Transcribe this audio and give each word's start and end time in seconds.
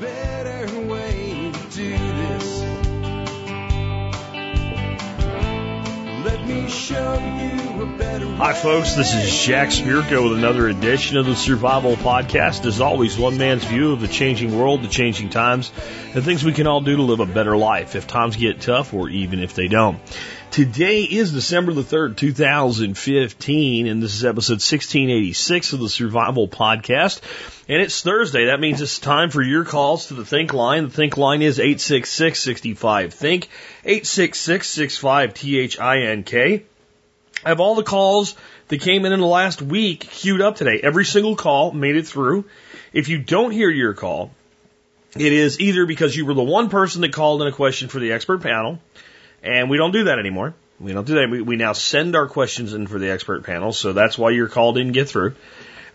better 0.00 0.83
Hi, 7.84 8.54
folks. 8.54 8.94
This 8.94 9.12
is 9.14 9.44
Jack 9.44 9.68
Spirko 9.68 10.30
with 10.30 10.38
another 10.38 10.68
edition 10.68 11.18
of 11.18 11.26
the 11.26 11.36
Survival 11.36 11.96
Podcast. 11.96 12.64
As 12.64 12.80
always, 12.80 13.18
one 13.18 13.36
man's 13.36 13.62
view 13.62 13.92
of 13.92 14.00
the 14.00 14.08
changing 14.08 14.58
world, 14.58 14.82
the 14.82 14.88
changing 14.88 15.28
times, 15.28 15.70
and 16.14 16.24
things 16.24 16.42
we 16.42 16.54
can 16.54 16.66
all 16.66 16.80
do 16.80 16.96
to 16.96 17.02
live 17.02 17.20
a 17.20 17.26
better 17.26 17.58
life 17.58 17.94
if 17.94 18.06
times 18.06 18.36
get 18.36 18.62
tough 18.62 18.94
or 18.94 19.10
even 19.10 19.38
if 19.38 19.54
they 19.54 19.68
don't. 19.68 19.98
Today 20.50 21.02
is 21.02 21.32
December 21.32 21.74
the 21.74 21.82
3rd, 21.82 22.16
2015, 22.16 23.86
and 23.86 24.02
this 24.02 24.14
is 24.14 24.24
episode 24.24 24.62
1686 24.62 25.74
of 25.74 25.80
the 25.80 25.90
Survival 25.90 26.48
Podcast. 26.48 27.20
And 27.68 27.82
it's 27.82 28.00
Thursday. 28.00 28.46
That 28.46 28.60
means 28.60 28.80
it's 28.80 28.98
time 28.98 29.28
for 29.28 29.42
your 29.42 29.66
calls 29.66 30.06
to 30.06 30.14
the 30.14 30.24
Think 30.24 30.54
line. 30.54 30.84
The 30.84 30.90
Think 30.90 31.18
line 31.18 31.42
is 31.42 31.58
866-65-THINK, 31.58 33.48
866-65-T-H-I-N-K. 33.84 36.54
I 36.54 36.62
have 37.44 37.60
all 37.60 37.74
the 37.74 37.82
calls 37.82 38.34
that 38.68 38.80
came 38.80 39.04
in 39.04 39.12
in 39.12 39.20
the 39.20 39.26
last 39.26 39.60
week 39.60 40.00
queued 40.00 40.40
up 40.40 40.56
today. 40.56 40.80
Every 40.82 41.04
single 41.04 41.36
call 41.36 41.72
made 41.72 41.96
it 41.96 42.06
through. 42.06 42.44
If 42.92 43.08
you 43.08 43.18
don't 43.18 43.50
hear 43.50 43.70
your 43.70 43.94
call, 43.94 44.30
it 45.16 45.32
is 45.32 45.60
either 45.60 45.86
because 45.86 46.16
you 46.16 46.26
were 46.26 46.34
the 46.34 46.42
one 46.42 46.70
person 46.70 47.02
that 47.02 47.12
called 47.12 47.42
in 47.42 47.48
a 47.48 47.52
question 47.52 47.88
for 47.88 47.98
the 48.00 48.12
expert 48.12 48.42
panel, 48.42 48.80
and 49.42 49.70
we 49.70 49.76
don't 49.76 49.92
do 49.92 50.04
that 50.04 50.18
anymore. 50.18 50.54
We 50.80 50.92
don't 50.92 51.06
do 51.06 51.14
that. 51.14 51.30
We, 51.30 51.40
we 51.40 51.56
now 51.56 51.72
send 51.72 52.16
our 52.16 52.26
questions 52.26 52.74
in 52.74 52.86
for 52.86 52.98
the 52.98 53.10
expert 53.10 53.44
panel, 53.44 53.72
so 53.72 53.92
that's 53.92 54.18
why 54.18 54.30
your 54.30 54.48
call 54.48 54.72
didn't 54.72 54.92
get 54.92 55.08
through. 55.08 55.34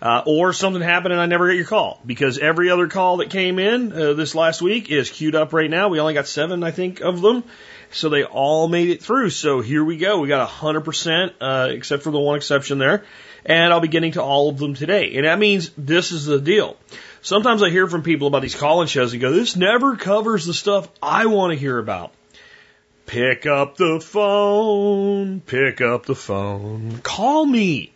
Uh, 0.01 0.23
or 0.25 0.53
something 0.53 0.81
happened 0.81 1.11
and 1.11 1.21
I 1.21 1.25
never 1.25 1.47
got 1.47 1.57
your 1.57 1.65
call 1.65 1.99
because 2.05 2.37
every 2.37 2.69
other 2.69 2.87
call 2.87 3.17
that 3.17 3.29
came 3.29 3.59
in 3.59 3.91
uh, 3.91 4.13
this 4.13 4.33
last 4.33 4.61
week 4.61 4.89
is 4.89 5.09
queued 5.09 5.35
up 5.35 5.51
right 5.51 5.69
now. 5.69 5.89
We 5.89 5.99
only 5.99 6.13
got 6.13 6.25
seven, 6.25 6.63
I 6.63 6.71
think, 6.71 7.01
of 7.01 7.19
them. 7.19 7.43
So 7.91 8.09
they 8.09 8.23
all 8.23 8.67
made 8.67 8.89
it 8.89 9.01
through. 9.01 9.31
So 9.31 9.61
here 9.61 9.83
we 9.83 9.97
go. 9.97 10.19
We 10.19 10.27
got 10.27 10.47
100%, 10.47 11.33
uh, 11.41 11.69
except 11.71 12.03
for 12.03 12.11
the 12.11 12.19
one 12.19 12.37
exception 12.37 12.77
there. 12.77 13.03
And 13.45 13.73
I'll 13.73 13.79
be 13.79 13.87
getting 13.87 14.11
to 14.13 14.21
all 14.21 14.49
of 14.49 14.57
them 14.57 14.75
today. 14.75 15.15
And 15.15 15.25
that 15.25 15.39
means 15.39 15.71
this 15.77 16.11
is 16.11 16.25
the 16.25 16.39
deal. 16.39 16.77
Sometimes 17.21 17.63
I 17.63 17.69
hear 17.69 17.87
from 17.87 18.03
people 18.03 18.27
about 18.27 18.41
these 18.41 18.55
call-in 18.55 18.87
shows 18.87 19.13
and 19.13 19.21
go, 19.21 19.31
this 19.31 19.55
never 19.55 19.95
covers 19.95 20.45
the 20.45 20.53
stuff 20.53 20.89
I 21.01 21.25
want 21.25 21.53
to 21.53 21.59
hear 21.59 21.77
about. 21.77 22.13
Pick 23.05 23.45
up 23.45 23.75
the 23.75 23.99
phone, 23.99 25.41
pick 25.41 25.81
up 25.81 26.05
the 26.05 26.15
phone, 26.15 26.99
call 26.99 27.45
me. 27.45 27.91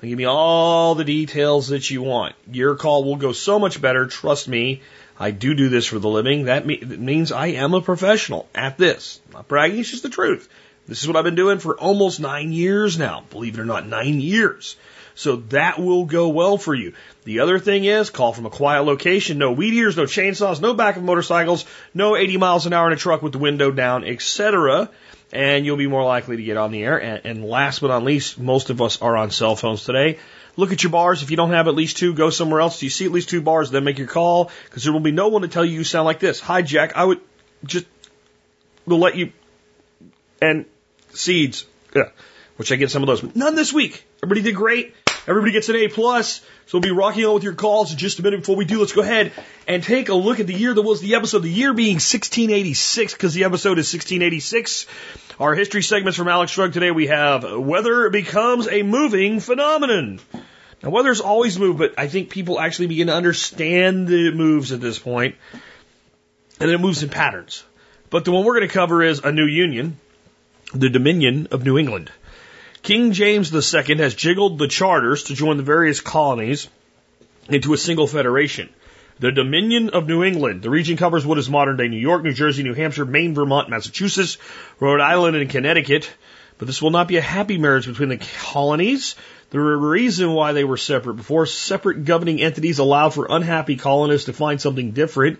Then 0.00 0.10
give 0.10 0.18
me 0.18 0.24
all 0.24 0.94
the 0.94 1.04
details 1.04 1.68
that 1.68 1.90
you 1.90 2.02
want. 2.02 2.34
Your 2.50 2.74
call 2.74 3.04
will 3.04 3.16
go 3.16 3.32
so 3.32 3.58
much 3.58 3.80
better. 3.80 4.06
Trust 4.06 4.48
me. 4.48 4.80
I 5.18 5.30
do 5.30 5.54
do 5.54 5.68
this 5.68 5.84
for 5.84 5.98
the 5.98 6.08
living. 6.08 6.44
That 6.44 6.66
me- 6.66 6.78
means 6.78 7.30
I 7.32 7.48
am 7.48 7.74
a 7.74 7.82
professional 7.82 8.48
at 8.54 8.78
this. 8.78 9.20
I'm 9.28 9.34
not 9.34 9.48
bragging. 9.48 9.78
It's 9.78 9.90
just 9.90 10.02
the 10.02 10.08
truth. 10.08 10.48
This 10.88 11.02
is 11.02 11.06
what 11.06 11.16
I've 11.16 11.24
been 11.24 11.34
doing 11.34 11.58
for 11.58 11.78
almost 11.78 12.18
nine 12.18 12.52
years 12.52 12.98
now. 12.98 13.24
Believe 13.30 13.58
it 13.58 13.60
or 13.60 13.66
not, 13.66 13.86
nine 13.86 14.20
years. 14.20 14.76
So 15.14 15.36
that 15.50 15.78
will 15.78 16.06
go 16.06 16.28
well 16.28 16.56
for 16.56 16.74
you. 16.74 16.94
The 17.24 17.40
other 17.40 17.58
thing 17.58 17.84
is 17.84 18.08
call 18.08 18.32
from 18.32 18.46
a 18.46 18.50
quiet 18.50 18.84
location. 18.84 19.36
No 19.36 19.52
weed 19.52 19.74
eaters, 19.74 19.98
no 19.98 20.04
chainsaws, 20.04 20.62
no 20.62 20.72
back 20.72 20.96
of 20.96 21.02
motorcycles, 21.02 21.66
no 21.92 22.16
80 22.16 22.38
miles 22.38 22.64
an 22.64 22.72
hour 22.72 22.86
in 22.86 22.94
a 22.94 22.96
truck 22.96 23.20
with 23.20 23.32
the 23.32 23.38
window 23.38 23.70
down, 23.70 24.04
etc 24.04 24.88
and 25.32 25.64
you'll 25.64 25.76
be 25.76 25.86
more 25.86 26.04
likely 26.04 26.36
to 26.36 26.42
get 26.42 26.56
on 26.56 26.72
the 26.72 26.82
air. 26.82 27.00
And, 27.00 27.20
and, 27.24 27.44
last 27.44 27.80
but 27.80 27.88
not 27.88 28.02
least, 28.02 28.38
most 28.38 28.70
of 28.70 28.82
us 28.82 29.00
are 29.00 29.16
on 29.16 29.30
cell 29.30 29.56
phones 29.56 29.84
today. 29.84 30.18
Look 30.56 30.72
at 30.72 30.82
your 30.82 30.90
bars. 30.90 31.22
If 31.22 31.30
you 31.30 31.36
don't 31.36 31.50
have 31.50 31.68
at 31.68 31.74
least 31.74 31.98
two, 31.98 32.14
go 32.14 32.30
somewhere 32.30 32.60
else. 32.60 32.80
Do 32.80 32.86
you 32.86 32.90
see 32.90 33.04
at 33.04 33.12
least 33.12 33.28
two 33.28 33.40
bars? 33.40 33.70
Then 33.70 33.84
make 33.84 33.98
your 33.98 34.08
call 34.08 34.50
because 34.64 34.84
there 34.84 34.92
will 34.92 35.00
be 35.00 35.12
no 35.12 35.28
one 35.28 35.42
to 35.42 35.48
tell 35.48 35.64
you 35.64 35.72
you 35.72 35.84
sound 35.84 36.06
like 36.06 36.18
this. 36.18 36.40
Hi, 36.40 36.62
Jack. 36.62 36.96
I 36.96 37.04
would 37.04 37.20
just 37.64 37.86
will 38.86 38.98
let 38.98 39.16
you 39.16 39.32
and 40.42 40.64
seeds, 41.12 41.66
yeah, 41.94 42.10
which 42.56 42.72
I 42.72 42.76
get 42.76 42.90
some 42.90 43.02
of 43.02 43.06
those. 43.06 43.34
None 43.34 43.54
this 43.54 43.72
week. 43.72 44.04
Everybody 44.22 44.42
did 44.42 44.56
great. 44.56 44.94
Everybody 45.26 45.52
gets 45.52 45.68
an 45.68 45.76
A 45.76 45.88
plus. 45.88 46.40
So 46.66 46.78
we'll 46.78 46.82
be 46.82 46.92
rocking 46.92 47.24
on 47.24 47.34
with 47.34 47.42
your 47.42 47.54
calls 47.54 47.90
in 47.90 47.98
just 47.98 48.20
a 48.20 48.22
minute. 48.22 48.40
Before 48.40 48.54
we 48.54 48.64
do, 48.64 48.78
let's 48.78 48.92
go 48.92 49.02
ahead 49.02 49.32
and 49.66 49.82
take 49.82 50.08
a 50.08 50.14
look 50.14 50.38
at 50.38 50.46
the 50.46 50.54
year 50.54 50.72
that 50.72 50.82
was 50.82 51.00
the 51.00 51.16
episode. 51.16 51.40
The 51.40 51.50
year 51.50 51.74
being 51.74 51.96
1686 51.96 53.12
because 53.12 53.34
the 53.34 53.44
episode 53.44 53.78
is 53.78 53.92
1686. 53.92 54.86
Our 55.40 55.54
history 55.54 55.82
segments 55.82 56.16
from 56.16 56.28
Alex 56.28 56.52
Shrugged 56.52 56.74
today. 56.74 56.90
We 56.90 57.08
have 57.08 57.44
weather 57.58 58.08
becomes 58.10 58.68
a 58.68 58.82
moving 58.82 59.40
phenomenon. 59.40 60.20
Now 60.82 60.90
weather's 60.90 61.20
always 61.20 61.58
moved, 61.58 61.78
but 61.78 61.94
I 61.98 62.08
think 62.08 62.30
people 62.30 62.60
actually 62.60 62.86
begin 62.86 63.08
to 63.08 63.14
understand 63.14 64.06
the 64.06 64.32
moves 64.32 64.72
at 64.72 64.80
this 64.80 64.98
point, 64.98 65.34
and 66.60 66.70
it 66.70 66.78
moves 66.78 67.02
in 67.02 67.08
patterns. 67.08 67.64
But 68.10 68.24
the 68.24 68.32
one 68.32 68.44
we're 68.44 68.56
going 68.56 68.68
to 68.68 68.72
cover 68.72 69.02
is 69.02 69.18
a 69.18 69.32
new 69.32 69.46
union, 69.46 69.98
the 70.72 70.88
Dominion 70.88 71.48
of 71.50 71.64
New 71.64 71.78
England. 71.78 72.10
King 72.82 73.12
James 73.12 73.52
II 73.52 73.96
has 73.96 74.14
jiggled 74.14 74.58
the 74.58 74.68
charters 74.68 75.24
to 75.24 75.34
join 75.34 75.58
the 75.58 75.62
various 75.62 76.00
colonies 76.00 76.68
into 77.48 77.74
a 77.74 77.78
single 77.78 78.06
federation. 78.06 78.70
The 79.18 79.32
Dominion 79.32 79.90
of 79.90 80.08
New 80.08 80.24
England. 80.24 80.62
The 80.62 80.70
region 80.70 80.96
covers 80.96 81.26
what 81.26 81.36
is 81.36 81.50
modern 81.50 81.76
day 81.76 81.88
New 81.88 81.98
York, 81.98 82.22
New 82.22 82.32
Jersey, 82.32 82.62
New 82.62 82.72
Hampshire, 82.72 83.04
Maine, 83.04 83.34
Vermont, 83.34 83.68
Massachusetts, 83.68 84.38
Rhode 84.78 85.00
Island, 85.00 85.36
and 85.36 85.50
Connecticut. 85.50 86.10
But 86.56 86.66
this 86.66 86.80
will 86.80 86.90
not 86.90 87.06
be 87.06 87.18
a 87.18 87.22
happy 87.22 87.58
marriage 87.58 87.86
between 87.86 88.08
the 88.08 88.16
colonies. 88.16 89.14
The 89.50 89.60
reason 89.60 90.32
why 90.32 90.52
they 90.52 90.64
were 90.64 90.78
separate 90.78 91.14
before, 91.14 91.44
separate 91.44 92.06
governing 92.06 92.40
entities 92.40 92.78
allowed 92.78 93.10
for 93.10 93.26
unhappy 93.28 93.76
colonists 93.76 94.26
to 94.26 94.32
find 94.32 94.58
something 94.58 94.92
different. 94.92 95.38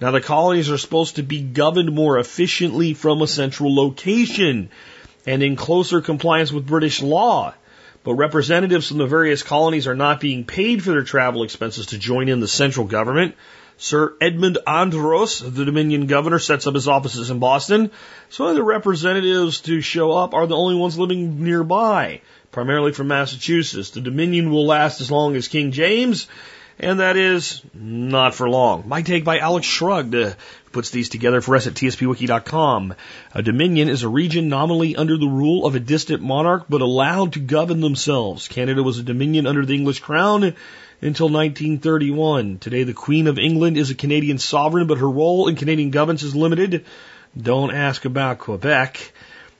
Now 0.00 0.12
the 0.12 0.20
colonies 0.20 0.70
are 0.70 0.78
supposed 0.78 1.16
to 1.16 1.22
be 1.22 1.40
governed 1.40 1.92
more 1.92 2.18
efficiently 2.18 2.94
from 2.94 3.22
a 3.22 3.26
central 3.26 3.74
location 3.74 4.70
and 5.26 5.42
in 5.42 5.56
closer 5.56 6.00
compliance 6.00 6.52
with 6.52 6.66
British 6.66 7.02
law. 7.02 7.54
But 8.04 8.14
representatives 8.14 8.88
from 8.88 8.98
the 8.98 9.06
various 9.06 9.42
colonies 9.42 9.88
are 9.88 9.96
not 9.96 10.20
being 10.20 10.44
paid 10.44 10.82
for 10.82 10.92
their 10.92 11.02
travel 11.02 11.42
expenses 11.42 11.86
to 11.86 11.98
join 11.98 12.28
in 12.28 12.38
the 12.38 12.46
central 12.46 12.86
government. 12.86 13.34
Sir 13.78 14.14
Edmund 14.20 14.58
Andros, 14.66 15.40
the 15.40 15.64
Dominion 15.64 16.06
governor, 16.06 16.38
sets 16.38 16.66
up 16.66 16.74
his 16.74 16.88
offices 16.88 17.30
in 17.30 17.40
Boston. 17.40 17.90
So 18.30 18.54
the 18.54 18.62
representatives 18.62 19.60
to 19.62 19.80
show 19.80 20.12
up 20.12 20.32
are 20.32 20.46
the 20.46 20.56
only 20.56 20.76
ones 20.76 20.98
living 20.98 21.44
nearby, 21.44 22.22
primarily 22.52 22.92
from 22.92 23.08
Massachusetts. 23.08 23.90
The 23.90 24.00
Dominion 24.00 24.50
will 24.50 24.66
last 24.66 25.00
as 25.00 25.10
long 25.10 25.36
as 25.36 25.48
King 25.48 25.72
James, 25.72 26.26
and 26.78 27.00
that 27.00 27.16
is 27.16 27.60
not 27.74 28.34
for 28.34 28.48
long. 28.48 28.88
My 28.88 29.02
take 29.02 29.24
by 29.24 29.40
Alex 29.40 29.66
Shrugged 29.66 30.36
puts 30.76 30.90
these 30.90 31.08
together 31.08 31.40
for 31.40 31.56
us 31.56 31.66
at 31.66 31.72
tspwiki.com. 31.72 32.94
A 33.34 33.38
uh, 33.38 33.40
dominion 33.40 33.88
is 33.88 34.02
a 34.02 34.10
region 34.10 34.50
nominally 34.50 34.94
under 34.94 35.16
the 35.16 35.26
rule 35.26 35.64
of 35.64 35.74
a 35.74 35.80
distant 35.80 36.22
monarch 36.22 36.66
but 36.68 36.82
allowed 36.82 37.32
to 37.32 37.40
govern 37.40 37.80
themselves. 37.80 38.46
Canada 38.46 38.82
was 38.82 38.98
a 38.98 39.02
dominion 39.02 39.46
under 39.46 39.64
the 39.64 39.74
English 39.74 40.00
crown 40.00 40.42
until 41.00 41.30
1931. 41.30 42.58
Today 42.58 42.82
the 42.82 42.92
Queen 42.92 43.26
of 43.26 43.38
England 43.38 43.78
is 43.78 43.88
a 43.88 43.94
Canadian 43.94 44.36
sovereign 44.36 44.86
but 44.86 44.98
her 44.98 45.08
role 45.08 45.48
in 45.48 45.56
Canadian 45.56 45.90
governance 45.90 46.22
is 46.22 46.36
limited. 46.36 46.84
Don't 47.34 47.74
ask 47.74 48.04
about 48.04 48.40
Quebec. 48.40 49.12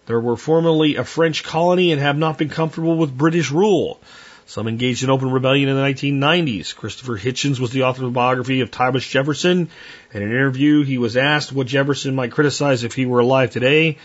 There 0.04 0.20
were 0.20 0.36
formerly 0.36 0.96
a 0.96 1.04
French 1.04 1.42
colony 1.44 1.92
and 1.92 2.00
have 2.02 2.18
not 2.18 2.36
been 2.36 2.50
comfortable 2.50 2.98
with 2.98 3.16
British 3.16 3.50
rule. 3.50 4.02
Some 4.46 4.68
engaged 4.68 5.02
in 5.02 5.10
open 5.10 5.32
rebellion 5.32 5.68
in 5.68 5.74
the 5.74 5.82
1990s. 5.82 6.74
Christopher 6.74 7.18
Hitchens 7.18 7.58
was 7.58 7.72
the 7.72 7.82
author 7.82 8.04
of 8.04 8.12
the 8.12 8.14
biography 8.14 8.60
of 8.60 8.70
Thomas 8.70 9.06
Jefferson. 9.06 9.68
In 10.14 10.22
an 10.22 10.30
interview, 10.30 10.84
he 10.84 10.98
was 10.98 11.16
asked 11.16 11.52
what 11.52 11.66
Jefferson 11.66 12.14
might 12.14 12.30
criticize 12.30 12.84
if 12.84 12.94
he 12.94 13.06
were 13.06 13.18
alive 13.18 13.50
today. 13.50 13.98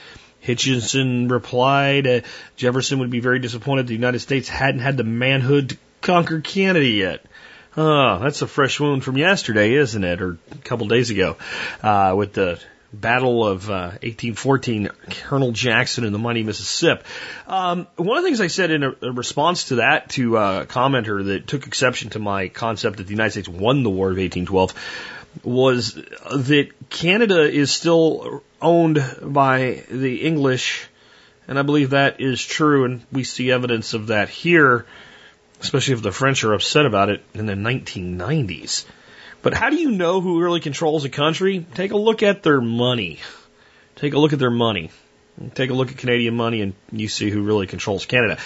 Hitchinson 0.44 1.30
replied, 1.30 2.08
uh, 2.08 2.22
Jefferson 2.56 3.00
would 3.00 3.12
be 3.12 3.20
very 3.20 3.38
disappointed 3.38 3.86
the 3.86 3.94
United 3.94 4.20
States 4.20 4.50
hadn't 4.50 4.82
had 4.82 4.98
the 4.98 5.04
manhood 5.04 5.70
to 5.70 5.78
conquer 6.02 6.42
Canada 6.42 6.88
yet. 6.88 7.24
Oh, 7.78 8.18
that's 8.20 8.42
a 8.42 8.48
fresh 8.48 8.80
wound 8.80 9.04
from 9.04 9.18
yesterday, 9.18 9.74
isn't 9.76 10.04
it? 10.04 10.22
Or 10.22 10.40
a 10.52 10.58
couple 10.58 10.88
days 10.88 11.12
ago, 11.12 11.38
uh, 11.84 12.16
with 12.18 12.34
the 12.34 12.60
Battle 12.94 13.48
of 13.48 13.70
uh, 13.70 13.96
1814, 14.02 14.90
Colonel 15.10 15.52
Jackson 15.52 16.04
and 16.04 16.14
the 16.14 16.20
Mighty 16.20 16.44
Mississippi. 16.44 17.04
Um, 17.48 17.88
one 17.96 18.18
of 18.18 18.24
the 18.24 18.28
things 18.28 18.42
I 18.42 18.48
said 18.48 18.70
in 18.72 18.84
a, 18.84 18.94
a 19.02 19.12
response 19.12 19.70
to 19.70 19.76
that 19.76 20.10
to 20.12 20.38
a 20.38 20.66
commenter 20.66 21.26
that 21.26 21.48
took 21.48 21.68
exception 21.68 22.10
to 22.12 22.20
my 22.20 22.50
concept 22.50 22.98
that 22.98 23.06
the 23.06 23.12
United 23.12 23.32
States 23.32 23.48
won 23.48 23.84
the 23.84 23.90
War 23.90 24.08
of 24.08 24.18
1812 24.18 24.74
was 25.44 25.94
that 25.94 26.70
Canada 26.90 27.50
is 27.50 27.72
still 27.72 28.44
owned 28.62 29.04
by 29.22 29.84
the 29.90 30.24
English, 30.24 30.88
and 31.48 31.58
I 31.58 31.62
believe 31.62 31.92
that 31.92 32.20
is 32.20 32.46
true, 32.46 32.86
and 32.86 33.02
we 33.12 33.24
see 33.24 33.52
evidence 33.52 33.94
of 33.94 34.08
that 34.08 34.30
here, 34.30 34.86
especially 35.62 35.94
if 35.94 36.02
the 36.02 36.12
French 36.12 36.44
are 36.44 36.54
upset 36.54 36.86
about 36.86 37.10
it 37.10 37.24
in 37.34 37.46
the 37.46 37.54
1990s. 37.54 38.86
But 39.42 39.54
how 39.56 39.70
do 39.70 39.78
you 39.78 39.92
know 39.92 40.22
who 40.22 40.42
really 40.42 40.60
controls 40.60 41.04
a 41.04 41.10
country? 41.10 41.66
Take 41.74 41.92
a 41.92 41.98
look 41.98 42.22
at 42.22 42.44
their 42.44 42.62
money. 42.62 43.20
Take 43.96 44.14
a 44.14 44.20
look 44.20 44.34
at 44.34 44.40
their 44.40 44.52
money. 44.52 44.92
Take 45.56 45.72
a 45.72 45.74
look 45.74 45.92
at 45.92 45.98
Canadian 45.98 46.36
money 46.36 46.62
and 46.62 46.74
you 46.92 47.08
see 47.08 47.30
who 47.30 47.42
really 47.42 47.66
controls 47.66 48.06
Canada. 48.06 48.38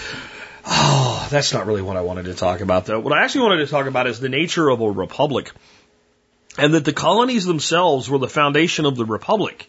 Oh, 0.64 1.26
that's 1.30 1.52
not 1.52 1.66
really 1.66 1.82
what 1.82 1.96
I 1.96 2.00
wanted 2.00 2.24
to 2.24 2.34
talk 2.34 2.60
about 2.60 2.86
though. 2.86 2.98
What 2.98 3.12
I 3.12 3.24
actually 3.24 3.42
wanted 3.42 3.66
to 3.66 3.70
talk 3.70 3.86
about 3.86 4.06
is 4.06 4.20
the 4.20 4.28
nature 4.28 4.68
of 4.68 4.80
a 4.80 4.90
republic. 4.90 5.52
And 6.58 6.72
that 6.72 6.86
the 6.86 6.92
colonies 6.94 7.44
themselves 7.44 8.08
were 8.08 8.18
the 8.18 8.28
foundation 8.28 8.86
of 8.86 8.96
the 8.96 9.04
republic. 9.04 9.68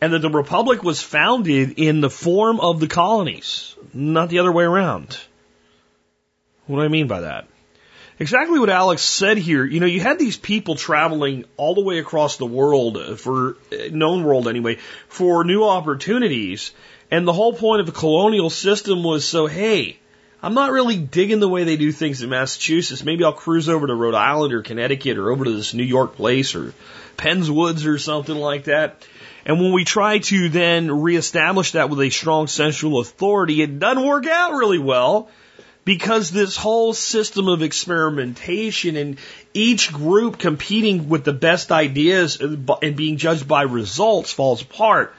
And 0.00 0.14
that 0.14 0.20
the 0.20 0.30
republic 0.30 0.82
was 0.82 1.02
founded 1.02 1.78
in 1.78 2.00
the 2.00 2.10
form 2.10 2.58
of 2.58 2.80
the 2.80 2.88
colonies, 2.88 3.76
not 3.92 4.30
the 4.30 4.38
other 4.38 4.50
way 4.50 4.64
around. 4.64 5.18
What 6.66 6.78
do 6.78 6.82
I 6.82 6.88
mean 6.88 7.06
by 7.06 7.20
that? 7.20 7.46
Exactly 8.22 8.60
what 8.60 8.70
Alex 8.70 9.02
said 9.02 9.36
here. 9.36 9.64
You 9.64 9.80
know, 9.80 9.86
you 9.86 10.00
had 10.00 10.16
these 10.16 10.36
people 10.36 10.76
traveling 10.76 11.44
all 11.56 11.74
the 11.74 11.82
way 11.82 11.98
across 11.98 12.36
the 12.36 12.46
world 12.46 12.96
uh, 12.96 13.16
for 13.16 13.56
uh, 13.72 13.88
known 13.90 14.22
world 14.22 14.46
anyway 14.46 14.78
for 15.08 15.44
new 15.44 15.64
opportunities. 15.64 16.70
And 17.10 17.26
the 17.26 17.32
whole 17.32 17.52
point 17.52 17.80
of 17.80 17.86
the 17.86 17.92
colonial 17.92 18.48
system 18.48 19.02
was 19.02 19.24
so, 19.24 19.46
hey, 19.48 19.98
I'm 20.40 20.54
not 20.54 20.70
really 20.70 20.96
digging 20.96 21.40
the 21.40 21.48
way 21.48 21.64
they 21.64 21.76
do 21.76 21.90
things 21.90 22.22
in 22.22 22.30
Massachusetts. 22.30 23.04
Maybe 23.04 23.24
I'll 23.24 23.32
cruise 23.32 23.68
over 23.68 23.88
to 23.88 23.94
Rhode 23.94 24.14
Island 24.14 24.54
or 24.54 24.62
Connecticut 24.62 25.18
or 25.18 25.30
over 25.30 25.44
to 25.44 25.56
this 25.56 25.74
New 25.74 25.82
York 25.82 26.14
place 26.14 26.54
or 26.54 26.74
Penn's 27.16 27.50
Woods 27.50 27.86
or 27.86 27.98
something 27.98 28.36
like 28.36 28.64
that. 28.64 29.04
And 29.44 29.60
when 29.60 29.72
we 29.72 29.84
try 29.84 30.18
to 30.18 30.48
then 30.48 31.02
reestablish 31.02 31.72
that 31.72 31.90
with 31.90 32.00
a 32.00 32.10
strong 32.10 32.46
central 32.46 33.00
authority, 33.00 33.62
it 33.62 33.80
doesn't 33.80 34.06
work 34.06 34.28
out 34.28 34.52
really 34.52 34.78
well 34.78 35.28
because 35.84 36.30
this 36.30 36.56
whole 36.56 36.92
system 36.92 37.48
of 37.48 37.62
experimentation 37.62 38.96
and 38.96 39.18
each 39.52 39.92
group 39.92 40.38
competing 40.38 41.08
with 41.08 41.24
the 41.24 41.32
best 41.32 41.72
ideas 41.72 42.40
and 42.40 42.96
being 42.96 43.16
judged 43.16 43.48
by 43.48 43.62
results 43.62 44.32
falls 44.32 44.62
apart. 44.62 45.14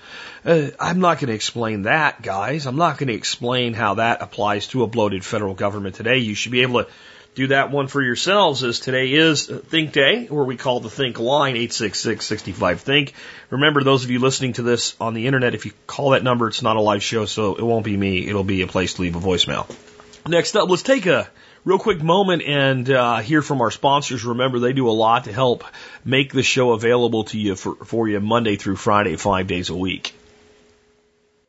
Uh, 0.46 0.68
I'm 0.80 1.00
not 1.00 1.20
going 1.20 1.30
to 1.30 1.36
explain 1.36 1.84
that, 1.84 2.22
guys. 2.22 2.66
I'm 2.66 2.76
not 2.76 2.98
going 2.98 3.08
to 3.08 3.14
explain 3.14 3.74
how 3.74 3.96
that 3.96 4.22
applies 4.22 4.68
to 4.68 4.84
a 4.84 4.88
bloated 4.88 5.24
federal 5.24 5.54
government 5.54 5.96
today. 5.96 6.18
You 6.18 6.36
should 6.36 6.52
be 6.52 6.62
able 6.62 6.84
to 6.84 6.90
do 7.36 7.48
that 7.48 7.72
one 7.72 7.88
for 7.88 8.02
yourselves 8.02 8.64
as 8.64 8.80
today 8.80 9.14
is 9.14 9.48
Think 9.48 9.92
Day, 9.92 10.26
where 10.26 10.44
we 10.44 10.56
call 10.56 10.82
the 10.82 10.90
Think 10.90 11.18
line 11.20 11.56
866-65-THINK. 11.56 13.14
Remember, 13.50 13.84
those 13.84 14.04
of 14.04 14.12
you 14.12 14.20
listening 14.20 14.54
to 14.54 14.62
this 14.62 14.96
on 15.00 15.14
the 15.14 15.28
internet, 15.28 15.56
if 15.56 15.66
you 15.66 15.72
call 15.88 16.12
that 16.12 16.24
number, 16.24 16.48
it's 16.48 16.62
not 16.62 16.76
a 16.76 16.82
live 16.82 17.02
show, 17.02 17.26
so 17.26 17.56
it 17.56 17.64
won't 17.64 17.86
be 17.86 17.98
me. 17.98 18.28
It'll 18.28 18.44
be 18.44 18.62
a 18.62 18.68
place 18.68 18.96
to 18.96 19.02
leave 19.02 19.16
a 19.16 19.20
voicemail. 19.20 19.68
Next 20.28 20.56
up, 20.56 20.70
let's 20.70 20.84
take 20.84 21.06
a 21.06 21.30
real 21.66 21.80
quick 21.80 22.02
moment 22.02 22.44
and 22.44 22.90
uh, 22.90 23.18
hear 23.18 23.42
from 23.42 23.60
our 23.60 23.72
sponsors. 23.72 24.24
Remember, 24.24 24.60
they 24.60 24.72
do 24.72 24.90
a 24.90 24.92
lot 24.92 25.26
to 25.26 25.34
help 25.34 25.66
make 26.06 26.32
the 26.32 26.44
show 26.44 26.72
available 26.72 27.26
to 27.26 27.38
you 27.38 27.58
for, 27.58 27.76
for 27.76 28.08
you 28.08 28.22
Monday 28.22 28.56
through 28.56 28.78
Friday, 28.78 29.18
five 29.18 29.48
days 29.48 29.70
a 29.70 29.76
week. 29.76 30.14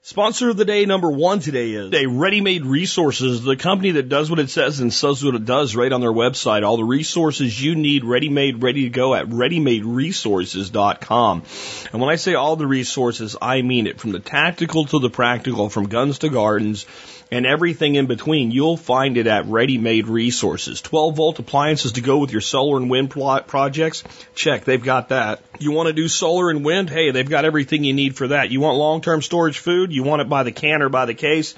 Sponsor 0.06 0.50
of 0.50 0.58
the 0.58 0.66
day 0.66 0.84
number 0.84 1.10
one 1.10 1.40
today 1.40 1.70
is 1.70 1.90
a 1.94 2.06
Ready 2.06 2.42
Made 2.42 2.66
Resources, 2.66 3.42
the 3.42 3.56
company 3.56 3.92
that 3.92 4.10
does 4.10 4.28
what 4.28 4.38
it 4.38 4.50
says 4.50 4.80
and 4.80 4.92
says 4.92 5.24
what 5.24 5.34
it 5.34 5.46
does 5.46 5.74
right 5.74 5.90
on 5.90 6.02
their 6.02 6.12
website. 6.12 6.62
All 6.62 6.76
the 6.76 6.84
resources 6.84 7.62
you 7.62 7.74
need 7.74 8.04
ready 8.04 8.28
made, 8.28 8.62
ready 8.62 8.82
to 8.82 8.90
go 8.90 9.14
at 9.14 9.28
readymaderesources.com. 9.28 11.42
And 11.90 12.02
when 12.02 12.10
I 12.10 12.16
say 12.16 12.34
all 12.34 12.56
the 12.56 12.66
resources, 12.66 13.34
I 13.40 13.62
mean 13.62 13.86
it 13.86 13.98
from 13.98 14.12
the 14.12 14.20
tactical 14.20 14.84
to 14.86 14.98
the 14.98 15.08
practical, 15.08 15.70
from 15.70 15.88
guns 15.88 16.18
to 16.18 16.28
gardens, 16.28 16.84
and 17.30 17.46
everything 17.46 17.94
in 17.94 18.06
between. 18.06 18.50
You'll 18.50 18.76
find 18.76 19.16
it 19.16 19.26
at 19.26 19.46
Ready 19.46 19.78
Made 19.78 20.06
Resources. 20.06 20.80
12 20.80 21.16
volt 21.16 21.38
appliances 21.38 21.92
to 21.92 22.00
go 22.00 22.18
with 22.18 22.32
your 22.32 22.40
solar 22.40 22.76
and 22.76 22.90
wind 22.90 23.10
projects? 23.10 24.04
Check, 24.34 24.64
they've 24.64 24.82
got 24.82 25.08
that. 25.08 25.42
You 25.58 25.72
want 25.72 25.88
to 25.88 25.92
do 25.92 26.08
solar 26.08 26.50
and 26.50 26.64
wind? 26.64 26.90
Hey, 26.90 27.10
they've 27.10 27.28
got 27.28 27.44
everything 27.44 27.84
you 27.84 27.92
need 27.92 28.16
for 28.16 28.28
that. 28.28 28.50
You 28.50 28.60
want 28.60 28.78
long 28.78 29.00
term 29.00 29.22
storage 29.22 29.58
food? 29.58 29.92
You 29.92 30.02
want 30.02 30.22
it 30.22 30.28
by 30.28 30.42
the 30.42 30.52
can 30.52 30.82
or 30.82 30.88
by 30.88 31.06
the 31.06 31.14
case? 31.14 31.54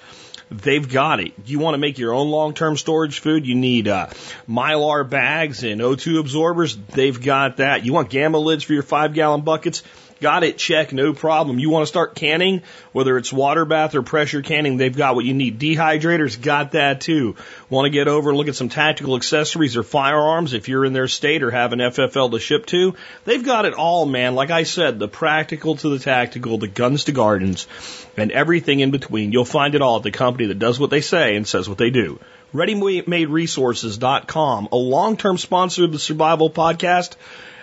They've 0.51 0.89
got 0.89 1.19
it. 1.19 1.33
You 1.45 1.59
want 1.59 1.75
to 1.75 1.79
make 1.79 1.99
your 1.99 2.15
own 2.15 2.31
long-term 2.31 2.77
storage 2.77 3.19
food? 3.19 3.47
You 3.47 3.57
need 3.57 3.89
uh, 3.89 4.07
mylar 4.49 5.09
bags 5.09 5.65
and 5.65 5.81
O2 5.81 6.21
absorbers. 6.21 6.77
They've 6.77 7.21
got 7.21 7.57
that. 7.57 7.85
You 7.85 7.93
want 7.93 8.11
gamma 8.11 8.39
lids 8.39 8.63
for 8.63 8.73
your 8.73 8.85
five-gallon 8.85 9.41
buckets? 9.41 9.83
Got 10.19 10.45
it, 10.45 10.57
check, 10.57 10.95
no 10.95 11.13
problem. 11.13 11.59
You 11.59 11.69
want 11.69 11.83
to 11.83 11.89
start 11.89 12.15
canning, 12.15 12.63
whether 12.93 13.19
it's 13.19 13.31
water 13.31 13.67
bath 13.67 13.95
or 13.95 14.01
pressure 14.03 14.41
canning, 14.41 14.79
they've 14.79 14.97
got 14.97 15.15
what 15.15 15.27
you 15.27 15.35
need. 15.35 15.61
Dehydrators, 15.61 16.41
got 16.41 16.73
that 16.73 17.03
too. 17.03 17.37
Want 17.69 17.85
to 17.85 17.91
get 17.91 18.09
over 18.09 18.35
look 18.35 18.49
at 18.49 18.57
some 18.57 18.71
tactical 18.71 19.17
accessories 19.17 19.77
or 19.77 19.83
firearms 19.83 20.55
if 20.55 20.71
you're 20.71 20.87
in 20.87 20.95
their 20.95 21.09
state 21.09 21.43
or 21.43 21.51
have 21.51 21.75
an 21.75 21.81
FFL 21.81 22.31
to 22.31 22.39
ship 22.39 22.65
to? 22.67 22.95
They've 23.27 23.45
got 23.45 23.67
it 23.67 23.75
all, 23.75 24.07
man. 24.07 24.35
Like 24.35 24.51
I 24.51 24.63
said, 24.63 24.99
the 24.99 25.07
practical 25.07 25.77
to 25.77 25.91
the 25.91 25.99
tactical, 25.99 26.57
the 26.57 26.67
guns 26.67 27.05
to 27.05 27.13
gardens, 27.13 27.67
and 28.17 28.33
everything 28.33 28.81
in 28.81 28.91
between. 28.91 29.33
You'll 29.33 29.45
find 29.45 29.75
it 29.75 29.83
all 29.83 29.99
at 29.99 30.03
the 30.03 30.13
company 30.13 30.47
that 30.47 30.59
does 30.59 30.81
what 30.81 30.89
they 30.89 31.03
say 31.03 31.37
and 31.37 31.47
says 31.47 31.69
what 31.69 31.77
they 31.77 31.91
do. 31.91 32.19
ReadyMadeResources.com, 32.55 34.69
a 34.73 34.77
long-term 34.77 35.37
sponsor 35.37 35.85
of 35.85 35.93
the 35.93 35.99
Survival 35.99 36.49
Podcast. 36.49 37.17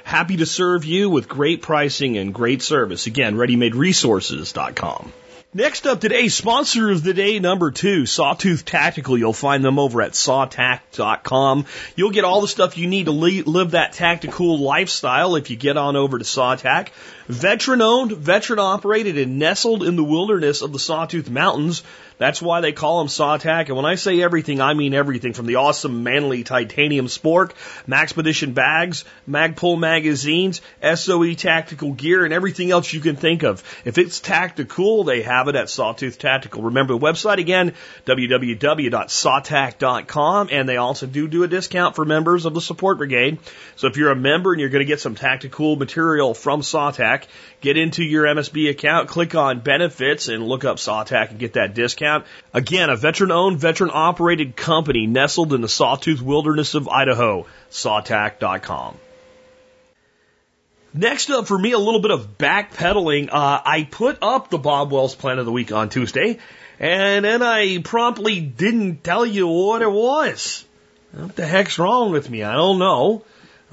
Happy 0.03 0.37
to 0.37 0.45
serve 0.45 0.85
you 0.85 1.09
with 1.09 1.27
great 1.27 1.61
pricing 1.61 2.17
and 2.17 2.33
great 2.33 2.61
service. 2.61 3.07
Again, 3.07 3.35
readymaderesources.com. 3.35 5.13
Next 5.55 5.85
up 5.85 6.01
today, 6.01 6.29
sponsor 6.29 6.89
of 6.89 7.03
the 7.03 7.13
day 7.13 7.37
number 7.37 7.69
two, 7.69 8.07
Sawtooth 8.07 8.65
Tactical. 8.65 9.19
You'll 9.19 9.33
find 9.33 9.63
them 9.63 9.77
over 9.77 10.01
at 10.01 10.13
sawtac.com. 10.13 11.67
You'll 11.95 12.09
get 12.09 12.23
all 12.23 12.41
the 12.41 12.47
stuff 12.47 12.75
you 12.75 12.87
need 12.87 13.05
to 13.05 13.11
live 13.11 13.71
that 13.71 13.93
tactical 13.93 14.57
lifestyle 14.57 15.35
if 15.35 15.51
you 15.51 15.55
get 15.55 15.77
on 15.77 15.95
over 15.95 16.17
to 16.17 16.25
Sawtac. 16.25 16.87
Veteran 17.27 17.81
owned, 17.81 18.11
veteran 18.11 18.59
operated, 18.59 19.17
and 19.17 19.39
nestled 19.39 19.83
in 19.83 19.95
the 19.95 20.03
wilderness 20.03 20.61
of 20.61 20.73
the 20.73 20.79
Sawtooth 20.79 21.29
Mountains. 21.29 21.83
That's 22.17 22.41
why 22.41 22.61
they 22.61 22.71
call 22.71 22.99
them 22.99 23.07
Sawtac. 23.07 23.67
And 23.67 23.75
when 23.75 23.85
I 23.85 23.95
say 23.95 24.21
everything, 24.21 24.61
I 24.61 24.73
mean 24.73 24.93
everything 24.93 25.33
from 25.33 25.45
the 25.45 25.55
awesome 25.55 26.03
manly 26.03 26.43
titanium 26.43 27.07
spork, 27.07 27.51
Maxpedition 27.87 28.53
bags, 28.53 29.03
Magpul 29.29 29.79
magazines, 29.79 30.61
SOE 30.81 31.33
tactical 31.33 31.93
gear, 31.93 32.23
and 32.23 32.33
everything 32.33 32.71
else 32.71 32.93
you 32.93 32.99
can 32.99 33.15
think 33.15 33.43
of. 33.43 33.63
If 33.83 33.97
it's 33.97 34.19
tactical, 34.19 35.03
they 35.03 35.23
have 35.23 35.47
it 35.47 35.55
at 35.55 35.69
Sawtooth 35.69 36.19
Tactical. 36.19 36.63
Remember 36.63 36.93
the 36.93 36.99
website 36.99 37.39
again, 37.39 37.73
www.sawtac.com. 38.05 40.49
And 40.51 40.69
they 40.69 40.77
also 40.77 41.07
do 41.07 41.27
do 41.27 41.43
a 41.43 41.47
discount 41.47 41.95
for 41.95 42.05
members 42.05 42.45
of 42.45 42.53
the 42.53 42.61
support 42.61 42.99
brigade. 42.99 43.39
So 43.75 43.87
if 43.87 43.97
you're 43.97 44.11
a 44.11 44.15
member 44.15 44.51
and 44.51 44.59
you're 44.59 44.69
going 44.69 44.85
to 44.85 44.87
get 44.89 44.99
some 44.99 45.15
tactical 45.15 45.75
material 45.75 46.33
from 46.33 46.61
Sawtac, 46.61 47.12
get 47.61 47.77
into 47.77 48.03
your 48.03 48.25
MSB 48.25 48.69
account, 48.69 49.09
click 49.09 49.35
on 49.35 49.59
benefits 49.59 50.27
and 50.27 50.45
look 50.45 50.65
up 50.65 50.77
Sawtac 50.77 51.31
and 51.31 51.39
get 51.39 51.53
that 51.53 51.73
discount. 51.73 52.25
Again, 52.53 52.89
a 52.89 52.95
veteran 52.95 53.31
owned, 53.31 53.59
veteran 53.59 53.91
operated 53.93 54.55
company 54.55 55.07
nestled 55.07 55.53
in 55.53 55.61
the 55.61 55.69
sawtooth 55.69 56.21
wilderness 56.21 56.75
of 56.75 56.87
Idaho. 56.87 57.45
Sawtac.com. 57.71 58.97
Next 60.93 61.31
up 61.31 61.47
for 61.47 61.57
me, 61.57 61.71
a 61.71 61.79
little 61.79 62.01
bit 62.01 62.11
of 62.11 62.37
backpedaling. 62.37 63.29
Uh, 63.31 63.61
I 63.65 63.87
put 63.89 64.19
up 64.21 64.49
the 64.49 64.59
Bob 64.59 64.91
Wells 64.91 65.15
plan 65.15 65.39
of 65.39 65.45
the 65.45 65.51
week 65.51 65.71
on 65.71 65.89
Tuesday, 65.89 66.37
and 66.79 67.25
then 67.25 67.41
I 67.41 67.79
promptly 67.79 68.41
didn't 68.41 69.03
tell 69.03 69.25
you 69.25 69.47
what 69.47 69.81
it 69.81 69.91
was. 69.91 70.63
What 71.11 71.35
the 71.35 71.47
heck's 71.47 71.79
wrong 71.79 72.11
with 72.11 72.29
me? 72.29 72.43
I 72.43 72.53
don't 72.53 72.77
know. 72.77 73.23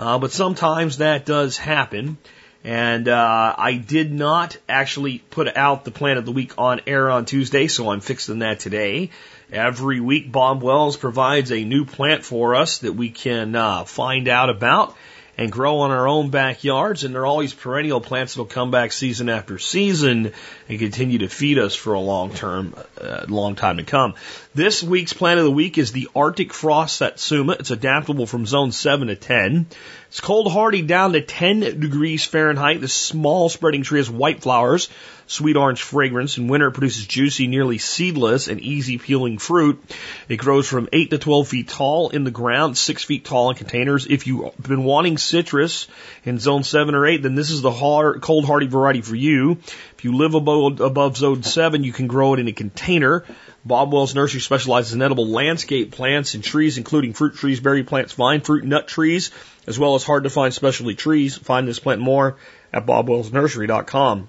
Uh, 0.01 0.19
but 0.19 0.33
sometimes 0.33 0.97
that 0.97 1.27
does 1.27 1.59
happen. 1.59 2.17
And 2.63 3.09
uh, 3.09 3.55
I 3.57 3.77
did 3.77 4.13
not 4.13 4.57
actually 4.69 5.19
put 5.19 5.57
out 5.57 5.85
the 5.85 5.91
plan 5.91 6.19
of 6.19 6.27
the 6.27 6.33
week 6.33 6.53
on 6.59 6.83
air 6.87 7.11
on 7.11 7.25
Tuesday, 7.25 7.69
so 7.69 7.91
I'm 7.91 8.01
fixing 8.01 8.41
that 8.41 8.61
today. 8.61 9.11
Every 9.51 9.99
week, 9.99 10.31
Bob 10.31 10.63
Wells 10.63 10.97
provides 10.97 11.51
a 11.51 11.65
new 11.65 11.85
plant 11.85 12.25
for 12.25 12.55
us 12.55 12.79
that 12.79 12.93
we 12.93 13.11
can 13.11 13.57
uh, 13.57 13.85
find 13.85 14.29
out 14.29 14.51
about 14.51 14.95
and 15.41 15.51
grow 15.51 15.79
on 15.79 15.91
our 15.91 16.07
own 16.07 16.29
backyards. 16.29 17.03
And 17.03 17.15
they're 17.15 17.27
always 17.27 17.55
perennial 17.55 18.01
plants 18.01 18.35
that'll 18.35 18.45
come 18.45 18.71
back 18.71 18.93
season 18.93 19.31
after 19.31 19.59
season 19.59 20.33
and 20.69 20.79
continue 20.79 21.19
to 21.19 21.29
feed 21.29 21.59
us 21.59 21.75
for 21.75 21.95
a 21.95 22.01
long 22.01 22.35
term, 22.35 22.75
uh, 23.01 23.25
long 23.27 23.57
time 23.57 23.79
to 23.79 23.83
come. 23.83 24.15
This 24.55 24.83
week's 24.83 25.15
plant 25.15 25.39
of 25.39 25.47
the 25.47 25.51
week 25.51 25.79
is 25.79 25.93
the 25.93 26.11
Arctic 26.15 26.53
Frost 26.53 26.99
Satsuma. 26.99 27.55
It's 27.55 27.71
adaptable 27.71 28.27
from 28.27 28.45
zone 28.45 28.71
7 28.71 29.09
to 29.09 29.17
10. 29.17 29.67
It's 30.11 30.21
cold 30.21 30.51
hardy 30.51 30.83
down 30.83 31.13
to 31.13 31.21
10 31.21 31.61
degrees 31.79 32.25
Fahrenheit. 32.25 32.81
This 32.81 32.93
small 32.93 33.49
spreading 33.49 33.85
tree 33.85 34.01
has 34.01 34.11
white 34.11 34.43
flowers, 34.43 34.89
sweet 35.29 35.57
orange 35.57 35.83
fragrance. 35.83 36.37
In 36.37 36.49
winter, 36.49 36.67
it 36.67 36.73
produces 36.73 37.07
juicy, 37.07 37.47
nearly 37.47 37.79
seedless, 37.79 38.49
and 38.49 38.61
easy 38.61 38.99
peeling 38.99 39.39
fruit. 39.39 39.81
It 40.29 40.39
grows 40.39 40.67
from 40.67 40.89
8 40.93 41.11
to 41.11 41.19
12 41.19 41.47
feet 41.47 41.69
tall 41.69 42.09
in 42.09 42.25
the 42.25 42.33
ground, 42.33 42.77
6 42.77 43.05
feet 43.05 43.25
tall 43.25 43.51
in 43.51 43.57
containers. 43.57 44.09
If 44.09 44.27
you've 44.27 44.51
been 44.61 44.83
wanting 44.83 45.17
citrus 45.17 45.87
in 46.25 46.41
zone 46.41 46.65
7 46.65 46.97
or 46.97 47.07
8, 47.07 47.23
then 47.23 47.37
this 47.37 47.53
is 47.53 47.63
the 47.63 47.71
hard, 47.71 48.21
cold 48.21 48.47
hardy 48.47 48.67
variety 48.67 49.03
for 49.03 49.15
you. 49.15 49.59
If 49.97 50.03
you 50.03 50.17
live 50.17 50.35
above, 50.35 50.81
above 50.81 51.19
zone 51.19 51.45
7, 51.45 51.85
you 51.85 51.93
can 51.93 52.09
grow 52.09 52.35
it 52.35 52.41
in 52.41 52.49
a 52.49 52.53
container. 52.53 53.25
Bob 53.65 53.93
Wells 53.93 54.15
Nursery 54.15 54.41
specializes 54.41 54.95
in 54.95 55.03
edible 55.03 55.29
landscape 55.29 55.93
plants 55.93 56.35
and 56.35 56.43
trees, 56.43 56.79
including 56.79 57.13
fruit 57.13 57.35
trees, 57.35 57.61
berry 57.61 57.85
plants, 57.85 58.15
vine 58.15 58.41
fruit, 58.41 58.65
nut 58.65 58.89
trees, 58.89 59.31
as 59.71 59.79
well 59.79 59.95
as 59.95 60.03
hard 60.03 60.25
to 60.25 60.31
find 60.31 60.53
specialty 60.53 60.97
trees. 60.97 61.37
Find 61.37 61.67
this 61.67 61.79
plant 61.79 62.01
more 62.01 62.37
at 62.73 62.87
bobwellsnursery.com. 62.87 64.29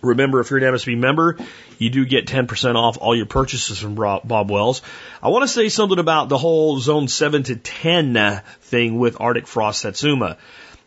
Remember, 0.00 0.38
if 0.38 0.50
you're 0.50 0.64
an 0.64 0.72
MSB 0.72 0.96
member, 0.96 1.36
you 1.78 1.90
do 1.90 2.04
get 2.04 2.28
10% 2.28 2.76
off 2.76 2.98
all 3.00 3.16
your 3.16 3.26
purchases 3.26 3.80
from 3.80 3.96
Bob 3.96 4.50
Wells. 4.50 4.82
I 5.20 5.30
want 5.30 5.42
to 5.42 5.48
say 5.48 5.68
something 5.68 5.98
about 5.98 6.28
the 6.28 6.38
whole 6.38 6.78
zone 6.78 7.08
7 7.08 7.42
to 7.44 7.56
10 7.56 8.16
uh, 8.16 8.42
thing 8.60 9.00
with 9.00 9.20
Arctic 9.20 9.48
Frost 9.48 9.80
Satsuma. 9.80 10.38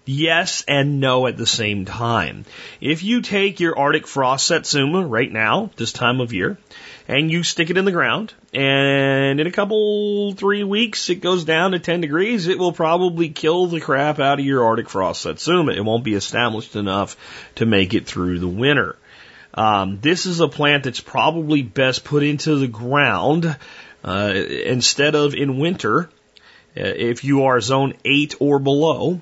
Yes 0.05 0.63
and 0.65 1.01
no 1.01 1.27
at 1.27 1.36
the 1.36 1.45
same 1.45 1.83
time. 1.83 2.45
If 2.79 3.03
you 3.03 3.21
take 3.21 3.60
your 3.60 3.77
Arctic 3.77 4.07
Frost 4.07 4.48
Satsuma 4.48 5.05
right 5.05 5.31
now, 5.31 5.71
this 5.75 5.91
time 5.91 6.21
of 6.21 6.31
year, 6.31 6.57
and 7.12 7.30
you 7.30 7.44
stick 7.44 7.70
it 7.70 7.77
in 7.77 7.84
the 7.84 7.91
ground. 7.91 8.34
And 8.53 9.41
in 9.41 9.46
a 9.46 9.51
couple, 9.51 10.32
three 10.32 10.63
weeks, 10.63 11.10
it 11.10 11.15
goes 11.15 11.44
down 11.44 11.72
to 11.72 11.80
10 11.80 12.00
degrees. 12.00 12.48
It 12.48 12.58
will 12.58 12.72
probably 12.72 13.27
kill 13.27 13.68
the 13.68 13.82
crap 13.82 14.20
out 14.20 14.39
of 14.39 14.46
your 14.46 14.63
Arctic 14.63 14.89
frost 14.89 15.22
satsuma. 15.22 15.74
It 15.74 15.84
won't 15.84 16.06
be 16.06 16.13
established 16.13 16.77
enough 16.77 17.18
to 17.56 17.65
make 17.65 17.94
it 17.94 18.08
through 18.08 18.39
the 18.39 18.48
winter. 18.48 18.96
Um, 19.53 20.00
this 20.00 20.25
is 20.25 20.39
a 20.39 20.48
plant 20.48 20.86
that's 20.86 21.01
probably 21.01 21.63
best 21.63 22.06
put 22.06 22.24
into 22.24 22.56
the 22.56 22.70
ground 22.70 23.58
uh, 24.06 24.34
instead 24.34 25.13
of 25.13 25.36
in 25.36 25.60
winter. 25.60 26.10
Uh, 26.77 26.86
if 26.86 27.25
you 27.25 27.44
are 27.44 27.60
zone 27.60 27.94
8 28.06 28.36
or 28.39 28.58
below, 28.58 29.20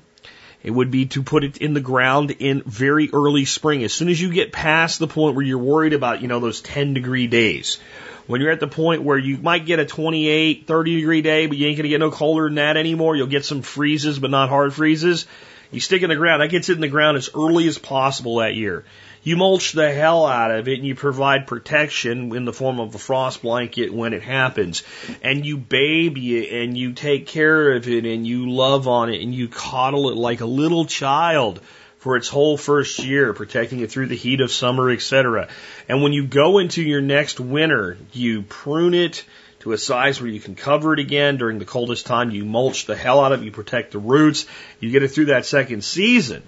it 0.62 0.72
would 0.72 0.92
be 0.92 1.06
to 1.08 1.24
put 1.24 1.44
it 1.44 1.58
in 1.58 1.74
the 1.74 1.82
ground 1.82 2.32
in 2.32 2.64
very 2.64 3.10
early 3.14 3.46
spring. 3.46 3.84
As 3.84 3.94
soon 3.94 4.10
as 4.10 4.22
you 4.22 4.32
get 4.32 4.52
past 4.52 5.00
the 5.00 5.08
point 5.08 5.36
where 5.36 5.46
you're 5.46 5.58
worried 5.58 5.94
about, 5.94 6.22
you 6.22 6.28
know, 6.28 6.40
those 6.40 6.62
10 6.62 6.94
degree 6.94 7.28
days, 7.28 7.80
when 8.28 8.42
you're 8.42 8.52
at 8.52 8.60
the 8.60 8.68
point 8.68 9.04
where 9.04 9.18
you 9.18 9.38
might 9.38 9.66
get 9.66 9.80
a 9.80 9.86
28, 9.86 10.68
30 10.68 10.96
degree 10.98 11.22
day, 11.22 11.48
but 11.48 11.58
you 11.58 11.68
ain't 11.68 11.78
going 11.78 11.84
to 11.84 11.90
get 11.90 12.00
no 12.00 12.12
colder 12.12 12.46
than 12.46 12.56
that 12.56 12.78
anymore. 12.78 13.16
You'll 13.16 13.28
get 13.28 13.46
some 13.46 13.62
freezes, 13.62 14.20
but 14.20 14.32
not 14.32 14.50
hard 14.50 14.74
freezes. 14.74 15.26
You 15.72 15.80
stick 15.80 16.04
in 16.04 16.10
the 16.10 16.16
ground. 16.16 16.42
That 16.42 16.50
gets 16.50 16.70
it 16.70 16.74
in 16.74 16.82
the 16.82 16.88
ground 16.88 17.18
as 17.18 17.30
early 17.34 17.68
as 17.68 17.78
possible 17.78 18.38
that 18.38 18.56
year. 18.56 18.86
You 19.24 19.36
mulch 19.36 19.74
the 19.74 19.92
hell 19.92 20.26
out 20.26 20.52
of 20.52 20.68
it 20.68 20.78
and 20.78 20.88
you 20.88 20.96
provide 20.96 21.48
protection 21.48 22.34
in 22.36 22.46
the 22.46 22.54
form 22.54 22.80
of 22.80 22.96
a 22.96 22.98
frost 22.98 23.42
blanket 23.42 23.94
when 23.94 24.14
it 24.14 24.24
happens. 24.24 24.84
And 25.22 25.46
you 25.46 25.58
baby 25.58 26.38
it 26.38 26.64
and 26.64 26.78
you 26.78 26.94
take 26.94 27.28
care 27.28 27.74
of 27.74 27.88
it 27.88 28.06
and 28.06 28.26
you 28.26 28.50
love 28.50 28.88
on 28.88 29.10
it 29.10 29.22
and 29.22 29.36
you 29.36 29.48
coddle 29.50 30.10
it 30.10 30.16
like 30.16 30.42
a 30.42 30.46
little 30.46 30.86
child 30.86 31.60
for 31.98 32.16
its 32.16 32.30
whole 32.30 32.56
first 32.56 33.00
year, 33.00 33.34
protecting 33.34 33.82
it 33.82 33.92
through 33.92 34.08
the 34.08 34.16
heat 34.16 34.40
of 34.40 34.52
summer, 34.52 34.90
etc. 34.90 35.50
And 35.90 36.02
when 36.02 36.14
you 36.14 36.26
go 36.26 36.60
into 36.60 36.82
your 36.82 37.02
next 37.02 37.42
winter, 37.42 37.98
you 38.14 38.44
prune 38.44 38.94
it 38.94 39.26
to 39.60 39.74
a 39.74 39.78
size 39.78 40.22
where 40.22 40.30
you 40.30 40.40
can 40.40 40.56
cover 40.56 40.94
it 40.94 41.00
again 41.00 41.36
during 41.36 41.60
the 41.60 41.66
coldest 41.66 42.06
time. 42.06 42.32
You 42.32 42.46
mulch 42.46 42.86
the 42.86 42.96
hell 42.96 43.20
out 43.20 43.34
of 43.34 43.42
it. 43.42 43.46
You 43.46 43.52
protect 43.52 43.92
the 43.92 44.00
roots. 44.00 44.46
You 44.80 44.92
get 44.92 45.04
it 45.04 45.10
through 45.10 45.26
that 45.26 45.46
second 45.46 45.84
season 45.84 46.42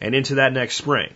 and 0.00 0.14
into 0.14 0.36
that 0.36 0.54
next 0.54 0.76
spring. 0.76 1.12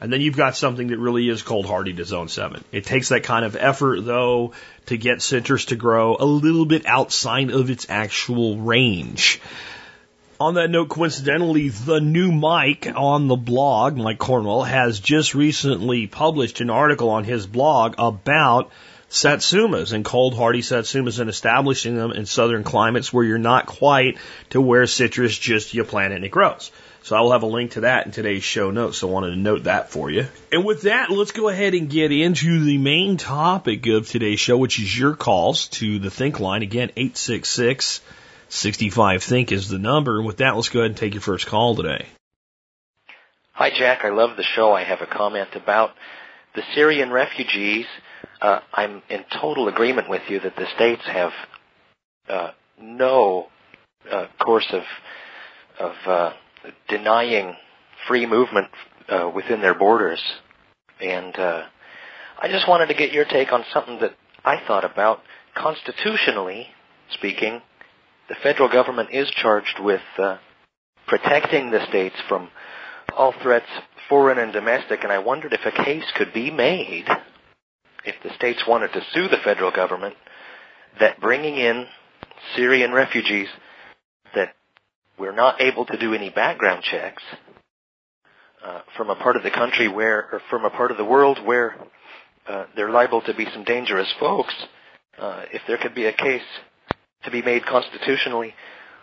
And 0.00 0.10
then 0.10 0.22
you've 0.22 0.36
got 0.36 0.56
something 0.56 0.88
that 0.88 0.98
really 0.98 1.28
is 1.28 1.42
cold 1.42 1.66
hardy 1.66 1.92
to 1.92 2.04
zone 2.04 2.28
seven. 2.28 2.64
It 2.72 2.86
takes 2.86 3.10
that 3.10 3.22
kind 3.22 3.44
of 3.44 3.54
effort 3.54 4.00
though 4.00 4.52
to 4.86 4.96
get 4.96 5.20
citrus 5.20 5.66
to 5.66 5.76
grow 5.76 6.16
a 6.18 6.24
little 6.24 6.64
bit 6.64 6.86
outside 6.86 7.50
of 7.50 7.68
its 7.68 7.86
actual 7.90 8.56
range. 8.56 9.40
On 10.40 10.54
that 10.54 10.70
note, 10.70 10.88
coincidentally, 10.88 11.68
the 11.68 12.00
new 12.00 12.32
Mike 12.32 12.90
on 12.96 13.28
the 13.28 13.36
blog, 13.36 13.98
Mike 13.98 14.16
Cornwell, 14.16 14.62
has 14.62 14.98
just 14.98 15.34
recently 15.34 16.06
published 16.06 16.62
an 16.62 16.70
article 16.70 17.10
on 17.10 17.24
his 17.24 17.46
blog 17.46 17.94
about 17.98 18.70
satsumas 19.10 19.92
and 19.92 20.02
cold 20.02 20.34
hardy 20.34 20.62
satsumas 20.62 21.18
and 21.18 21.28
establishing 21.28 21.94
them 21.94 22.12
in 22.12 22.24
southern 22.24 22.64
climates 22.64 23.12
where 23.12 23.24
you're 23.24 23.36
not 23.36 23.66
quite 23.66 24.16
to 24.48 24.62
where 24.62 24.86
citrus 24.86 25.36
just 25.36 25.74
you 25.74 25.84
plant 25.84 26.14
it 26.14 26.16
and 26.16 26.24
it 26.24 26.30
grows. 26.30 26.70
So 27.02 27.16
I 27.16 27.20
will 27.20 27.32
have 27.32 27.42
a 27.42 27.46
link 27.46 27.72
to 27.72 27.80
that 27.80 28.06
in 28.06 28.12
today's 28.12 28.44
show 28.44 28.70
notes. 28.70 28.98
So 28.98 29.08
I 29.08 29.12
wanted 29.12 29.30
to 29.30 29.36
note 29.36 29.64
that 29.64 29.90
for 29.90 30.10
you. 30.10 30.26
And 30.52 30.64
with 30.64 30.82
that, 30.82 31.10
let's 31.10 31.32
go 31.32 31.48
ahead 31.48 31.74
and 31.74 31.88
get 31.88 32.12
into 32.12 32.64
the 32.64 32.78
main 32.78 33.16
topic 33.16 33.86
of 33.86 34.08
today's 34.08 34.40
show, 34.40 34.58
which 34.58 34.78
is 34.78 34.96
your 34.96 35.14
calls 35.14 35.68
to 35.68 35.98
the 35.98 36.10
Think 36.10 36.40
line. 36.40 36.62
Again, 36.62 36.90
866 36.96 38.00
65 38.50 39.22
Think 39.22 39.52
is 39.52 39.68
the 39.68 39.78
number. 39.78 40.18
And 40.18 40.26
with 40.26 40.38
that, 40.38 40.56
let's 40.56 40.68
go 40.68 40.80
ahead 40.80 40.90
and 40.90 40.98
take 40.98 41.14
your 41.14 41.22
first 41.22 41.46
call 41.46 41.74
today. 41.74 42.06
Hi, 43.52 43.70
Jack. 43.70 44.04
I 44.04 44.10
love 44.10 44.36
the 44.36 44.42
show. 44.42 44.72
I 44.72 44.84
have 44.84 45.00
a 45.00 45.06
comment 45.06 45.50
about 45.54 45.90
the 46.54 46.62
Syrian 46.74 47.10
refugees. 47.10 47.86
Uh, 48.40 48.60
I'm 48.72 49.02
in 49.08 49.24
total 49.40 49.68
agreement 49.68 50.08
with 50.08 50.22
you 50.28 50.40
that 50.40 50.56
the 50.56 50.66
states 50.74 51.02
have 51.06 51.32
uh, 52.28 52.50
no 52.80 53.48
uh, 54.10 54.26
course 54.38 54.66
of 54.72 54.82
of 55.78 55.92
uh, 56.06 56.32
denying 56.88 57.54
free 58.06 58.26
movement 58.26 58.68
uh, 59.08 59.30
within 59.34 59.60
their 59.60 59.74
borders. 59.74 60.22
And 61.00 61.34
uh, 61.36 61.62
I 62.40 62.48
just 62.48 62.68
wanted 62.68 62.86
to 62.86 62.94
get 62.94 63.12
your 63.12 63.24
take 63.24 63.52
on 63.52 63.64
something 63.72 63.98
that 64.00 64.14
I 64.44 64.60
thought 64.66 64.84
about. 64.84 65.20
Constitutionally 65.54 66.66
speaking, 67.10 67.60
the 68.28 68.36
federal 68.42 68.70
government 68.70 69.10
is 69.12 69.30
charged 69.30 69.80
with 69.80 70.02
uh, 70.18 70.38
protecting 71.06 71.70
the 71.70 71.84
states 71.88 72.16
from 72.28 72.48
all 73.16 73.34
threats, 73.42 73.66
foreign 74.08 74.38
and 74.38 74.52
domestic, 74.52 75.02
and 75.02 75.12
I 75.12 75.18
wondered 75.18 75.52
if 75.52 75.66
a 75.66 75.84
case 75.84 76.04
could 76.14 76.32
be 76.32 76.50
made, 76.50 77.06
if 78.04 78.14
the 78.22 78.32
states 78.36 78.62
wanted 78.66 78.92
to 78.92 79.02
sue 79.12 79.28
the 79.28 79.38
federal 79.44 79.72
government, 79.72 80.14
that 81.00 81.20
bringing 81.20 81.56
in 81.56 81.86
Syrian 82.54 82.92
refugees 82.92 83.48
we're 85.20 85.32
not 85.32 85.60
able 85.60 85.84
to 85.84 85.98
do 85.98 86.14
any 86.14 86.30
background 86.30 86.82
checks 86.82 87.22
uh, 88.64 88.80
from 88.96 89.10
a 89.10 89.16
part 89.16 89.36
of 89.36 89.42
the 89.42 89.50
country 89.50 89.86
where, 89.86 90.28
or 90.32 90.40
from 90.48 90.64
a 90.64 90.70
part 90.70 90.90
of 90.90 90.96
the 90.96 91.04
world 91.04 91.38
where 91.44 91.76
uh, 92.48 92.64
they're 92.74 92.90
liable 92.90 93.20
to 93.20 93.34
be 93.34 93.46
some 93.52 93.62
dangerous 93.64 94.12
folks, 94.18 94.54
uh, 95.18 95.44
if 95.52 95.60
there 95.68 95.76
could 95.76 95.94
be 95.94 96.06
a 96.06 96.12
case 96.12 96.42
to 97.24 97.30
be 97.30 97.42
made 97.42 97.64
constitutionally 97.66 98.54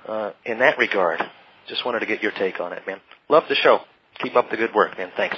uh, 0.08 0.32
in 0.44 0.60
that 0.60 0.78
regard. 0.80 1.22
Just 1.68 1.86
wanted 1.86 2.00
to 2.00 2.08
get 2.08 2.24
your 2.24 2.32
take 2.32 2.60
on 2.60 2.74
it, 2.74 2.82
man. 2.88 3.00
Love 3.30 3.44
the 3.48 3.56
show. 3.56 3.80
Keep 4.22 4.36
up 4.36 4.50
the 4.50 4.58
good 4.58 4.74
work, 4.74 4.98
man. 4.98 5.12
Thanks. 5.16 5.38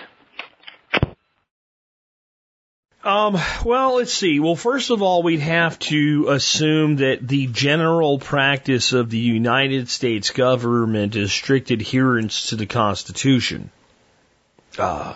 Um, 3.03 3.39
well, 3.63 3.96
let's 3.96 4.13
see. 4.13 4.41
Well, 4.41 4.58
first 4.58 4.89
of 4.89 5.01
all, 5.01 5.24
we'd 5.24 5.39
have 5.39 5.79
to 5.79 6.27
assume 6.29 6.98
that 6.98 7.25
the 7.25 7.48
general 7.48 8.20
practice 8.20 8.91
of 8.91 9.10
the 9.10 9.18
United 9.18 9.88
States 9.89 10.32
government 10.32 11.15
is 11.15 11.32
strict 11.32 11.72
adherence 11.72 12.48
to 12.50 12.58
the 12.58 12.65
Constitution. 12.65 13.70
Uh, 14.77 15.13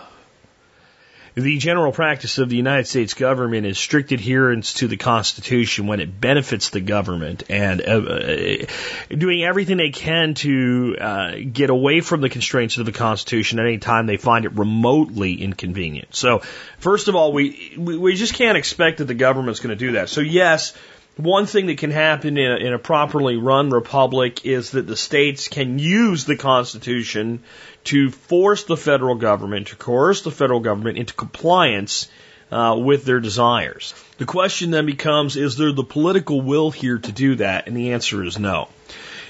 the 1.34 1.58
general 1.58 1.90
practice 1.90 2.38
of 2.38 2.48
the 2.48 2.56
United 2.56 2.86
States 2.86 3.14
government 3.14 3.66
is 3.66 3.76
strict 3.76 4.12
adherence 4.12 4.74
to 4.74 4.86
the 4.86 4.96
Constitution 4.96 5.88
when 5.88 6.00
it 6.00 6.20
benefits 6.20 6.70
the 6.70 6.80
government 6.80 7.42
and 7.48 7.82
uh, 7.82 7.84
uh, 7.84 8.66
doing 9.08 9.42
everything 9.42 9.76
they 9.76 9.90
can 9.90 10.34
to 10.34 10.96
uh, 11.00 11.32
get 11.52 11.70
away 11.70 12.00
from 12.00 12.20
the 12.20 12.28
constraints 12.28 12.78
of 12.78 12.86
the 12.86 12.92
Constitution 12.92 13.58
at 13.58 13.66
any 13.66 13.78
time 13.78 14.06
they 14.06 14.16
find 14.16 14.44
it 14.44 14.52
remotely 14.52 15.34
inconvenient. 15.34 16.14
So, 16.14 16.42
first 16.78 17.08
of 17.08 17.16
all, 17.16 17.32
we 17.32 17.74
we 17.76 18.14
just 18.14 18.34
can't 18.34 18.56
expect 18.56 18.98
that 18.98 19.06
the 19.06 19.14
government's 19.14 19.60
going 19.60 19.76
to 19.76 19.86
do 19.86 19.92
that. 19.92 20.08
So, 20.08 20.20
yes 20.20 20.72
one 21.16 21.46
thing 21.46 21.66
that 21.66 21.78
can 21.78 21.90
happen 21.90 22.36
in 22.36 22.50
a, 22.50 22.56
in 22.56 22.72
a 22.72 22.78
properly 22.78 23.36
run 23.36 23.70
republic 23.70 24.44
is 24.44 24.72
that 24.72 24.86
the 24.86 24.96
states 24.96 25.48
can 25.48 25.78
use 25.78 26.24
the 26.24 26.36
Constitution 26.36 27.42
to 27.84 28.10
force 28.10 28.64
the 28.64 28.76
federal 28.76 29.14
government, 29.14 29.68
to 29.68 29.76
coerce 29.76 30.22
the 30.22 30.30
federal 30.32 30.60
government 30.60 30.98
into 30.98 31.14
compliance 31.14 32.08
uh, 32.50 32.76
with 32.78 33.04
their 33.04 33.20
desires. 33.20 33.94
The 34.18 34.24
question 34.24 34.70
then 34.70 34.86
becomes, 34.86 35.36
is 35.36 35.56
there 35.56 35.72
the 35.72 35.84
political 35.84 36.40
will 36.40 36.70
here 36.70 36.98
to 36.98 37.12
do 37.12 37.36
that? 37.36 37.66
And 37.66 37.76
the 37.76 37.92
answer 37.92 38.22
is 38.24 38.38
no. 38.38 38.68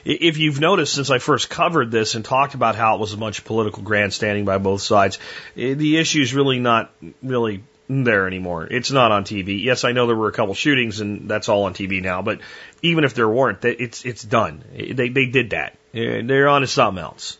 If 0.04 0.36
you've 0.36 0.60
noticed 0.60 0.94
since 0.94 1.10
I 1.10 1.18
first 1.18 1.48
covered 1.48 1.90
this 1.90 2.14
and 2.14 2.24
talked 2.24 2.54
about 2.54 2.76
how 2.76 2.96
it 2.96 3.00
was 3.00 3.14
a 3.14 3.16
bunch 3.16 3.38
of 3.38 3.46
political 3.46 3.82
grandstanding 3.82 4.44
by 4.44 4.58
both 4.58 4.82
sides, 4.82 5.18
eh, 5.56 5.74
the 5.74 5.96
issue 5.96 6.20
is 6.20 6.34
really 6.34 6.58
not 6.58 6.92
really 7.22 7.62
there 7.88 8.26
anymore. 8.26 8.66
It's 8.66 8.90
not 8.90 9.12
on 9.12 9.24
TV. 9.24 9.62
Yes, 9.62 9.84
I 9.84 9.92
know 9.92 10.06
there 10.06 10.16
were 10.16 10.28
a 10.28 10.32
couple 10.32 10.54
shootings 10.54 11.00
and 11.00 11.28
that's 11.28 11.48
all 11.48 11.64
on 11.64 11.74
TV 11.74 12.02
now, 12.02 12.22
but 12.22 12.40
even 12.82 13.04
if 13.04 13.14
there 13.14 13.28
weren't, 13.28 13.64
it's 13.64 14.04
it's 14.04 14.22
done. 14.22 14.64
They 14.72 15.08
they 15.08 15.26
did 15.26 15.50
that. 15.50 15.76
They're 15.92 16.48
on 16.48 16.62
to 16.62 16.66
something 16.66 17.02
else. 17.02 17.38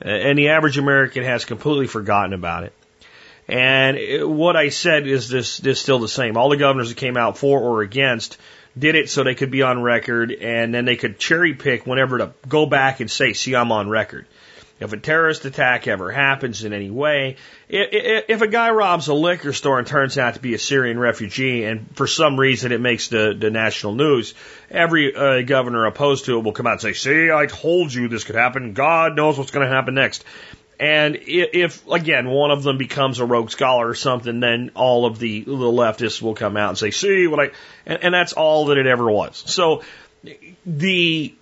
And 0.00 0.38
the 0.38 0.48
average 0.48 0.78
American 0.78 1.24
has 1.24 1.44
completely 1.44 1.86
forgotten 1.86 2.32
about 2.32 2.64
it. 2.64 2.72
And 3.46 3.98
what 4.38 4.56
I 4.56 4.68
said 4.68 5.06
is 5.06 5.28
this, 5.28 5.60
is 5.60 5.80
still 5.80 5.98
the 5.98 6.08
same. 6.08 6.36
All 6.36 6.48
the 6.48 6.56
governors 6.56 6.88
that 6.88 6.96
came 6.96 7.16
out 7.16 7.36
for 7.36 7.60
or 7.60 7.82
against 7.82 8.38
did 8.78 8.94
it 8.94 9.10
so 9.10 9.24
they 9.24 9.34
could 9.34 9.50
be 9.50 9.62
on 9.62 9.82
record 9.82 10.30
and 10.30 10.72
then 10.72 10.84
they 10.84 10.96
could 10.96 11.18
cherry 11.18 11.54
pick 11.54 11.86
whenever 11.86 12.18
to 12.18 12.32
go 12.48 12.66
back 12.66 13.00
and 13.00 13.10
say, 13.10 13.32
see, 13.32 13.56
I'm 13.56 13.72
on 13.72 13.88
record. 13.88 14.26
If 14.78 14.92
a 14.92 14.96
terrorist 14.96 15.44
attack 15.44 15.86
ever 15.88 16.10
happens 16.10 16.64
in 16.64 16.72
any 16.72 16.90
way, 16.90 17.36
if 17.72 18.40
a 18.42 18.48
guy 18.48 18.70
robs 18.70 19.08
a 19.08 19.14
liquor 19.14 19.52
store 19.52 19.78
and 19.78 19.86
turns 19.86 20.18
out 20.18 20.34
to 20.34 20.40
be 20.40 20.54
a 20.54 20.58
Syrian 20.58 20.98
refugee, 20.98 21.64
and 21.64 21.94
for 21.96 22.06
some 22.06 22.38
reason 22.38 22.72
it 22.72 22.80
makes 22.80 23.08
the, 23.08 23.36
the 23.38 23.50
national 23.50 23.94
news, 23.94 24.34
every 24.70 25.14
uh, 25.14 25.42
governor 25.42 25.86
opposed 25.86 26.24
to 26.24 26.38
it 26.38 26.42
will 26.42 26.52
come 26.52 26.66
out 26.66 26.72
and 26.72 26.80
say, 26.80 26.92
"See, 26.92 27.30
I 27.30 27.46
told 27.46 27.94
you 27.94 28.08
this 28.08 28.24
could 28.24 28.34
happen. 28.34 28.72
God 28.72 29.14
knows 29.14 29.38
what's 29.38 29.52
going 29.52 29.66
to 29.66 29.72
happen 29.72 29.94
next." 29.94 30.24
And 30.80 31.18
if, 31.26 31.86
again, 31.88 32.26
one 32.30 32.50
of 32.50 32.62
them 32.62 32.78
becomes 32.78 33.18
a 33.18 33.26
rogue 33.26 33.50
scholar 33.50 33.86
or 33.86 33.94
something, 33.94 34.40
then 34.40 34.70
all 34.74 35.04
of 35.04 35.18
the, 35.18 35.44
the 35.44 35.52
leftists 35.52 36.22
will 36.22 36.34
come 36.34 36.56
out 36.56 36.70
and 36.70 36.78
say, 36.78 36.90
see 36.90 37.26
what 37.26 37.38
I, 37.38 37.50
and, 37.84 38.02
and 38.02 38.14
that's 38.14 38.32
all 38.32 38.64
that 38.66 38.78
it 38.78 38.86
ever 38.86 39.10
was. 39.10 39.44
So 39.46 39.82
the, 40.64 41.34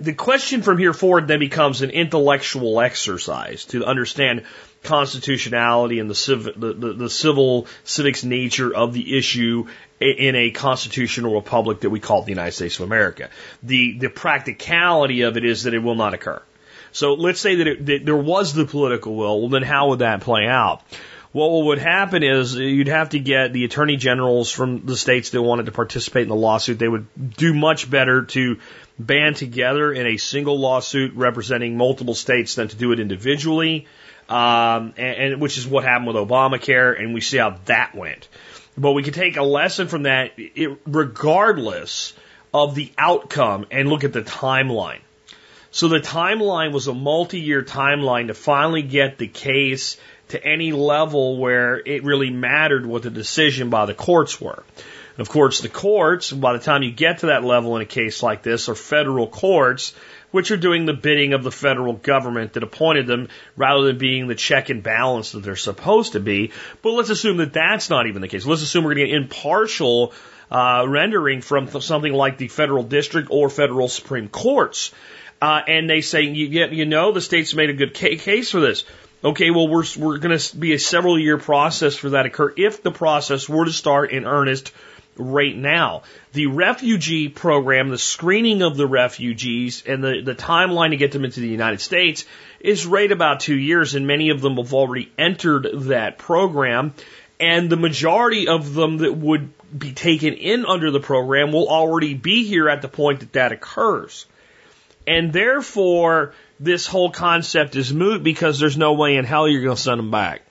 the 0.00 0.14
question 0.14 0.62
from 0.62 0.78
here 0.78 0.92
forward 0.92 1.28
then 1.28 1.38
becomes 1.38 1.82
an 1.82 1.90
intellectual 1.90 2.80
exercise 2.80 3.66
to 3.66 3.84
understand 3.84 4.42
constitutionality 4.82 5.98
and 5.98 6.10
the, 6.10 6.14
civ- 6.14 6.58
the, 6.58 6.72
the, 6.72 6.92
the 6.94 7.10
civil 7.10 7.66
civics 7.84 8.24
nature 8.24 8.74
of 8.74 8.92
the 8.92 9.16
issue 9.16 9.66
in 10.00 10.34
a 10.34 10.50
constitutional 10.50 11.34
republic 11.34 11.80
that 11.80 11.90
we 11.90 12.00
call 12.00 12.22
the 12.22 12.30
United 12.30 12.52
States 12.52 12.78
of 12.80 12.86
America. 12.86 13.30
The, 13.62 13.98
the 13.98 14.08
practicality 14.08 15.22
of 15.22 15.36
it 15.36 15.44
is 15.44 15.64
that 15.64 15.74
it 15.74 15.78
will 15.78 15.94
not 15.94 16.14
occur. 16.14 16.42
So 16.90 17.14
let's 17.14 17.40
say 17.40 17.56
that, 17.56 17.66
it, 17.66 17.86
that 17.86 18.04
there 18.04 18.16
was 18.16 18.52
the 18.52 18.66
political 18.66 19.14
will. 19.14 19.40
Well, 19.40 19.48
then 19.48 19.62
how 19.62 19.88
would 19.90 20.00
that 20.00 20.20
play 20.20 20.46
out? 20.46 20.82
Well, 21.32 21.50
what 21.50 21.64
would 21.66 21.78
happen 21.78 22.22
is 22.22 22.54
you'd 22.54 22.88
have 22.88 23.10
to 23.10 23.18
get 23.18 23.54
the 23.54 23.64
attorney 23.64 23.96
generals 23.96 24.50
from 24.50 24.84
the 24.84 24.96
states 24.96 25.30
that 25.30 25.40
wanted 25.40 25.66
to 25.66 25.72
participate 25.72 26.24
in 26.24 26.28
the 26.28 26.34
lawsuit. 26.34 26.78
They 26.78 26.88
would 26.88 27.06
do 27.36 27.54
much 27.54 27.88
better 27.88 28.24
to 28.26 28.58
band 28.98 29.36
together 29.36 29.90
in 29.92 30.06
a 30.06 30.18
single 30.18 30.58
lawsuit 30.60 31.14
representing 31.14 31.78
multiple 31.78 32.14
states 32.14 32.56
than 32.56 32.68
to 32.68 32.76
do 32.76 32.92
it 32.92 33.00
individually, 33.00 33.86
um, 34.32 34.94
and, 34.96 35.32
and 35.32 35.40
which 35.40 35.58
is 35.58 35.66
what 35.66 35.84
happened 35.84 36.06
with 36.06 36.16
Obamacare, 36.16 36.98
and 36.98 37.12
we 37.12 37.20
see 37.20 37.36
how 37.36 37.58
that 37.66 37.94
went. 37.94 38.28
But 38.78 38.92
we 38.92 39.02
could 39.02 39.12
take 39.12 39.36
a 39.36 39.42
lesson 39.42 39.88
from 39.88 40.04
that, 40.04 40.32
it, 40.38 40.78
regardless 40.86 42.14
of 42.54 42.74
the 42.74 42.90
outcome, 42.96 43.66
and 43.70 43.90
look 43.90 44.04
at 44.04 44.14
the 44.14 44.22
timeline. 44.22 45.00
So 45.70 45.88
the 45.88 46.00
timeline 46.00 46.72
was 46.72 46.86
a 46.86 46.94
multi-year 46.94 47.62
timeline 47.62 48.28
to 48.28 48.34
finally 48.34 48.82
get 48.82 49.18
the 49.18 49.26
case 49.28 49.98
to 50.28 50.42
any 50.42 50.72
level 50.72 51.36
where 51.36 51.76
it 51.76 52.02
really 52.02 52.30
mattered 52.30 52.86
what 52.86 53.02
the 53.02 53.10
decision 53.10 53.68
by 53.68 53.84
the 53.84 53.94
courts 53.94 54.40
were. 54.40 54.62
And 55.16 55.20
of 55.20 55.28
course, 55.28 55.60
the 55.60 55.68
courts, 55.68 56.32
by 56.32 56.54
the 56.54 56.58
time 56.58 56.82
you 56.82 56.90
get 56.90 57.18
to 57.18 57.26
that 57.26 57.44
level 57.44 57.76
in 57.76 57.82
a 57.82 57.86
case 57.86 58.22
like 58.22 58.42
this, 58.42 58.70
are 58.70 58.74
federal 58.74 59.26
courts, 59.26 59.94
which 60.32 60.50
are 60.50 60.56
doing 60.56 60.84
the 60.84 60.92
bidding 60.92 61.32
of 61.32 61.44
the 61.44 61.52
federal 61.52 61.92
government 61.92 62.54
that 62.54 62.64
appointed 62.64 63.06
them 63.06 63.28
rather 63.56 63.84
than 63.86 63.98
being 63.98 64.26
the 64.26 64.34
check 64.34 64.68
and 64.68 64.82
balance 64.82 65.32
that 65.32 65.44
they're 65.44 65.54
supposed 65.54 66.12
to 66.12 66.20
be. 66.20 66.50
But 66.82 66.92
let's 66.92 67.10
assume 67.10 67.36
that 67.36 67.52
that's 67.52 67.88
not 67.88 68.08
even 68.08 68.20
the 68.20 68.28
case. 68.28 68.44
Let's 68.44 68.62
assume 68.62 68.84
we're 68.84 68.94
going 68.94 69.06
to 69.06 69.12
get 69.12 69.22
impartial 69.22 70.12
uh, 70.50 70.84
rendering 70.88 71.40
from 71.40 71.68
something 71.80 72.12
like 72.12 72.38
the 72.38 72.48
federal 72.48 72.82
district 72.82 73.28
or 73.30 73.48
federal 73.48 73.88
supreme 73.88 74.28
courts. 74.28 74.92
Uh, 75.40 75.60
and 75.66 75.88
they 75.88 76.00
say, 76.00 76.22
you, 76.22 76.66
you 76.66 76.86
know, 76.86 77.12
the 77.12 77.20
state's 77.20 77.54
made 77.54 77.70
a 77.70 77.74
good 77.74 77.94
case 77.94 78.50
for 78.50 78.60
this. 78.60 78.84
Okay, 79.24 79.50
well, 79.50 79.68
we're, 79.68 79.84
we're 79.98 80.18
going 80.18 80.36
to 80.36 80.56
be 80.56 80.72
a 80.72 80.78
several 80.78 81.18
year 81.18 81.38
process 81.38 81.94
for 81.94 82.10
that 82.10 82.26
occur 82.26 82.52
if 82.56 82.82
the 82.82 82.90
process 82.90 83.48
were 83.48 83.64
to 83.64 83.72
start 83.72 84.10
in 84.10 84.24
earnest 84.24 84.72
right 85.16 85.56
now. 85.56 86.02
The 86.32 86.46
refugee 86.46 87.28
program, 87.28 87.90
the 87.90 87.98
screening 87.98 88.62
of 88.62 88.76
the 88.76 88.86
refugees 88.86 89.82
and 89.86 90.02
the, 90.02 90.22
the 90.22 90.34
timeline 90.34 90.90
to 90.90 90.96
get 90.96 91.12
them 91.12 91.24
into 91.24 91.40
the 91.40 91.48
United 91.48 91.80
States 91.80 92.24
is 92.60 92.86
right 92.86 93.10
about 93.10 93.40
two 93.40 93.58
years 93.58 93.94
and 93.94 94.06
many 94.06 94.30
of 94.30 94.40
them 94.40 94.56
have 94.56 94.72
already 94.72 95.12
entered 95.18 95.68
that 95.72 96.18
program 96.18 96.94
and 97.42 97.68
the 97.68 97.76
majority 97.76 98.46
of 98.46 98.72
them 98.72 98.98
that 98.98 99.14
would 99.14 99.50
be 99.76 99.92
taken 99.92 100.34
in 100.34 100.64
under 100.64 100.92
the 100.92 101.00
program 101.00 101.50
will 101.50 101.68
already 101.68 102.14
be 102.14 102.44
here 102.44 102.68
at 102.68 102.82
the 102.82 102.88
point 102.88 103.20
that 103.20 103.32
that 103.32 103.50
occurs. 103.50 104.26
And 105.08 105.32
therefore, 105.32 106.34
this 106.60 106.86
whole 106.86 107.10
concept 107.10 107.74
is 107.74 107.92
moot 107.92 108.22
because 108.22 108.60
there's 108.60 108.76
no 108.76 108.92
way 108.92 109.16
in 109.16 109.24
hell 109.24 109.48
you're 109.48 109.62
going 109.62 109.74
to 109.74 109.82
send 109.82 109.98
them 109.98 110.12
back. 110.12 110.42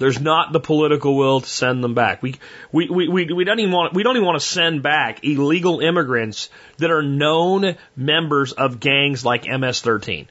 There's 0.00 0.18
not 0.18 0.52
the 0.54 0.60
political 0.60 1.14
will 1.14 1.42
to 1.42 1.46
send 1.46 1.84
them 1.84 1.92
back. 1.92 2.22
We, 2.22 2.36
we, 2.72 2.88
we, 2.88 3.08
we, 3.08 3.32
we 3.34 3.44
don't 3.44 3.60
even 3.60 3.70
want, 3.70 3.92
we 3.92 4.02
don't 4.02 4.16
even 4.16 4.26
want 4.26 4.40
to 4.40 4.46
send 4.46 4.82
back 4.82 5.22
illegal 5.24 5.80
immigrants 5.80 6.48
that 6.78 6.90
are 6.90 7.02
known 7.02 7.76
members 7.94 8.52
of 8.52 8.80
gangs 8.80 9.26
like 9.26 9.42
MS-13. 9.42 10.26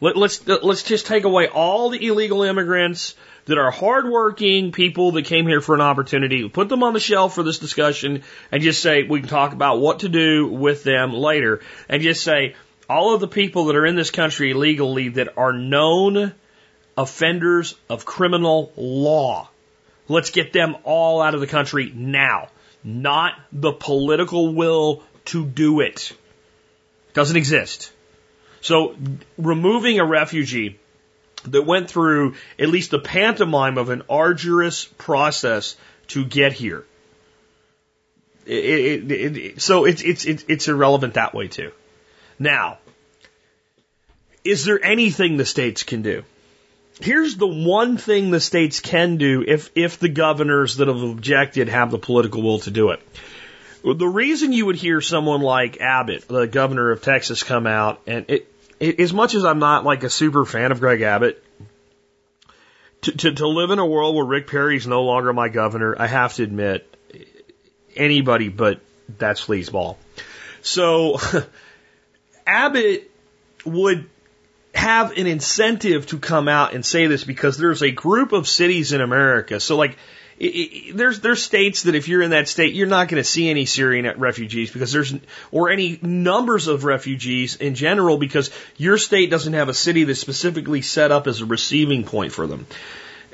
Let, 0.00 0.16
let's, 0.16 0.46
let's 0.48 0.84
just 0.84 1.04
take 1.04 1.24
away 1.24 1.48
all 1.48 1.90
the 1.90 2.04
illegal 2.06 2.44
immigrants 2.44 3.14
that 3.44 3.58
are 3.58 3.70
hardworking 3.70 4.72
people 4.72 5.12
that 5.12 5.26
came 5.26 5.46
here 5.46 5.60
for 5.60 5.74
an 5.74 5.82
opportunity, 5.82 6.48
put 6.48 6.70
them 6.70 6.82
on 6.82 6.94
the 6.94 7.00
shelf 7.00 7.34
for 7.34 7.42
this 7.42 7.58
discussion, 7.58 8.22
and 8.50 8.62
just 8.62 8.80
say 8.80 9.02
we 9.02 9.20
can 9.20 9.28
talk 9.28 9.52
about 9.52 9.80
what 9.80 9.98
to 9.98 10.08
do 10.08 10.46
with 10.46 10.82
them 10.82 11.12
later, 11.12 11.60
and 11.90 12.02
just 12.02 12.24
say 12.24 12.54
all 12.88 13.14
of 13.14 13.20
the 13.20 13.28
people 13.28 13.66
that 13.66 13.76
are 13.76 13.84
in 13.84 13.96
this 13.96 14.10
country 14.10 14.52
illegally 14.52 15.10
that 15.10 15.36
are 15.36 15.52
known 15.52 16.32
offenders 17.00 17.74
of 17.88 18.04
criminal 18.04 18.72
law. 18.76 19.48
Let's 20.06 20.30
get 20.30 20.52
them 20.52 20.76
all 20.84 21.22
out 21.22 21.34
of 21.34 21.40
the 21.40 21.46
country 21.46 21.90
now, 21.94 22.48
not 22.84 23.34
the 23.52 23.72
political 23.72 24.54
will 24.54 25.02
to 25.26 25.46
do 25.46 25.80
it. 25.80 26.12
Doesn't 27.14 27.36
exist. 27.36 27.92
So 28.60 28.96
removing 29.38 29.98
a 29.98 30.04
refugee 30.04 30.78
that 31.44 31.62
went 31.62 31.90
through 31.90 32.34
at 32.58 32.68
least 32.68 32.90
the 32.90 32.98
pantomime 32.98 33.78
of 33.78 33.88
an 33.88 34.02
arduous 34.10 34.84
process 34.84 35.76
to 36.08 36.24
get 36.24 36.52
here. 36.52 36.84
It, 38.44 39.10
it, 39.10 39.36
it, 39.36 39.62
so 39.62 39.86
it's, 39.86 40.02
it's, 40.02 40.26
it's 40.26 40.68
irrelevant 40.68 41.14
that 41.14 41.32
way 41.32 41.48
too. 41.48 41.72
Now, 42.38 42.78
is 44.44 44.64
there 44.64 44.84
anything 44.84 45.36
the 45.36 45.46
states 45.46 45.82
can 45.82 46.02
do? 46.02 46.24
Here's 47.00 47.36
the 47.36 47.46
one 47.46 47.96
thing 47.96 48.30
the 48.30 48.40
states 48.40 48.80
can 48.80 49.16
do 49.16 49.42
if, 49.46 49.70
if 49.74 49.98
the 49.98 50.08
governors 50.08 50.76
that 50.76 50.88
have 50.88 51.02
objected 51.02 51.68
have 51.68 51.90
the 51.90 51.98
political 51.98 52.42
will 52.42 52.58
to 52.60 52.70
do 52.70 52.90
it. 52.90 53.00
The 53.82 54.06
reason 54.06 54.52
you 54.52 54.66
would 54.66 54.76
hear 54.76 55.00
someone 55.00 55.40
like 55.40 55.80
Abbott, 55.80 56.28
the 56.28 56.46
governor 56.46 56.90
of 56.90 57.00
Texas, 57.00 57.42
come 57.42 57.66
out 57.66 58.02
and 58.06 58.26
it, 58.28 58.52
as 58.80 59.12
much 59.12 59.34
as 59.34 59.44
I'm 59.44 59.58
not 59.58 59.84
like 59.84 60.04
a 60.04 60.10
super 60.10 60.44
fan 60.44 60.72
of 60.72 60.80
Greg 60.80 61.00
Abbott, 61.00 61.42
to, 63.02 63.12
to, 63.12 63.32
to 63.32 63.48
live 63.48 63.70
in 63.70 63.78
a 63.78 63.86
world 63.86 64.14
where 64.14 64.24
Rick 64.24 64.48
Perry's 64.48 64.86
no 64.86 65.02
longer 65.04 65.32
my 65.32 65.48
governor, 65.48 65.96
I 65.98 66.06
have 66.06 66.34
to 66.34 66.42
admit, 66.42 66.86
anybody 67.96 68.48
but 68.48 68.80
that 69.18 69.36
sleazeball. 69.36 69.96
So, 70.62 71.18
Abbott 72.46 73.10
would 73.64 74.08
have 74.74 75.12
an 75.16 75.26
incentive 75.26 76.06
to 76.08 76.18
come 76.18 76.48
out 76.48 76.74
and 76.74 76.84
say 76.84 77.06
this 77.06 77.24
because 77.24 77.58
there's 77.58 77.82
a 77.82 77.90
group 77.90 78.32
of 78.32 78.48
cities 78.48 78.92
in 78.92 79.00
America. 79.00 79.60
So, 79.60 79.76
like, 79.76 79.96
it, 80.38 80.44
it, 80.44 80.96
there's 80.96 81.20
there's 81.20 81.42
states 81.42 81.82
that 81.82 81.94
if 81.94 82.08
you're 82.08 82.22
in 82.22 82.30
that 82.30 82.48
state, 82.48 82.74
you're 82.74 82.86
not 82.86 83.08
going 83.08 83.22
to 83.22 83.28
see 83.28 83.50
any 83.50 83.66
Syrian 83.66 84.18
refugees 84.18 84.70
because 84.70 84.90
there's 84.90 85.14
or 85.50 85.70
any 85.70 85.98
numbers 86.00 86.66
of 86.66 86.84
refugees 86.84 87.56
in 87.56 87.74
general 87.74 88.16
because 88.16 88.50
your 88.78 88.96
state 88.96 89.30
doesn't 89.30 89.52
have 89.52 89.68
a 89.68 89.74
city 89.74 90.04
that's 90.04 90.18
specifically 90.18 90.80
set 90.80 91.12
up 91.12 91.26
as 91.26 91.42
a 91.42 91.46
receiving 91.46 92.04
point 92.04 92.32
for 92.32 92.46
them. 92.46 92.66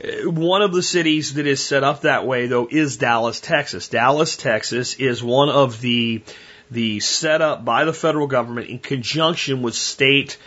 Uh, 0.03 0.29
one 0.29 0.63
of 0.63 0.73
the 0.73 0.83
cities 0.83 1.35
that 1.35 1.47
is 1.47 1.65
set 1.65 1.85
up 1.85 2.01
that 2.01 2.27
way 2.27 2.49
though 2.49 2.67
is 2.69 2.97
Dallas, 2.97 3.39
Texas. 3.39 3.89
Dallas, 3.89 4.37
Texas 4.37 4.95
is 4.95 5.23
one 5.23 5.49
of 5.49 5.81
the 5.81 6.23
the 6.73 6.99
set 6.99 7.41
up 7.41 7.65
by 7.65 7.85
the 7.85 7.93
federal 7.93 8.27
government 8.27 8.69
in 8.69 8.81
conjunction 8.81 9.63
with 9.63 9.75
state 9.75 10.39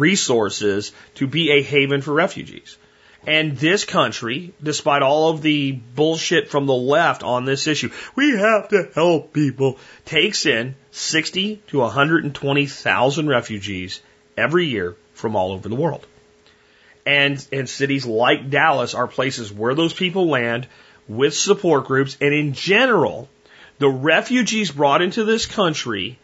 resources 0.00 0.92
to 1.16 1.26
be 1.26 1.50
a 1.50 1.62
haven 1.62 2.02
for 2.02 2.12
refugees. 2.12 2.76
And 3.26 3.56
this 3.58 3.84
country, 3.84 4.54
despite 4.62 5.02
all 5.02 5.30
of 5.30 5.42
the 5.42 5.72
bullshit 5.72 6.48
from 6.48 6.66
the 6.66 6.74
left 6.74 7.22
on 7.22 7.44
this 7.44 7.66
issue, 7.66 7.90
we 8.14 8.30
have 8.30 8.68
to 8.68 8.88
help 8.94 9.32
people, 9.32 9.78
takes 10.04 10.46
in 10.46 10.76
60 10.92 11.62
to 11.68 11.78
120,000 11.78 13.28
refugees 13.28 14.00
every 14.36 14.66
year 14.66 14.96
from 15.12 15.36
all 15.36 15.52
over 15.52 15.68
the 15.68 15.74
world. 15.74 16.06
And, 17.04 17.44
and 17.52 17.68
cities 17.68 18.06
like 18.06 18.50
Dallas 18.50 18.94
are 18.94 19.08
places 19.08 19.52
where 19.52 19.74
those 19.74 19.92
people 19.92 20.28
land 20.28 20.66
with 21.08 21.34
support 21.34 21.86
groups. 21.86 22.16
And 22.20 22.32
in 22.32 22.52
general, 22.52 23.28
the 23.78 23.88
refugees 23.88 24.70
brought 24.70 25.02
into 25.02 25.24
this 25.24 25.46
country 25.46 26.18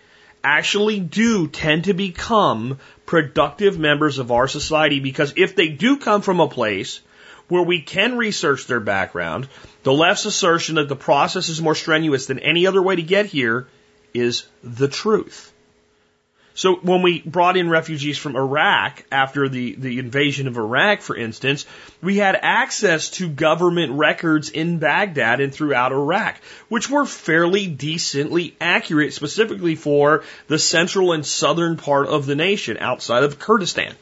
actually 0.45 1.01
do 1.01 1.49
tend 1.49 1.85
to 1.85 1.95
become 1.95 2.79
productive 3.07 3.79
members 3.79 4.19
of 4.19 4.31
our 4.31 4.47
society 4.47 5.01
because 5.01 5.33
if 5.37 5.57
they 5.57 5.69
do 5.69 5.97
come 5.97 6.21
from 6.23 6.41
a 6.41 6.49
place 6.49 7.01
where 7.49 7.63
we 7.63 7.81
can 7.81 8.17
research 8.19 8.67
their 8.67 8.81
background, 8.81 9.49
the 9.83 9.93
left's 9.93 10.27
assertion 10.27 10.77
that 10.77 10.89
the 10.89 10.97
process 10.97 11.49
is 11.49 11.61
more 11.61 11.75
strenuous 11.75 12.27
than 12.27 12.39
any 12.39 12.67
other 12.67 12.83
way 12.83 12.97
to 12.97 13.03
get 13.03 13.27
here 13.27 13.67
is 14.13 14.47
the 14.63 14.89
truth. 14.89 15.53
So 16.57 16.77
when 16.77 17.03
we 17.03 17.21
brought 17.21 17.57
in 17.57 17.69
refugees 17.69 18.17
from 18.17 18.37
Iraq 18.37 19.05
after 19.11 19.49
the, 19.49 19.75
the 19.75 19.99
invasion 19.99 20.47
of 20.47 20.57
Iraq, 20.57 21.01
for 21.01 21.17
instance, 21.17 21.67
we 22.01 22.19
had 22.19 22.39
access 22.41 23.11
to 23.11 23.29
government 23.29 23.93
records 23.95 24.51
in 24.51 24.79
Baghdad 24.79 25.41
and 25.41 25.53
throughout 25.53 25.91
Iraq, 25.91 26.37
which 26.69 26.89
were 26.89 27.07
fairly 27.07 27.67
decently 27.67 28.55
accurate, 28.61 29.13
specifically 29.13 29.75
for 29.75 30.23
the 30.47 30.59
central 30.59 31.13
and 31.13 31.27
southern 31.27 31.77
part 31.77 32.07
of 32.07 32.25
the 32.25 32.37
nation 32.37 32.79
outside 32.79 33.25
of 33.25 33.41
Kurdistan. 33.41 33.95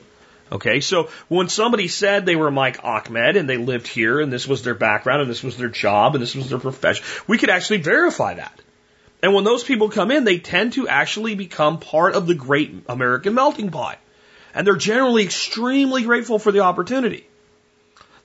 Okay, 0.53 0.81
so 0.81 1.09
when 1.29 1.49
somebody 1.49 1.89
said 1.89 2.27
they 2.27 2.37
were 2.37 2.51
Mike 2.51 2.85
Ahmed 2.85 3.37
and 3.37 3.49
they 3.49 3.57
lived 3.57 3.89
here 3.89 4.21
and 4.21 4.31
this 4.31 4.47
was 4.47 4.63
their 4.63 4.75
background 4.75 5.23
and 5.23 5.31
this 5.31 5.43
was 5.43 5.57
their 5.57 5.71
job 5.71 6.15
and 6.15 6.21
this 6.21 6.35
was 6.35 6.51
their 6.51 6.59
profession, 6.59 7.03
we 7.27 7.39
could 7.39 7.49
actually 7.49 7.79
verify 7.79 8.35
that. 8.35 8.61
And 9.23 9.35
when 9.35 9.45
those 9.45 9.63
people 9.63 9.89
come 9.89 10.11
in, 10.11 10.25
they 10.25 10.39
tend 10.39 10.73
to 10.73 10.89
actually 10.89 11.37
become 11.37 11.79
part 11.79 12.15
of 12.15 12.27
the 12.27 12.35
great 12.35 12.75
American 12.89 13.35
melting 13.35 13.71
pot. 13.71 13.99
And 14.53 14.67
they're 14.67 14.77
generally 14.77 15.23
extremely 15.23 16.03
grateful 16.03 16.41
for 16.41 16.51
the 16.51 16.61
opportunity. 16.61 17.27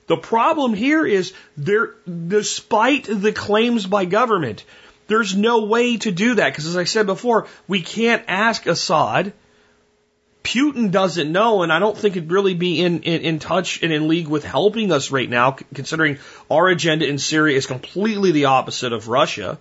The 0.08 0.16
problem 0.16 0.74
here 0.74 1.06
is 1.06 1.32
there, 1.56 1.94
despite 2.06 3.04
the 3.04 3.32
claims 3.32 3.86
by 3.86 4.06
government, 4.06 4.64
there's 5.06 5.36
no 5.36 5.64
way 5.64 5.98
to 5.98 6.10
do 6.10 6.34
that 6.34 6.50
because 6.50 6.66
as 6.66 6.76
I 6.76 6.84
said 6.84 7.06
before, 7.06 7.46
we 7.68 7.82
can't 7.82 8.24
ask 8.26 8.66
Assad. 8.66 9.32
Putin 10.42 10.90
doesn't 10.90 11.30
know, 11.30 11.62
and 11.62 11.70
I 11.70 11.78
don't 11.78 11.96
think 11.96 12.16
it'd 12.16 12.32
really 12.32 12.54
be 12.54 12.80
in, 12.80 13.02
in, 13.02 13.20
in 13.20 13.38
touch 13.38 13.82
and 13.82 13.92
in 13.92 14.08
league 14.08 14.28
with 14.28 14.44
helping 14.44 14.92
us 14.92 15.10
right 15.10 15.28
now, 15.28 15.52
considering 15.74 16.18
our 16.50 16.68
agenda 16.68 17.06
in 17.06 17.18
Syria 17.18 17.56
is 17.56 17.66
completely 17.66 18.32
the 18.32 18.46
opposite 18.46 18.94
of 18.94 19.08
Russia. 19.08 19.58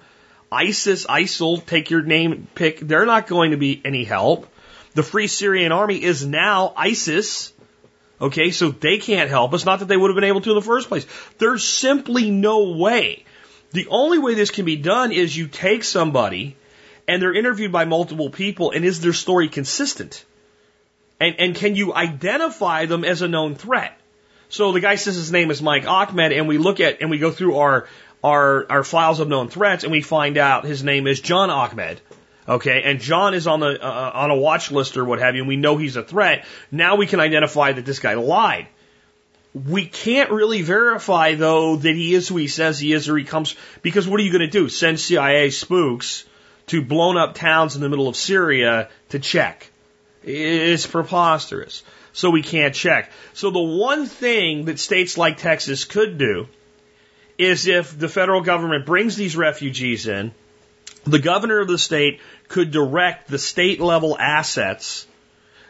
ISIS, 0.52 1.06
ISIL, 1.06 1.66
take 1.66 1.90
your 1.90 2.02
name 2.02 2.48
pick, 2.56 2.80
they're 2.80 3.06
not 3.06 3.28
going 3.28 3.52
to 3.52 3.58
be 3.58 3.82
any 3.84 4.04
help. 4.04 4.48
The 4.94 5.04
Free 5.04 5.28
Syrian 5.28 5.72
Army 5.72 6.02
is 6.04 6.26
now 6.26 6.74
ISIS. 6.76 7.54
Okay, 8.20 8.50
so 8.52 8.72
they 8.72 8.98
can't 8.98 9.30
help 9.30 9.54
us. 9.54 9.66
Not 9.66 9.80
that 9.80 9.88
they 9.88 9.98
would 9.98 10.10
have 10.10 10.16
been 10.16 10.24
able 10.24 10.42
to 10.42 10.50
in 10.50 10.56
the 10.56 10.62
first 10.62 10.88
place. 10.88 11.06
There's 11.38 11.64
simply 11.64 12.32
no 12.32 12.72
way. 12.72 13.26
The 13.72 13.88
only 13.90 14.18
way 14.18 14.34
this 14.34 14.50
can 14.50 14.66
be 14.66 14.78
done 14.78 15.12
is 15.12 15.36
you 15.36 15.48
take 15.48 15.84
somebody 15.84 16.56
and 17.08 17.22
they're 17.22 17.34
interviewed 17.34 17.72
by 17.72 17.86
multiple 17.86 18.30
people 18.30 18.72
and 18.72 18.84
is 18.84 19.02
their 19.02 19.14
story 19.14 19.50
consistent? 19.50 20.26
And, 21.20 21.36
and 21.40 21.56
can 21.56 21.76
you 21.76 21.94
identify 21.94 22.86
them 22.86 23.04
as 23.04 23.22
a 23.22 23.28
known 23.28 23.56
threat? 23.56 23.98
So 24.50 24.72
the 24.72 24.80
guy 24.80 24.96
says 24.96 25.16
his 25.16 25.32
name 25.32 25.52
is 25.52 25.62
Mike 25.62 25.86
Ahmed 25.86 26.32
and 26.32 26.48
we 26.48 26.58
look 26.58 26.80
at 26.80 27.02
and 27.02 27.10
we 27.10 27.18
go 27.18 27.32
through 27.32 27.58
our 27.58 27.88
our, 28.24 28.66
our 28.70 28.84
files 28.84 29.20
of 29.20 29.28
known 29.28 29.50
threats 29.50 29.84
and 29.84 29.92
we 29.92 30.02
find 30.02 30.38
out 30.38 30.66
his 30.66 30.84
name 30.84 31.08
is 31.08 31.22
John 31.22 31.50
Ahmed. 31.50 32.02
Okay, 32.48 32.84
and 32.84 33.02
John 33.02 33.34
is 33.34 33.46
on 33.46 33.60
the 33.60 33.84
uh, 33.84 34.12
on 34.14 34.32
a 34.32 34.36
watch 34.36 34.72
list 34.72 34.96
or 34.96 35.04
what 35.04 35.20
have 35.20 35.36
you, 35.36 35.42
and 35.42 35.50
we 35.50 35.58
know 35.58 35.76
he's 35.76 35.98
a 35.98 36.04
threat. 36.04 36.46
Now 36.72 36.96
we 36.96 37.06
can 37.06 37.20
identify 37.20 37.74
that 37.74 37.86
this 37.86 38.00
guy 38.00 38.14
lied. 38.14 38.68
We 39.54 39.86
can't 39.86 40.32
really 40.32 40.62
verify 40.62 41.36
though 41.36 41.76
that 41.76 41.94
he 41.94 42.14
is 42.14 42.30
who 42.30 42.38
he 42.38 42.48
says 42.48 42.80
he 42.80 42.94
is, 42.94 43.10
or 43.10 43.18
he 43.18 43.26
comes 43.26 43.56
because 43.82 44.08
what 44.08 44.22
are 44.22 44.24
you 44.24 44.32
going 44.32 44.50
to 44.50 44.60
do? 44.60 44.70
Send 44.70 44.98
CIA 44.98 45.50
spooks 45.50 46.24
to 46.68 46.82
blown 46.82 47.18
up 47.18 47.36
towns 47.36 47.76
in 47.76 47.82
the 47.82 47.90
middle 47.90 48.08
of 48.08 48.16
Syria 48.16 48.90
to 49.10 49.20
check? 49.20 49.70
It's 50.24 50.88
preposterous. 50.88 51.84
So 52.14 52.30
we 52.30 52.44
can't 52.44 52.74
check. 52.74 53.12
So 53.34 53.52
the 53.52 53.60
one 53.60 54.06
thing 54.06 54.66
that 54.66 54.80
states 54.80 55.18
like 55.18 55.38
Texas 55.38 55.84
could 55.84 56.18
do 56.18 56.48
is 57.38 57.68
if 57.68 57.98
the 57.98 58.10
federal 58.10 58.42
government 58.42 58.86
brings 58.86 59.16
these 59.16 59.36
refugees 59.36 60.08
in, 60.08 60.32
the 61.06 61.20
governor 61.20 61.60
of 61.60 61.68
the 61.68 61.78
state 61.78 62.20
could 62.48 62.72
direct 62.72 63.28
the 63.28 63.40
state 63.40 63.80
level 63.80 64.18
assets 64.18 65.08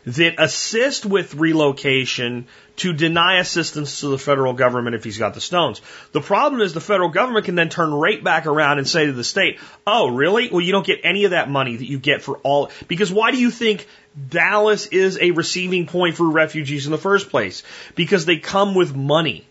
that 0.06 0.36
assist 0.38 1.06
with 1.06 1.36
relocation 1.36 2.48
to 2.78 2.94
deny 2.94 3.40
assistance 3.40 4.00
to 4.00 4.08
the 4.08 4.18
federal 4.18 4.54
government 4.54 4.96
if 4.96 5.04
he's 5.04 5.18
got 5.18 5.34
the 5.34 5.42
stones. 5.42 5.82
The 6.14 6.22
problem 6.22 6.62
is 6.62 6.74
the 6.74 6.80
federal 6.80 7.10
government 7.10 7.46
can 7.46 7.56
then 7.56 7.68
turn 7.68 7.94
right 7.94 8.24
back 8.24 8.46
around 8.46 8.78
and 8.78 8.88
say 8.88 9.08
to 9.08 9.12
the 9.12 9.24
state, 9.24 9.60
oh, 9.86 10.08
really? 10.08 10.50
Well, 10.50 10.62
you 10.62 10.72
don't 10.72 10.86
get 10.86 11.02
any 11.04 11.26
of 11.26 11.32
that 11.32 11.50
money 11.50 11.76
that 11.76 11.90
you 11.90 12.00
get 12.00 12.22
for 12.22 12.38
all. 12.38 12.72
Because 12.88 13.12
why 13.12 13.32
do 13.32 13.38
you 13.38 13.52
think 13.52 13.86
Dallas 14.30 14.86
is 14.86 15.18
a 15.20 15.32
receiving 15.32 15.88
point 15.88 16.16
for 16.16 16.30
refugees 16.30 16.86
in 16.86 16.92
the 16.92 16.98
first 16.98 17.30
place? 17.30 17.64
Because 17.96 18.26
they 18.26 18.38
come 18.38 18.76
with 18.76 18.96
money. 18.96 19.46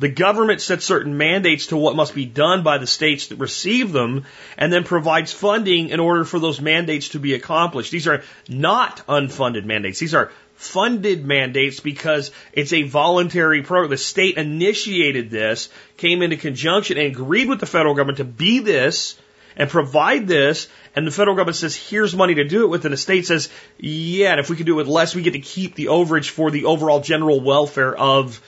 The 0.00 0.08
government 0.08 0.62
sets 0.62 0.86
certain 0.86 1.18
mandates 1.18 1.66
to 1.66 1.76
what 1.76 1.94
must 1.94 2.14
be 2.14 2.24
done 2.24 2.62
by 2.62 2.78
the 2.78 2.86
states 2.86 3.26
that 3.26 3.36
receive 3.36 3.92
them 3.92 4.24
and 4.56 4.72
then 4.72 4.82
provides 4.82 5.30
funding 5.30 5.90
in 5.90 6.00
order 6.00 6.24
for 6.24 6.38
those 6.38 6.58
mandates 6.58 7.10
to 7.10 7.18
be 7.18 7.34
accomplished. 7.34 7.92
These 7.92 8.08
are 8.08 8.22
not 8.48 9.06
unfunded 9.06 9.66
mandates. 9.66 9.98
These 9.98 10.14
are 10.14 10.32
funded 10.54 11.26
mandates 11.26 11.80
because 11.80 12.30
it's 12.54 12.72
a 12.72 12.84
voluntary 12.84 13.62
program. 13.62 13.90
The 13.90 13.98
state 13.98 14.38
initiated 14.38 15.28
this, 15.28 15.68
came 15.98 16.22
into 16.22 16.38
conjunction 16.38 16.96
and 16.96 17.14
agreed 17.14 17.50
with 17.50 17.60
the 17.60 17.66
federal 17.66 17.94
government 17.94 18.18
to 18.18 18.24
be 18.24 18.60
this 18.60 19.18
and 19.54 19.68
provide 19.68 20.26
this. 20.26 20.68
And 20.96 21.06
the 21.06 21.10
federal 21.10 21.36
government 21.36 21.56
says, 21.56 21.76
here's 21.76 22.16
money 22.16 22.36
to 22.36 22.44
do 22.44 22.64
it 22.64 22.68
with. 22.68 22.86
And 22.86 22.94
the 22.94 22.96
state 22.96 23.26
says, 23.26 23.50
yeah, 23.78 24.30
and 24.30 24.40
if 24.40 24.48
we 24.48 24.56
can 24.56 24.64
do 24.64 24.72
it 24.72 24.76
with 24.76 24.88
less, 24.88 25.14
we 25.14 25.20
get 25.20 25.34
to 25.34 25.40
keep 25.40 25.74
the 25.74 25.86
overage 25.86 26.30
for 26.30 26.50
the 26.50 26.64
overall 26.64 27.00
general 27.00 27.42
welfare 27.42 27.94
of 27.94 28.40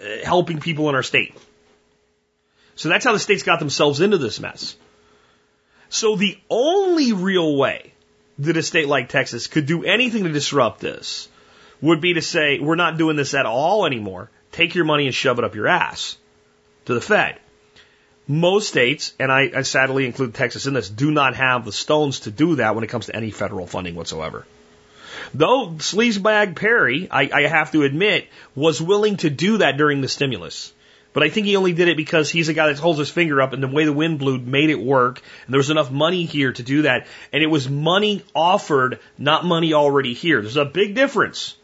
Uh, 0.00 0.24
helping 0.24 0.60
people 0.60 0.88
in 0.88 0.94
our 0.94 1.02
state. 1.02 1.34
So 2.74 2.88
that's 2.88 3.04
how 3.04 3.12
the 3.12 3.18
states 3.18 3.42
got 3.42 3.58
themselves 3.58 4.00
into 4.00 4.16
this 4.16 4.40
mess. 4.40 4.74
So 5.90 6.16
the 6.16 6.38
only 6.48 7.12
real 7.12 7.56
way 7.56 7.92
that 8.38 8.56
a 8.56 8.62
state 8.62 8.88
like 8.88 9.10
Texas 9.10 9.46
could 9.46 9.66
do 9.66 9.84
anything 9.84 10.24
to 10.24 10.32
disrupt 10.32 10.80
this 10.80 11.28
would 11.82 12.00
be 12.00 12.14
to 12.14 12.22
say, 12.22 12.58
we're 12.58 12.76
not 12.76 12.96
doing 12.96 13.16
this 13.16 13.34
at 13.34 13.44
all 13.44 13.84
anymore. 13.84 14.30
Take 14.52 14.74
your 14.74 14.86
money 14.86 15.04
and 15.04 15.14
shove 15.14 15.38
it 15.38 15.44
up 15.44 15.54
your 15.54 15.68
ass 15.68 16.16
to 16.86 16.94
the 16.94 17.00
Fed. 17.00 17.38
Most 18.26 18.68
states, 18.68 19.12
and 19.18 19.30
I, 19.30 19.50
I 19.54 19.62
sadly 19.62 20.06
include 20.06 20.34
Texas 20.34 20.66
in 20.66 20.72
this, 20.72 20.88
do 20.88 21.10
not 21.10 21.34
have 21.36 21.66
the 21.66 21.72
stones 21.72 22.20
to 22.20 22.30
do 22.30 22.56
that 22.56 22.74
when 22.74 22.84
it 22.84 22.86
comes 22.86 23.06
to 23.06 23.16
any 23.16 23.30
federal 23.30 23.66
funding 23.66 23.96
whatsoever. 23.96 24.46
Though 25.34 25.74
Sleazebag 25.78 26.56
Perry, 26.56 27.08
I, 27.10 27.30
I 27.32 27.46
have 27.46 27.72
to 27.72 27.82
admit, 27.82 28.28
was 28.54 28.80
willing 28.80 29.16
to 29.18 29.30
do 29.30 29.58
that 29.58 29.76
during 29.76 30.00
the 30.00 30.08
stimulus. 30.08 30.72
But 31.12 31.24
I 31.24 31.28
think 31.28 31.46
he 31.46 31.56
only 31.56 31.72
did 31.72 31.88
it 31.88 31.96
because 31.96 32.30
he's 32.30 32.48
a 32.48 32.54
guy 32.54 32.68
that 32.68 32.78
holds 32.78 32.98
his 32.98 33.10
finger 33.10 33.42
up 33.42 33.52
and 33.52 33.62
the 33.62 33.68
way 33.68 33.84
the 33.84 33.92
wind 33.92 34.20
blew 34.20 34.38
made 34.38 34.70
it 34.70 34.80
work. 34.80 35.20
And 35.44 35.52
there 35.52 35.58
was 35.58 35.70
enough 35.70 35.90
money 35.90 36.24
here 36.24 36.52
to 36.52 36.62
do 36.62 36.82
that. 36.82 37.08
And 37.32 37.42
it 37.42 37.48
was 37.48 37.68
money 37.68 38.22
offered, 38.34 39.00
not 39.18 39.44
money 39.44 39.74
already 39.74 40.14
here. 40.14 40.40
There's 40.40 40.56
a 40.56 40.64
big 40.64 40.94
difference. 40.94 41.56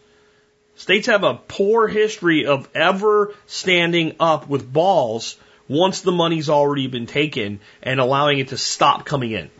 States 0.74 1.06
have 1.06 1.22
a 1.22 1.34
poor 1.34 1.86
history 1.86 2.46
of 2.46 2.68
ever 2.74 3.34
standing 3.46 4.16
up 4.18 4.48
with 4.48 4.70
balls 4.70 5.36
once 5.68 6.00
the 6.00 6.12
money's 6.12 6.48
already 6.48 6.86
been 6.86 7.06
taken 7.06 7.60
and 7.82 8.00
allowing 8.00 8.38
it 8.38 8.48
to 8.48 8.58
stop 8.58 9.04
coming 9.04 9.32
in. 9.32 9.50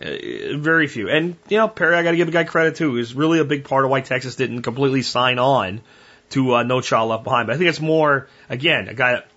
Uh, 0.00 0.58
very 0.58 0.88
few. 0.88 1.08
And, 1.08 1.36
you 1.48 1.58
know, 1.58 1.68
Perry, 1.68 1.96
I 1.96 2.02
got 2.02 2.10
to 2.10 2.16
give 2.16 2.26
the 2.26 2.32
guy 2.32 2.44
credit 2.44 2.76
too. 2.76 2.96
Is 2.96 3.14
really 3.14 3.38
a 3.38 3.44
big 3.44 3.64
part 3.64 3.84
of 3.84 3.90
why 3.90 4.00
Texas 4.00 4.34
didn't 4.36 4.62
completely 4.62 5.02
sign 5.02 5.38
on 5.38 5.82
to 6.30 6.56
uh, 6.56 6.62
No 6.64 6.80
Child 6.80 7.10
Left 7.10 7.24
Behind. 7.24 7.46
But 7.46 7.54
I 7.54 7.58
think 7.58 7.68
it's 7.68 7.80
more, 7.80 8.28
again, 8.48 8.88
a 8.88 8.94
guy 8.94 9.12
that 9.12 9.28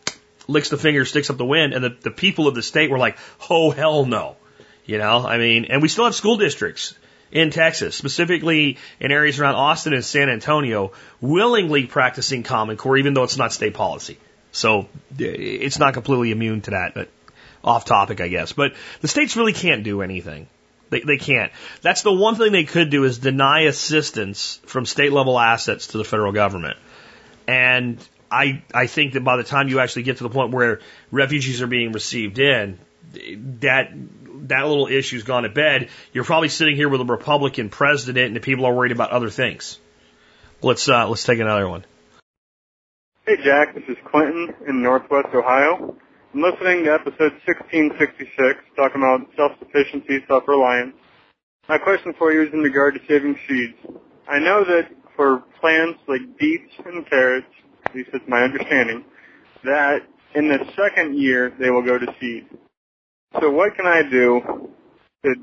licks 0.47 0.69
the 0.69 0.77
finger, 0.77 1.05
sticks 1.05 1.29
up 1.29 1.37
the 1.37 1.45
wind, 1.45 1.73
and 1.73 1.83
the, 1.83 1.89
the 2.01 2.11
people 2.11 2.47
of 2.47 2.55
the 2.55 2.63
state 2.63 2.89
were 2.89 2.97
like, 2.97 3.17
oh, 3.49 3.69
hell 3.71 4.05
no. 4.05 4.35
You 4.85 4.97
know, 4.97 5.27
I 5.27 5.37
mean, 5.37 5.65
and 5.65 5.81
we 5.81 5.89
still 5.89 6.05
have 6.05 6.15
school 6.15 6.37
districts 6.37 6.95
in 7.29 7.51
Texas, 7.51 7.95
specifically 7.95 8.77
in 8.99 9.11
areas 9.11 9.39
around 9.39 9.55
Austin 9.55 9.93
and 9.93 10.03
San 10.03 10.29
Antonio, 10.29 10.93
willingly 11.19 11.85
practicing 11.85 12.43
Common 12.43 12.77
Core, 12.77 12.97
even 12.97 13.13
though 13.13 13.23
it's 13.23 13.37
not 13.37 13.51
state 13.51 13.73
policy. 13.73 14.17
So 14.53 14.87
it's 15.19 15.77
not 15.77 15.93
completely 15.93 16.31
immune 16.31 16.61
to 16.61 16.71
that. 16.71 16.93
But 16.93 17.09
off 17.67 17.85
topic, 17.85 18.21
I 18.21 18.29
guess. 18.29 18.53
But 18.53 18.73
the 19.01 19.07
states 19.07 19.35
really 19.35 19.53
can't 19.53 19.83
do 19.83 20.01
anything. 20.01 20.47
They, 20.89 21.01
they 21.01 21.17
can't. 21.17 21.51
That's 21.81 22.01
the 22.01 22.13
one 22.13 22.35
thing 22.35 22.51
they 22.53 22.63
could 22.63 22.89
do 22.89 23.03
is 23.03 23.19
deny 23.19 23.61
assistance 23.61 24.59
from 24.65 24.85
state 24.85 25.11
level 25.11 25.37
assets 25.37 25.87
to 25.87 25.97
the 25.97 26.05
federal 26.05 26.31
government. 26.31 26.77
And 27.47 27.97
I, 28.31 28.63
I 28.73 28.87
think 28.87 29.13
that 29.13 29.23
by 29.23 29.37
the 29.37 29.43
time 29.43 29.67
you 29.67 29.79
actually 29.79 30.03
get 30.03 30.17
to 30.17 30.23
the 30.23 30.29
point 30.29 30.53
where 30.53 30.79
refugees 31.11 31.61
are 31.61 31.67
being 31.67 31.91
received 31.91 32.39
in, 32.39 32.79
that, 33.61 33.91
that 33.93 34.67
little 34.67 34.87
issue's 34.87 35.23
gone 35.23 35.43
to 35.43 35.49
bed. 35.49 35.89
You're 36.13 36.23
probably 36.23 36.49
sitting 36.49 36.75
here 36.75 36.89
with 36.89 37.01
a 37.01 37.05
Republican 37.05 37.69
president 37.69 38.27
and 38.27 38.35
the 38.35 38.39
people 38.39 38.65
are 38.65 38.73
worried 38.73 38.91
about 38.93 39.11
other 39.11 39.29
things. 39.29 39.77
Let's, 40.61 40.87
uh, 40.87 41.07
let's 41.07 41.23
take 41.23 41.39
another 41.39 41.67
one. 41.67 41.85
Hey 43.25 43.37
Jack, 43.43 43.75
this 43.75 43.83
is 43.89 43.97
Clinton 44.05 44.53
in 44.67 44.81
Northwest 44.81 45.33
Ohio. 45.33 45.97
I'm 46.37 46.43
listening 46.43 46.83
to 46.83 46.93
episode 46.93 47.33
1666, 47.49 48.61
talking 48.75 49.01
about 49.01 49.25
self-sufficiency, 49.35 50.23
self-reliance. 50.27 50.93
My 51.67 51.79
question 51.79 52.13
for 52.15 52.31
you 52.31 52.43
is 52.43 52.53
in 52.53 52.59
regard 52.59 52.93
to 52.93 52.99
saving 53.07 53.35
seeds. 53.47 53.73
I 54.29 54.37
know 54.37 54.63
that 54.63 54.83
for 55.15 55.41
plants 55.59 55.99
like 56.07 56.21
beets 56.37 56.69
and 56.85 57.09
carrots, 57.09 57.47
at 57.87 57.95
least 57.95 58.09
that's 58.13 58.23
my 58.27 58.43
understanding, 58.43 59.03
that 59.63 60.01
in 60.35 60.47
the 60.47 60.59
second 60.77 61.17
year 61.17 61.53
they 61.59 61.71
will 61.71 61.81
go 61.81 61.97
to 61.97 62.05
seed. 62.21 62.45
So 63.41 63.49
what 63.49 63.75
can 63.75 63.87
I 63.87 64.03
do 64.07 64.69
to 65.23 65.35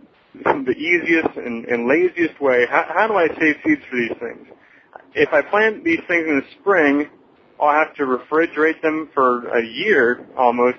the 0.44 0.76
easiest 0.78 1.37
and, 1.37 1.64
and 1.64 1.88
laziest 1.88 2.40
way? 2.40 2.66
How, 2.70 2.87
how 2.87 3.09
do 3.09 3.14
I 3.14 3.26
save 3.40 3.57
seeds 3.66 3.83
for 3.90 3.96
these 3.96 4.16
things? 4.20 4.46
If 5.16 5.33
I 5.33 5.42
plant 5.42 5.83
these 5.83 6.02
things 6.07 6.28
in 6.28 6.37
the 6.37 6.61
spring, 6.61 7.11
I'll 7.61 7.73
have 7.73 7.95
to 7.97 8.03
refrigerate 8.05 8.83
them 8.83 9.11
for 9.14 9.49
a 9.49 9.64
year 9.64 10.27
almost 10.37 10.79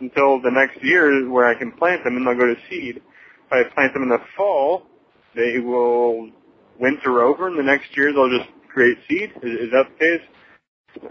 until 0.00 0.40
the 0.40 0.50
next 0.50 0.82
year 0.84 1.28
where 1.28 1.46
I 1.46 1.54
can 1.54 1.72
plant 1.72 2.04
them 2.04 2.16
and 2.16 2.26
they'll 2.26 2.36
go 2.36 2.46
to 2.46 2.56
seed. 2.70 2.96
If 2.96 3.52
I 3.52 3.62
plant 3.74 3.92
them 3.94 4.04
in 4.04 4.08
the 4.08 4.20
fall, 4.36 4.86
they 5.34 5.58
will 5.58 6.30
winter 6.78 7.22
over 7.22 7.48
and 7.48 7.58
the 7.58 7.62
next 7.62 7.96
year 7.96 8.12
they'll 8.12 8.38
just 8.38 8.50
create 8.68 8.98
seed. 9.08 9.32
Is, 9.42 9.66
is 9.66 9.70
that 9.72 9.86
the 9.92 9.98
case? 9.98 10.28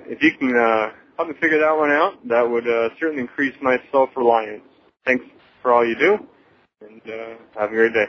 If 0.07 0.21
you 0.21 0.31
can 0.37 0.55
uh, 0.55 0.91
help 1.17 1.29
me 1.29 1.35
figure 1.41 1.59
that 1.59 1.75
one 1.77 1.91
out, 1.91 2.27
that 2.27 2.41
would 2.41 2.67
uh, 2.67 2.89
certainly 2.99 3.21
increase 3.21 3.55
my 3.61 3.77
self-reliance. 3.91 4.63
Thanks 5.05 5.25
for 5.61 5.73
all 5.73 5.85
you 5.85 5.95
do, 5.95 6.17
and 6.81 7.01
uh, 7.01 7.59
have 7.59 7.71
a 7.71 7.73
great 7.73 7.93
day. 7.93 8.05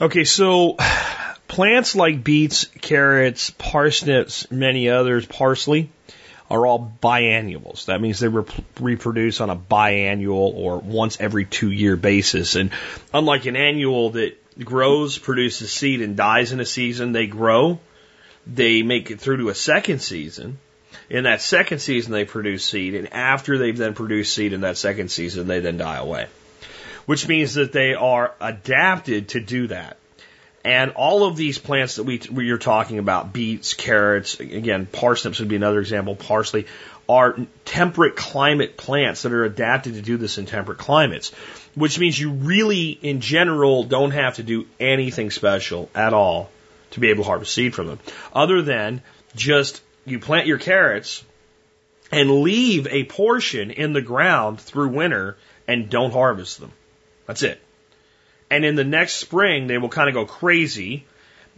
Okay, 0.00 0.24
so 0.24 0.76
plants 1.46 1.94
like 1.94 2.24
beets, 2.24 2.64
carrots, 2.80 3.50
parsnips, 3.50 4.50
many 4.50 4.88
others, 4.88 5.24
parsley, 5.24 5.88
are 6.50 6.66
all 6.66 6.92
biannuals. 7.00 7.84
That 7.84 8.00
means 8.00 8.18
they 8.18 8.26
rep- 8.26 8.50
reproduce 8.80 9.40
on 9.40 9.50
a 9.50 9.56
biannual 9.56 10.52
or 10.52 10.78
once 10.78 11.20
every 11.20 11.44
two 11.44 11.70
year 11.70 11.96
basis. 11.96 12.56
And 12.56 12.70
unlike 13.12 13.46
an 13.46 13.54
annual 13.54 14.10
that 14.10 14.36
grows, 14.64 15.16
produces 15.16 15.70
seed, 15.70 16.02
and 16.02 16.16
dies 16.16 16.50
in 16.50 16.58
a 16.58 16.66
season, 16.66 17.12
they 17.12 17.28
grow, 17.28 17.78
they 18.48 18.82
make 18.82 19.12
it 19.12 19.20
through 19.20 19.38
to 19.38 19.48
a 19.48 19.54
second 19.54 20.00
season. 20.00 20.58
In 21.08 21.24
that 21.24 21.40
second 21.40 21.78
season, 21.78 22.12
they 22.12 22.24
produce 22.24 22.64
seed, 22.64 22.94
and 22.94 23.12
after 23.12 23.58
they've 23.58 23.76
then 23.76 23.94
produced 23.94 24.34
seed 24.34 24.52
in 24.52 24.62
that 24.62 24.76
second 24.76 25.10
season, 25.10 25.46
they 25.46 25.60
then 25.60 25.76
die 25.76 25.98
away. 25.98 26.26
Which 27.06 27.28
means 27.28 27.54
that 27.54 27.72
they 27.72 27.94
are 27.94 28.34
adapted 28.40 29.28
to 29.30 29.40
do 29.40 29.66
that. 29.68 29.98
And 30.64 30.92
all 30.92 31.26
of 31.26 31.36
these 31.36 31.58
plants 31.58 31.96
that 31.96 32.04
we, 32.04 32.22
we 32.32 32.50
are 32.50 32.58
talking 32.58 32.98
about, 32.98 33.34
beets, 33.34 33.74
carrots, 33.74 34.40
again, 34.40 34.86
parsnips 34.86 35.38
would 35.38 35.48
be 35.48 35.56
another 35.56 35.78
example, 35.78 36.16
parsley, 36.16 36.66
are 37.06 37.36
temperate 37.66 38.16
climate 38.16 38.78
plants 38.78 39.22
that 39.22 39.32
are 39.32 39.44
adapted 39.44 39.94
to 39.94 40.00
do 40.00 40.16
this 40.16 40.38
in 40.38 40.46
temperate 40.46 40.78
climates. 40.78 41.32
Which 41.74 41.98
means 41.98 42.18
you 42.18 42.30
really, 42.30 42.90
in 42.90 43.20
general, 43.20 43.84
don't 43.84 44.12
have 44.12 44.36
to 44.36 44.42
do 44.42 44.66
anything 44.80 45.30
special 45.30 45.90
at 45.94 46.14
all 46.14 46.50
to 46.92 47.00
be 47.00 47.10
able 47.10 47.24
to 47.24 47.28
harvest 47.28 47.52
seed 47.52 47.74
from 47.74 47.88
them. 47.88 47.98
Other 48.32 48.62
than 48.62 49.02
just 49.36 49.82
you 50.06 50.18
plant 50.18 50.46
your 50.46 50.58
carrots 50.58 51.22
and 52.10 52.40
leave 52.42 52.86
a 52.86 53.04
portion 53.04 53.70
in 53.70 53.92
the 53.92 54.02
ground 54.02 54.60
through 54.60 54.88
winter 54.88 55.36
and 55.66 55.90
don't 55.90 56.12
harvest 56.12 56.60
them. 56.60 56.72
That's 57.26 57.42
it. 57.42 57.60
And 58.50 58.64
in 58.64 58.74
the 58.74 58.84
next 58.84 59.14
spring, 59.14 59.66
they 59.66 59.78
will 59.78 59.88
kind 59.88 60.08
of 60.08 60.14
go 60.14 60.26
crazy. 60.26 61.06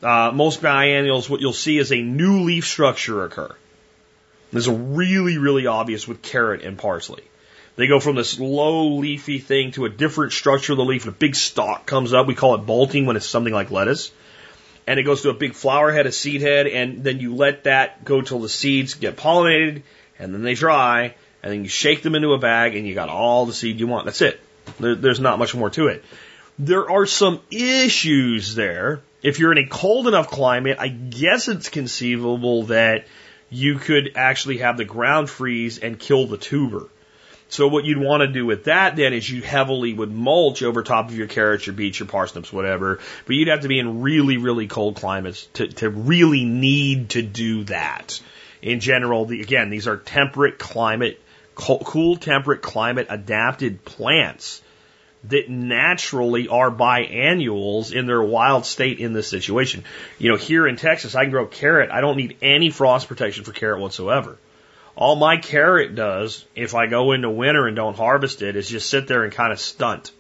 Uh, 0.03 0.31
most 0.33 0.63
biennials, 0.63 1.29
what 1.29 1.41
you'll 1.41 1.53
see 1.53 1.79
is 1.79 1.93
a 1.93 2.01
new 2.01 2.45
leaf 2.45 2.67
structure 2.67 3.25
occur. 3.25 3.55
This 4.53 4.67
is 4.67 4.73
really, 4.73 5.39
really 5.39 5.67
obvious 5.67 6.07
with 6.07 6.23
carrot 6.23 6.63
and 6.63 6.79
parsley. 6.79 7.25
They 7.77 7.89
go 7.89 8.01
from 8.01 8.17
this 8.17 8.39
low 8.39 8.97
leafy 8.97 9.39
thing 9.39 9.73
to 9.73 9.85
a 9.85 9.91
different 9.91 10.33
structure 10.33 10.73
of 10.73 10.79
the 10.79 10.85
leaf, 10.85 11.05
and 11.05 11.15
a 11.15 11.19
big 11.19 11.35
stalk 11.35 11.85
comes 11.85 12.15
up. 12.15 12.27
We 12.27 12.35
call 12.35 12.55
it 12.55 12.59
bolting 12.59 13.05
when 13.05 13.17
it's 13.17 13.27
something 13.27 13.53
like 13.53 13.71
lettuce. 13.71 14.13
And 14.87 14.99
it 14.99 15.03
goes 15.03 15.23
to 15.23 15.31
a 15.31 15.35
big 15.35 15.55
flower 15.55 15.93
head, 15.93 16.07
a 16.07 16.13
seed 16.13 16.41
head, 16.41 16.69
and 16.69 17.03
then 17.03 17.21
you 17.21 17.35
let 17.35 17.65
that 17.65 18.05
go 18.05 18.23
till 18.23 18.39
the 18.39 18.49
seeds 18.49 18.95
get 18.95 19.17
pollinated, 19.17 19.83
and 20.19 20.33
then 20.33 20.43
they 20.43 20.55
dry, 20.55 21.15
and 21.43 21.53
then 21.53 21.65
you 21.65 21.69
shake 21.69 22.03
them 22.03 22.15
into 22.15 22.33
a 22.33 22.39
bag, 22.39 22.77
and 22.77 22.87
you 22.87 22.95
got 22.95 23.09
all 23.09 23.45
the 23.45 23.53
seed 23.53 23.81
you 23.81 23.89
want. 23.89 24.07
That's 24.07 24.23
it. 24.23 24.41
There, 24.79 24.95
there's 24.95 25.21
not 25.21 25.39
much 25.39 25.55
more 25.55 25.71
to 25.71 25.89
it. 25.89 26.05
There 26.59 26.91
are 26.91 27.07
some 27.07 27.41
issues 27.51 28.55
there. 28.55 29.03
If 29.23 29.39
you're 29.39 29.53
in 29.53 29.59
a 29.59 29.67
cold 29.67 30.09
enough 30.09 30.31
climate, 30.31 30.79
I 30.81 30.89
guess 30.89 31.49
it's 31.49 31.69
conceivable 31.69 32.65
that 32.65 33.07
you 33.51 33.79
could 33.79 34.13
actually 34.15 34.59
have 34.59 34.77
the 34.77 34.85
ground 34.85 35.31
freeze 35.31 35.79
and 35.79 35.99
kill 35.99 36.27
the 36.27 36.39
tuber. 36.39 36.89
So 37.49 37.69
what 37.69 37.85
you'd 37.85 37.99
want 37.99 38.23
to 38.23 38.27
do 38.27 38.45
with 38.45 38.65
that 38.65 38.97
then 38.97 39.13
is 39.13 39.29
you 39.31 39.41
heavily 39.41 39.93
would 39.93 40.11
mulch 40.11 40.63
over 40.63 40.83
top 40.83 41.09
of 41.09 41.17
your 41.17 41.29
carrots, 41.29 41.67
your 41.67 41.75
beets, 41.75 42.01
your 42.01 42.09
parsnips, 42.09 42.53
whatever. 42.53 42.99
But 43.25 43.37
you'd 43.37 43.49
have 43.49 43.61
to 43.61 43.69
be 43.69 43.79
in 43.79 44.03
really, 44.03 44.37
really 44.37 44.67
cold 44.67 44.97
climates 44.97 45.47
to, 45.55 45.69
to 45.69 45.89
really 45.89 46.45
need 46.45 47.11
to 47.11 47.23
do 47.23 47.65
that. 47.65 48.21
In 48.63 48.81
general, 48.81 49.27
the, 49.27 49.43
again, 49.43 49.71
these 49.71 49.87
are 49.87 49.97
temperate 49.97 50.59
climate, 50.59 51.23
cool 51.57 52.17
temperate 52.17 52.63
climate 52.63 53.07
adapted 53.11 53.85
plants 53.85 54.63
that 55.25 55.49
naturally 55.49 56.49
are 56.49 56.71
biannuals 56.71 57.93
in 57.93 58.07
their 58.07 58.23
wild 58.23 58.65
state 58.65 59.01
in 59.01 59.13
this 59.13 59.29
situation. 59.29 59.83
You 60.19 60.31
know, 60.31 60.37
here 60.37 60.67
in 60.67 60.77
Texas, 60.77 61.15
I 61.15 61.25
can 61.25 61.31
grow 61.31 61.47
carrot. 61.47 61.91
I 61.91 62.01
don't 62.01 62.17
need 62.17 62.37
any 62.43 62.71
frost 62.71 63.09
protection 63.09 63.45
for 63.45 63.53
carrot 63.53 63.81
whatsoever. 63.81 64.39
All 64.95 65.17
my 65.17 65.37
carrot 65.37 65.95
does, 65.95 66.45
if 66.55 66.75
I 66.75 66.87
go 66.87 67.13
into 67.13 67.29
winter 67.29 67.67
and 67.67 67.77
don't 67.77 67.97
harvest 67.97 68.43
it, 68.43 68.57
is 68.57 68.69
just 68.69 68.89
sit 68.89 69.09
there 69.09 69.25
and 69.25 69.33
kind 69.33 69.53
of 69.53 69.61
stunt. 69.61 70.13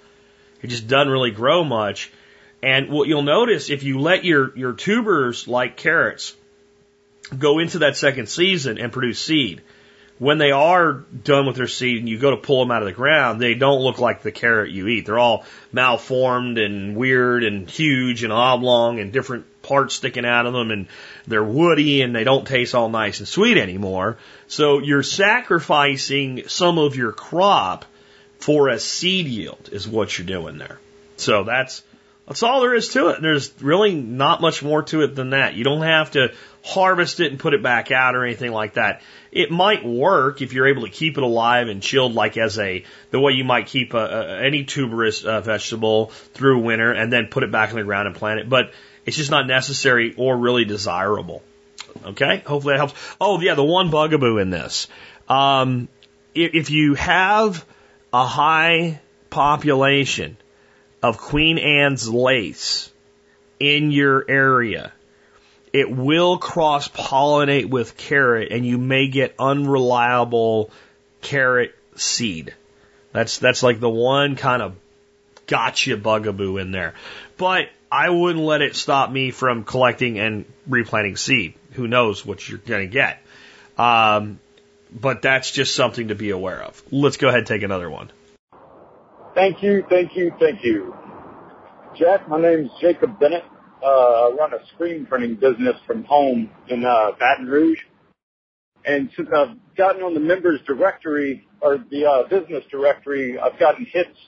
It 0.61 0.69
just 0.69 0.89
doesn't 0.89 1.11
really 1.11 1.31
grow 1.31 1.65
much. 1.65 2.11
And 2.63 2.89
what 2.89 3.09
you'll 3.09 3.23
notice 3.23 3.71
if 3.71 3.85
you 3.85 4.01
let 4.01 4.25
your, 4.25 4.57
your 4.57 4.73
tubers 4.73 5.47
like 5.47 5.77
carrots 5.77 6.35
go 7.37 7.59
into 7.59 7.81
that 7.81 7.97
second 7.97 8.29
season 8.29 8.79
and 8.79 8.93
produce 8.93 9.21
seed, 9.21 9.63
when 10.19 10.39
they 10.39 10.51
are 10.51 10.93
done 10.93 11.47
with 11.47 11.57
their 11.57 11.67
seed 11.67 11.99
and 11.99 12.09
you 12.09 12.19
go 12.19 12.31
to 12.31 12.37
pull 12.39 12.61
them 12.61 12.71
out 12.71 12.83
of 12.83 12.87
the 12.87 12.93
ground, 12.93 13.41
they 13.41 13.55
don't 13.55 13.83
look 13.83 13.99
like 13.99 14.23
the 14.23 14.33
carrot 14.33 14.71
you 14.71 14.89
eat. 14.89 15.07
They're 15.07 15.19
all 15.19 15.45
malformed 15.73 16.59
and 16.59 16.97
weird 16.97 17.45
and 17.45 17.69
huge 17.69 18.25
and 18.25 18.33
oblong 18.33 18.99
and 18.99 19.13
different 19.13 19.63
parts 19.63 19.95
sticking 19.95 20.25
out 20.25 20.47
of 20.47 20.53
them 20.53 20.71
and 20.71 20.87
they're 21.27 21.45
woody 21.45 22.03
and 22.03 22.15
they 22.15 22.25
don't 22.25 22.47
taste 22.47 22.75
all 22.75 22.89
nice 22.89 23.19
and 23.19 23.29
sweet 23.29 23.59
anymore. 23.59 24.17
So 24.49 24.79
you're 24.79 25.03
sacrificing 25.03 26.49
some 26.49 26.79
of 26.79 26.97
your 26.97 27.13
crop 27.13 27.85
for 28.39 28.69
a 28.69 28.79
seed 28.79 29.27
yield 29.27 29.69
is 29.73 29.87
what 29.87 30.17
you're 30.17 30.27
doing 30.27 30.57
there. 30.57 30.79
So 31.17 31.45
that's 31.45 31.83
that's 32.27 32.43
all 32.43 32.61
there 32.61 32.75
is 32.75 32.89
to 32.91 33.09
it. 33.09 33.23
There's 33.23 33.53
really 33.63 33.95
not 33.95 34.41
much 34.41 34.63
more 34.63 34.83
to 34.85 35.03
it 35.03 35.15
than 35.15 35.31
that. 35.31 35.55
You 35.55 35.63
don't 35.63 35.83
have 35.83 36.13
to 36.13 36.33
harvest 36.65 37.21
it 37.21 37.31
and 37.31 37.39
put 37.39 37.55
it 37.55 37.63
back 37.63 37.93
out 37.93 38.17
or 38.17 38.25
anything 38.25 38.51
like 38.51 38.75
that. 38.75 39.03
It 39.37 39.51
might 39.51 39.85
work 39.85 40.41
if 40.41 40.55
you're 40.55 40.67
able 40.67 40.85
to 40.85 40.89
keep 40.89 41.19
it 41.19 41.23
alive 41.23 41.69
and 41.69 41.83
chilled, 41.83 42.15
like 42.15 42.39
as 42.39 42.59
a 42.59 42.85
the 43.11 43.21
way 43.21 43.33
you 43.33 43.45
might 43.45 43.67
keep 43.67 43.93
a, 43.93 43.99
a, 43.99 44.41
any 44.41 44.65
tuberous 44.65 45.25
uh, 45.25 45.43
vegetable 45.43 46.07
through 46.33 46.61
winter 46.61 46.91
and 46.91 47.13
then 47.13 47.27
put 47.27 47.43
it 47.43 47.53
back 47.53 47.69
in 47.69 47.77
the 47.77 47.83
ground 47.83 48.07
and 48.07 48.17
plant 48.17 48.41
it. 48.41 48.49
But 48.49 48.73
it's 49.05 49.19
just 49.19 49.31
not 49.31 49.47
necessary 49.47 50.15
or 50.17 50.39
really 50.39 50.65
desirable. 50.65 51.43
Okay, 52.03 52.43
hopefully 52.47 52.73
that 52.73 52.79
helps. 52.79 52.95
Oh 53.21 53.39
yeah, 53.39 53.53
the 53.55 53.63
one 53.63 53.91
bugaboo 53.91 54.39
in 54.39 54.49
this, 54.49 54.89
um, 55.29 55.89
if, 56.35 56.55
if 56.55 56.71
you 56.71 56.95
have 56.95 57.63
a 58.15 58.25
high 58.25 59.01
population 59.29 60.39
of 61.03 61.19
Queen 61.19 61.59
Anne's 61.59 62.09
lace 62.09 62.91
in 63.61 63.91
your 63.91 64.25
area, 64.27 64.93
it 65.77 65.91
will 65.91 66.39
cross 66.39 66.89
pollinate 66.89 67.69
with 67.69 67.99
carrot 67.99 68.51
and 68.51 68.65
you 68.65 68.79
may 68.79 69.09
get 69.09 69.35
unreliable 69.39 70.71
carrot 71.21 71.75
seed. 71.97 72.55
That's, 73.13 73.39
that's 73.39 73.63
like 73.63 73.79
the 73.79 73.91
one 73.91 74.37
kind 74.37 74.63
of 74.63 74.75
gotcha 75.47 75.99
bugaboo 75.99 76.57
in 76.57 76.71
there. 76.71 76.95
But 77.37 77.69
I 77.93 78.09
wouldn't 78.09 78.43
let 78.43 78.63
it 78.63 78.75
stop 78.75 79.11
me 79.11 79.31
from 79.33 79.65
collecting 79.65 80.19
and 80.19 80.47
replanting 80.67 81.17
seed. 81.17 81.55
Who 81.73 81.87
knows 81.87 82.25
what 82.25 82.49
you're 82.49 82.59
going 82.59 82.89
to 82.89 82.93
get. 82.93 83.19
Um, 83.77 84.41
but 84.91 85.21
that's 85.21 85.51
just 85.51 85.75
something 85.75 86.09
to 86.09 86.15
be 86.15 86.31
aware 86.31 86.63
of. 86.63 86.83
Let's 86.91 87.19
go 87.19 87.29
ahead 87.29 87.41
and 87.41 87.47
take 87.47 87.65
another 87.65 87.91
one. 87.91 88.11
Thank 89.35 89.63
you, 89.63 89.85
thank 89.91 90.17
you, 90.17 90.33
thank 90.41 90.65
you. 90.65 90.97
Jack, 91.99 92.31
my 92.31 92.41
name's 92.41 92.71
Jacob 92.81 93.21
Bennett. 93.21 93.45
Uh, 93.87 94.31
I 94.31 94.37
run 94.37 94.53
a 94.53 94.67
screen 94.75 95.07
printing 95.07 95.37
business 95.37 95.77
from 95.87 96.03
home 96.03 96.51
in 96.69 96.85
uh, 96.85 97.13
Baton 97.21 97.47
Rouge. 97.47 97.79
And 98.85 99.11
since 99.17 99.29
I've 99.37 99.57
gotten 99.77 100.03
on 100.03 100.13
the 100.13 100.21
members 100.21 100.61
directory 100.67 101.47
or 101.61 101.79
the 101.79 102.05
uh, 102.05 102.29
business 102.29 102.65
directory, 102.69 103.39
I've 103.39 103.59
gotten 103.61 103.87
hits 103.93 104.19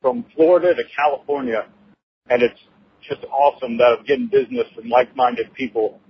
from 0.00 0.24
Florida 0.34 0.74
to 0.74 0.82
California. 0.96 1.66
And 2.30 2.42
it's 2.42 2.58
just 3.06 3.24
awesome 3.24 3.76
that 3.76 3.96
I'm 3.98 4.04
getting 4.06 4.28
business 4.28 4.64
from 4.74 4.88
like-minded 4.88 5.52
people. 5.52 6.00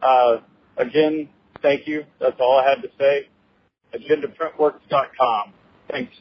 Uh, 0.00 0.36
again, 0.76 1.28
thank 1.62 1.88
you. 1.88 2.04
That's 2.20 2.36
all 2.38 2.62
I 2.64 2.68
had 2.68 2.82
to 2.82 2.88
say. 2.96 3.28
AgendaPrintworks.com. 3.94 5.52
Thanks. 5.90 6.12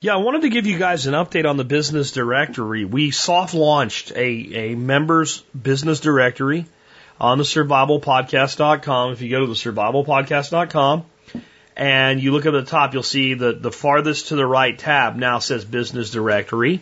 Yeah, 0.00 0.14
I 0.14 0.18
wanted 0.18 0.42
to 0.42 0.48
give 0.48 0.64
you 0.64 0.78
guys 0.78 1.08
an 1.08 1.14
update 1.14 1.44
on 1.44 1.56
the 1.56 1.64
business 1.64 2.12
directory. 2.12 2.84
We 2.84 3.10
soft 3.10 3.52
launched 3.52 4.12
a, 4.12 4.70
a 4.70 4.74
members 4.76 5.40
business 5.60 5.98
directory 5.98 6.66
on 7.20 7.38
the 7.38 7.42
survivalpodcast.com. 7.42 9.10
If 9.10 9.22
you 9.22 9.30
go 9.30 9.40
to 9.40 9.48
the 9.48 9.54
survivalpodcast.com 9.54 11.04
and 11.76 12.22
you 12.22 12.30
look 12.30 12.46
at 12.46 12.52
the 12.52 12.62
top, 12.62 12.94
you'll 12.94 13.02
see 13.02 13.34
the, 13.34 13.54
the 13.54 13.72
farthest 13.72 14.28
to 14.28 14.36
the 14.36 14.46
right 14.46 14.78
tab 14.78 15.16
now 15.16 15.40
says 15.40 15.64
business 15.64 16.12
directory. 16.12 16.80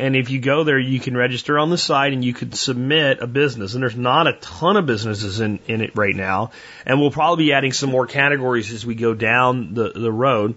And 0.00 0.16
if 0.16 0.30
you 0.30 0.40
go 0.40 0.64
there, 0.64 0.80
you 0.80 0.98
can 0.98 1.16
register 1.16 1.60
on 1.60 1.70
the 1.70 1.78
site 1.78 2.12
and 2.12 2.24
you 2.24 2.34
can 2.34 2.50
submit 2.50 3.20
a 3.20 3.28
business. 3.28 3.74
And 3.74 3.84
there's 3.84 3.94
not 3.94 4.26
a 4.26 4.32
ton 4.32 4.76
of 4.76 4.84
businesses 4.84 5.38
in, 5.38 5.60
in 5.68 5.80
it 5.80 5.92
right 5.94 6.14
now. 6.14 6.50
And 6.84 7.00
we'll 7.00 7.12
probably 7.12 7.44
be 7.44 7.52
adding 7.52 7.72
some 7.72 7.90
more 7.90 8.08
categories 8.08 8.72
as 8.72 8.84
we 8.84 8.96
go 8.96 9.14
down 9.14 9.74
the, 9.74 9.90
the 9.90 10.10
road. 10.10 10.56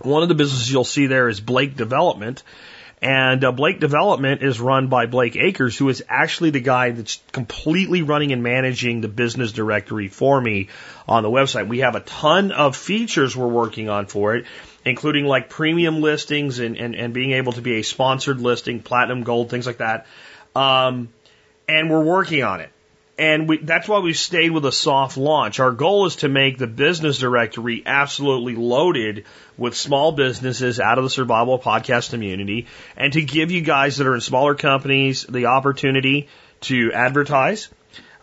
One 0.00 0.22
of 0.22 0.28
the 0.28 0.34
businesses 0.34 0.70
you'll 0.70 0.84
see 0.84 1.06
there 1.06 1.28
is 1.28 1.40
Blake 1.40 1.76
Development. 1.76 2.42
And 3.00 3.44
uh, 3.44 3.52
Blake 3.52 3.78
Development 3.78 4.42
is 4.42 4.60
run 4.60 4.88
by 4.88 5.06
Blake 5.06 5.36
Akers, 5.36 5.76
who 5.76 5.88
is 5.88 6.02
actually 6.08 6.50
the 6.50 6.60
guy 6.60 6.90
that's 6.90 7.20
completely 7.30 8.02
running 8.02 8.32
and 8.32 8.42
managing 8.42 9.00
the 9.00 9.08
business 9.08 9.52
directory 9.52 10.08
for 10.08 10.40
me 10.40 10.68
on 11.06 11.22
the 11.22 11.30
website. 11.30 11.68
We 11.68 11.78
have 11.78 11.94
a 11.94 12.00
ton 12.00 12.50
of 12.50 12.74
features 12.76 13.36
we're 13.36 13.46
working 13.46 13.88
on 13.88 14.06
for 14.06 14.34
it, 14.34 14.46
including 14.84 15.26
like 15.26 15.48
premium 15.48 16.00
listings 16.00 16.58
and, 16.58 16.76
and, 16.76 16.96
and 16.96 17.14
being 17.14 17.32
able 17.32 17.52
to 17.52 17.62
be 17.62 17.78
a 17.78 17.82
sponsored 17.82 18.40
listing, 18.40 18.80
platinum, 18.80 19.22
gold, 19.22 19.48
things 19.48 19.66
like 19.66 19.78
that. 19.78 20.06
Um, 20.56 21.10
and 21.68 21.90
we're 21.90 22.02
working 22.02 22.42
on 22.42 22.60
it. 22.60 22.70
And 23.18 23.48
we, 23.48 23.58
that's 23.58 23.88
why 23.88 23.98
we've 23.98 24.16
stayed 24.16 24.52
with 24.52 24.64
a 24.64 24.70
soft 24.70 25.16
launch. 25.16 25.58
Our 25.58 25.72
goal 25.72 26.06
is 26.06 26.16
to 26.16 26.28
make 26.28 26.56
the 26.56 26.68
business 26.68 27.18
directory 27.18 27.82
absolutely 27.84 28.54
loaded 28.54 29.24
with 29.56 29.76
small 29.76 30.12
businesses 30.12 30.78
out 30.78 30.98
of 30.98 31.04
the 31.04 31.10
survival 31.10 31.58
podcast 31.58 32.10
community 32.10 32.68
and 32.96 33.12
to 33.14 33.22
give 33.22 33.50
you 33.50 33.60
guys 33.60 33.96
that 33.96 34.06
are 34.06 34.14
in 34.14 34.20
smaller 34.20 34.54
companies 34.54 35.24
the 35.28 35.46
opportunity 35.46 36.28
to 36.60 36.92
advertise 36.92 37.68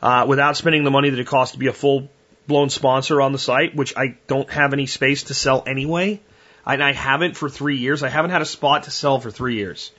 uh, 0.01 0.25
without 0.29 0.55
spending 0.55 0.85
the 0.85 0.91
money 0.91 1.09
that 1.09 1.19
it 1.19 1.27
costs 1.27 1.53
to 1.53 1.59
be 1.59 1.67
a 1.67 1.73
full 1.73 2.09
blown 2.47 2.69
sponsor 2.69 3.21
on 3.21 3.33
the 3.33 3.37
site, 3.37 3.75
which 3.75 3.97
I 3.97 4.17
don't 4.27 4.49
have 4.49 4.71
any 4.71 4.85
space 4.85 5.23
to 5.23 5.33
sell 5.33 5.61
anyway. 5.67 6.21
And 6.65 6.81
I 6.81 6.93
haven't 6.93 7.35
for 7.35 7.49
three 7.49 7.77
years. 7.77 8.01
I 8.01 8.07
haven't 8.07 8.31
had 8.31 8.41
a 8.41 8.45
spot 8.45 8.83
to 8.83 8.91
sell 8.91 9.19
for 9.19 9.29
three 9.29 9.55
years. 9.55 9.91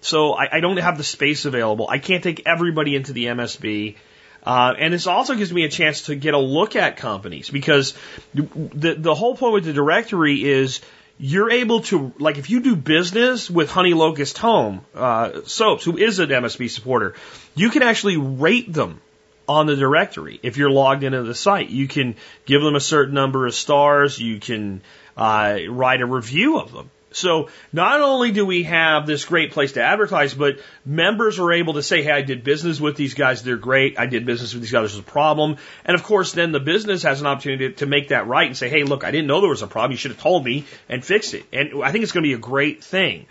So 0.00 0.32
I, 0.32 0.56
I 0.56 0.60
don't 0.60 0.78
have 0.78 0.96
the 0.96 1.04
space 1.04 1.44
available. 1.44 1.86
I 1.86 1.98
can't 1.98 2.24
take 2.24 2.42
everybody 2.46 2.96
into 2.96 3.12
the 3.12 3.26
MSB 3.26 3.96
uh, 4.44 4.74
and 4.76 4.92
this 4.92 5.06
also 5.06 5.34
gives 5.34 5.52
me 5.52 5.64
a 5.64 5.68
chance 5.68 6.02
to 6.02 6.14
get 6.14 6.34
a 6.34 6.38
look 6.38 6.74
at 6.76 6.96
companies 6.96 7.50
because 7.50 7.94
the 8.34 8.94
the 8.98 9.14
whole 9.14 9.36
point 9.36 9.54
with 9.54 9.64
the 9.64 9.72
directory 9.72 10.42
is 10.42 10.80
you're 11.18 11.50
able 11.50 11.82
to 11.82 12.12
like 12.18 12.38
if 12.38 12.50
you 12.50 12.60
do 12.60 12.74
business 12.74 13.48
with 13.48 13.70
Honey 13.70 13.94
Locust 13.94 14.38
Home 14.38 14.84
uh, 14.94 15.42
Soaps, 15.44 15.84
who 15.84 15.96
is 15.96 16.18
an 16.18 16.30
MSB 16.30 16.68
supporter, 16.70 17.14
you 17.54 17.70
can 17.70 17.82
actually 17.82 18.16
rate 18.16 18.72
them 18.72 19.00
on 19.48 19.66
the 19.66 19.76
directory 19.76 20.40
if 20.42 20.56
you're 20.56 20.70
logged 20.70 21.04
into 21.04 21.22
the 21.22 21.34
site. 21.34 21.68
You 21.68 21.86
can 21.86 22.16
give 22.44 22.62
them 22.62 22.74
a 22.74 22.80
certain 22.80 23.14
number 23.14 23.46
of 23.46 23.54
stars. 23.54 24.18
You 24.18 24.40
can 24.40 24.82
uh, 25.16 25.58
write 25.68 26.00
a 26.00 26.06
review 26.06 26.58
of 26.58 26.72
them. 26.72 26.90
So 27.16 27.48
not 27.72 28.00
only 28.00 28.32
do 28.32 28.44
we 28.46 28.64
have 28.64 29.06
this 29.06 29.24
great 29.24 29.52
place 29.52 29.72
to 29.72 29.82
advertise, 29.82 30.34
but 30.34 30.60
members 30.84 31.38
are 31.38 31.52
able 31.52 31.74
to 31.74 31.82
say, 31.82 32.02
Hey, 32.02 32.10
I 32.10 32.22
did 32.22 32.44
business 32.44 32.80
with 32.80 32.96
these 32.96 33.14
guys. 33.14 33.42
They're 33.42 33.56
great. 33.56 33.98
I 33.98 34.06
did 34.06 34.26
business 34.26 34.52
with 34.52 34.62
these 34.62 34.72
guys. 34.72 34.92
There's 34.92 34.98
a 34.98 35.02
problem. 35.02 35.56
And 35.84 35.94
of 35.94 36.02
course, 36.02 36.32
then 36.32 36.52
the 36.52 36.60
business 36.60 37.02
has 37.02 37.20
an 37.20 37.26
opportunity 37.26 37.68
to, 37.68 37.74
to 37.76 37.86
make 37.86 38.08
that 38.08 38.26
right 38.26 38.46
and 38.46 38.56
say, 38.56 38.68
Hey, 38.68 38.84
look, 38.84 39.04
I 39.04 39.10
didn't 39.10 39.26
know 39.26 39.40
there 39.40 39.50
was 39.50 39.62
a 39.62 39.66
problem. 39.66 39.92
You 39.92 39.98
should 39.98 40.12
have 40.12 40.20
told 40.20 40.44
me 40.44 40.64
and 40.88 41.04
fixed 41.04 41.34
it. 41.34 41.44
And 41.52 41.82
I 41.82 41.92
think 41.92 42.02
it's 42.02 42.12
going 42.12 42.24
to 42.24 42.28
be 42.28 42.34
a 42.34 42.38
great 42.38 42.82
thing. 42.84 43.26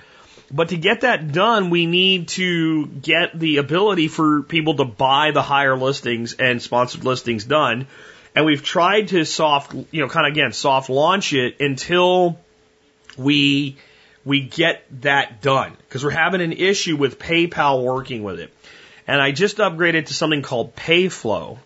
But 0.53 0.69
to 0.69 0.77
get 0.77 1.01
that 1.01 1.31
done, 1.31 1.69
we 1.69 1.85
need 1.85 2.27
to 2.29 2.85
get 2.85 3.37
the 3.37 3.57
ability 3.57 4.09
for 4.09 4.41
people 4.41 4.75
to 4.75 4.85
buy 4.85 5.31
the 5.31 5.41
higher 5.41 5.77
listings 5.77 6.33
and 6.33 6.61
sponsored 6.61 7.05
listings 7.05 7.45
done. 7.45 7.87
And 8.35 8.45
we've 8.45 8.63
tried 8.63 9.09
to 9.09 9.23
soft, 9.25 9.73
you 9.91 10.01
know, 10.01 10.09
kind 10.09 10.27
of 10.27 10.31
again, 10.31 10.51
soft 10.51 10.89
launch 10.89 11.33
it 11.33 11.59
until 11.59 12.39
we 13.17 13.77
we 14.23 14.41
get 14.41 14.83
that 15.01 15.41
done 15.41 15.75
because 15.87 16.03
we're 16.03 16.11
having 16.11 16.41
an 16.41 16.53
issue 16.53 16.95
with 16.95 17.19
PayPal 17.19 17.83
working 17.83 18.23
with 18.23 18.39
it. 18.39 18.53
And 19.07 19.19
I 19.19 19.31
just 19.31 19.57
upgraded 19.57 20.07
to 20.07 20.13
something 20.13 20.41
called 20.41 20.75
PayFlow, 20.75 21.57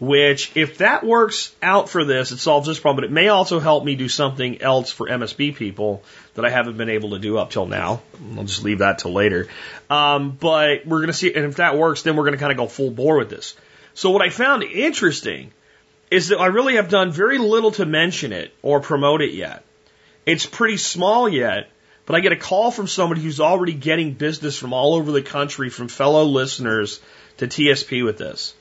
which 0.00 0.56
if 0.56 0.78
that 0.78 1.04
works 1.04 1.54
out 1.62 1.90
for 1.90 2.04
this, 2.04 2.32
it 2.32 2.38
solves 2.38 2.66
this 2.66 2.80
problem, 2.80 3.02
but 3.02 3.04
it 3.04 3.12
may 3.12 3.28
also 3.28 3.60
help 3.60 3.84
me 3.84 3.94
do 3.94 4.08
something 4.08 4.62
else 4.62 4.90
for 4.90 5.06
MSB 5.06 5.54
people 5.54 6.02
that 6.34 6.44
I 6.44 6.50
haven't 6.50 6.76
been 6.76 6.88
able 6.88 7.10
to 7.10 7.18
do 7.18 7.36
up 7.36 7.50
till 7.50 7.66
now. 7.66 8.00
I'll 8.36 8.44
just 8.44 8.64
leave 8.64 8.78
that 8.78 9.00
till 9.00 9.12
later. 9.12 9.48
Um, 9.90 10.30
but 10.30 10.86
we're 10.86 10.98
going 10.98 11.08
to 11.08 11.12
see, 11.12 11.34
and 11.34 11.44
if 11.44 11.56
that 11.56 11.76
works, 11.76 12.02
then 12.02 12.16
we're 12.16 12.24
going 12.24 12.34
to 12.34 12.38
kind 12.38 12.52
of 12.52 12.58
go 12.58 12.68
full 12.68 12.90
bore 12.90 13.18
with 13.18 13.28
this. 13.28 13.54
So 13.94 14.10
what 14.10 14.22
I 14.22 14.30
found 14.30 14.62
interesting 14.62 15.52
is 16.10 16.28
that 16.28 16.38
I 16.38 16.46
really 16.46 16.76
have 16.76 16.88
done 16.88 17.10
very 17.10 17.38
little 17.38 17.72
to 17.72 17.84
mention 17.84 18.32
it 18.32 18.54
or 18.62 18.80
promote 18.80 19.20
it 19.20 19.34
yet. 19.34 19.64
It's 20.28 20.44
pretty 20.44 20.76
small 20.76 21.26
yet, 21.26 21.70
but 22.04 22.14
I 22.14 22.20
get 22.20 22.32
a 22.32 22.36
call 22.36 22.70
from 22.70 22.86
somebody 22.86 23.22
who's 23.22 23.40
already 23.40 23.72
getting 23.72 24.12
business 24.12 24.58
from 24.58 24.74
all 24.74 24.94
over 24.94 25.10
the 25.10 25.22
country 25.22 25.70
from 25.70 25.88
fellow 25.88 26.24
listeners 26.24 27.00
to 27.38 27.46
TSP 27.46 28.04
with 28.04 28.18
this. 28.18 28.54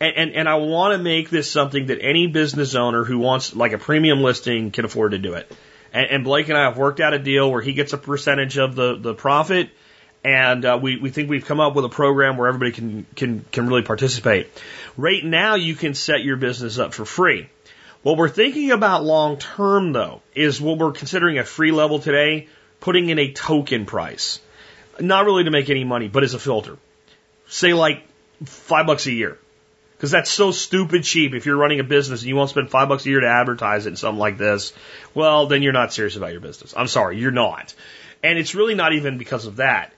And, 0.00 0.16
and, 0.16 0.32
and 0.32 0.48
I 0.48 0.56
want 0.56 0.98
to 0.98 0.98
make 0.98 1.30
this 1.30 1.48
something 1.48 1.86
that 1.86 2.00
any 2.00 2.26
business 2.26 2.74
owner 2.74 3.04
who 3.04 3.20
wants 3.20 3.54
like 3.54 3.72
a 3.72 3.78
premium 3.78 4.22
listing 4.22 4.72
can 4.72 4.84
afford 4.84 5.12
to 5.12 5.18
do 5.18 5.34
it. 5.34 5.48
And, 5.92 6.06
and 6.10 6.24
Blake 6.24 6.48
and 6.48 6.58
I 6.58 6.64
have 6.64 6.76
worked 6.76 6.98
out 6.98 7.14
a 7.14 7.20
deal 7.20 7.48
where 7.48 7.62
he 7.62 7.74
gets 7.74 7.92
a 7.92 7.98
percentage 7.98 8.58
of 8.58 8.74
the, 8.74 8.96
the 8.96 9.14
profit 9.14 9.70
and 10.24 10.64
uh, 10.64 10.80
we, 10.82 10.96
we 10.96 11.10
think 11.10 11.30
we've 11.30 11.44
come 11.44 11.60
up 11.60 11.76
with 11.76 11.84
a 11.84 11.90
program 11.90 12.38
where 12.38 12.48
everybody 12.48 12.72
can, 12.72 13.06
can, 13.14 13.44
can 13.52 13.68
really 13.68 13.82
participate. 13.82 14.48
Right 14.96 15.24
now, 15.24 15.54
you 15.54 15.76
can 15.76 15.94
set 15.94 16.24
your 16.24 16.36
business 16.36 16.76
up 16.78 16.92
for 16.92 17.04
free. 17.04 17.48
What 18.04 18.18
we're 18.18 18.28
thinking 18.28 18.70
about 18.70 19.02
long 19.02 19.38
term, 19.38 19.92
though, 19.94 20.20
is 20.34 20.60
what 20.60 20.76
we're 20.76 20.92
considering 20.92 21.38
a 21.38 21.44
free 21.44 21.72
level 21.72 22.00
today, 22.00 22.48
putting 22.78 23.08
in 23.08 23.18
a 23.18 23.32
token 23.32 23.86
price. 23.86 24.40
Not 25.00 25.24
really 25.24 25.44
to 25.44 25.50
make 25.50 25.70
any 25.70 25.84
money, 25.84 26.08
but 26.08 26.22
as 26.22 26.34
a 26.34 26.38
filter. 26.38 26.76
Say 27.48 27.72
like 27.72 28.06
five 28.44 28.86
bucks 28.86 29.06
a 29.06 29.12
year. 29.12 29.38
Because 29.96 30.10
that's 30.10 30.30
so 30.30 30.50
stupid 30.50 31.02
cheap. 31.04 31.32
If 31.32 31.46
you're 31.46 31.56
running 31.56 31.80
a 31.80 31.84
business 31.84 32.20
and 32.20 32.28
you 32.28 32.36
won't 32.36 32.50
spend 32.50 32.70
five 32.70 32.90
bucks 32.90 33.06
a 33.06 33.08
year 33.08 33.20
to 33.20 33.26
advertise 33.26 33.86
it 33.86 33.90
in 33.90 33.96
something 33.96 34.18
like 34.18 34.36
this, 34.36 34.74
well, 35.14 35.46
then 35.46 35.62
you're 35.62 35.72
not 35.72 35.94
serious 35.94 36.16
about 36.16 36.32
your 36.32 36.42
business. 36.42 36.74
I'm 36.76 36.88
sorry, 36.88 37.18
you're 37.18 37.30
not. 37.30 37.74
And 38.22 38.38
it's 38.38 38.54
really 38.54 38.74
not 38.74 38.92
even 38.92 39.16
because 39.16 39.46
of 39.46 39.56
that 39.56 39.93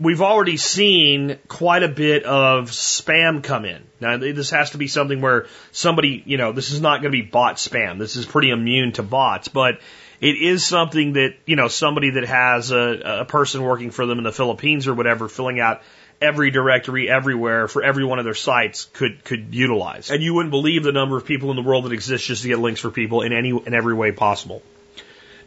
we've 0.00 0.22
already 0.22 0.56
seen 0.56 1.38
quite 1.46 1.82
a 1.82 1.88
bit 1.88 2.24
of 2.24 2.70
spam 2.70 3.44
come 3.44 3.66
in. 3.66 3.82
Now, 4.00 4.16
this 4.16 4.50
has 4.50 4.70
to 4.70 4.78
be 4.78 4.88
something 4.88 5.20
where 5.20 5.46
somebody, 5.72 6.22
you 6.24 6.38
know, 6.38 6.52
this 6.52 6.70
is 6.70 6.80
not 6.80 7.02
going 7.02 7.12
to 7.12 7.22
be 7.22 7.22
bot 7.22 7.56
spam. 7.56 7.98
This 7.98 8.16
is 8.16 8.24
pretty 8.24 8.50
immune 8.50 8.92
to 8.92 9.02
bots, 9.02 9.48
but 9.48 9.80
it 10.20 10.36
is 10.36 10.64
something 10.64 11.12
that, 11.14 11.34
you 11.44 11.56
know, 11.56 11.68
somebody 11.68 12.10
that 12.10 12.24
has 12.24 12.70
a, 12.70 13.20
a 13.20 13.24
person 13.26 13.62
working 13.62 13.90
for 13.90 14.06
them 14.06 14.18
in 14.18 14.24
the 14.24 14.32
Philippines 14.32 14.88
or 14.88 14.94
whatever, 14.94 15.28
filling 15.28 15.60
out 15.60 15.82
every 16.20 16.50
directory 16.50 17.08
everywhere 17.08 17.68
for 17.68 17.82
every 17.82 18.04
one 18.04 18.18
of 18.18 18.24
their 18.24 18.34
sites 18.34 18.86
could, 18.92 19.24
could 19.24 19.54
utilize. 19.54 20.10
And 20.10 20.22
you 20.22 20.34
wouldn't 20.34 20.50
believe 20.50 20.82
the 20.82 20.92
number 20.92 21.16
of 21.16 21.24
people 21.24 21.50
in 21.50 21.56
the 21.56 21.62
world 21.62 21.84
that 21.84 21.92
exist 21.92 22.26
just 22.26 22.42
to 22.42 22.48
get 22.48 22.58
links 22.58 22.80
for 22.80 22.90
people 22.90 23.22
in 23.22 23.32
any, 23.32 23.50
in 23.50 23.74
every 23.74 23.94
way 23.94 24.12
possible. 24.12 24.62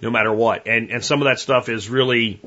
No 0.01 0.09
matter 0.09 0.33
what. 0.33 0.67
And, 0.67 0.91
and 0.91 1.03
some 1.03 1.21
of 1.21 1.25
that 1.25 1.39
stuff 1.39 1.69
is 1.69 1.89
really, 1.89 2.41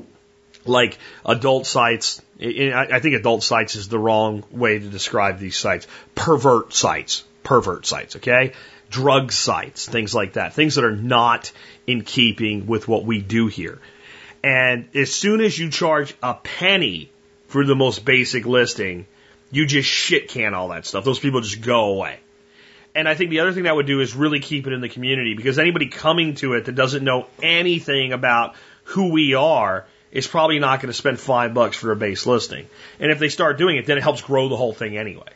like 0.67 0.97
adult 1.25 1.65
sites. 1.65 2.21
I 2.39 2.99
think 2.99 3.15
adult 3.15 3.43
sites 3.43 3.75
is 3.75 3.87
the 3.87 3.99
wrong 3.99 4.43
way 4.51 4.79
to 4.79 4.87
describe 4.87 5.39
these 5.39 5.57
sites. 5.57 5.87
Pervert 6.15 6.73
sites, 6.73 7.23
pervert 7.43 7.85
sites, 7.85 8.15
okay? 8.17 8.53
Drug 8.89 9.31
sites, 9.31 9.87
things 9.87 10.13
like 10.15 10.33
that. 10.33 10.53
Things 10.53 10.75
that 10.75 10.83
are 10.83 10.95
not 10.95 11.51
in 11.85 12.03
keeping 12.03 12.67
with 12.67 12.87
what 12.87 13.05
we 13.05 13.21
do 13.21 13.47
here. 13.47 13.79
And 14.43 14.87
as 14.95 15.13
soon 15.13 15.41
as 15.41 15.57
you 15.57 15.69
charge 15.69 16.15
a 16.21 16.35
penny 16.35 17.11
for 17.47 17.65
the 17.65 17.75
most 17.75 18.05
basic 18.05 18.45
listing, 18.45 19.07
you 19.51 19.65
just 19.65 19.89
shit 19.89 20.29
can 20.29 20.53
all 20.53 20.69
that 20.69 20.85
stuff. 20.85 21.03
Those 21.03 21.19
people 21.19 21.41
just 21.41 21.61
go 21.61 21.93
away. 21.93 22.19
And 22.93 23.07
I 23.07 23.15
think 23.15 23.29
the 23.29 23.41
other 23.41 23.53
thing 23.53 23.63
that 23.63 23.75
would 23.75 23.85
do 23.85 24.01
is 24.01 24.15
really 24.15 24.39
keep 24.39 24.65
it 24.65 24.73
in 24.73 24.81
the 24.81 24.89
community 24.89 25.35
because 25.35 25.59
anybody 25.59 25.87
coming 25.87 26.33
to 26.35 26.53
it 26.53 26.65
that 26.65 26.73
doesn't 26.73 27.03
know 27.03 27.27
anything 27.41 28.11
about 28.11 28.55
who 28.85 29.11
we 29.11 29.35
are 29.35 29.85
is 30.11 30.27
probably 30.27 30.59
not 30.59 30.81
going 30.81 30.87
to 30.87 30.93
spend 30.93 31.19
five 31.19 31.53
bucks 31.53 31.77
for 31.77 31.91
a 31.91 31.95
base 31.95 32.25
listing. 32.25 32.67
And 32.99 33.11
if 33.11 33.19
they 33.19 33.29
start 33.29 33.57
doing 33.57 33.77
it, 33.77 33.85
then 33.85 33.97
it 33.97 34.03
helps 34.03 34.21
grow 34.21 34.49
the 34.49 34.57
whole 34.57 34.73
thing 34.73 34.97
anyway. 34.97 35.29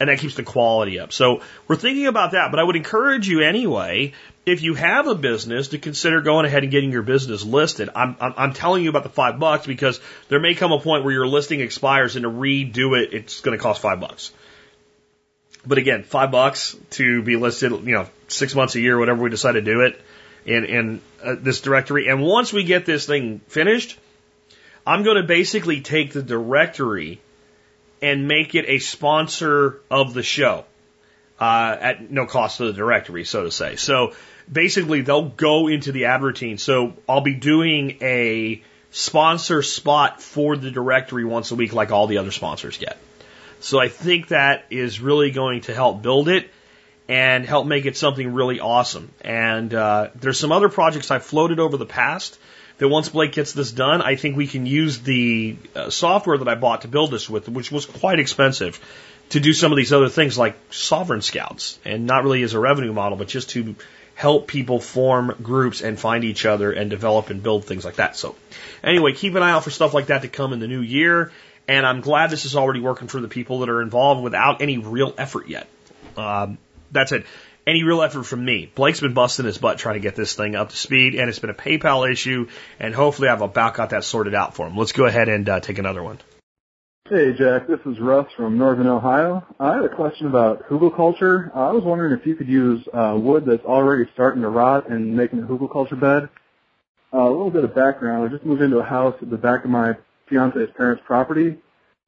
And 0.00 0.08
that 0.08 0.18
keeps 0.18 0.34
the 0.34 0.42
quality 0.42 0.98
up. 0.98 1.12
So 1.12 1.42
we're 1.68 1.76
thinking 1.76 2.06
about 2.06 2.32
that, 2.32 2.50
but 2.50 2.58
I 2.58 2.64
would 2.64 2.76
encourage 2.76 3.28
you 3.28 3.40
anyway, 3.40 4.14
if 4.44 4.62
you 4.62 4.74
have 4.74 5.06
a 5.06 5.14
business, 5.14 5.68
to 5.68 5.78
consider 5.78 6.20
going 6.20 6.44
ahead 6.44 6.62
and 6.62 6.72
getting 6.72 6.90
your 6.90 7.02
business 7.02 7.44
listed. 7.44 7.88
I'm, 7.94 8.16
I'm, 8.20 8.34
I'm 8.36 8.52
telling 8.52 8.82
you 8.82 8.90
about 8.90 9.04
the 9.04 9.10
five 9.10 9.38
bucks 9.38 9.66
because 9.66 10.00
there 10.28 10.40
may 10.40 10.54
come 10.54 10.72
a 10.72 10.80
point 10.80 11.04
where 11.04 11.12
your 11.12 11.28
listing 11.28 11.60
expires 11.60 12.16
and 12.16 12.24
to 12.24 12.30
redo 12.30 13.00
it, 13.00 13.12
it's 13.12 13.40
going 13.42 13.56
to 13.56 13.62
cost 13.62 13.80
five 13.80 14.00
bucks. 14.00 14.32
But 15.64 15.78
again, 15.78 16.02
five 16.02 16.32
bucks 16.32 16.76
to 16.90 17.22
be 17.22 17.36
listed, 17.36 17.70
you 17.70 17.92
know, 17.92 18.08
six 18.26 18.54
months 18.54 18.74
a 18.74 18.80
year, 18.80 18.98
whatever 18.98 19.22
we 19.22 19.30
decide 19.30 19.52
to 19.52 19.60
do 19.60 19.82
it, 19.82 20.00
in, 20.44 20.64
in 20.64 21.00
uh, 21.22 21.36
this 21.38 21.60
directory. 21.60 22.08
And 22.08 22.20
once 22.22 22.52
we 22.52 22.64
get 22.64 22.84
this 22.84 23.06
thing 23.06 23.40
finished, 23.46 23.98
I'm 24.86 25.02
going 25.02 25.16
to 25.16 25.22
basically 25.22 25.80
take 25.80 26.12
the 26.12 26.22
directory 26.22 27.20
and 28.00 28.26
make 28.26 28.54
it 28.54 28.64
a 28.68 28.78
sponsor 28.78 29.80
of 29.90 30.12
the 30.12 30.22
show 30.22 30.64
uh, 31.40 31.76
at 31.80 32.10
no 32.10 32.26
cost 32.26 32.58
to 32.58 32.66
the 32.66 32.72
directory, 32.72 33.24
so 33.24 33.44
to 33.44 33.50
say. 33.50 33.76
So 33.76 34.14
basically, 34.50 35.02
they'll 35.02 35.28
go 35.28 35.68
into 35.68 35.92
the 35.92 36.06
ad 36.06 36.22
routine. 36.22 36.58
So 36.58 36.94
I'll 37.08 37.20
be 37.20 37.34
doing 37.34 37.98
a 38.00 38.62
sponsor 38.90 39.62
spot 39.62 40.20
for 40.20 40.56
the 40.56 40.70
directory 40.70 41.24
once 41.24 41.50
a 41.50 41.54
week, 41.54 41.72
like 41.72 41.92
all 41.92 42.06
the 42.06 42.18
other 42.18 42.32
sponsors 42.32 42.76
get. 42.76 42.98
So 43.60 43.78
I 43.78 43.88
think 43.88 44.28
that 44.28 44.66
is 44.70 45.00
really 45.00 45.30
going 45.30 45.62
to 45.62 45.74
help 45.74 46.02
build 46.02 46.28
it 46.28 46.50
and 47.08 47.44
help 47.46 47.66
make 47.66 47.86
it 47.86 47.96
something 47.96 48.32
really 48.32 48.58
awesome. 48.58 49.12
And 49.20 49.72
uh, 49.72 50.10
there's 50.16 50.38
some 50.38 50.50
other 50.50 50.68
projects 50.68 51.10
I've 51.10 51.24
floated 51.24 51.60
over 51.60 51.76
the 51.76 51.86
past 51.86 52.38
that 52.82 52.88
once 52.88 53.08
Blake 53.08 53.30
gets 53.30 53.52
this 53.52 53.70
done, 53.70 54.02
I 54.02 54.16
think 54.16 54.36
we 54.36 54.48
can 54.48 54.66
use 54.66 54.98
the 55.02 55.56
uh, 55.76 55.88
software 55.88 56.36
that 56.36 56.48
I 56.48 56.56
bought 56.56 56.80
to 56.80 56.88
build 56.88 57.12
this 57.12 57.30
with, 57.30 57.48
which 57.48 57.70
was 57.70 57.86
quite 57.86 58.18
expensive, 58.18 58.80
to 59.28 59.38
do 59.38 59.52
some 59.52 59.70
of 59.70 59.76
these 59.76 59.92
other 59.92 60.08
things 60.08 60.36
like 60.36 60.56
sovereign 60.70 61.22
scouts, 61.22 61.78
and 61.84 62.08
not 62.08 62.24
really 62.24 62.42
as 62.42 62.54
a 62.54 62.58
revenue 62.58 62.92
model, 62.92 63.16
but 63.16 63.28
just 63.28 63.50
to 63.50 63.76
help 64.16 64.48
people 64.48 64.80
form 64.80 65.32
groups 65.40 65.80
and 65.80 65.96
find 65.96 66.24
each 66.24 66.44
other 66.44 66.72
and 66.72 66.90
develop 66.90 67.30
and 67.30 67.40
build 67.40 67.64
things 67.64 67.84
like 67.84 67.96
that. 67.96 68.16
So, 68.16 68.34
anyway, 68.82 69.12
keep 69.12 69.36
an 69.36 69.44
eye 69.44 69.52
out 69.52 69.62
for 69.62 69.70
stuff 69.70 69.94
like 69.94 70.06
that 70.06 70.22
to 70.22 70.28
come 70.28 70.52
in 70.52 70.58
the 70.58 70.66
new 70.66 70.80
year. 70.80 71.30
And 71.68 71.86
I'm 71.86 72.00
glad 72.00 72.30
this 72.30 72.46
is 72.46 72.56
already 72.56 72.80
working 72.80 73.06
for 73.06 73.20
the 73.20 73.28
people 73.28 73.60
that 73.60 73.68
are 73.68 73.80
involved 73.80 74.24
without 74.24 74.60
any 74.60 74.78
real 74.78 75.14
effort 75.16 75.46
yet. 75.46 75.68
Um, 76.16 76.58
that's 76.90 77.12
it. 77.12 77.26
Any 77.64 77.84
real 77.84 78.02
effort 78.02 78.24
from 78.24 78.44
me. 78.44 78.70
Blake's 78.74 78.98
been 78.98 79.14
busting 79.14 79.46
his 79.46 79.56
butt 79.56 79.78
trying 79.78 79.94
to 79.94 80.00
get 80.00 80.16
this 80.16 80.34
thing 80.34 80.56
up 80.56 80.70
to 80.70 80.76
speed, 80.76 81.14
and 81.14 81.28
it's 81.28 81.38
been 81.38 81.50
a 81.50 81.54
PayPal 81.54 82.10
issue, 82.10 82.48
and 82.80 82.92
hopefully 82.92 83.28
I've 83.28 83.40
about 83.40 83.74
got 83.74 83.90
that 83.90 84.02
sorted 84.02 84.34
out 84.34 84.54
for 84.54 84.66
him. 84.66 84.76
Let's 84.76 84.90
go 84.90 85.06
ahead 85.06 85.28
and 85.28 85.48
uh, 85.48 85.60
take 85.60 85.78
another 85.78 86.02
one. 86.02 86.18
Hey, 87.08 87.32
Jack. 87.34 87.68
This 87.68 87.78
is 87.86 88.00
Russ 88.00 88.26
from 88.36 88.58
Northern 88.58 88.88
Ohio. 88.88 89.44
I 89.60 89.76
had 89.76 89.84
a 89.84 89.94
question 89.94 90.26
about 90.26 90.68
hugelkultur. 90.68 91.54
I 91.54 91.70
was 91.70 91.84
wondering 91.84 92.18
if 92.18 92.26
you 92.26 92.34
could 92.34 92.48
use 92.48 92.84
uh, 92.92 93.16
wood 93.16 93.44
that's 93.46 93.64
already 93.64 94.10
starting 94.12 94.42
to 94.42 94.48
rot 94.48 94.88
and 94.88 95.16
making 95.16 95.40
a 95.40 95.46
hugelkultur 95.46 96.00
bed. 96.00 96.28
Uh, 97.14 97.18
a 97.18 97.30
little 97.30 97.50
bit 97.50 97.62
of 97.62 97.74
background. 97.74 98.24
I 98.24 98.32
just 98.32 98.44
moved 98.44 98.62
into 98.62 98.78
a 98.78 98.84
house 98.84 99.14
at 99.22 99.30
the 99.30 99.36
back 99.36 99.64
of 99.64 99.70
my 99.70 99.94
fiance's 100.28 100.70
parents' 100.76 101.02
property, 101.06 101.58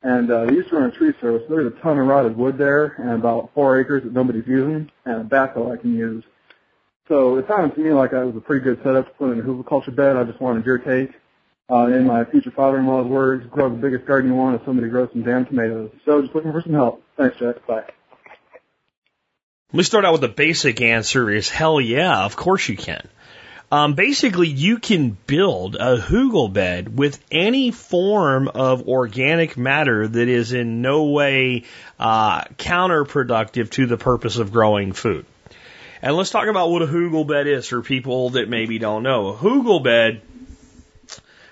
and 0.04 0.30
uh, 0.30 0.44
they 0.44 0.52
used 0.52 0.68
to 0.68 0.76
run 0.76 0.90
a 0.90 0.92
tree 0.92 1.12
service. 1.20 1.42
There's 1.48 1.72
a 1.72 1.76
ton 1.80 1.98
of 1.98 2.06
rotted 2.06 2.36
wood 2.36 2.58
there, 2.58 2.94
and 2.98 3.12
about 3.12 3.50
four 3.54 3.80
acres 3.80 4.04
that 4.04 4.12
nobody's 4.12 4.46
using, 4.46 4.90
and 5.06 5.22
a 5.22 5.24
backhoe 5.24 5.72
I 5.72 5.80
can 5.80 5.96
use. 5.96 6.22
So 7.08 7.38
it 7.38 7.46
sounded 7.48 7.74
to 7.74 7.80
me 7.80 7.90
like 7.90 8.12
that 8.12 8.24
was 8.24 8.36
a 8.36 8.40
pretty 8.40 8.62
good 8.62 8.80
setup 8.84 9.06
to 9.06 9.14
put 9.14 9.32
in 9.32 9.40
a 9.40 9.42
hugelkultur 9.42 9.96
bed. 9.96 10.16
I 10.16 10.24
just 10.24 10.40
wanted 10.40 10.64
your 10.64 10.78
take. 10.78 11.10
Uh, 11.70 11.86
in 11.86 12.06
my 12.06 12.26
future 12.26 12.50
father-in-law's 12.50 13.06
words, 13.06 13.46
grow 13.50 13.70
the 13.70 13.76
biggest 13.76 14.04
garden 14.04 14.30
you 14.30 14.36
want 14.36 14.60
if 14.60 14.66
somebody 14.66 14.88
grows 14.88 15.08
some 15.12 15.22
damn 15.22 15.46
tomatoes. 15.46 15.90
So 16.04 16.20
just 16.20 16.34
looking 16.34 16.52
for 16.52 16.60
some 16.60 16.74
help. 16.74 17.02
Thanks, 17.16 17.38
Jack. 17.38 17.66
Bye. 17.66 17.84
Let 19.72 19.78
me 19.78 19.82
start 19.82 20.04
out 20.04 20.12
with 20.12 20.20
the 20.20 20.28
basic 20.28 20.82
answer 20.82 21.30
is 21.30 21.48
hell 21.48 21.80
yeah, 21.80 22.24
of 22.24 22.36
course 22.36 22.68
you 22.68 22.76
can. 22.76 23.08
Um, 23.74 23.94
basically, 23.94 24.46
you 24.46 24.78
can 24.78 25.18
build 25.26 25.74
a 25.74 25.98
hugel 25.98 26.52
bed 26.52 26.96
with 26.96 27.18
any 27.32 27.72
form 27.72 28.46
of 28.46 28.86
organic 28.86 29.56
matter 29.56 30.06
that 30.06 30.28
is 30.28 30.52
in 30.52 30.80
no 30.80 31.06
way 31.06 31.64
uh, 31.98 32.44
counterproductive 32.56 33.70
to 33.70 33.86
the 33.86 33.96
purpose 33.96 34.36
of 34.36 34.52
growing 34.52 34.92
food. 34.92 35.26
And 36.00 36.14
let's 36.14 36.30
talk 36.30 36.46
about 36.46 36.70
what 36.70 36.82
a 36.82 36.86
hugel 36.86 37.26
bed 37.26 37.48
is 37.48 37.66
for 37.66 37.82
people 37.82 38.30
that 38.30 38.48
maybe 38.48 38.78
don't 38.78 39.02
know. 39.02 39.30
A 39.30 39.36
hugel 39.36 39.82
bed, 39.82 40.22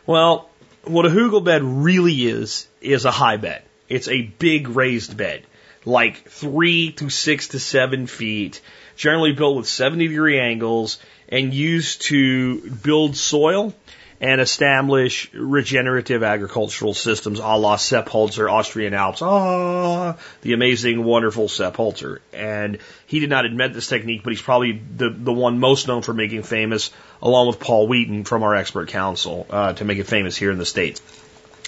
well, 0.07 0.49
what 0.85 1.05
a 1.05 1.11
hugel 1.11 1.43
bed 1.43 1.65
really 1.65 2.15
is, 2.15 2.69
is 2.81 3.05
a 3.05 3.11
high 3.11 3.37
bed. 3.37 3.63
It's 3.89 4.07
a 4.07 4.23
big 4.23 4.69
raised 4.69 5.17
bed, 5.17 5.43
like 5.85 6.29
three 6.29 6.93
to 6.93 7.11
six 7.11 7.49
to 7.49 7.59
seven 7.59 8.07
feet, 8.07 8.61
generally 8.95 9.33
built 9.33 9.57
with 9.57 9.67
70 9.67 10.07
degree 10.07 10.39
angles 10.39 11.01
and 11.33 11.53
used 11.55 12.03
to 12.03 12.71
build 12.71 13.17
soil 13.17 13.75
and 14.21 14.41
establish 14.41 15.33
regenerative 15.35 16.23
agricultural 16.23 16.95
systems 16.95 17.41
a 17.41 17.57
la 17.57 17.75
Sepp 17.75 18.09
Holzer, 18.09 18.49
Austrian 18.49 18.95
Alps. 18.95 19.21
Ah, 19.21 20.17
the 20.43 20.53
amazing, 20.53 21.03
wonderful 21.03 21.49
Sepp 21.49 21.77
Holzer. 21.77 22.21
And 22.33 22.79
he 23.07 23.19
did 23.19 23.31
not 23.31 23.47
invent 23.47 23.75
this 23.75 23.89
technique, 23.89 24.23
but 24.23 24.33
he's 24.33 24.43
probably 24.43 24.81
the, 24.97 25.11
the 25.11 25.33
one 25.33 25.59
most 25.59 25.89
known 25.89 26.03
for 26.03 26.13
making 26.13 26.45
famous, 26.45 26.93
along 27.21 27.49
with 27.49 27.59
Paul 27.59 27.89
Wheaton 27.89 28.23
from 28.23 28.45
our 28.45 28.55
expert 28.55 28.91
council, 28.91 29.47
uh, 29.51 29.73
to 29.73 29.85
make 29.85 29.99
it 29.99 30.07
famous 30.07 30.37
here 30.37 30.53
in 30.53 30.59
the 30.59 30.67
States. 30.67 31.03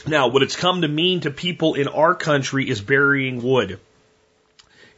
Now, 0.07 0.29
what 0.29 0.43
it's 0.43 0.55
come 0.55 0.83
to 0.83 0.89
mean 0.89 1.21
to 1.21 1.31
people 1.31 1.75
in 1.75 1.89
our 1.89 2.15
country 2.15 2.69
is 2.69 2.81
burying 2.81 3.43
wood. 3.43 3.81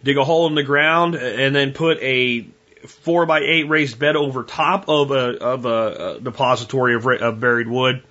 Dig 0.02 0.18
a 0.18 0.24
hole 0.24 0.46
in 0.48 0.56
the 0.56 0.64
ground 0.64 1.14
and 1.14 1.54
then 1.54 1.72
put 1.72 1.98
a 2.02 2.46
four 2.86 3.26
by 3.26 3.40
eight 3.40 3.68
raised 3.68 3.98
bed 3.98 4.16
over 4.16 4.42
top 4.42 4.88
of 4.88 5.10
a 5.10 5.38
of 5.38 5.66
a, 5.66 6.16
a 6.16 6.20
depository 6.20 6.94
of, 6.94 7.06
of 7.06 7.40
buried 7.40 7.68
wood. 7.68 8.02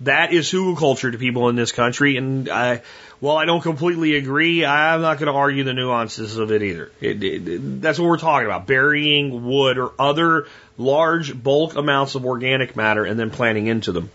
That 0.00 0.32
is 0.32 0.48
hugelkultur 0.50 1.10
to 1.10 1.18
people 1.18 1.48
in 1.48 1.56
this 1.56 1.72
country, 1.72 2.16
and 2.16 2.48
I, 2.48 2.82
while 3.18 3.36
I 3.36 3.46
don't 3.46 3.62
completely 3.62 4.14
agree, 4.14 4.64
I'm 4.64 5.00
not 5.00 5.18
going 5.18 5.26
to 5.26 5.36
argue 5.36 5.64
the 5.64 5.74
nuances 5.74 6.36
of 6.36 6.52
it 6.52 6.62
either. 6.62 6.92
It, 7.00 7.24
it, 7.24 7.82
that's 7.82 7.98
what 7.98 8.08
we're 8.08 8.18
talking 8.18 8.46
about: 8.46 8.66
burying 8.66 9.44
wood 9.44 9.76
or 9.76 9.92
other 9.98 10.46
large 10.76 11.40
bulk 11.40 11.74
amounts 11.74 12.14
of 12.14 12.24
organic 12.24 12.76
matter 12.76 13.04
and 13.04 13.18
then 13.18 13.30
planting 13.30 13.66
into 13.66 13.90
them. 13.90 14.10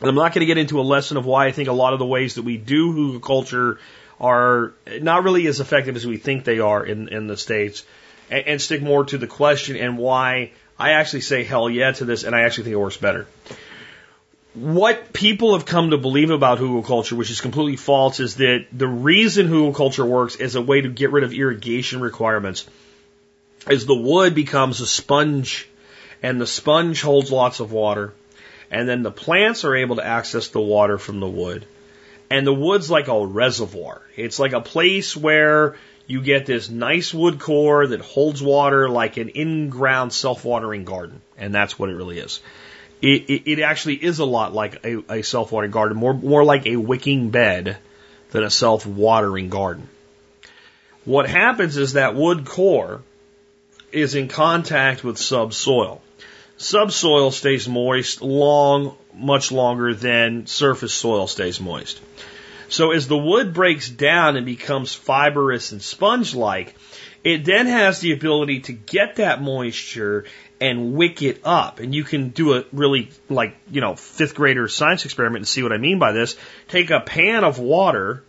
And 0.00 0.08
I'm 0.08 0.14
not 0.14 0.32
going 0.32 0.40
to 0.40 0.46
get 0.46 0.58
into 0.58 0.80
a 0.80 0.82
lesson 0.82 1.16
of 1.16 1.26
why 1.26 1.46
I 1.46 1.52
think 1.52 1.68
a 1.68 1.72
lot 1.72 1.92
of 1.92 1.98
the 1.98 2.06
ways 2.06 2.36
that 2.36 2.42
we 2.42 2.56
do 2.56 2.94
hugelkultur 2.94 3.78
are 4.20 4.72
not 5.00 5.24
really 5.24 5.46
as 5.46 5.60
effective 5.60 5.96
as 5.96 6.06
we 6.06 6.16
think 6.16 6.44
they 6.44 6.60
are 6.60 6.84
in, 6.84 7.08
in 7.08 7.26
the 7.26 7.36
States 7.36 7.84
and, 8.30 8.46
and 8.46 8.62
stick 8.62 8.82
more 8.82 9.04
to 9.04 9.18
the 9.18 9.26
question 9.26 9.76
and 9.76 9.98
why 9.98 10.52
I 10.78 10.92
actually 10.92 11.22
say 11.22 11.44
hell 11.44 11.68
yeah 11.68 11.92
to 11.92 12.04
this 12.04 12.24
and 12.24 12.34
I 12.34 12.42
actually 12.42 12.64
think 12.64 12.74
it 12.74 12.80
works 12.80 12.96
better. 12.96 13.26
What 14.54 15.12
people 15.12 15.52
have 15.52 15.66
come 15.66 15.90
to 15.90 15.98
believe 15.98 16.30
about 16.30 16.58
hugelkultur, 16.58 17.12
which 17.12 17.30
is 17.30 17.40
completely 17.40 17.76
false, 17.76 18.18
is 18.18 18.36
that 18.36 18.66
the 18.72 18.88
reason 18.88 19.48
hugelkultur 19.48 20.06
works 20.06 20.36
is 20.36 20.54
a 20.54 20.62
way 20.62 20.80
to 20.80 20.88
get 20.88 21.12
rid 21.12 21.22
of 21.22 21.32
irrigation 21.32 22.00
requirements. 22.00 22.66
As 23.66 23.86
the 23.86 23.94
wood 23.94 24.34
becomes 24.34 24.80
a 24.80 24.86
sponge 24.86 25.68
and 26.22 26.40
the 26.40 26.46
sponge 26.46 27.02
holds 27.02 27.30
lots 27.30 27.60
of 27.60 27.70
water, 27.70 28.12
and 28.70 28.88
then 28.88 29.02
the 29.02 29.10
plants 29.10 29.64
are 29.64 29.76
able 29.76 29.96
to 29.96 30.04
access 30.04 30.48
the 30.48 30.60
water 30.60 30.98
from 30.98 31.20
the 31.20 31.28
wood. 31.28 31.64
And 32.30 32.46
the 32.46 32.52
wood's 32.52 32.90
like 32.90 33.08
a 33.08 33.26
reservoir. 33.26 34.02
It's 34.16 34.38
like 34.38 34.52
a 34.52 34.60
place 34.60 35.16
where 35.16 35.76
you 36.08 36.22
get 36.22 36.46
this 36.46 36.70
nice 36.70 37.12
wood 37.12 37.38
core 37.38 37.86
that 37.86 38.00
holds 38.00 38.42
water 38.42 38.88
like 38.88 39.18
an 39.18 39.28
in-ground 39.28 40.12
self-watering 40.12 40.84
garden. 40.84 41.20
And 41.36 41.54
that's 41.54 41.78
what 41.78 41.90
it 41.90 41.94
really 41.94 42.18
is. 42.18 42.40
It, 43.02 43.28
it, 43.28 43.50
it 43.52 43.60
actually 43.60 44.02
is 44.02 44.18
a 44.18 44.24
lot 44.24 44.54
like 44.54 44.84
a, 44.84 45.04
a 45.12 45.22
self-watering 45.22 45.70
garden, 45.70 45.98
more, 45.98 46.14
more 46.14 46.44
like 46.44 46.66
a 46.66 46.76
wicking 46.76 47.28
bed 47.28 47.76
than 48.30 48.42
a 48.42 48.50
self-watering 48.50 49.50
garden. 49.50 49.86
What 51.04 51.28
happens 51.28 51.76
is 51.76 51.92
that 51.92 52.14
wood 52.14 52.46
core 52.46 53.02
is 53.92 54.14
in 54.14 54.28
contact 54.28 55.04
with 55.04 55.18
subsoil. 55.18 56.00
Subsoil 56.56 57.30
stays 57.30 57.68
moist 57.68 58.22
long, 58.22 58.96
much 59.14 59.52
longer 59.52 59.94
than 59.94 60.46
surface 60.46 60.94
soil 60.94 61.26
stays 61.26 61.60
moist. 61.60 62.00
So 62.68 62.92
as 62.92 63.08
the 63.08 63.16
wood 63.16 63.54
breaks 63.54 63.88
down 63.88 64.36
and 64.36 64.44
becomes 64.44 64.94
fibrous 64.94 65.72
and 65.72 65.82
sponge-like, 65.82 66.74
it 67.24 67.44
then 67.44 67.66
has 67.66 68.00
the 68.00 68.12
ability 68.12 68.60
to 68.60 68.72
get 68.72 69.16
that 69.16 69.42
moisture 69.42 70.24
and 70.60 70.94
wick 70.94 71.22
it 71.22 71.40
up. 71.44 71.80
And 71.80 71.94
you 71.94 72.04
can 72.04 72.30
do 72.30 72.54
a 72.54 72.64
really 72.72 73.10
like, 73.28 73.56
you 73.70 73.80
know, 73.80 73.96
fifth 73.96 74.34
grader 74.34 74.68
science 74.68 75.04
experiment 75.04 75.42
and 75.42 75.48
see 75.48 75.62
what 75.62 75.72
I 75.72 75.78
mean 75.78 75.98
by 75.98 76.12
this. 76.12 76.36
Take 76.68 76.90
a 76.90 77.00
pan 77.00 77.44
of 77.44 77.58
water 77.58 78.22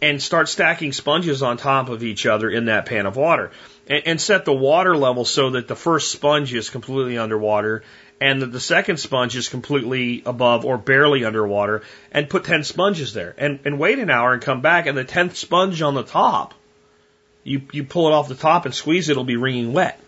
and 0.00 0.22
start 0.22 0.48
stacking 0.48 0.92
sponges 0.92 1.42
on 1.42 1.56
top 1.56 1.88
of 1.88 2.02
each 2.02 2.26
other 2.26 2.50
in 2.50 2.66
that 2.66 2.86
pan 2.86 3.06
of 3.06 3.16
water. 3.16 3.50
And, 3.86 4.02
and 4.06 4.20
set 4.20 4.44
the 4.44 4.52
water 4.52 4.96
level 4.96 5.24
so 5.24 5.50
that 5.50 5.68
the 5.68 5.76
first 5.76 6.10
sponge 6.10 6.52
is 6.54 6.70
completely 6.70 7.18
underwater 7.18 7.82
and 8.20 8.40
the 8.40 8.60
second 8.60 8.98
sponge 8.98 9.36
is 9.36 9.48
completely 9.48 10.22
above 10.24 10.64
or 10.64 10.78
barely 10.78 11.24
underwater, 11.24 11.82
and 12.10 12.30
put 12.30 12.44
10 12.44 12.64
sponges 12.64 13.12
there. 13.12 13.34
And, 13.36 13.60
and 13.64 13.78
wait 13.78 13.98
an 13.98 14.10
hour 14.10 14.32
and 14.32 14.42
come 14.42 14.62
back, 14.62 14.86
and 14.86 14.96
the 14.96 15.04
10th 15.04 15.34
sponge 15.34 15.82
on 15.82 15.94
the 15.94 16.02
top, 16.02 16.54
you, 17.44 17.62
you 17.72 17.84
pull 17.84 18.08
it 18.08 18.12
off 18.12 18.28
the 18.28 18.34
top 18.34 18.64
and 18.64 18.74
squeeze 18.74 19.08
it, 19.08 19.12
it'll 19.12 19.24
be 19.24 19.36
wringing 19.36 19.72
wet. 19.72 20.00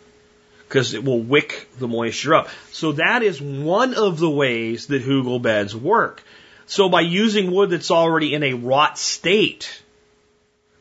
Because 0.67 0.93
it 0.93 1.03
will 1.03 1.21
wick 1.21 1.69
the 1.79 1.89
moisture 1.89 2.35
up. 2.35 2.49
So 2.73 2.93
that 2.93 3.23
is 3.23 3.41
one 3.41 3.95
of 3.95 4.19
the 4.19 4.29
ways 4.29 4.87
that 4.89 5.03
hugel 5.03 5.41
beds 5.41 5.75
work. 5.75 6.23
So 6.67 6.91
by 6.91 7.01
using 7.01 7.51
wood 7.51 7.71
that's 7.71 7.91
already 7.91 8.35
in 8.35 8.43
a 8.43 8.53
rot 8.53 8.99
state, 8.99 9.83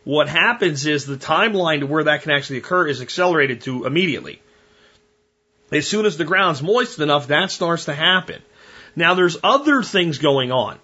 what 0.04 0.28
happens 0.28 0.86
is 0.86 1.06
the 1.06 1.16
timeline 1.16 1.80
to 1.80 1.86
where 1.86 2.06
that 2.06 2.24
can 2.24 2.32
actually 2.32 2.58
occur 2.58 2.88
is 2.88 3.02
accelerated 3.02 3.62
to 3.62 3.86
immediately. 3.86 4.42
As 5.72 5.88
soon 5.88 6.06
as 6.06 6.18
the 6.18 6.26
ground's 6.26 6.62
moist 6.62 7.00
enough, 7.00 7.28
that 7.28 7.52
starts 7.52 7.86
to 7.86 7.94
happen. 7.94 8.42
Now 8.96 9.14
there's 9.14 9.38
other 9.44 9.84
things 9.84 10.18
going 10.18 10.52
on. 10.52 10.80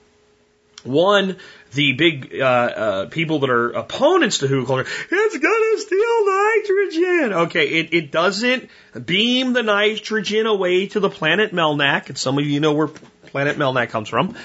One, 0.84 1.38
the 1.74 1.94
big 1.94 2.36
uh, 2.40 2.44
uh, 2.44 3.06
people 3.06 3.40
that 3.40 3.50
are 3.50 3.72
opponents 3.72 4.40
to 4.40 4.48
hugelkultur, 4.48 4.86
it's 5.12 5.38
going 5.38 5.76
to 5.76 5.82
steal 5.82 6.26
nitrogen. 6.26 7.34
Okay, 7.46 7.68
it, 7.68 7.94
it 7.94 8.12
doesn't 8.12 8.70
beam 9.06 9.54
the 9.54 9.64
nitrogen 9.64 10.46
away 10.46 10.88
to 10.88 11.00
the 11.00 11.10
planet 11.10 11.54
Melmac, 11.54 12.10
and 12.10 12.18
some 12.18 12.38
of 12.38 12.46
you 12.46 12.60
know 12.60 12.74
where 12.74 12.88
planet 12.88 13.58
Melmac 13.58 13.90
comes 13.90 14.10
from, 14.10 14.36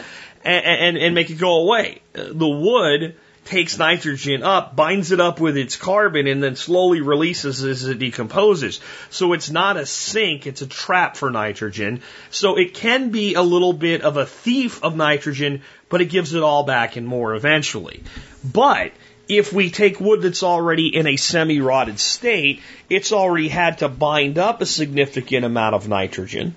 and, 0.44 0.64
and, 0.64 0.96
and 0.96 1.14
make 1.14 1.30
it 1.30 1.38
go 1.38 1.60
away. 1.62 2.02
The 2.12 2.48
wood 2.48 3.16
takes 3.48 3.78
nitrogen 3.78 4.42
up, 4.42 4.76
binds 4.76 5.10
it 5.10 5.20
up 5.20 5.40
with 5.40 5.56
its 5.56 5.76
carbon, 5.76 6.26
and 6.26 6.42
then 6.42 6.54
slowly 6.54 7.00
releases 7.00 7.64
as 7.64 7.88
it 7.88 7.98
decomposes. 7.98 8.80
So 9.08 9.32
it's 9.32 9.50
not 9.50 9.78
a 9.78 9.86
sink, 9.86 10.46
it's 10.46 10.60
a 10.60 10.66
trap 10.66 11.16
for 11.16 11.30
nitrogen. 11.30 12.02
So 12.30 12.58
it 12.58 12.74
can 12.74 13.10
be 13.10 13.34
a 13.34 13.42
little 13.42 13.72
bit 13.72 14.02
of 14.02 14.18
a 14.18 14.26
thief 14.26 14.82
of 14.82 14.96
nitrogen, 14.96 15.62
but 15.88 16.02
it 16.02 16.10
gives 16.10 16.34
it 16.34 16.42
all 16.42 16.64
back 16.64 16.96
and 16.96 17.06
more 17.06 17.34
eventually. 17.34 18.02
But 18.44 18.92
if 19.28 19.50
we 19.52 19.70
take 19.70 19.98
wood 19.98 20.20
that's 20.20 20.42
already 20.42 20.94
in 20.94 21.06
a 21.06 21.16
semi 21.16 21.60
rotted 21.60 21.98
state, 21.98 22.60
it's 22.90 23.12
already 23.12 23.48
had 23.48 23.78
to 23.78 23.88
bind 23.88 24.38
up 24.38 24.60
a 24.60 24.66
significant 24.66 25.46
amount 25.46 25.74
of 25.74 25.88
nitrogen. 25.88 26.54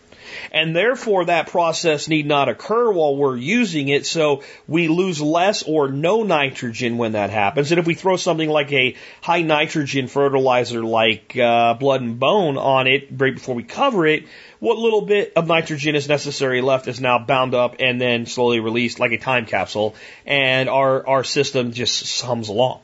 And 0.52 0.76
therefore, 0.76 1.26
that 1.26 1.48
process 1.48 2.08
need 2.08 2.26
not 2.26 2.50
occur 2.50 2.92
while 2.92 3.16
we're 3.16 3.38
using 3.38 3.88
it, 3.88 4.06
so 4.06 4.44
we 4.68 4.88
lose 4.88 5.22
less 5.22 5.64
or 5.64 5.90
no 5.90 6.24
nitrogen 6.24 6.98
when 6.98 7.14
that 7.14 7.30
happens. 7.30 7.72
And 7.72 7.80
if 7.80 7.86
we 7.86 7.94
throw 7.94 8.18
something 8.18 8.50
like 8.50 8.72
a 8.72 8.96
high 9.22 9.42
nitrogen 9.42 10.08
fertilizer 10.08 10.84
like 10.84 11.38
uh, 11.38 11.74
blood 11.76 12.02
and 12.02 12.20
bone 12.20 12.58
on 12.58 12.88
it 12.88 13.08
right 13.12 13.34
before 13.34 13.56
we 13.56 13.64
cover 13.64 14.06
it, 14.06 14.26
what 14.60 14.78
little 14.78 15.02
bit 15.02 15.34
of 15.36 15.48
nitrogen 15.48 15.96
is 15.96 16.08
necessary 16.08 16.62
left 16.62 16.88
is 16.88 17.02
now 17.02 17.18
bound 17.20 17.56
up 17.56 17.78
and 17.80 18.00
then 18.00 18.26
slowly 18.26 18.60
released 18.60 19.00
like 19.00 19.12
a 19.12 19.18
time 19.18 19.46
capsule, 19.46 19.96
and 20.26 20.70
our, 20.70 21.08
our 21.08 21.24
system 21.24 21.72
just 21.72 22.22
hums 22.22 22.50
along. 22.50 22.80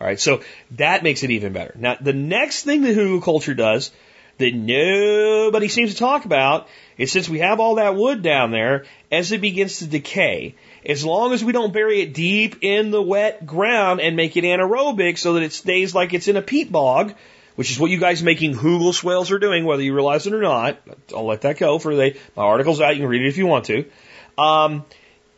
All 0.00 0.06
right, 0.06 0.18
so 0.18 0.42
that 0.72 1.04
makes 1.04 1.22
it 1.22 1.30
even 1.30 1.52
better. 1.52 1.74
Now, 1.76 1.96
the 2.00 2.12
next 2.12 2.64
thing 2.64 2.82
that 2.82 2.96
hugelkultur 2.96 3.56
does 3.56 3.92
that 4.42 4.54
nobody 4.54 5.68
seems 5.68 5.92
to 5.92 5.96
talk 5.96 6.24
about 6.24 6.68
is 6.98 7.10
since 7.10 7.28
we 7.28 7.38
have 7.38 7.60
all 7.60 7.76
that 7.76 7.94
wood 7.94 8.22
down 8.22 8.50
there, 8.50 8.84
as 9.10 9.32
it 9.32 9.40
begins 9.40 9.78
to 9.78 9.86
decay, 9.86 10.54
as 10.84 11.04
long 11.04 11.32
as 11.32 11.44
we 11.44 11.52
don't 11.52 11.72
bury 11.72 12.00
it 12.00 12.12
deep 12.12 12.56
in 12.62 12.90
the 12.90 13.02
wet 13.02 13.46
ground 13.46 14.00
and 14.00 14.16
make 14.16 14.36
it 14.36 14.44
anaerobic 14.44 15.18
so 15.18 15.34
that 15.34 15.42
it 15.42 15.52
stays 15.52 15.94
like 15.94 16.12
it's 16.12 16.28
in 16.28 16.36
a 16.36 16.42
peat 16.42 16.70
bog, 16.70 17.14
which 17.54 17.70
is 17.70 17.78
what 17.78 17.90
you 17.90 17.98
guys 17.98 18.22
making 18.22 18.54
Hugel 18.54 18.92
swales 18.92 19.30
are 19.30 19.38
doing, 19.38 19.64
whether 19.64 19.82
you 19.82 19.94
realize 19.94 20.26
it 20.26 20.34
or 20.34 20.42
not. 20.42 20.80
I'll 21.14 21.26
let 21.26 21.42
that 21.42 21.58
go 21.58 21.78
for 21.78 21.94
the 21.94 22.16
my 22.36 22.42
article's 22.42 22.80
out. 22.80 22.96
You 22.96 23.02
can 23.02 23.08
read 23.08 23.22
it 23.22 23.28
if 23.28 23.38
you 23.38 23.46
want 23.46 23.66
to. 23.66 23.84
Um, 24.36 24.84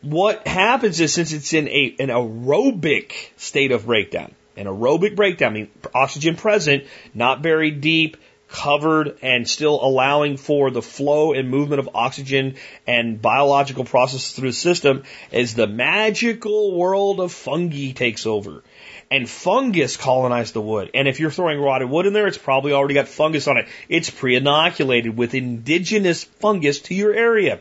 what 0.01 0.47
happens 0.47 0.99
is 0.99 1.13
since 1.13 1.31
it's 1.31 1.53
in 1.53 1.67
a 1.67 1.95
an 1.99 2.09
aerobic 2.09 3.11
state 3.37 3.71
of 3.71 3.85
breakdown, 3.85 4.33
an 4.55 4.65
aerobic 4.65 5.15
breakdown, 5.15 5.51
I 5.51 5.53
mean 5.53 5.71
oxygen 5.93 6.35
present, 6.35 6.85
not 7.13 7.41
buried 7.41 7.81
deep, 7.81 8.17
covered 8.55 9.17
and 9.21 9.47
still 9.49 9.83
allowing 9.83 10.37
for 10.37 10.71
the 10.71 10.81
flow 10.81 11.33
and 11.33 11.49
movement 11.49 11.81
of 11.81 11.89
oxygen 11.93 12.55
and 12.87 13.21
biological 13.21 13.83
processes 13.83 14.31
through 14.31 14.49
the 14.49 14.53
system 14.53 15.03
as 15.33 15.53
the 15.53 15.67
magical 15.67 16.73
world 16.73 17.19
of 17.19 17.33
fungi 17.33 17.91
takes 17.91 18.25
over. 18.25 18.63
And 19.11 19.29
fungus 19.29 19.97
colonize 19.97 20.53
the 20.53 20.61
wood. 20.61 20.89
And 20.93 21.07
if 21.07 21.19
you're 21.19 21.31
throwing 21.31 21.59
rotted 21.59 21.89
wood 21.89 22.05
in 22.05 22.13
there, 22.13 22.27
it's 22.27 22.37
probably 22.37 22.71
already 22.71 22.93
got 22.93 23.09
fungus 23.09 23.47
on 23.47 23.57
it. 23.57 23.67
It's 23.89 24.09
pre-inoculated 24.09 25.17
with 25.17 25.33
indigenous 25.33 26.23
fungus 26.23 26.79
to 26.83 26.95
your 26.95 27.13
area. 27.13 27.59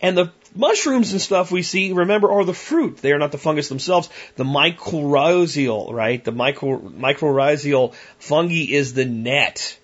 And 0.00 0.16
the 0.16 0.32
mushrooms 0.56 1.12
and 1.12 1.20
stuff 1.20 1.52
we 1.52 1.62
see, 1.62 1.92
remember, 1.92 2.32
are 2.32 2.44
the 2.44 2.54
fruit. 2.54 2.96
They 2.96 3.12
are 3.12 3.18
not 3.18 3.32
the 3.32 3.38
fungus 3.38 3.68
themselves. 3.68 4.08
The 4.36 4.44
mycorrhizal, 4.44 5.92
right? 5.92 6.24
The 6.24 6.32
mycorrhizal 6.32 7.94
fungi 8.18 8.66
is 8.70 8.94
the 8.94 9.04
net 9.04 9.78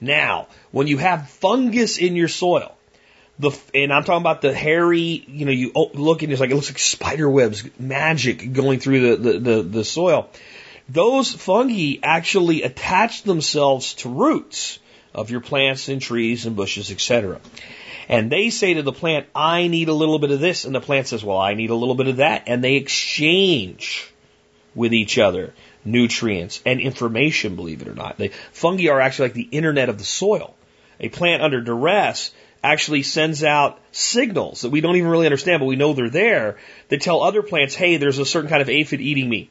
now, 0.00 0.48
when 0.70 0.86
you 0.86 0.98
have 0.98 1.28
fungus 1.28 1.98
in 1.98 2.16
your 2.16 2.28
soil, 2.28 2.76
the 3.38 3.56
and 3.74 3.92
I'm 3.92 4.04
talking 4.04 4.22
about 4.22 4.42
the 4.42 4.52
hairy, 4.52 5.24
you 5.26 5.44
know, 5.44 5.52
you 5.52 5.72
look 5.94 6.22
and 6.22 6.32
it's 6.32 6.40
like 6.40 6.50
it 6.50 6.54
looks 6.54 6.70
like 6.70 6.78
spider 6.78 7.28
webs, 7.28 7.64
magic 7.78 8.52
going 8.52 8.80
through 8.80 9.16
the, 9.16 9.16
the, 9.16 9.38
the, 9.38 9.62
the 9.62 9.84
soil. 9.84 10.28
Those 10.88 11.32
fungi 11.32 11.96
actually 12.02 12.62
attach 12.62 13.22
themselves 13.22 13.94
to 13.94 14.08
roots 14.08 14.78
of 15.14 15.30
your 15.30 15.40
plants 15.40 15.88
and 15.88 16.00
trees 16.00 16.46
and 16.46 16.56
bushes, 16.56 16.90
etc. 16.90 17.40
And 18.08 18.32
they 18.32 18.50
say 18.50 18.74
to 18.74 18.82
the 18.82 18.92
plant, 18.92 19.26
I 19.34 19.68
need 19.68 19.88
a 19.88 19.92
little 19.92 20.18
bit 20.18 20.30
of 20.30 20.40
this. 20.40 20.64
And 20.64 20.74
the 20.74 20.80
plant 20.80 21.08
says, 21.08 21.22
Well, 21.22 21.38
I 21.38 21.54
need 21.54 21.70
a 21.70 21.74
little 21.74 21.94
bit 21.94 22.08
of 22.08 22.16
that. 22.16 22.44
And 22.46 22.64
they 22.64 22.76
exchange 22.76 24.10
with 24.74 24.94
each 24.94 25.18
other 25.18 25.52
nutrients, 25.92 26.62
and 26.64 26.80
information, 26.80 27.56
believe 27.56 27.82
it 27.82 27.88
or 27.88 27.94
not. 27.94 28.16
The 28.16 28.30
fungi 28.52 28.88
are 28.88 29.00
actually 29.00 29.28
like 29.28 29.34
the 29.34 29.48
internet 29.50 29.88
of 29.88 29.98
the 29.98 30.04
soil. 30.04 30.54
A 31.00 31.08
plant 31.08 31.42
under 31.42 31.60
duress 31.60 32.30
actually 32.62 33.02
sends 33.02 33.44
out 33.44 33.80
signals 33.92 34.62
that 34.62 34.70
we 34.70 34.80
don't 34.80 34.96
even 34.96 35.10
really 35.10 35.26
understand, 35.26 35.60
but 35.60 35.66
we 35.66 35.76
know 35.76 35.92
they're 35.92 36.10
there 36.10 36.56
that 36.88 37.00
tell 37.00 37.22
other 37.22 37.42
plants, 37.42 37.74
hey, 37.74 37.96
there's 37.96 38.18
a 38.18 38.26
certain 38.26 38.50
kind 38.50 38.62
of 38.62 38.68
aphid 38.68 39.00
eating 39.00 39.28
me. 39.28 39.50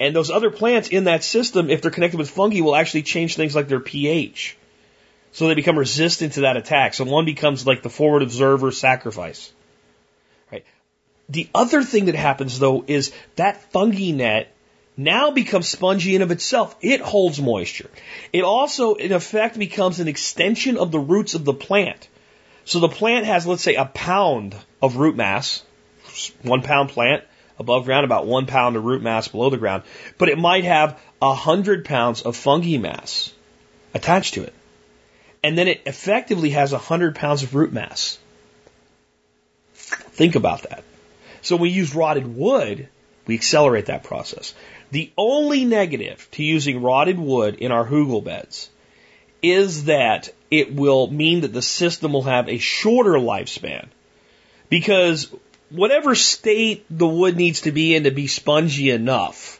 And 0.00 0.16
those 0.16 0.30
other 0.30 0.50
plants 0.50 0.88
in 0.88 1.04
that 1.04 1.22
system, 1.22 1.70
if 1.70 1.82
they're 1.82 1.90
connected 1.90 2.18
with 2.18 2.30
fungi, 2.30 2.60
will 2.60 2.74
actually 2.74 3.02
change 3.02 3.36
things 3.36 3.54
like 3.54 3.68
their 3.68 3.80
pH. 3.80 4.56
So 5.32 5.48
they 5.48 5.54
become 5.54 5.78
resistant 5.78 6.34
to 6.34 6.40
that 6.42 6.56
attack. 6.56 6.94
So 6.94 7.04
one 7.04 7.24
becomes 7.24 7.66
like 7.66 7.82
the 7.82 7.90
forward 7.90 8.22
observer 8.22 8.70
sacrifice. 8.70 9.52
Right. 10.50 10.64
The 11.28 11.48
other 11.54 11.82
thing 11.82 12.06
that 12.06 12.14
happens 12.14 12.58
though 12.58 12.84
is 12.86 13.12
that 13.36 13.72
fungi 13.72 14.10
net 14.10 14.51
now 14.96 15.30
becomes 15.30 15.68
spongy 15.68 16.14
in 16.14 16.22
of 16.22 16.30
itself. 16.30 16.76
It 16.80 17.00
holds 17.00 17.40
moisture. 17.40 17.90
It 18.32 18.44
also, 18.44 18.94
in 18.94 19.12
effect, 19.12 19.58
becomes 19.58 20.00
an 20.00 20.08
extension 20.08 20.76
of 20.76 20.90
the 20.90 20.98
roots 20.98 21.34
of 21.34 21.44
the 21.44 21.54
plant. 21.54 22.08
So 22.64 22.80
the 22.80 22.88
plant 22.88 23.26
has, 23.26 23.46
let's 23.46 23.62
say, 23.62 23.74
a 23.74 23.86
pound 23.86 24.54
of 24.80 24.96
root 24.96 25.16
mass, 25.16 25.62
one 26.42 26.62
pound 26.62 26.90
plant 26.90 27.24
above 27.58 27.84
ground, 27.84 28.04
about 28.04 28.26
one 28.26 28.46
pound 28.46 28.76
of 28.76 28.84
root 28.84 29.02
mass 29.02 29.28
below 29.28 29.50
the 29.50 29.56
ground, 29.56 29.82
but 30.18 30.28
it 30.28 30.38
might 30.38 30.64
have 30.64 31.00
a 31.20 31.34
hundred 31.34 31.84
pounds 31.84 32.22
of 32.22 32.36
fungi 32.36 32.78
mass 32.78 33.32
attached 33.94 34.34
to 34.34 34.42
it. 34.42 34.54
And 35.42 35.58
then 35.58 35.68
it 35.68 35.82
effectively 35.86 36.50
has 36.50 36.72
a 36.72 36.78
hundred 36.78 37.16
pounds 37.16 37.42
of 37.42 37.54
root 37.54 37.72
mass. 37.72 38.18
Think 39.74 40.34
about 40.36 40.62
that. 40.62 40.84
So 41.40 41.56
when 41.56 41.62
we 41.62 41.70
use 41.70 41.94
rotted 41.94 42.36
wood, 42.36 42.88
we 43.26 43.34
accelerate 43.34 43.86
that 43.86 44.04
process. 44.04 44.54
The 44.92 45.10
only 45.16 45.64
negative 45.64 46.28
to 46.32 46.44
using 46.44 46.82
rotted 46.82 47.18
wood 47.18 47.54
in 47.56 47.72
our 47.72 47.86
hugel 47.86 48.22
beds 48.22 48.68
is 49.42 49.84
that 49.84 50.28
it 50.50 50.74
will 50.74 51.10
mean 51.10 51.40
that 51.40 51.54
the 51.54 51.62
system 51.62 52.12
will 52.12 52.24
have 52.24 52.46
a 52.46 52.58
shorter 52.58 53.14
lifespan. 53.14 53.86
Because 54.68 55.34
whatever 55.70 56.14
state 56.14 56.84
the 56.90 57.06
wood 57.06 57.38
needs 57.38 57.62
to 57.62 57.72
be 57.72 57.94
in 57.94 58.04
to 58.04 58.10
be 58.10 58.26
spongy 58.26 58.90
enough 58.90 59.58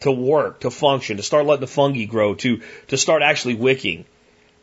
to 0.00 0.12
work, 0.12 0.60
to 0.60 0.70
function, 0.70 1.16
to 1.16 1.22
start 1.22 1.46
letting 1.46 1.62
the 1.62 1.66
fungi 1.66 2.04
grow, 2.04 2.34
to, 2.34 2.60
to 2.88 2.98
start 2.98 3.22
actually 3.22 3.54
wicking, 3.54 4.04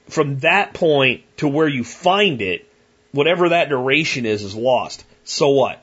from 0.07 0.37
that 0.41 0.75
point 0.75 1.23
to 1.37 1.47
where 1.47 1.67
you 1.67 1.83
find 1.83 2.43
it, 2.43 2.67
whatever 3.11 3.49
that 3.49 3.69
duration 3.69 4.27
is, 4.27 4.43
is 4.43 4.53
lost. 4.53 5.03
So 5.23 5.49
what? 5.49 5.81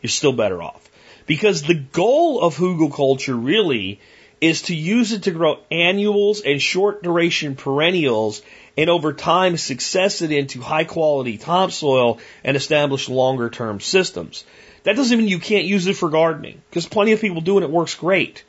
You're 0.00 0.10
still 0.10 0.32
better 0.32 0.62
off. 0.62 0.83
Because 1.26 1.62
the 1.62 1.74
goal 1.74 2.40
of 2.40 2.56
hugelkultur 2.56 3.42
really 3.42 4.00
is 4.40 4.62
to 4.62 4.74
use 4.74 5.12
it 5.12 5.22
to 5.22 5.30
grow 5.30 5.58
annuals 5.70 6.42
and 6.42 6.60
short 6.60 7.02
duration 7.02 7.56
perennials 7.56 8.42
and 8.76 8.90
over 8.90 9.12
time 9.12 9.56
success 9.56 10.20
it 10.20 10.32
into 10.32 10.60
high 10.60 10.84
quality 10.84 11.38
topsoil 11.38 12.18
and 12.42 12.56
establish 12.56 13.08
longer 13.08 13.48
term 13.48 13.80
systems. 13.80 14.44
That 14.82 14.96
doesn't 14.96 15.16
mean 15.16 15.28
you 15.28 15.38
can't 15.38 15.64
use 15.64 15.86
it 15.86 15.96
for 15.96 16.10
gardening, 16.10 16.60
because 16.68 16.86
plenty 16.86 17.12
of 17.12 17.20
people 17.20 17.40
do 17.40 17.56
and 17.56 17.64
it 17.64 17.70
works 17.70 17.94
great. 17.94 18.44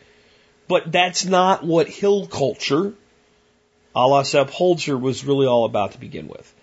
But 0.67 0.91
that's 0.91 1.23
not 1.23 1.63
what 1.63 1.87
hill 1.87 2.27
culture, 2.27 2.93
a 3.95 4.07
la 4.07 4.23
Sepp 4.23 4.49
Holzer, 4.49 4.99
was 4.99 5.23
really 5.23 5.47
all 5.47 5.63
about 5.63 5.93
to 5.93 5.99
begin 5.99 6.27
with. 6.27 6.53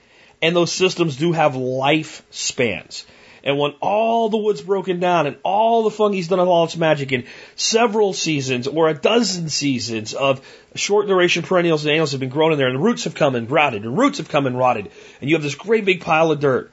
And 0.42 0.54
those 0.54 0.72
systems 0.72 1.16
do 1.16 1.32
have 1.32 1.56
life 1.56 2.22
spans. 2.30 3.06
And 3.44 3.58
when 3.58 3.72
all 3.80 4.28
the 4.28 4.36
wood's 4.36 4.62
broken 4.62 5.00
down 5.00 5.26
and 5.26 5.36
all 5.42 5.82
the 5.82 5.90
fungi's 5.90 6.28
done 6.28 6.38
all 6.40 6.64
its 6.64 6.76
magic 6.76 7.12
in 7.12 7.24
several 7.56 8.12
seasons 8.12 8.68
or 8.68 8.88
a 8.88 8.94
dozen 8.94 9.48
seasons 9.48 10.14
of 10.14 10.40
short 10.74 11.08
duration 11.08 11.42
perennials 11.42 11.84
and 11.84 11.90
annuals 11.90 12.12
have 12.12 12.20
been 12.20 12.28
grown 12.28 12.52
in 12.52 12.58
there 12.58 12.68
and 12.68 12.76
the 12.76 12.82
roots 12.82 13.04
have 13.04 13.14
come 13.14 13.34
and 13.34 13.50
rotted 13.50 13.84
and 13.84 13.98
roots 13.98 14.18
have 14.18 14.28
come 14.28 14.46
and 14.46 14.56
rotted 14.56 14.90
and 15.20 15.28
you 15.28 15.36
have 15.36 15.42
this 15.42 15.56
great 15.56 15.84
big 15.84 16.00
pile 16.00 16.30
of 16.30 16.40
dirt. 16.40 16.70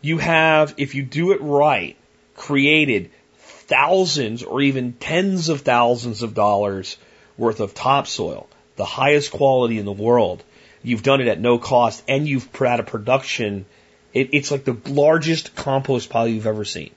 You 0.00 0.18
have, 0.18 0.74
if 0.76 0.94
you 0.94 1.02
do 1.02 1.32
it 1.32 1.40
right, 1.40 1.96
created 2.34 3.10
thousands 3.38 4.42
or 4.42 4.60
even 4.60 4.92
tens 4.94 5.48
of 5.48 5.62
thousands 5.62 6.22
of 6.22 6.34
dollars 6.34 6.98
worth 7.38 7.60
of 7.60 7.74
topsoil, 7.74 8.48
the 8.76 8.84
highest 8.84 9.30
quality 9.30 9.78
in 9.78 9.84
the 9.84 9.92
world, 9.92 10.42
You've 10.82 11.02
done 11.02 11.20
it 11.20 11.28
at 11.28 11.40
no 11.40 11.58
cost 11.58 12.02
and 12.08 12.26
you've 12.26 12.48
had 12.54 12.80
a 12.80 12.84
production. 12.84 13.66
It, 14.12 14.30
it's 14.32 14.50
like 14.50 14.64
the 14.64 14.76
largest 14.86 15.54
compost 15.54 16.10
pile 16.10 16.28
you've 16.28 16.46
ever 16.46 16.64
seen 16.64 16.90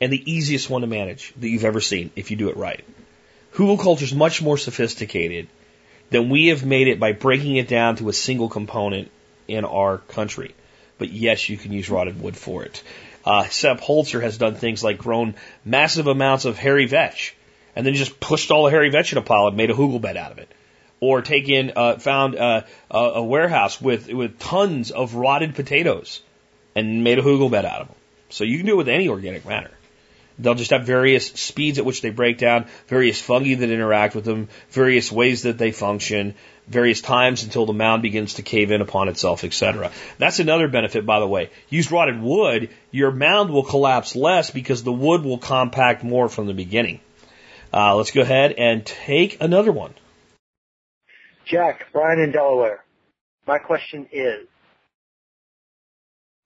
and 0.00 0.12
the 0.12 0.30
easiest 0.30 0.68
one 0.68 0.82
to 0.82 0.86
manage 0.86 1.32
that 1.38 1.48
you've 1.48 1.64
ever 1.64 1.80
seen 1.80 2.10
if 2.16 2.30
you 2.30 2.36
do 2.36 2.48
it 2.48 2.56
right. 2.56 2.84
Hugelkultur 3.54 4.02
is 4.02 4.14
much 4.14 4.42
more 4.42 4.58
sophisticated 4.58 5.48
than 6.10 6.28
we 6.28 6.48
have 6.48 6.64
made 6.64 6.88
it 6.88 7.00
by 7.00 7.12
breaking 7.12 7.56
it 7.56 7.68
down 7.68 7.96
to 7.96 8.08
a 8.08 8.12
single 8.12 8.48
component 8.48 9.10
in 9.48 9.64
our 9.64 9.98
country. 9.98 10.54
But 10.98 11.10
yes, 11.10 11.48
you 11.48 11.56
can 11.56 11.72
use 11.72 11.90
rotted 11.90 12.20
wood 12.20 12.36
for 12.36 12.64
it. 12.64 12.82
Uh, 13.24 13.44
Sepp 13.44 13.80
Holzer 13.80 14.22
has 14.22 14.36
done 14.36 14.54
things 14.54 14.84
like 14.84 14.98
grown 14.98 15.34
massive 15.64 16.06
amounts 16.06 16.44
of 16.44 16.58
hairy 16.58 16.86
vetch 16.86 17.34
and 17.74 17.86
then 17.86 17.94
just 17.94 18.20
pushed 18.20 18.50
all 18.50 18.64
the 18.64 18.70
hairy 18.70 18.90
vetch 18.90 19.12
in 19.12 19.18
a 19.18 19.22
pile 19.22 19.48
and 19.48 19.56
made 19.56 19.70
a 19.70 19.74
hugel 19.74 20.00
bed 20.00 20.16
out 20.16 20.32
of 20.32 20.38
it. 20.38 20.48
Or 21.06 21.20
taken, 21.20 21.72
uh, 21.76 21.98
found 21.98 22.34
uh, 22.34 22.62
a, 22.90 22.98
a 22.98 23.22
warehouse 23.22 23.78
with, 23.78 24.10
with 24.10 24.38
tons 24.38 24.90
of 24.90 25.14
rotted 25.14 25.54
potatoes 25.54 26.22
and 26.74 27.04
made 27.04 27.18
a 27.18 27.22
hugel 27.22 27.50
bed 27.50 27.66
out 27.66 27.82
of 27.82 27.88
them. 27.88 27.96
So 28.30 28.44
you 28.44 28.56
can 28.56 28.66
do 28.66 28.72
it 28.72 28.76
with 28.76 28.88
any 28.88 29.08
organic 29.08 29.44
matter. 29.44 29.70
They'll 30.38 30.54
just 30.54 30.70
have 30.70 30.86
various 30.86 31.26
speeds 31.26 31.78
at 31.78 31.84
which 31.84 32.00
they 32.00 32.08
break 32.08 32.38
down, 32.38 32.64
various 32.88 33.20
fungi 33.20 33.54
that 33.54 33.70
interact 33.70 34.14
with 34.14 34.24
them, 34.24 34.48
various 34.70 35.12
ways 35.12 35.42
that 35.42 35.58
they 35.58 35.72
function, 35.72 36.34
various 36.66 37.02
times 37.02 37.44
until 37.44 37.66
the 37.66 37.74
mound 37.74 38.00
begins 38.00 38.34
to 38.34 38.42
cave 38.42 38.70
in 38.70 38.80
upon 38.80 39.08
itself, 39.08 39.44
etc. 39.44 39.92
That's 40.16 40.40
another 40.40 40.68
benefit, 40.68 41.04
by 41.04 41.20
the 41.20 41.28
way. 41.28 41.50
Use 41.68 41.92
rotted 41.92 42.20
wood, 42.20 42.70
your 42.90 43.10
mound 43.10 43.50
will 43.50 43.62
collapse 43.62 44.16
less 44.16 44.50
because 44.50 44.82
the 44.82 44.98
wood 45.06 45.22
will 45.22 45.38
compact 45.38 46.02
more 46.02 46.30
from 46.30 46.46
the 46.46 46.54
beginning. 46.54 47.00
Uh, 47.72 47.94
let's 47.94 48.10
go 48.10 48.22
ahead 48.22 48.52
and 48.52 48.86
take 48.86 49.36
another 49.42 49.70
one. 49.70 49.92
Jack, 51.46 51.86
Brian 51.92 52.20
in 52.20 52.32
Delaware. 52.32 52.84
My 53.46 53.58
question 53.58 54.06
is 54.12 54.46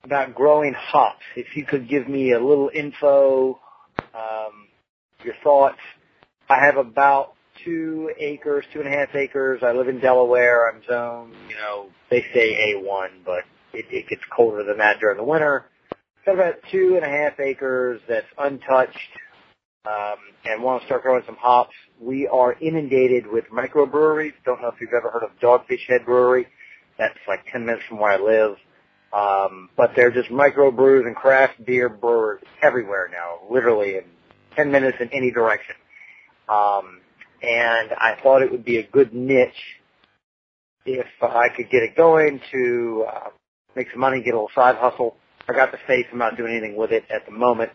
about 0.04 0.34
growing 0.34 0.74
hops. 0.74 1.22
If 1.36 1.56
you 1.56 1.64
could 1.64 1.88
give 1.88 2.08
me 2.08 2.32
a 2.32 2.40
little 2.40 2.70
info 2.74 3.58
um, 4.14 4.68
your 5.24 5.34
thoughts. 5.42 5.78
I 6.48 6.64
have 6.64 6.76
about 6.76 7.34
two 7.64 8.10
acres, 8.18 8.64
two 8.72 8.80
and 8.80 8.88
a 8.88 8.96
half 8.96 9.14
acres. 9.14 9.62
I 9.62 9.72
live 9.72 9.88
in 9.88 10.00
Delaware. 10.00 10.70
I'm 10.70 10.82
zoned, 10.88 11.34
you 11.48 11.56
know, 11.56 11.88
they 12.10 12.24
say 12.32 12.74
A1, 12.74 13.08
but 13.24 13.44
it, 13.72 13.86
it 13.90 14.08
gets 14.08 14.22
colder 14.34 14.64
than 14.64 14.78
that 14.78 15.00
during 15.00 15.16
the 15.16 15.24
winter. 15.24 15.66
I've 15.92 16.24
Got 16.26 16.34
about 16.34 16.54
two 16.70 16.94
and 16.96 17.04
a 17.04 17.08
half 17.08 17.40
acres 17.40 18.00
that's 18.08 18.26
untouched, 18.38 18.96
um, 19.88 20.16
and 20.44 20.62
want 20.62 20.82
to 20.82 20.86
start 20.86 21.02
growing 21.02 21.22
some 21.26 21.36
hops. 21.36 21.74
We 22.00 22.26
are 22.28 22.54
inundated 22.60 23.26
with 23.26 23.44
microbreweries. 23.46 24.32
Don't 24.44 24.60
know 24.60 24.68
if 24.68 24.80
you've 24.80 24.92
ever 24.92 25.10
heard 25.10 25.22
of 25.22 25.30
Dogfish 25.40 25.88
Head 25.88 26.04
Brewery. 26.04 26.46
That's 26.98 27.18
like 27.26 27.40
10 27.52 27.64
minutes 27.64 27.84
from 27.88 27.98
where 27.98 28.12
I 28.12 28.18
live. 28.18 28.56
Um, 29.12 29.70
but 29.76 29.92
they're 29.96 30.10
just 30.10 30.28
microbrews 30.30 31.06
and 31.06 31.16
craft 31.16 31.64
beer 31.64 31.88
brewers 31.88 32.42
everywhere 32.62 33.08
now, 33.10 33.52
literally 33.52 33.96
in 33.96 34.04
10 34.56 34.70
minutes 34.70 34.98
in 35.00 35.08
any 35.12 35.30
direction. 35.30 35.74
Um, 36.48 37.00
and 37.42 37.92
I 37.92 38.16
thought 38.22 38.42
it 38.42 38.50
would 38.50 38.64
be 38.64 38.78
a 38.78 38.86
good 38.86 39.14
niche 39.14 39.52
if 40.84 41.06
I 41.22 41.48
could 41.56 41.70
get 41.70 41.82
it 41.82 41.96
going 41.96 42.40
to 42.52 43.06
uh, 43.08 43.28
make 43.76 43.90
some 43.90 44.00
money, 44.00 44.22
get 44.22 44.34
a 44.34 44.36
little 44.36 44.50
side 44.54 44.76
hustle. 44.76 45.16
I 45.48 45.54
got 45.54 45.72
the 45.72 45.78
faith. 45.86 46.06
I'm 46.12 46.18
not 46.18 46.36
doing 46.36 46.52
anything 46.52 46.76
with 46.76 46.92
it 46.92 47.04
at 47.10 47.24
the 47.24 47.32
moment. 47.32 47.70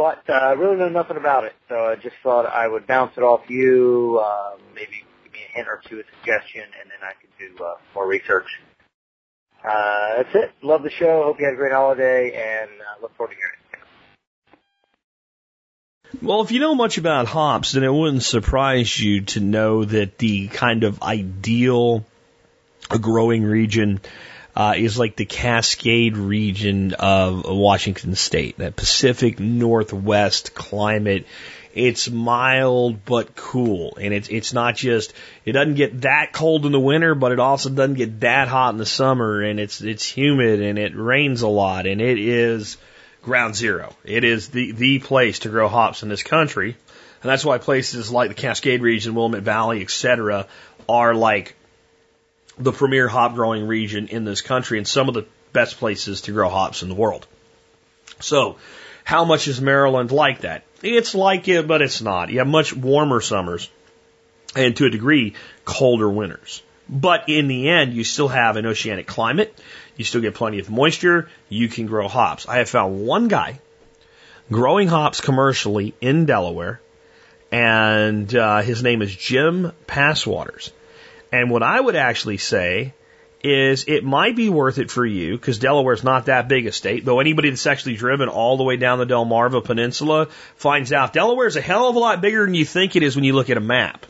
But 0.00 0.22
uh, 0.30 0.56
really 0.56 0.76
know 0.76 0.88
nothing 0.88 1.18
about 1.18 1.44
it, 1.44 1.52
so 1.68 1.74
I 1.74 1.96
just 1.96 2.16
thought 2.22 2.46
I 2.46 2.66
would 2.66 2.86
bounce 2.86 3.18
it 3.18 3.22
off 3.22 3.50
you, 3.50 4.18
uh, 4.24 4.56
maybe 4.74 5.04
give 5.24 5.32
me 5.32 5.40
a 5.46 5.56
hint 5.56 5.68
or 5.68 5.82
two, 5.86 6.00
a 6.00 6.04
suggestion, 6.16 6.62
and 6.62 6.90
then 6.90 7.00
I 7.02 7.12
could 7.20 7.28
do 7.38 7.62
uh, 7.62 7.74
more 7.94 8.06
research 8.06 8.46
uh, 9.64 10.16
that's 10.16 10.34
it. 10.34 10.52
Love 10.62 10.82
the 10.82 10.90
show. 10.90 11.24
Hope 11.24 11.38
you 11.38 11.44
had 11.44 11.54
a 11.54 11.56
great 11.56 11.72
holiday, 11.72 12.32
and 12.32 12.70
uh, 12.70 13.02
look 13.02 13.14
forward 13.16 13.34
to 13.34 13.36
hearing 13.36 13.56
it. 16.12 16.22
Well, 16.22 16.40
if 16.42 16.50
you 16.50 16.60
know 16.60 16.74
much 16.74 16.98
about 16.98 17.26
hops, 17.26 17.72
then 17.72 17.84
it 17.84 17.92
wouldn't 17.92 18.22
surprise 18.22 18.98
you 18.98 19.22
to 19.22 19.40
know 19.40 19.84
that 19.84 20.18
the 20.18 20.48
kind 20.48 20.84
of 20.84 21.02
ideal 21.02 22.04
a 22.90 22.98
growing 22.98 23.44
region 23.44 24.00
uh, 24.54 24.74
is 24.76 24.98
like 24.98 25.16
the 25.16 25.26
Cascade 25.26 26.16
region 26.16 26.94
of 26.94 27.44
Washington 27.46 28.14
State, 28.14 28.58
that 28.58 28.76
Pacific 28.76 29.38
Northwest 29.38 30.54
climate 30.54 31.26
it's 31.72 32.10
mild 32.10 33.04
but 33.04 33.36
cool, 33.36 33.96
and 34.00 34.12
it's 34.12 34.28
it's 34.28 34.52
not 34.52 34.74
just 34.74 35.12
it 35.44 35.52
doesn't 35.52 35.74
get 35.74 36.00
that 36.00 36.32
cold 36.32 36.66
in 36.66 36.72
the 36.72 36.80
winter, 36.80 37.14
but 37.14 37.32
it 37.32 37.38
also 37.38 37.70
doesn't 37.70 37.94
get 37.94 38.20
that 38.20 38.48
hot 38.48 38.72
in 38.74 38.78
the 38.78 38.86
summer, 38.86 39.40
and 39.40 39.60
it's 39.60 39.80
it's 39.80 40.04
humid 40.04 40.60
and 40.60 40.78
it 40.78 40.92
rains 40.96 41.42
a 41.42 41.48
lot, 41.48 41.86
and 41.86 42.00
it 42.00 42.18
is 42.18 42.76
ground 43.22 43.54
zero. 43.54 43.94
It 44.04 44.24
is 44.24 44.48
the 44.48 44.72
the 44.72 44.98
place 44.98 45.40
to 45.40 45.48
grow 45.48 45.68
hops 45.68 46.02
in 46.02 46.08
this 46.08 46.24
country, 46.24 46.76
and 47.22 47.30
that's 47.30 47.44
why 47.44 47.58
places 47.58 48.10
like 48.10 48.30
the 48.30 48.34
Cascade 48.34 48.82
region, 48.82 49.14
Willamette 49.14 49.42
Valley, 49.42 49.82
etc., 49.82 50.48
are 50.88 51.14
like 51.14 51.54
the 52.60 52.72
premier 52.72 53.08
hop 53.08 53.34
growing 53.34 53.66
region 53.66 54.08
in 54.08 54.24
this 54.24 54.40
country, 54.40 54.78
and 54.78 54.86
some 54.86 55.08
of 55.08 55.14
the 55.14 55.26
best 55.52 55.78
places 55.78 56.22
to 56.22 56.32
grow 56.32 56.48
hops 56.48 56.82
in 56.82 56.88
the 56.88 56.94
world. 56.94 57.26
So, 58.20 58.56
how 59.04 59.24
much 59.24 59.48
is 59.48 59.60
Maryland 59.60 60.12
like 60.12 60.40
that? 60.40 60.62
It's 60.82 61.14
like 61.14 61.48
it, 61.48 61.66
but 61.66 61.82
it's 61.82 62.00
not. 62.00 62.30
You 62.30 62.38
have 62.38 62.48
much 62.48 62.74
warmer 62.74 63.20
summers 63.20 63.68
and 64.54 64.76
to 64.76 64.86
a 64.86 64.90
degree, 64.90 65.34
colder 65.64 66.08
winters. 66.08 66.62
But 66.88 67.28
in 67.28 67.46
the 67.46 67.68
end, 67.68 67.94
you 67.94 68.02
still 68.02 68.28
have 68.28 68.56
an 68.56 68.66
oceanic 68.66 69.06
climate. 69.06 69.56
You 69.96 70.04
still 70.04 70.20
get 70.20 70.34
plenty 70.34 70.58
of 70.58 70.70
moisture. 70.70 71.28
You 71.48 71.68
can 71.68 71.86
grow 71.86 72.08
hops. 72.08 72.48
I 72.48 72.58
have 72.58 72.68
found 72.68 73.06
one 73.06 73.28
guy 73.28 73.60
growing 74.50 74.88
hops 74.88 75.20
commercially 75.20 75.94
in 76.00 76.26
Delaware, 76.26 76.80
and 77.52 78.34
uh, 78.34 78.62
his 78.62 78.82
name 78.82 79.02
is 79.02 79.14
Jim 79.14 79.72
Passwaters. 79.86 80.72
And 81.32 81.50
what 81.50 81.62
I 81.62 81.80
would 81.80 81.96
actually 81.96 82.38
say 82.38 82.94
is 83.42 83.84
it 83.88 84.04
might 84.04 84.36
be 84.36 84.50
worth 84.50 84.78
it 84.78 84.90
for 84.90 85.06
you 85.06 85.36
because 85.36 85.58
Delaware's 85.58 86.04
not 86.04 86.26
that 86.26 86.48
big 86.48 86.66
a 86.66 86.72
state, 86.72 87.04
though 87.04 87.20
anybody 87.20 87.48
that's 87.48 87.66
actually 87.66 87.96
driven 87.96 88.28
all 88.28 88.56
the 88.56 88.64
way 88.64 88.76
down 88.76 88.98
the 88.98 89.06
Delmarva 89.06 89.64
Peninsula 89.64 90.26
finds 90.56 90.92
out 90.92 91.12
Delaware's 91.12 91.56
a 91.56 91.60
hell 91.60 91.88
of 91.88 91.96
a 91.96 91.98
lot 91.98 92.20
bigger 92.20 92.44
than 92.44 92.54
you 92.54 92.64
think 92.64 92.96
it 92.96 93.02
is 93.02 93.16
when 93.16 93.24
you 93.24 93.32
look 93.32 93.48
at 93.48 93.56
a 93.56 93.60
map. 93.60 94.04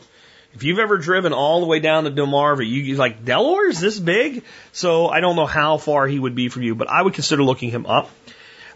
If 0.53 0.63
you've 0.63 0.79
ever 0.79 0.97
driven 0.97 1.31
all 1.31 1.61
the 1.61 1.65
way 1.65 1.79
down 1.79 2.03
the 2.03 2.11
Delmarva, 2.11 2.67
you 2.67 2.95
like 2.95 3.23
Delaware's 3.23 3.79
this 3.79 3.97
big. 3.97 4.43
So 4.73 5.07
I 5.07 5.21
don't 5.21 5.37
know 5.37 5.45
how 5.45 5.77
far 5.77 6.07
he 6.07 6.19
would 6.19 6.35
be 6.35 6.49
from 6.49 6.63
you, 6.63 6.75
but 6.75 6.89
I 6.89 7.01
would 7.01 7.13
consider 7.13 7.41
looking 7.41 7.71
him 7.71 7.85
up. 7.85 8.09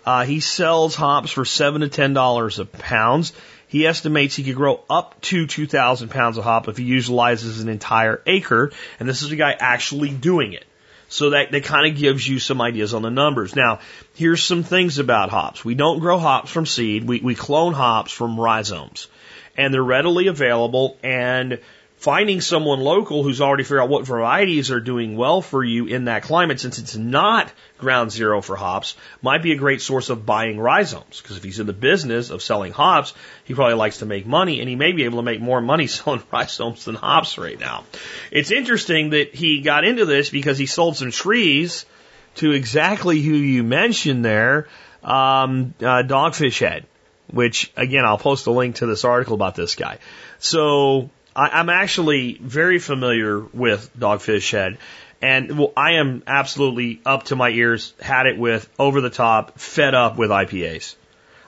Uh, 0.05 0.23
he 0.23 0.39
sells 0.39 0.95
hops 0.95 1.31
for 1.31 1.43
seven 1.43 1.81
to 1.81 1.89
ten 1.89 2.13
dollars 2.13 2.59
a 2.59 2.65
pound. 2.65 3.31
He 3.75 3.85
estimates 3.85 4.37
he 4.37 4.43
could 4.45 4.55
grow 4.55 4.79
up 4.89 5.19
to 5.23 5.47
2,000 5.47 6.07
pounds 6.07 6.37
of 6.37 6.45
hop 6.45 6.69
if 6.69 6.77
he 6.77 6.85
utilizes 6.85 7.59
an 7.59 7.67
entire 7.67 8.21
acre. 8.25 8.71
And 9.01 9.09
this 9.09 9.21
is 9.21 9.33
a 9.33 9.35
guy 9.35 9.51
actually 9.51 10.11
doing 10.11 10.53
it. 10.53 10.63
So 11.09 11.31
that, 11.31 11.51
that 11.51 11.65
kind 11.65 11.91
of 11.91 11.99
gives 11.99 12.25
you 12.25 12.39
some 12.39 12.61
ideas 12.61 12.93
on 12.93 13.01
the 13.01 13.09
numbers. 13.09 13.53
Now, 13.53 13.79
here's 14.13 14.41
some 14.41 14.63
things 14.63 14.97
about 14.97 15.29
hops. 15.29 15.65
We 15.65 15.75
don't 15.75 15.99
grow 15.99 16.17
hops 16.17 16.51
from 16.51 16.65
seed. 16.65 17.03
We, 17.03 17.19
we 17.19 17.35
clone 17.35 17.73
hops 17.73 18.13
from 18.13 18.39
rhizomes. 18.39 19.09
And 19.57 19.73
they're 19.73 19.83
readily 19.83 20.27
available 20.27 20.97
and 21.03 21.59
finding 22.05 22.39
someone 22.39 22.81
local 22.81 23.23
who's 23.23 23.41
already 23.41 23.63
figured 23.63 23.79
out 23.79 23.89
what 23.89 24.05
varieties 24.05 24.69
are 24.69 24.79
doing 24.79 25.17
well 25.17 25.41
for 25.41 25.63
you 25.63 25.87
in 25.87 26.05
that 26.05 26.21
climate, 26.21 26.59
since 26.59 26.77
it's 26.77 26.95
not 26.95 27.51
ground 27.79 28.11
zero 28.11 28.41
for 28.41 28.55
hops, 28.55 28.95
might 29.23 29.41
be 29.41 29.53
a 29.53 29.55
great 29.55 29.81
source 29.81 30.11
of 30.11 30.23
buying 30.23 30.59
rhizomes. 30.59 31.19
Because 31.19 31.35
if 31.35 31.43
he's 31.43 31.59
in 31.59 31.65
the 31.65 31.73
business 31.73 32.29
of 32.29 32.43
selling 32.43 32.73
hops, 32.73 33.15
he 33.43 33.55
probably 33.55 33.73
likes 33.73 33.97
to 33.97 34.05
make 34.05 34.27
money, 34.27 34.59
and 34.59 34.69
he 34.69 34.75
may 34.75 34.91
be 34.91 35.05
able 35.05 35.17
to 35.17 35.23
make 35.23 35.41
more 35.41 35.61
money 35.61 35.87
selling 35.97 36.21
rhizomes 36.31 36.85
than 36.85 36.93
hops 36.93 37.39
right 37.39 37.59
now. 37.59 37.85
It's 38.29 38.51
interesting 38.51 39.09
that 39.09 39.33
he 39.33 39.61
got 39.61 39.83
into 39.83 40.05
this 40.05 40.29
because 40.29 40.59
he 40.59 40.67
sold 40.67 40.97
some 40.97 41.09
trees 41.09 41.87
to 42.35 42.51
exactly 42.51 43.19
who 43.19 43.33
you 43.33 43.63
mentioned 43.63 44.23
there, 44.23 44.67
um, 45.03 45.73
uh, 45.79 46.03
Dogfish 46.05 46.59
Head. 46.59 46.85
Which 47.31 47.73
again, 47.75 48.05
I'll 48.05 48.19
post 48.19 48.45
a 48.45 48.51
link 48.51 48.75
to 48.75 48.85
this 48.85 49.03
article 49.03 49.33
about 49.33 49.55
this 49.55 49.73
guy. 49.73 49.97
So 50.37 51.09
I, 51.35 51.49
I'm 51.49 51.69
actually 51.69 52.37
very 52.41 52.79
familiar 52.79 53.39
with 53.39 53.89
Dogfish 53.97 54.51
Head. 54.51 54.77
And 55.21 55.57
well, 55.57 55.73
I 55.75 55.93
am 55.93 56.23
absolutely 56.27 57.01
up 57.05 57.23
to 57.25 57.35
my 57.35 57.49
ears, 57.49 57.93
had 57.99 58.25
it 58.27 58.37
with, 58.37 58.69
over 58.77 59.01
the 59.01 59.09
top, 59.09 59.59
fed 59.59 59.95
up 59.95 60.17
with 60.17 60.29
IPAs. 60.29 60.95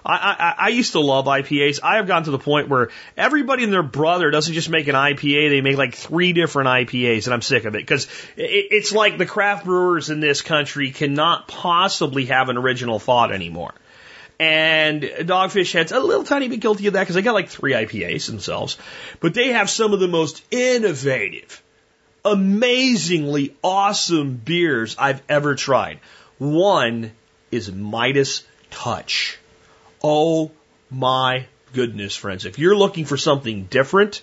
I, 0.06 0.16
I, 0.16 0.66
I 0.66 0.70
used 0.70 0.94
to 0.94 1.02
love 1.02 1.26
IPAs. 1.26 1.80
I 1.84 1.98
have 1.98 2.08
gotten 2.08 2.24
to 2.26 2.32
the 2.32 2.40
point 2.40 2.70
where 2.70 2.90
everybody 3.18 3.66
and 3.66 3.74
their 3.74 3.84
brother 3.84 4.32
doesn't 4.32 4.54
just 4.54 4.70
make 4.70 4.88
an 4.88 4.96
IPA, 4.96 5.50
they 5.50 5.62
make 5.62 5.78
like 5.78 5.96
three 5.96 6.32
different 6.32 6.70
IPAs, 6.70 7.26
and 7.26 7.34
I'm 7.34 7.42
sick 7.42 7.66
of 7.66 7.76
it. 7.76 7.80
Because 7.80 8.06
it, 8.38 8.68
it's 8.72 8.94
like 8.94 9.18
the 9.18 9.26
craft 9.26 9.66
brewers 9.66 10.10
in 10.10 10.22
this 10.22 10.42
country 10.42 10.92
cannot 10.92 11.50
possibly 11.50 12.26
have 12.28 12.48
an 12.48 12.58
original 12.58 13.00
thought 13.00 13.34
anymore. 13.34 13.74
And 14.40 15.02
Dogfish 15.02 15.74
Head's 15.74 15.92
a 15.92 16.00
little 16.00 16.24
tiny 16.24 16.48
bit 16.48 16.60
guilty 16.60 16.88
of 16.88 16.94
that 16.94 17.02
because 17.02 17.16
they 17.16 17.24
got 17.24 17.34
like 17.34 17.50
three 17.50 17.74
IPAs 17.74 18.28
themselves. 18.28 18.78
But 19.20 19.34
they 19.34 19.50
have 19.50 19.70
some 19.70 19.94
of 19.94 20.00
the 20.00 20.08
most 20.08 20.44
innovative, 20.52 21.62
amazingly 22.24 23.56
awesome 23.64 24.36
beers 24.36 24.96
I've 25.00 25.24
ever 25.28 25.56
tried. 25.56 26.00
One 26.38 27.12
is 27.52 27.72
Midas 27.72 28.44
Touch. 28.70 29.40
Oh 30.04 30.52
my 30.92 31.48
goodness, 31.74 32.16
friends. 32.16 32.46
If 32.46 32.60
you're 32.60 32.76
looking 32.76 33.06
for 33.06 33.18
something 33.18 33.64
different 33.64 34.22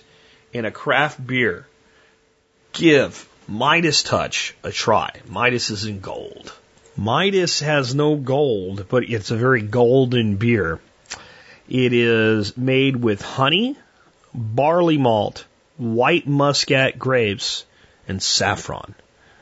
in 0.53 0.63
a 0.63 0.71
craft 0.71 1.25
beer, 1.25 1.67
give 2.71 3.27
Midas 3.47 4.03
Touch 4.03 4.55
a 4.63 4.71
try. 4.71 5.11
Midas 5.27 5.69
is 5.69 5.85
in 5.85 5.99
gold. 5.99 6.53
Midas 6.97 7.59
has 7.59 7.93
no 7.93 8.15
gold, 8.15 8.85
but 8.89 9.03
it's 9.03 9.31
a 9.31 9.35
very 9.35 9.61
golden 9.61 10.37
beer. 10.37 10.79
It 11.67 11.93
is 11.93 12.55
made 12.55 12.95
with 12.95 13.21
honey, 13.21 13.75
barley 14.33 14.97
malt, 14.97 15.45
white 15.77 16.27
muscat 16.27 16.97
grapes, 16.97 17.65
and 18.07 18.21
saffron. 18.21 18.95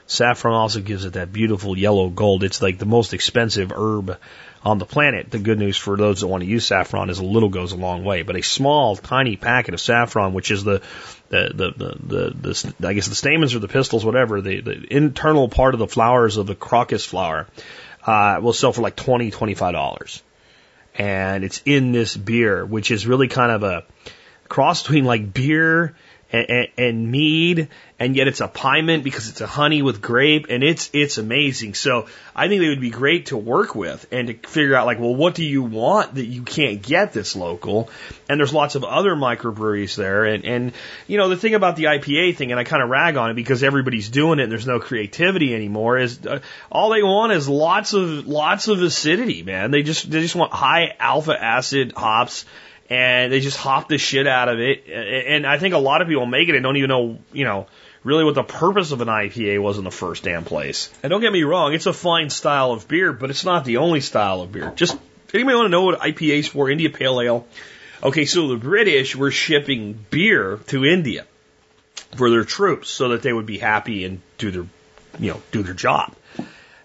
Saffron 0.07 0.53
also 0.53 0.79
gives 0.79 1.05
it 1.05 1.13
that 1.13 1.33
beautiful 1.33 1.77
yellow 1.77 2.09
gold. 2.09 2.43
It's 2.43 2.61
like 2.61 2.79
the 2.79 2.85
most 2.85 3.13
expensive 3.13 3.71
herb 3.71 4.17
on 4.63 4.77
the 4.77 4.85
planet. 4.85 5.29
The 5.29 5.39
good 5.39 5.59
news 5.59 5.77
for 5.77 5.97
those 5.97 6.21
that 6.21 6.27
want 6.27 6.43
to 6.43 6.49
use 6.49 6.65
saffron 6.65 7.09
is 7.09 7.19
a 7.19 7.25
little 7.25 7.49
goes 7.49 7.73
a 7.73 7.77
long 7.77 8.03
way. 8.03 8.23
But 8.23 8.37
a 8.37 8.41
small, 8.41 8.95
tiny 8.95 9.35
packet 9.35 9.73
of 9.73 9.81
saffron, 9.81 10.33
which 10.33 10.51
is 10.51 10.63
the 10.63 10.81
the 11.29 11.51
the 11.53 11.71
the, 11.71 12.33
the, 12.33 12.73
the 12.79 12.87
I 12.87 12.93
guess 12.93 13.07
the 13.07 13.15
stamens 13.15 13.55
or 13.55 13.59
the 13.59 13.67
pistils, 13.67 14.05
whatever, 14.05 14.41
the, 14.41 14.61
the 14.61 14.95
internal 14.95 15.49
part 15.49 15.73
of 15.73 15.79
the 15.79 15.87
flowers 15.87 16.37
of 16.37 16.47
the 16.47 16.55
crocus 16.55 17.05
flower, 17.05 17.47
uh, 18.05 18.39
will 18.41 18.53
sell 18.53 18.71
for 18.71 18.81
like 18.81 18.95
twenty 18.95 19.31
twenty 19.31 19.53
five 19.53 19.73
dollars, 19.73 20.23
and 20.95 21.43
it's 21.43 21.61
in 21.65 21.91
this 21.91 22.15
beer, 22.15 22.65
which 22.65 22.91
is 22.91 23.05
really 23.05 23.27
kind 23.27 23.51
of 23.51 23.63
a 23.63 23.83
cross 24.47 24.83
between 24.83 25.03
like 25.03 25.33
beer 25.33 25.95
and, 26.33 26.67
and, 26.77 27.11
mead, 27.11 27.67
and 27.99 28.15
yet 28.15 28.27
it's 28.27 28.41
a 28.41 28.47
piment 28.47 29.03
because 29.03 29.29
it's 29.29 29.41
a 29.41 29.47
honey 29.47 29.83
with 29.83 30.01
grape, 30.01 30.47
and 30.49 30.63
it's 30.63 30.89
it's 30.91 31.19
amazing. 31.19 31.75
So 31.75 32.07
I 32.35 32.47
think 32.47 32.59
they 32.61 32.69
would 32.69 32.81
be 32.81 32.89
great 32.89 33.27
to 33.27 33.37
work 33.37 33.75
with 33.75 34.07
and 34.11 34.27
to 34.27 34.33
figure 34.49 34.75
out 34.75 34.87
like, 34.87 34.99
well, 34.99 35.13
what 35.13 35.35
do 35.35 35.45
you 35.45 35.61
want 35.61 36.15
that 36.15 36.25
you 36.25 36.41
can't 36.41 36.81
get 36.81 37.13
this 37.13 37.35
local? 37.35 37.89
And 38.27 38.39
there's 38.39 38.51
lots 38.51 38.73
of 38.73 38.83
other 38.83 39.11
microbreweries 39.11 39.95
there, 39.95 40.25
and 40.25 40.43
and 40.43 40.73
you 41.07 41.17
know 41.17 41.29
the 41.29 41.37
thing 41.37 41.53
about 41.53 41.75
the 41.75 41.83
IPA 41.83 42.35
thing, 42.35 42.51
and 42.51 42.59
I 42.59 42.63
kind 42.63 42.81
of 42.81 42.89
rag 42.89 43.15
on 43.15 43.29
it 43.29 43.35
because 43.35 43.63
everybody's 43.63 44.09
doing 44.09 44.39
it, 44.39 44.43
and 44.43 44.51
there's 44.51 44.67
no 44.67 44.79
creativity 44.79 45.53
anymore. 45.53 45.99
Is 45.99 46.25
uh, 46.25 46.39
all 46.71 46.89
they 46.89 47.03
want 47.03 47.31
is 47.31 47.47
lots 47.47 47.93
of 47.93 48.27
lots 48.27 48.67
of 48.67 48.81
acidity, 48.81 49.43
man. 49.43 49.69
They 49.69 49.83
just 49.83 50.09
they 50.09 50.21
just 50.21 50.35
want 50.35 50.51
high 50.51 50.95
alpha 50.99 51.39
acid 51.39 51.93
hops 51.95 52.45
and 52.89 53.31
they 53.31 53.39
just 53.39 53.57
hop 53.57 53.87
the 53.87 53.97
shit 53.97 54.27
out 54.27 54.49
of 54.49 54.59
it. 54.59 54.87
And 54.87 55.47
I 55.47 55.57
think 55.57 55.73
a 55.73 55.79
lot 55.79 56.01
of 56.01 56.07
people 56.07 56.25
make 56.25 56.49
it 56.49 56.55
and 56.55 56.63
don't 56.63 56.77
even 56.77 56.89
know, 56.89 57.19
you 57.31 57.45
know, 57.45 57.67
really 58.03 58.23
what 58.23 58.35
the 58.35 58.43
purpose 58.43 58.91
of 58.91 59.01
an 59.01 59.07
IPA 59.07 59.61
was 59.61 59.77
in 59.77 59.83
the 59.83 59.91
first 59.91 60.23
damn 60.23 60.43
place. 60.43 60.93
And 61.01 61.09
don't 61.09 61.21
get 61.21 61.31
me 61.31 61.43
wrong, 61.43 61.73
it's 61.73 61.85
a 61.85 61.93
fine 61.93 62.29
style 62.29 62.71
of 62.71 62.87
beer, 62.87 63.13
but 63.13 63.29
it's 63.29 63.45
not 63.45 63.65
the 63.65 63.77
only 63.77 64.01
style 64.01 64.41
of 64.41 64.51
beer. 64.51 64.71
Just 64.75 64.97
anybody 65.33 65.55
want 65.55 65.65
to 65.67 65.69
know 65.69 65.83
what 65.83 65.99
IPA 65.99 66.39
is 66.39 66.47
for? 66.47 66.69
India 66.69 66.89
Pale 66.89 67.21
Ale. 67.21 67.47
Okay, 68.03 68.25
so 68.25 68.49
the 68.49 68.57
British 68.57 69.15
were 69.15 69.31
shipping 69.31 69.97
beer 70.09 70.59
to 70.67 70.83
India 70.83 71.25
for 72.17 72.29
their 72.29 72.43
troops 72.43 72.89
so 72.89 73.09
that 73.09 73.21
they 73.21 73.31
would 73.31 73.45
be 73.45 73.57
happy 73.57 74.03
and 74.03 74.21
do 74.37 74.51
their, 74.51 74.65
you 75.19 75.31
know, 75.31 75.41
do 75.51 75.63
their 75.63 75.73
job. 75.73 76.13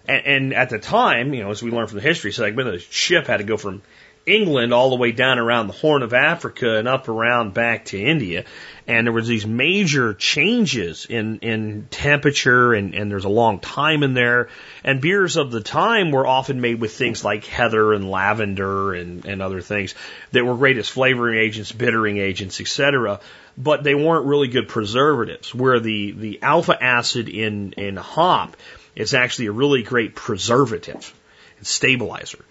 And, 0.07 0.25
and 0.25 0.53
at 0.53 0.69
the 0.69 0.79
time, 0.79 1.33
you 1.33 1.43
know, 1.43 1.51
as 1.51 1.61
we 1.61 1.71
learned 1.71 1.89
from 1.89 1.97
the 1.97 2.03
history 2.03 2.31
segment, 2.31 2.71
the 2.71 2.79
ship 2.79 3.27
had 3.27 3.37
to 3.37 3.43
go 3.43 3.57
from 3.57 3.81
England 4.29 4.73
all 4.73 4.89
the 4.89 4.95
way 4.95 5.11
down 5.11 5.39
around 5.39 5.67
the 5.67 5.73
Horn 5.73 6.03
of 6.03 6.13
Africa 6.13 6.77
and 6.77 6.87
up 6.87 7.09
around 7.09 7.53
back 7.53 7.85
to 7.85 8.01
India. 8.01 8.45
And 8.87 9.05
there 9.05 9.13
was 9.13 9.27
these 9.27 9.45
major 9.45 10.13
changes 10.13 11.05
in, 11.05 11.39
in 11.39 11.87
temperature 11.91 12.73
and, 12.73 12.95
and 12.95 13.11
there's 13.11 13.25
a 13.25 13.29
long 13.29 13.59
time 13.59 14.03
in 14.03 14.13
there. 14.13 14.49
And 14.83 15.01
beers 15.01 15.37
of 15.37 15.51
the 15.51 15.61
time 15.61 16.11
were 16.11 16.25
often 16.25 16.61
made 16.61 16.79
with 16.79 16.93
things 16.93 17.23
like 17.23 17.45
heather 17.45 17.93
and 17.93 18.09
lavender 18.09 18.93
and, 18.93 19.25
and 19.25 19.41
other 19.41 19.61
things 19.61 19.95
that 20.31 20.45
were 20.45 20.55
great 20.55 20.77
as 20.77 20.87
flavoring 20.87 21.39
agents, 21.39 21.71
bittering 21.71 22.17
agents, 22.17 22.59
etc. 22.61 23.19
But 23.57 23.83
they 23.83 23.95
weren't 23.95 24.25
really 24.25 24.47
good 24.47 24.67
preservatives. 24.67 25.53
Where 25.53 25.79
the, 25.79 26.11
the 26.11 26.39
alpha 26.41 26.81
acid 26.81 27.29
in, 27.29 27.73
in 27.73 27.95
hop 27.95 28.57
is 28.95 29.13
actually 29.13 29.47
a 29.47 29.51
really 29.51 29.83
great 29.83 30.15
preservative 30.15 31.13
and 31.57 31.67
stabilizer. 31.67 32.43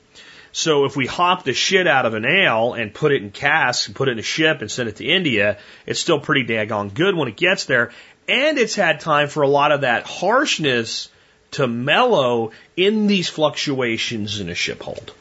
So 0.52 0.84
if 0.84 0.96
we 0.96 1.06
hop 1.06 1.44
the 1.44 1.52
shit 1.52 1.86
out 1.86 2.06
of 2.06 2.14
an 2.14 2.24
ale 2.24 2.74
and 2.74 2.92
put 2.92 3.12
it 3.12 3.22
in 3.22 3.30
casks 3.30 3.86
and 3.86 3.96
put 3.96 4.08
it 4.08 4.12
in 4.12 4.18
a 4.18 4.22
ship 4.22 4.60
and 4.60 4.70
send 4.70 4.88
it 4.88 4.96
to 4.96 5.04
India, 5.04 5.58
it's 5.86 6.00
still 6.00 6.20
pretty 6.20 6.44
daggone 6.44 6.92
good 6.92 7.14
when 7.14 7.28
it 7.28 7.36
gets 7.36 7.66
there. 7.66 7.92
And 8.26 8.58
it's 8.58 8.74
had 8.74 9.00
time 9.00 9.28
for 9.28 9.42
a 9.42 9.48
lot 9.48 9.72
of 9.72 9.82
that 9.82 10.06
harshness 10.06 11.10
to 11.52 11.66
mellow 11.66 12.52
in 12.76 13.06
these 13.06 13.28
fluctuations 13.28 14.40
in 14.40 14.48
a 14.48 14.54
ship 14.54 14.82
hold. 14.82 15.12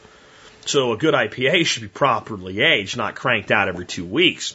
So 0.66 0.92
a 0.92 0.98
good 0.98 1.14
IPA 1.14 1.64
should 1.64 1.82
be 1.82 1.88
properly 1.88 2.60
aged, 2.60 2.96
not 2.96 3.14
cranked 3.14 3.50
out 3.50 3.68
every 3.68 3.86
two 3.86 4.04
weeks. 4.04 4.54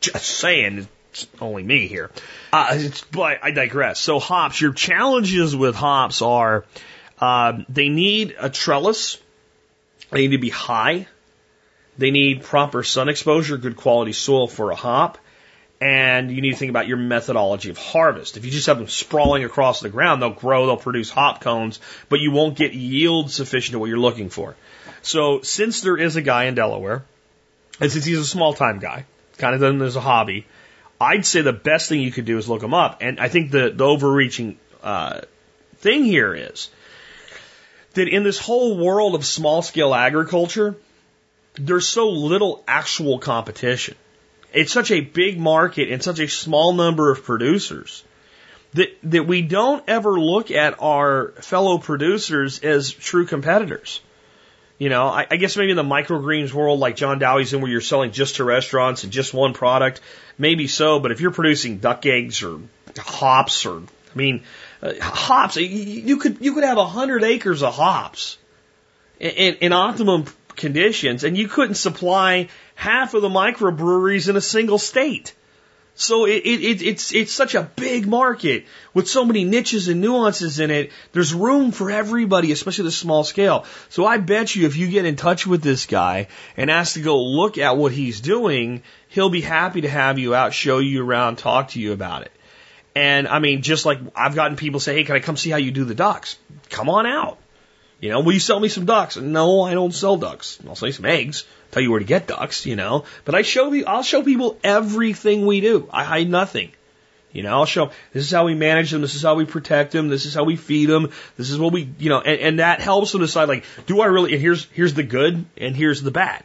Just 0.00 0.24
saying, 0.24 0.88
it's 1.10 1.28
only 1.40 1.62
me 1.62 1.86
here. 1.86 2.10
Uh, 2.52 2.82
but 3.12 3.38
I 3.44 3.52
digress. 3.52 4.00
So 4.00 4.18
hops, 4.18 4.60
your 4.60 4.72
challenges 4.72 5.54
with 5.54 5.76
hops 5.76 6.22
are 6.22 6.64
uh, 7.20 7.62
they 7.68 7.88
need 7.88 8.34
a 8.38 8.50
trellis 8.50 9.18
they 10.12 10.28
need 10.28 10.36
to 10.36 10.38
be 10.38 10.50
high. 10.50 11.06
They 11.98 12.10
need 12.10 12.42
proper 12.42 12.82
sun 12.82 13.08
exposure, 13.08 13.56
good 13.56 13.76
quality 13.76 14.12
soil 14.12 14.46
for 14.46 14.70
a 14.70 14.76
hop. 14.76 15.18
And 15.80 16.30
you 16.30 16.40
need 16.40 16.52
to 16.52 16.56
think 16.56 16.70
about 16.70 16.86
your 16.86 16.96
methodology 16.96 17.68
of 17.70 17.76
harvest. 17.76 18.36
If 18.36 18.44
you 18.44 18.52
just 18.52 18.68
have 18.68 18.78
them 18.78 18.86
sprawling 18.86 19.42
across 19.42 19.80
the 19.80 19.88
ground, 19.88 20.22
they'll 20.22 20.30
grow, 20.30 20.66
they'll 20.66 20.76
produce 20.76 21.10
hop 21.10 21.40
cones, 21.40 21.80
but 22.08 22.20
you 22.20 22.30
won't 22.30 22.56
get 22.56 22.72
yield 22.72 23.32
sufficient 23.32 23.72
to 23.72 23.80
what 23.80 23.88
you're 23.88 23.98
looking 23.98 24.30
for. 24.30 24.54
So 25.02 25.40
since 25.42 25.80
there 25.80 25.96
is 25.96 26.14
a 26.14 26.22
guy 26.22 26.44
in 26.44 26.54
Delaware, 26.54 27.04
and 27.80 27.90
since 27.90 28.04
he's 28.04 28.18
a 28.18 28.24
small 28.24 28.54
time 28.54 28.78
guy, 28.78 29.06
kind 29.38 29.56
of 29.56 29.60
done 29.60 29.82
as 29.82 29.96
a 29.96 30.00
hobby, 30.00 30.46
I'd 31.00 31.26
say 31.26 31.40
the 31.40 31.52
best 31.52 31.88
thing 31.88 32.00
you 32.00 32.12
could 32.12 32.26
do 32.26 32.38
is 32.38 32.48
look 32.48 32.62
him 32.62 32.74
up. 32.74 32.98
And 33.00 33.18
I 33.18 33.28
think 33.28 33.50
the, 33.50 33.70
the 33.70 33.84
overreaching 33.84 34.58
uh, 34.84 35.22
thing 35.78 36.04
here 36.04 36.32
is 36.32 36.70
that 37.92 38.08
in 38.08 38.22
this 38.22 38.38
whole 38.38 38.76
world 38.76 39.14
of 39.14 39.24
small 39.24 39.62
scale 39.62 39.94
agriculture, 39.94 40.76
there's 41.54 41.88
so 41.88 42.10
little 42.10 42.62
actual 42.66 43.18
competition. 43.18 43.94
It's 44.52 44.72
such 44.72 44.90
a 44.90 45.00
big 45.00 45.38
market 45.38 45.90
and 45.90 46.02
such 46.02 46.18
a 46.18 46.28
small 46.28 46.72
number 46.72 47.10
of 47.10 47.24
producers 47.24 48.04
that, 48.74 48.96
that 49.04 49.26
we 49.26 49.42
don't 49.42 49.84
ever 49.88 50.18
look 50.18 50.50
at 50.50 50.82
our 50.82 51.32
fellow 51.40 51.78
producers 51.78 52.60
as 52.60 52.90
true 52.90 53.26
competitors. 53.26 54.00
You 54.78 54.88
know, 54.88 55.06
I, 55.06 55.26
I 55.30 55.36
guess 55.36 55.56
maybe 55.56 55.70
in 55.70 55.76
the 55.76 55.82
microgreens 55.82 56.52
world, 56.52 56.80
like 56.80 56.96
John 56.96 57.18
Dowie's 57.18 57.52
in, 57.52 57.60
where 57.60 57.70
you're 57.70 57.80
selling 57.80 58.10
just 58.10 58.36
to 58.36 58.44
restaurants 58.44 59.04
and 59.04 59.12
just 59.12 59.32
one 59.32 59.52
product, 59.52 60.00
maybe 60.38 60.66
so. 60.66 60.98
But 60.98 61.12
if 61.12 61.20
you're 61.20 61.30
producing 61.30 61.78
duck 61.78 62.04
eggs 62.04 62.42
or 62.42 62.60
hops 62.98 63.64
or, 63.64 63.78
I 63.78 64.16
mean, 64.16 64.42
uh, 64.82 64.92
hops. 65.00 65.56
You 65.56 66.16
could 66.16 66.38
you 66.40 66.54
could 66.54 66.64
have 66.64 66.78
a 66.78 66.86
hundred 66.86 67.22
acres 67.22 67.62
of 67.62 67.74
hops 67.74 68.38
in, 69.20 69.54
in 69.56 69.72
optimum 69.72 70.24
conditions, 70.56 71.24
and 71.24 71.36
you 71.36 71.48
couldn't 71.48 71.76
supply 71.76 72.48
half 72.74 73.14
of 73.14 73.22
the 73.22 73.28
microbreweries 73.28 74.28
in 74.28 74.36
a 74.36 74.40
single 74.40 74.78
state. 74.78 75.34
So 75.94 76.24
it, 76.24 76.42
it, 76.44 76.82
it's 76.82 77.12
it's 77.12 77.32
such 77.32 77.54
a 77.54 77.62
big 77.62 78.06
market 78.06 78.64
with 78.94 79.08
so 79.08 79.26
many 79.26 79.44
niches 79.44 79.88
and 79.88 80.00
nuances 80.00 80.58
in 80.58 80.70
it. 80.70 80.90
There's 81.12 81.34
room 81.34 81.70
for 81.70 81.90
everybody, 81.90 82.50
especially 82.50 82.84
the 82.84 82.92
small 82.92 83.24
scale. 83.24 83.66
So 83.90 84.06
I 84.06 84.16
bet 84.16 84.56
you 84.56 84.66
if 84.66 84.76
you 84.76 84.88
get 84.88 85.04
in 85.04 85.16
touch 85.16 85.46
with 85.46 85.62
this 85.62 85.84
guy 85.84 86.28
and 86.56 86.70
ask 86.70 86.94
to 86.94 87.02
go 87.02 87.22
look 87.22 87.58
at 87.58 87.76
what 87.76 87.92
he's 87.92 88.22
doing, 88.22 88.82
he'll 89.08 89.28
be 89.28 89.42
happy 89.42 89.82
to 89.82 89.88
have 89.88 90.18
you 90.18 90.34
out, 90.34 90.54
show 90.54 90.78
you 90.78 91.04
around, 91.04 91.36
talk 91.36 91.68
to 91.70 91.80
you 91.80 91.92
about 91.92 92.22
it. 92.22 92.32
And 92.94 93.26
I 93.26 93.38
mean, 93.38 93.62
just 93.62 93.86
like 93.86 93.98
I've 94.14 94.34
gotten 94.34 94.56
people 94.56 94.80
say, 94.80 94.94
hey, 94.94 95.04
can 95.04 95.16
I 95.16 95.20
come 95.20 95.36
see 95.36 95.50
how 95.50 95.56
you 95.56 95.70
do 95.70 95.84
the 95.84 95.94
ducks? 95.94 96.38
Come 96.68 96.88
on 96.88 97.06
out. 97.06 97.38
You 98.00 98.10
know, 98.10 98.20
will 98.20 98.32
you 98.32 98.40
sell 98.40 98.58
me 98.58 98.68
some 98.68 98.84
ducks? 98.84 99.16
No, 99.16 99.62
I 99.62 99.74
don't 99.74 99.94
sell 99.94 100.16
ducks. 100.16 100.58
I'll 100.66 100.74
sell 100.74 100.88
you 100.88 100.92
some 100.92 101.06
eggs. 101.06 101.44
Tell 101.70 101.82
you 101.82 101.90
where 101.90 102.00
to 102.00 102.04
get 102.04 102.26
ducks, 102.26 102.66
you 102.66 102.76
know. 102.76 103.04
But 103.24 103.34
I 103.34 103.42
show 103.42 103.72
you, 103.72 103.86
I'll 103.86 104.02
show 104.02 104.22
people 104.22 104.58
everything 104.64 105.46
we 105.46 105.60
do. 105.60 105.88
I 105.92 106.04
hide 106.04 106.28
nothing. 106.28 106.72
You 107.32 107.42
know, 107.42 107.52
I'll 107.52 107.64
show 107.64 107.92
this 108.12 108.24
is 108.24 108.30
how 108.30 108.44
we 108.44 108.54
manage 108.54 108.90
them, 108.90 109.00
this 109.00 109.14
is 109.14 109.22
how 109.22 109.36
we 109.36 109.46
protect 109.46 109.92
them, 109.92 110.08
this 110.08 110.26
is 110.26 110.34
how 110.34 110.44
we 110.44 110.56
feed 110.56 110.86
them, 110.86 111.10
this 111.38 111.48
is 111.48 111.58
what 111.58 111.72
we, 111.72 111.88
you 111.98 112.10
know, 112.10 112.20
and, 112.20 112.40
and 112.40 112.58
that 112.58 112.82
helps 112.82 113.12
them 113.12 113.22
decide 113.22 113.48
like, 113.48 113.64
do 113.86 114.02
I 114.02 114.06
really? 114.06 114.32
And 114.32 114.42
here's 114.42 114.66
here's 114.72 114.92
the 114.92 115.02
good, 115.02 115.46
and 115.56 115.74
here's 115.74 116.02
the 116.02 116.10
bad. 116.10 116.44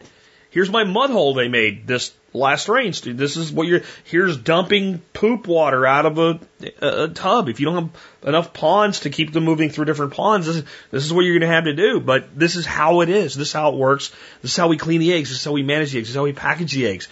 Here's 0.49 0.69
my 0.69 0.83
mud 0.83 1.09
hole 1.09 1.33
they 1.33 1.47
made 1.47 1.87
this 1.87 2.13
last 2.33 2.69
rain. 2.69 2.91
Dude. 2.91 3.17
This 3.17 3.37
is 3.37 3.51
what 3.51 3.67
you're, 3.67 3.81
here's 4.05 4.37
dumping 4.37 4.99
poop 5.13 5.47
water 5.47 5.85
out 5.85 6.05
of 6.05 6.17
a, 6.17 6.39
a, 6.81 7.03
a, 7.03 7.07
tub. 7.09 7.49
If 7.49 7.59
you 7.59 7.65
don't 7.65 7.75
have 7.75 8.29
enough 8.29 8.53
ponds 8.53 9.01
to 9.01 9.09
keep 9.09 9.33
them 9.33 9.43
moving 9.43 9.69
through 9.69 9.85
different 9.85 10.13
ponds, 10.13 10.47
this 10.47 10.57
is, 10.57 10.63
this 10.91 11.05
is 11.05 11.13
what 11.13 11.25
you're 11.25 11.37
going 11.37 11.49
to 11.49 11.55
have 11.55 11.65
to 11.65 11.73
do. 11.73 11.99
But 11.99 12.37
this 12.37 12.55
is 12.55 12.65
how 12.65 13.01
it 13.01 13.09
is. 13.09 13.35
This 13.35 13.49
is 13.49 13.53
how 13.53 13.73
it 13.73 13.77
works. 13.77 14.11
This 14.41 14.51
is 14.51 14.57
how 14.57 14.67
we 14.67 14.77
clean 14.77 14.99
the 14.99 15.13
eggs. 15.13 15.29
This 15.29 15.39
is 15.39 15.45
how 15.45 15.51
we 15.51 15.63
manage 15.63 15.91
the 15.91 15.99
eggs. 15.99 16.07
This 16.07 16.11
is 16.11 16.17
how 16.17 16.23
we 16.23 16.33
package 16.33 16.73
the 16.73 16.87
eggs. 16.87 17.07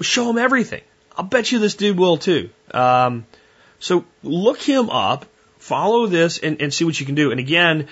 Show 0.00 0.26
them 0.26 0.38
everything. 0.38 0.82
I'll 1.16 1.24
bet 1.24 1.52
you 1.52 1.58
this 1.58 1.74
dude 1.74 1.98
will 1.98 2.16
too. 2.16 2.50
Um, 2.72 3.26
So 3.80 4.04
look 4.22 4.60
him 4.60 4.90
up, 4.90 5.26
follow 5.58 6.06
this, 6.06 6.38
and, 6.38 6.60
and 6.60 6.72
see 6.72 6.84
what 6.84 7.00
you 7.00 7.06
can 7.06 7.14
do. 7.14 7.30
And 7.30 7.40
again, 7.40 7.88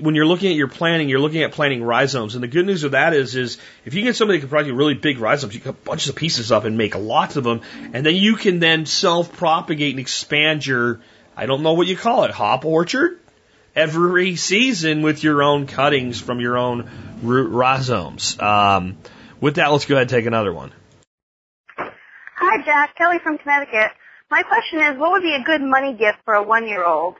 when 0.00 0.14
you're 0.14 0.26
looking 0.26 0.50
at 0.50 0.56
your 0.56 0.68
planning, 0.68 1.08
you're 1.08 1.20
looking 1.20 1.42
at 1.42 1.52
planting 1.52 1.82
rhizomes. 1.82 2.34
And 2.34 2.42
the 2.42 2.48
good 2.48 2.66
news 2.66 2.84
of 2.84 2.92
that 2.92 3.14
is, 3.14 3.34
is 3.34 3.58
if 3.84 3.94
you 3.94 4.02
get 4.02 4.14
somebody 4.14 4.38
that 4.38 4.42
can 4.42 4.48
provide 4.48 4.66
you 4.66 4.74
really 4.74 4.94
big 4.94 5.18
rhizomes, 5.18 5.54
you 5.54 5.60
cut 5.60 5.84
bunches 5.84 6.08
of 6.08 6.16
pieces 6.16 6.52
up 6.52 6.64
and 6.64 6.78
make 6.78 6.94
lots 6.94 7.36
of 7.36 7.44
them, 7.44 7.62
and 7.92 8.06
then 8.06 8.14
you 8.14 8.36
can 8.36 8.60
then 8.60 8.86
self-propagate 8.86 9.90
and 9.90 10.00
expand 10.00 10.64
your, 10.64 11.00
I 11.36 11.46
don't 11.46 11.62
know 11.62 11.72
what 11.72 11.88
you 11.88 11.96
call 11.96 12.24
it, 12.24 12.30
hop 12.30 12.64
orchard? 12.64 13.18
Every 13.74 14.36
season 14.36 15.02
with 15.02 15.24
your 15.24 15.42
own 15.42 15.66
cuttings 15.66 16.20
from 16.20 16.40
your 16.40 16.58
own 16.58 16.90
root 17.22 17.48
rhizomes. 17.50 18.38
Um, 18.38 18.98
with 19.40 19.56
that, 19.56 19.68
let's 19.72 19.86
go 19.86 19.96
ahead 19.96 20.02
and 20.02 20.10
take 20.10 20.26
another 20.26 20.52
one. 20.52 20.72
Hi, 21.76 22.62
Jack. 22.64 22.96
Kelly 22.96 23.18
from 23.18 23.38
Connecticut. 23.38 23.90
My 24.30 24.42
question 24.42 24.80
is, 24.80 24.98
what 24.98 25.12
would 25.12 25.22
be 25.22 25.34
a 25.34 25.42
good 25.42 25.62
money 25.62 25.94
gift 25.94 26.18
for 26.24 26.34
a 26.34 26.42
one-year-old? 26.42 27.16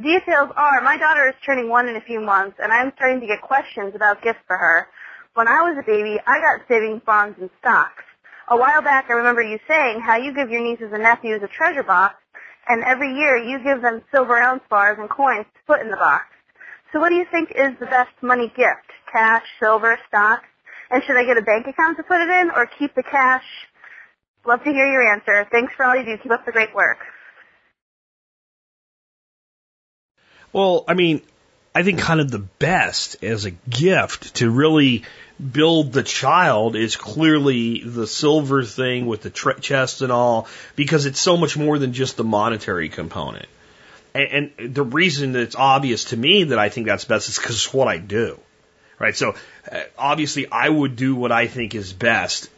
The 0.00 0.18
details 0.18 0.48
are, 0.56 0.80
my 0.80 0.96
daughter 0.96 1.28
is 1.28 1.34
turning 1.44 1.68
one 1.68 1.86
in 1.86 1.94
a 1.94 2.00
few 2.00 2.22
months, 2.22 2.56
and 2.58 2.72
I'm 2.72 2.90
starting 2.96 3.20
to 3.20 3.26
get 3.26 3.42
questions 3.42 3.92
about 3.94 4.22
gifts 4.22 4.40
for 4.46 4.56
her. 4.56 4.88
When 5.34 5.46
I 5.46 5.60
was 5.60 5.76
a 5.76 5.84
baby, 5.84 6.16
I 6.26 6.40
got 6.40 6.66
savings 6.68 7.02
bonds 7.04 7.36
and 7.38 7.50
stocks. 7.60 8.02
A 8.48 8.56
while 8.56 8.80
back, 8.80 9.10
I 9.10 9.12
remember 9.12 9.42
you 9.42 9.58
saying 9.68 10.00
how 10.00 10.16
you 10.16 10.32
give 10.32 10.48
your 10.48 10.62
nieces 10.62 10.88
and 10.94 11.02
nephews 11.02 11.42
a 11.44 11.48
treasure 11.48 11.82
box, 11.82 12.14
and 12.66 12.82
every 12.82 13.12
year 13.12 13.36
you 13.36 13.62
give 13.62 13.82
them 13.82 14.00
silver 14.10 14.38
ounce 14.38 14.62
bars 14.70 14.96
and 14.98 15.10
coins 15.10 15.44
to 15.52 15.60
put 15.66 15.82
in 15.82 15.90
the 15.90 16.00
box. 16.00 16.24
So 16.94 16.98
what 16.98 17.10
do 17.10 17.16
you 17.16 17.26
think 17.30 17.50
is 17.50 17.76
the 17.78 17.84
best 17.84 18.16
money 18.22 18.48
gift? 18.56 18.88
Cash, 19.12 19.44
silver, 19.60 19.98
stocks? 20.08 20.48
And 20.90 21.04
should 21.04 21.18
I 21.18 21.26
get 21.26 21.36
a 21.36 21.42
bank 21.42 21.66
account 21.66 21.98
to 21.98 22.04
put 22.04 22.22
it 22.22 22.30
in, 22.30 22.50
or 22.56 22.64
keep 22.64 22.94
the 22.94 23.02
cash? 23.04 23.44
Love 24.46 24.64
to 24.64 24.72
hear 24.72 24.90
your 24.90 25.12
answer. 25.12 25.46
Thanks 25.52 25.74
for 25.76 25.84
all 25.84 25.94
you 25.94 26.06
do. 26.06 26.16
Keep 26.22 26.32
up 26.32 26.46
the 26.46 26.52
great 26.52 26.74
work. 26.74 26.96
Well, 30.52 30.84
I 30.88 30.94
mean, 30.94 31.22
I 31.74 31.82
think 31.82 32.00
kind 32.00 32.20
of 32.20 32.30
the 32.30 32.38
best 32.38 33.22
as 33.22 33.44
a 33.44 33.50
gift 33.50 34.36
to 34.36 34.50
really 34.50 35.04
build 35.40 35.92
the 35.92 36.02
child 36.02 36.76
is 36.76 36.96
clearly 36.96 37.82
the 37.84 38.06
silver 38.06 38.64
thing 38.64 39.06
with 39.06 39.22
the 39.22 39.30
tre- 39.30 39.60
chest 39.60 40.02
and 40.02 40.10
all, 40.10 40.48
because 40.76 41.06
it's 41.06 41.20
so 41.20 41.36
much 41.36 41.56
more 41.56 41.78
than 41.78 41.92
just 41.92 42.16
the 42.16 42.24
monetary 42.24 42.88
component. 42.88 43.46
And, 44.12 44.52
and 44.58 44.74
the 44.74 44.82
reason 44.82 45.32
that 45.32 45.42
it's 45.42 45.56
obvious 45.56 46.06
to 46.06 46.16
me 46.16 46.44
that 46.44 46.58
I 46.58 46.68
think 46.68 46.86
that's 46.86 47.04
best 47.04 47.28
is 47.28 47.38
because 47.38 47.56
it's 47.56 47.72
what 47.72 47.86
I 47.88 47.98
do. 47.98 48.38
Right? 48.98 49.16
So 49.16 49.34
uh, 49.70 49.80
obviously 49.96 50.50
I 50.50 50.68
would 50.68 50.96
do 50.96 51.14
what 51.14 51.32
I 51.32 51.46
think 51.46 51.74
is 51.74 51.92
best 51.92 52.50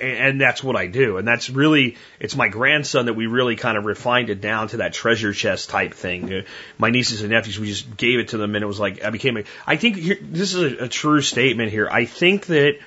and 0.00 0.40
that's 0.40 0.62
what 0.62 0.76
I 0.76 0.86
do. 0.86 1.16
And 1.18 1.26
that's 1.26 1.50
really, 1.50 1.96
it's 2.20 2.36
my 2.36 2.48
grandson 2.48 3.06
that 3.06 3.14
we 3.14 3.26
really 3.26 3.56
kind 3.56 3.78
of 3.78 3.84
refined 3.84 4.30
it 4.30 4.40
down 4.40 4.68
to 4.68 4.78
that 4.78 4.92
treasure 4.92 5.32
chest 5.32 5.70
type 5.70 5.94
thing. 5.94 6.32
Uh, 6.32 6.42
my 6.78 6.90
nieces 6.90 7.22
and 7.22 7.30
nephews, 7.30 7.58
we 7.58 7.68
just 7.68 7.96
gave 7.96 8.18
it 8.18 8.28
to 8.28 8.38
them 8.38 8.54
and 8.54 8.62
it 8.62 8.66
was 8.66 8.80
like, 8.80 9.04
I 9.04 9.10
became 9.10 9.36
a, 9.36 9.44
I 9.66 9.76
think 9.76 9.96
here, 9.96 10.18
this 10.20 10.54
is 10.54 10.80
a, 10.80 10.84
a 10.84 10.88
true 10.88 11.22
statement 11.22 11.70
here. 11.70 11.88
I 11.90 12.04
think 12.04 12.46
that 12.46 12.78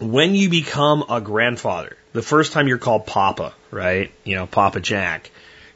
when 0.00 0.34
you 0.34 0.48
become 0.48 1.04
a 1.08 1.20
grandfather, 1.20 1.96
the 2.12 2.22
first 2.22 2.52
time 2.52 2.68
you're 2.68 2.78
called 2.78 3.06
Papa, 3.06 3.54
right? 3.70 4.12
You 4.24 4.36
know, 4.36 4.46
Papa 4.46 4.80
Jack 4.80 5.30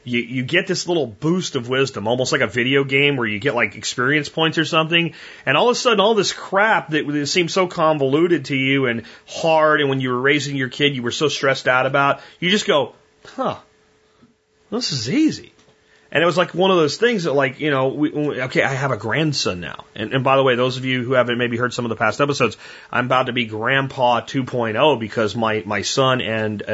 you, 0.07 0.21
you 0.21 0.43
get 0.43 0.67
this 0.67 0.87
little 0.87 1.05
boost 1.05 1.55
of 1.55 1.67
wisdom, 1.67 2.07
almost 2.07 2.31
like 2.31 2.41
a 2.41 2.47
video 2.47 2.83
game 2.85 3.17
where 3.17 3.27
you 3.27 3.39
get 3.39 3.55
like 3.55 3.75
experience 3.75 4.29
points 4.29 4.57
or 4.57 4.63
something. 4.63 5.13
And 5.45 5.57
all 5.57 5.69
of 5.69 5.73
a 5.73 5.79
sudden, 5.79 5.99
all 5.99 6.15
this 6.15 6.31
crap 6.31 6.91
that, 6.91 7.05
that 7.05 7.27
seemed 7.27 7.51
so 7.51 7.67
convoluted 7.67 8.45
to 8.45 8.55
you 8.55 8.85
and 8.85 9.03
hard, 9.27 9.81
and 9.81 9.89
when 9.89 9.99
you 9.99 10.09
were 10.09 10.21
raising 10.21 10.55
your 10.55 10.69
kid, 10.69 10.95
you 10.95 11.03
were 11.03 11.11
so 11.11 11.27
stressed 11.27 11.67
out 11.67 11.85
about, 11.85 12.21
you 12.39 12.49
just 12.49 12.65
go, 12.65 12.95
huh, 13.25 13.57
this 14.71 14.93
is 14.93 15.09
easy. 15.09 15.53
And 16.11 16.23
it 16.23 16.25
was 16.25 16.37
like 16.37 16.53
one 16.53 16.71
of 16.71 16.77
those 16.77 16.97
things 16.97 17.25
that, 17.25 17.33
like, 17.33 17.59
you 17.59 17.69
know, 17.69 17.89
we, 17.89 18.11
okay, 18.13 18.63
I 18.63 18.73
have 18.73 18.91
a 18.91 18.97
grandson 18.97 19.59
now. 19.59 19.85
And, 19.93 20.13
and 20.13 20.23
by 20.23 20.37
the 20.37 20.43
way, 20.43 20.55
those 20.55 20.77
of 20.77 20.85
you 20.85 21.03
who 21.03 21.13
haven't 21.13 21.37
maybe 21.37 21.57
heard 21.57 21.73
some 21.73 21.83
of 21.83 21.89
the 21.89 21.97
past 21.97 22.21
episodes, 22.21 22.55
I'm 22.91 23.05
about 23.05 23.25
to 23.25 23.33
be 23.33 23.45
grandpa 23.45 24.21
2.0 24.21 24.99
because 24.99 25.35
my, 25.35 25.63
my 25.65 25.81
son 25.81 26.21
and, 26.21 26.61
uh, 26.61 26.65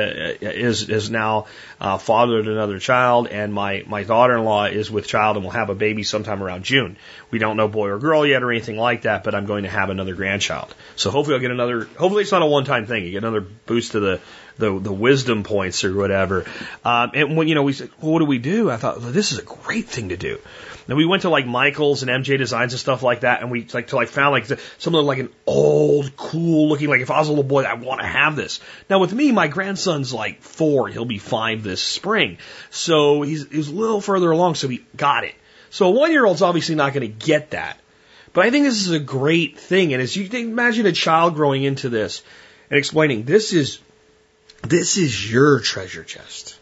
is, 0.42 0.88
is 0.88 1.10
now, 1.10 1.48
uh, 1.82 1.98
fathered 1.98 2.48
another 2.48 2.78
child 2.78 3.28
and 3.28 3.52
my, 3.54 3.84
my 3.88 4.04
daughter-in-law 4.04 4.66
is 4.66 4.92
with 4.92 5.08
child 5.08 5.36
and 5.36 5.44
will 5.44 5.52
have 5.52 5.70
a 5.70 5.76
baby 5.76 6.04
sometime 6.04 6.44
around 6.44 6.64
June. 6.64 6.98
We 7.32 7.40
don't 7.40 7.58
know 7.58 7.68
boy 7.68 7.90
or 7.90 7.98
girl 7.98 8.26
yet 8.28 8.44
or 8.44 8.52
anything 8.52 8.78
like 8.78 9.02
that, 9.02 9.24
but 9.24 9.34
I'm 9.34 9.48
going 9.48 9.64
to 9.64 9.70
have 9.70 9.90
another 9.90 10.14
grandchild. 10.14 10.74
So 10.96 11.10
hopefully 11.10 11.36
I'll 11.36 11.42
get 11.42 11.52
another, 11.52 11.86
hopefully 11.86 12.22
it's 12.22 12.32
not 12.32 12.44
a 12.44 12.46
one-time 12.46 12.86
thing. 12.86 13.04
You 13.04 13.12
get 13.12 13.24
another 13.24 13.42
boost 13.42 13.94
to 13.94 14.00
the, 14.00 14.22
the 14.58 14.80
the 14.80 14.91
wisdom 14.91 15.43
points 15.43 15.84
or 15.84 15.93
whatever. 15.95 16.45
Um, 16.84 17.12
and 17.14 17.38
when 17.38 17.47
you 17.47 17.56
know 17.56 17.64
we 17.64 17.74
said, 17.74 17.89
well, 18.01 18.14
what 18.14 18.20
do 18.20 18.26
we 18.26 18.39
do? 18.39 18.70
I 18.70 18.78
thought 18.78 19.01
well, 19.01 19.12
this 19.12 19.32
is 19.32 19.39
a 19.39 19.43
great 19.43 19.88
thing 19.88 20.10
to 20.10 20.18
do. 20.18 20.39
And 20.88 20.97
we 20.97 21.06
went 21.06 21.22
to 21.22 21.30
like 21.30 21.45
Michaels 21.45 22.04
and 22.04 22.12
MJ 22.12 22.38
Designs 22.38 22.74
and 22.74 22.80
stuff 22.80 23.04
like 23.04 23.22
that, 23.22 23.41
and 23.41 23.49
we 23.49 23.66
like 23.74 23.88
to 23.88 23.95
like 23.95 24.10
found 24.10 24.32
like 24.32 24.60
some 24.78 24.95
of 24.95 25.06
like 25.06 25.20
an 25.20 25.30
old, 25.45 26.16
cool 26.18 26.68
looking 26.68 26.89
like 26.89 27.01
if 27.01 27.10
I 27.10 27.20
was 27.20 27.30
a 27.30 27.32
little 27.32 27.43
boy, 27.43 27.64
I 27.64 27.76
want 27.76 28.01
to 28.01 28.08
have 28.08 28.36
this. 28.36 28.60
Now 28.89 28.99
with 28.99 29.14
me, 29.14 29.32
my 29.32 29.47
grandson's 29.47 30.14
like 30.14 30.41
four, 30.41 30.89
he'll 30.89 31.06
be 31.06 31.20
five 31.20 31.64
this 31.64 31.82
spring, 31.82 32.38
so 32.70 33.22
he's 33.22 33.47
he's 33.49 33.70
a 33.70 33.74
little 33.74 34.01
further 34.01 34.32
along, 34.32 34.56
so 34.56 34.68
we 34.68 34.86
got 34.97 35.24
it. 35.24 35.36
So 35.70 35.88
a 35.88 35.91
one 35.91 36.12
year 36.12 36.26
old's 36.26 36.41
obviously 36.41 36.76
not 36.76 36.93
going 36.93 37.08
to 37.10 37.26
get 37.26 37.51
that. 37.51 37.80
But 38.34 38.45
I 38.45 38.49
think 38.49 38.66
this 38.66 38.82
is 38.82 38.91
a 38.91 38.99
great 38.99 39.60
thing. 39.60 39.93
And 39.93 40.01
as 40.01 40.16
you 40.16 40.28
imagine 40.28 40.86
a 40.88 40.91
child 40.91 41.36
growing 41.36 41.64
into 41.64 41.89
this 41.89 42.24
and 42.70 42.78
explaining, 42.78 43.24
this 43.24 43.54
is 43.54 43.80
this 44.64 44.97
is 44.97 45.32
your 45.32 45.59
treasure 45.59 46.03
chest. 46.03 46.57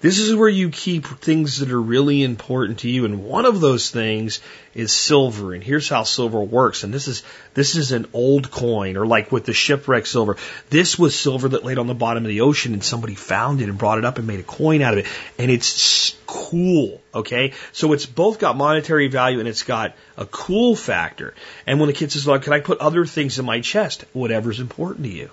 This 0.00 0.20
is 0.20 0.34
where 0.34 0.48
you 0.48 0.70
keep 0.70 1.06
things 1.06 1.58
that 1.58 1.72
are 1.72 1.80
really 1.80 2.22
important 2.22 2.80
to 2.80 2.88
you. 2.88 3.04
And 3.04 3.24
one 3.24 3.46
of 3.46 3.60
those 3.60 3.90
things 3.90 4.40
is 4.72 4.92
silver. 4.92 5.54
And 5.54 5.62
here's 5.62 5.88
how 5.88 6.04
silver 6.04 6.40
works. 6.40 6.84
And 6.84 6.94
this 6.94 7.08
is, 7.08 7.24
this 7.54 7.74
is 7.74 7.90
an 7.90 8.06
old 8.12 8.48
coin 8.52 8.96
or 8.96 9.06
like 9.06 9.32
with 9.32 9.44
the 9.44 9.52
shipwreck 9.52 10.06
silver. 10.06 10.36
This 10.70 10.96
was 10.96 11.18
silver 11.18 11.48
that 11.48 11.64
laid 11.64 11.78
on 11.78 11.88
the 11.88 11.94
bottom 11.94 12.24
of 12.24 12.28
the 12.28 12.42
ocean 12.42 12.74
and 12.74 12.84
somebody 12.84 13.16
found 13.16 13.60
it 13.60 13.68
and 13.68 13.76
brought 13.76 13.98
it 13.98 14.04
up 14.04 14.18
and 14.18 14.26
made 14.28 14.38
a 14.38 14.44
coin 14.44 14.82
out 14.82 14.92
of 14.92 15.00
it. 15.00 15.06
And 15.36 15.50
it's 15.50 16.16
cool. 16.26 17.00
Okay. 17.12 17.54
So 17.72 17.92
it's 17.92 18.06
both 18.06 18.38
got 18.38 18.56
monetary 18.56 19.08
value 19.08 19.40
and 19.40 19.48
it's 19.48 19.64
got 19.64 19.96
a 20.16 20.26
cool 20.26 20.76
factor. 20.76 21.34
And 21.66 21.80
when 21.80 21.88
the 21.88 21.92
kid 21.92 22.12
says, 22.12 22.24
well, 22.24 22.38
can 22.38 22.52
I 22.52 22.60
put 22.60 22.78
other 22.78 23.04
things 23.04 23.40
in 23.40 23.44
my 23.44 23.60
chest? 23.62 24.04
Whatever's 24.12 24.60
important 24.60 25.06
to 25.06 25.12
you. 25.12 25.30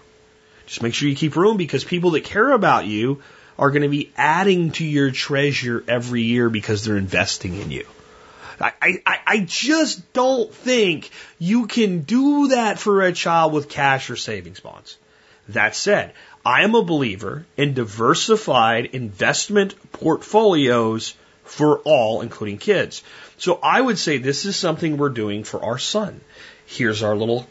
Just 0.65 0.81
make 0.81 0.93
sure 0.93 1.07
you 1.07 1.15
keep 1.15 1.35
room 1.35 1.57
because 1.57 1.83
people 1.83 2.11
that 2.11 2.23
care 2.23 2.51
about 2.51 2.85
you 2.85 3.21
are 3.57 3.71
going 3.71 3.83
to 3.83 3.89
be 3.89 4.11
adding 4.17 4.71
to 4.71 4.85
your 4.85 5.11
treasure 5.11 5.83
every 5.87 6.23
year 6.23 6.49
because 6.49 6.83
they're 6.83 6.97
investing 6.97 7.55
in 7.55 7.71
you. 7.71 7.85
I, 8.59 8.73
I, 9.05 9.19
I 9.25 9.39
just 9.39 10.13
don't 10.13 10.53
think 10.53 11.09
you 11.39 11.67
can 11.67 12.01
do 12.01 12.49
that 12.49 12.79
for 12.79 13.01
a 13.01 13.11
child 13.11 13.53
with 13.53 13.69
cash 13.69 14.09
or 14.09 14.15
savings 14.15 14.59
bonds. 14.59 14.97
That 15.49 15.75
said, 15.75 16.13
I 16.45 16.63
am 16.63 16.75
a 16.75 16.83
believer 16.83 17.45
in 17.57 17.73
diversified 17.73 18.85
investment 18.85 19.75
portfolios 19.91 21.15
for 21.43 21.79
all, 21.79 22.21
including 22.21 22.57
kids. 22.57 23.03
So 23.37 23.59
I 23.61 23.79
would 23.81 23.97
say 23.97 24.17
this 24.17 24.45
is 24.45 24.55
something 24.55 24.97
we're 24.97 25.09
doing 25.09 25.43
for 25.43 25.63
our 25.63 25.77
son. 25.77 26.21
Here's 26.65 27.03
our 27.03 27.15
little 27.15 27.47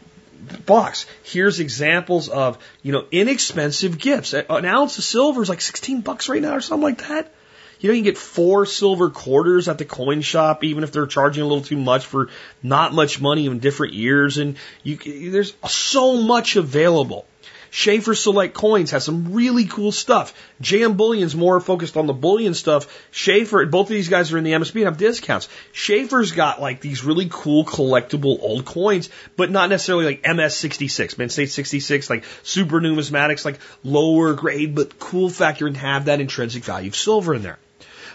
box. 0.66 1.06
Here's 1.22 1.60
examples 1.60 2.28
of, 2.28 2.58
you 2.82 2.92
know, 2.92 3.06
inexpensive 3.10 3.98
gifts. 3.98 4.32
An 4.32 4.64
ounce 4.64 4.98
of 4.98 5.04
silver 5.04 5.42
is 5.42 5.48
like 5.48 5.60
16 5.60 6.00
bucks 6.00 6.28
right 6.28 6.42
now 6.42 6.54
or 6.54 6.60
something 6.60 6.82
like 6.82 7.08
that. 7.08 7.32
You 7.80 7.90
know, 7.90 7.94
you 7.94 8.02
can 8.02 8.12
get 8.12 8.18
four 8.18 8.64
silver 8.64 9.10
quarters 9.10 9.68
at 9.68 9.78
the 9.78 9.84
coin 9.84 10.22
shop, 10.22 10.64
even 10.64 10.84
if 10.84 10.92
they're 10.92 11.06
charging 11.06 11.42
a 11.42 11.46
little 11.46 11.64
too 11.64 11.76
much 11.76 12.06
for 12.06 12.30
not 12.62 12.94
much 12.94 13.20
money 13.20 13.46
in 13.46 13.58
different 13.58 13.92
years. 13.92 14.38
And 14.38 14.56
you, 14.82 14.96
there's 15.30 15.54
so 15.68 16.22
much 16.22 16.56
available. 16.56 17.26
Schaefer 17.74 18.14
Select 18.14 18.54
Coins 18.54 18.92
has 18.92 19.02
some 19.02 19.32
really 19.32 19.64
cool 19.64 19.90
stuff. 19.90 20.32
JM 20.62 20.96
Bullion's 20.96 21.34
more 21.34 21.58
focused 21.58 21.96
on 21.96 22.06
the 22.06 22.12
bullion 22.12 22.54
stuff. 22.54 22.86
Schaefer, 23.10 23.66
both 23.66 23.88
of 23.88 23.94
these 23.96 24.08
guys 24.08 24.32
are 24.32 24.38
in 24.38 24.44
the 24.44 24.52
MSB 24.52 24.76
and 24.76 24.84
have 24.84 24.96
discounts. 24.96 25.48
Schaefer's 25.72 26.30
got 26.30 26.60
like 26.60 26.80
these 26.80 27.02
really 27.02 27.26
cool 27.28 27.64
collectible 27.64 28.38
old 28.40 28.64
coins, 28.64 29.10
but 29.36 29.50
not 29.50 29.70
necessarily 29.70 30.04
like 30.04 30.22
MS66, 30.22 31.18
Mint 31.18 31.32
State 31.32 31.50
66, 31.50 32.08
like 32.08 32.22
super 32.44 32.80
numismatics, 32.80 33.44
like 33.44 33.58
lower 33.82 34.34
grade, 34.34 34.76
but 34.76 35.00
cool 35.00 35.28
factor 35.28 35.66
and 35.66 35.76
have 35.76 36.04
that 36.04 36.20
intrinsic 36.20 36.62
value 36.62 36.90
of 36.90 36.94
silver 36.94 37.34
in 37.34 37.42
there. 37.42 37.58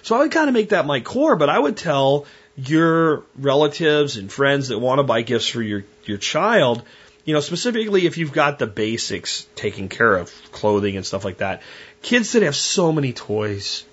So 0.04 0.16
I 0.16 0.20
would 0.20 0.32
kind 0.32 0.48
of 0.48 0.54
make 0.54 0.70
that 0.70 0.86
my 0.86 1.02
core, 1.02 1.36
but 1.36 1.50
I 1.50 1.60
would 1.60 1.76
tell 1.76 2.28
your 2.56 3.26
relatives 3.36 4.16
and 4.16 4.32
friends 4.32 4.70
that 4.70 4.80
want 4.80 5.00
to 5.00 5.04
buy 5.04 5.22
gifts 5.22 5.50
for 5.50 5.62
your, 5.62 5.84
your 6.06 6.18
child, 6.18 6.82
you 7.30 7.36
know, 7.36 7.42
specifically 7.42 8.08
if 8.08 8.18
you've 8.18 8.34
got 8.34 8.58
the 8.58 8.66
basics 8.66 9.48
taken 9.54 9.88
care 9.88 10.18
of, 10.18 10.34
clothing 10.52 10.98
and 10.98 11.06
stuff 11.06 11.24
like 11.24 11.38
that. 11.38 11.62
Kids 12.02 12.32
that 12.32 12.42
have 12.42 12.56
so 12.56 12.92
many 12.92 13.14
toys. 13.14 13.86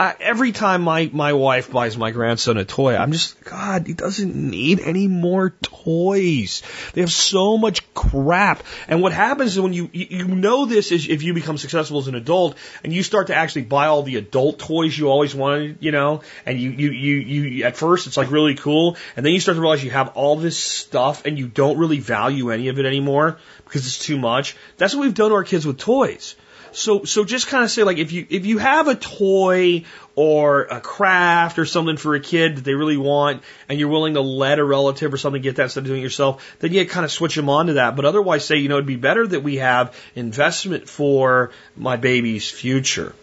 I, 0.00 0.16
every 0.18 0.52
time 0.52 0.80
my, 0.80 1.10
my 1.12 1.34
wife 1.34 1.70
buys 1.70 1.98
my 1.98 2.10
grandson 2.10 2.56
a 2.56 2.64
toy, 2.64 2.96
I'm 2.96 3.12
just, 3.12 3.38
God, 3.44 3.86
he 3.86 3.92
doesn't 3.92 4.34
need 4.34 4.80
any 4.80 5.08
more 5.08 5.50
toys. 5.50 6.62
They 6.94 7.02
have 7.02 7.12
so 7.12 7.58
much 7.58 7.92
crap. 7.92 8.62
And 8.88 9.02
what 9.02 9.12
happens 9.12 9.52
is 9.52 9.60
when 9.60 9.74
you, 9.74 9.90
you, 9.92 10.24
know 10.24 10.64
this 10.64 10.90
is 10.90 11.06
if 11.06 11.22
you 11.22 11.34
become 11.34 11.58
successful 11.58 11.98
as 11.98 12.08
an 12.08 12.14
adult 12.14 12.56
and 12.82 12.94
you 12.94 13.02
start 13.02 13.26
to 13.26 13.34
actually 13.34 13.64
buy 13.64 13.88
all 13.88 14.02
the 14.02 14.16
adult 14.16 14.58
toys 14.58 14.96
you 14.96 15.10
always 15.10 15.34
wanted, 15.34 15.76
you 15.80 15.92
know, 15.92 16.22
and 16.46 16.58
you, 16.58 16.70
you, 16.70 16.90
you, 16.92 17.16
you, 17.16 17.64
at 17.64 17.76
first 17.76 18.06
it's 18.06 18.16
like 18.16 18.30
really 18.30 18.54
cool. 18.54 18.96
And 19.16 19.26
then 19.26 19.34
you 19.34 19.40
start 19.40 19.56
to 19.56 19.60
realize 19.60 19.84
you 19.84 19.90
have 19.90 20.16
all 20.16 20.36
this 20.36 20.56
stuff 20.56 21.26
and 21.26 21.38
you 21.38 21.46
don't 21.46 21.76
really 21.76 22.00
value 22.00 22.52
any 22.52 22.68
of 22.68 22.78
it 22.78 22.86
anymore 22.86 23.38
because 23.64 23.86
it's 23.86 23.98
too 23.98 24.18
much. 24.18 24.56
That's 24.78 24.94
what 24.94 25.02
we've 25.02 25.12
done 25.12 25.28
to 25.28 25.34
our 25.34 25.44
kids 25.44 25.66
with 25.66 25.76
toys. 25.76 26.36
So, 26.72 27.04
so 27.04 27.24
just 27.24 27.48
kind 27.48 27.64
of 27.64 27.70
say 27.70 27.82
like 27.82 27.98
if 27.98 28.12
you 28.12 28.26
if 28.28 28.46
you 28.46 28.58
have 28.58 28.88
a 28.88 28.94
toy 28.94 29.84
or 30.14 30.62
a 30.62 30.80
craft 30.80 31.58
or 31.58 31.64
something 31.64 31.96
for 31.96 32.14
a 32.14 32.20
kid 32.20 32.56
that 32.56 32.64
they 32.64 32.74
really 32.74 32.96
want, 32.96 33.42
and 33.68 33.78
you're 33.78 33.88
willing 33.88 34.14
to 34.14 34.20
let 34.20 34.58
a 34.58 34.64
relative 34.64 35.12
or 35.12 35.16
something 35.16 35.42
get 35.42 35.56
that 35.56 35.64
instead 35.64 35.80
of 35.80 35.86
doing 35.86 36.00
it 36.00 36.04
yourself, 36.04 36.56
then 36.60 36.72
you 36.72 36.86
kind 36.86 37.04
of 37.04 37.10
switch 37.10 37.34
them 37.34 37.48
on 37.48 37.66
to 37.66 37.72
that. 37.74 37.96
But 37.96 38.04
otherwise, 38.04 38.44
say 38.44 38.56
you 38.56 38.68
know 38.68 38.76
it'd 38.76 38.86
be 38.86 38.96
better 38.96 39.26
that 39.26 39.42
we 39.42 39.56
have 39.56 39.96
investment 40.14 40.88
for 40.88 41.50
my 41.76 41.96
baby's 41.96 42.48
future, 42.48 43.14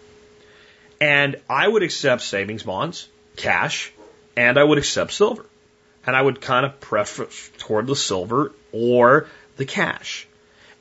and 0.99 1.37
I 1.49 1.67
would 1.67 1.83
accept 1.83 2.21
savings 2.23 2.63
bonds, 2.63 3.07
cash, 3.35 3.93
and 4.35 4.57
I 4.57 4.63
would 4.63 4.77
accept 4.77 5.13
silver, 5.13 5.45
and 6.05 6.15
I 6.15 6.21
would 6.21 6.41
kind 6.41 6.65
of 6.65 6.79
preference 6.79 7.49
toward 7.57 7.87
the 7.87 7.95
silver 7.95 8.51
or 8.71 9.27
the 9.57 9.65
cash. 9.65 10.27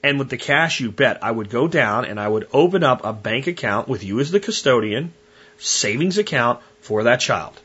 And 0.06 0.20
with 0.20 0.30
the 0.30 0.36
cash, 0.36 0.78
you 0.78 0.92
bet, 0.92 1.24
I 1.24 1.32
would 1.32 1.50
go 1.50 1.66
down 1.66 2.04
and 2.04 2.20
I 2.20 2.28
would 2.28 2.46
open 2.52 2.84
up 2.84 3.04
a 3.04 3.12
bank 3.12 3.48
account 3.48 3.88
with 3.88 4.04
you 4.04 4.20
as 4.20 4.30
the 4.30 4.38
custodian, 4.38 5.12
savings 5.58 6.16
account 6.16 6.60
for 6.80 7.02
that 7.02 7.18
child. 7.18 7.60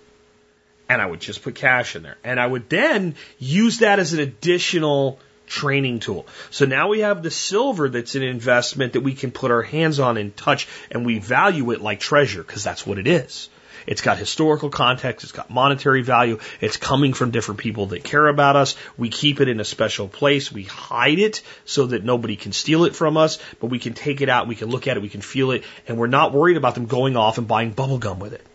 And 0.89 0.99
I 0.99 1.05
would 1.05 1.19
just 1.19 1.43
put 1.43 1.53
cash 1.53 1.95
in 1.95 2.01
there. 2.01 2.17
And 2.23 2.39
I 2.39 2.47
would 2.47 2.67
then 2.67 3.13
use 3.37 3.77
that 3.79 3.99
as 3.99 4.13
an 4.13 4.21
additional 4.21 5.19
training 5.45 5.99
tool. 5.99 6.25
So 6.49 6.65
now 6.65 6.87
we 6.87 7.01
have 7.01 7.21
the 7.21 7.29
silver 7.29 7.89
that's 7.89 8.15
an 8.15 8.23
investment 8.23 8.93
that 8.93 9.01
we 9.01 9.13
can 9.13 9.29
put 9.29 9.51
our 9.51 9.61
hands 9.61 9.99
on 9.99 10.17
and 10.17 10.35
touch 10.35 10.67
and 10.89 11.05
we 11.05 11.19
value 11.19 11.69
it 11.69 11.79
like 11.79 11.99
treasure 11.99 12.41
because 12.41 12.63
that's 12.63 12.87
what 12.87 12.97
it 12.97 13.05
is. 13.05 13.49
It's 13.87 14.01
got 14.01 14.17
historical 14.17 14.69
context. 14.69 15.23
It's 15.23 15.31
got 15.31 15.49
monetary 15.49 16.01
value. 16.01 16.39
It's 16.59 16.77
coming 16.77 17.13
from 17.13 17.31
different 17.31 17.59
people 17.59 17.87
that 17.87 18.03
care 18.03 18.27
about 18.27 18.55
us. 18.55 18.75
We 18.97 19.09
keep 19.09 19.41
it 19.41 19.47
in 19.47 19.59
a 19.59 19.65
special 19.65 20.07
place. 20.07 20.51
We 20.51 20.63
hide 20.63 21.19
it 21.19 21.41
so 21.65 21.87
that 21.87 22.03
nobody 22.03 22.35
can 22.35 22.51
steal 22.51 22.85
it 22.85 22.95
from 22.95 23.17
us, 23.17 23.39
but 23.59 23.67
we 23.67 23.79
can 23.79 23.93
take 23.93 24.21
it 24.21 24.29
out. 24.29 24.47
We 24.47 24.55
can 24.55 24.69
look 24.69 24.87
at 24.87 24.97
it. 24.97 25.03
We 25.03 25.09
can 25.09 25.21
feel 25.21 25.51
it. 25.51 25.63
And 25.87 25.97
we're 25.97 26.07
not 26.07 26.33
worried 26.33 26.57
about 26.57 26.75
them 26.75 26.85
going 26.85 27.17
off 27.17 27.37
and 27.37 27.47
buying 27.47 27.71
bubble 27.71 27.97
gum 27.97 28.19
with 28.19 28.33
it 28.33 28.45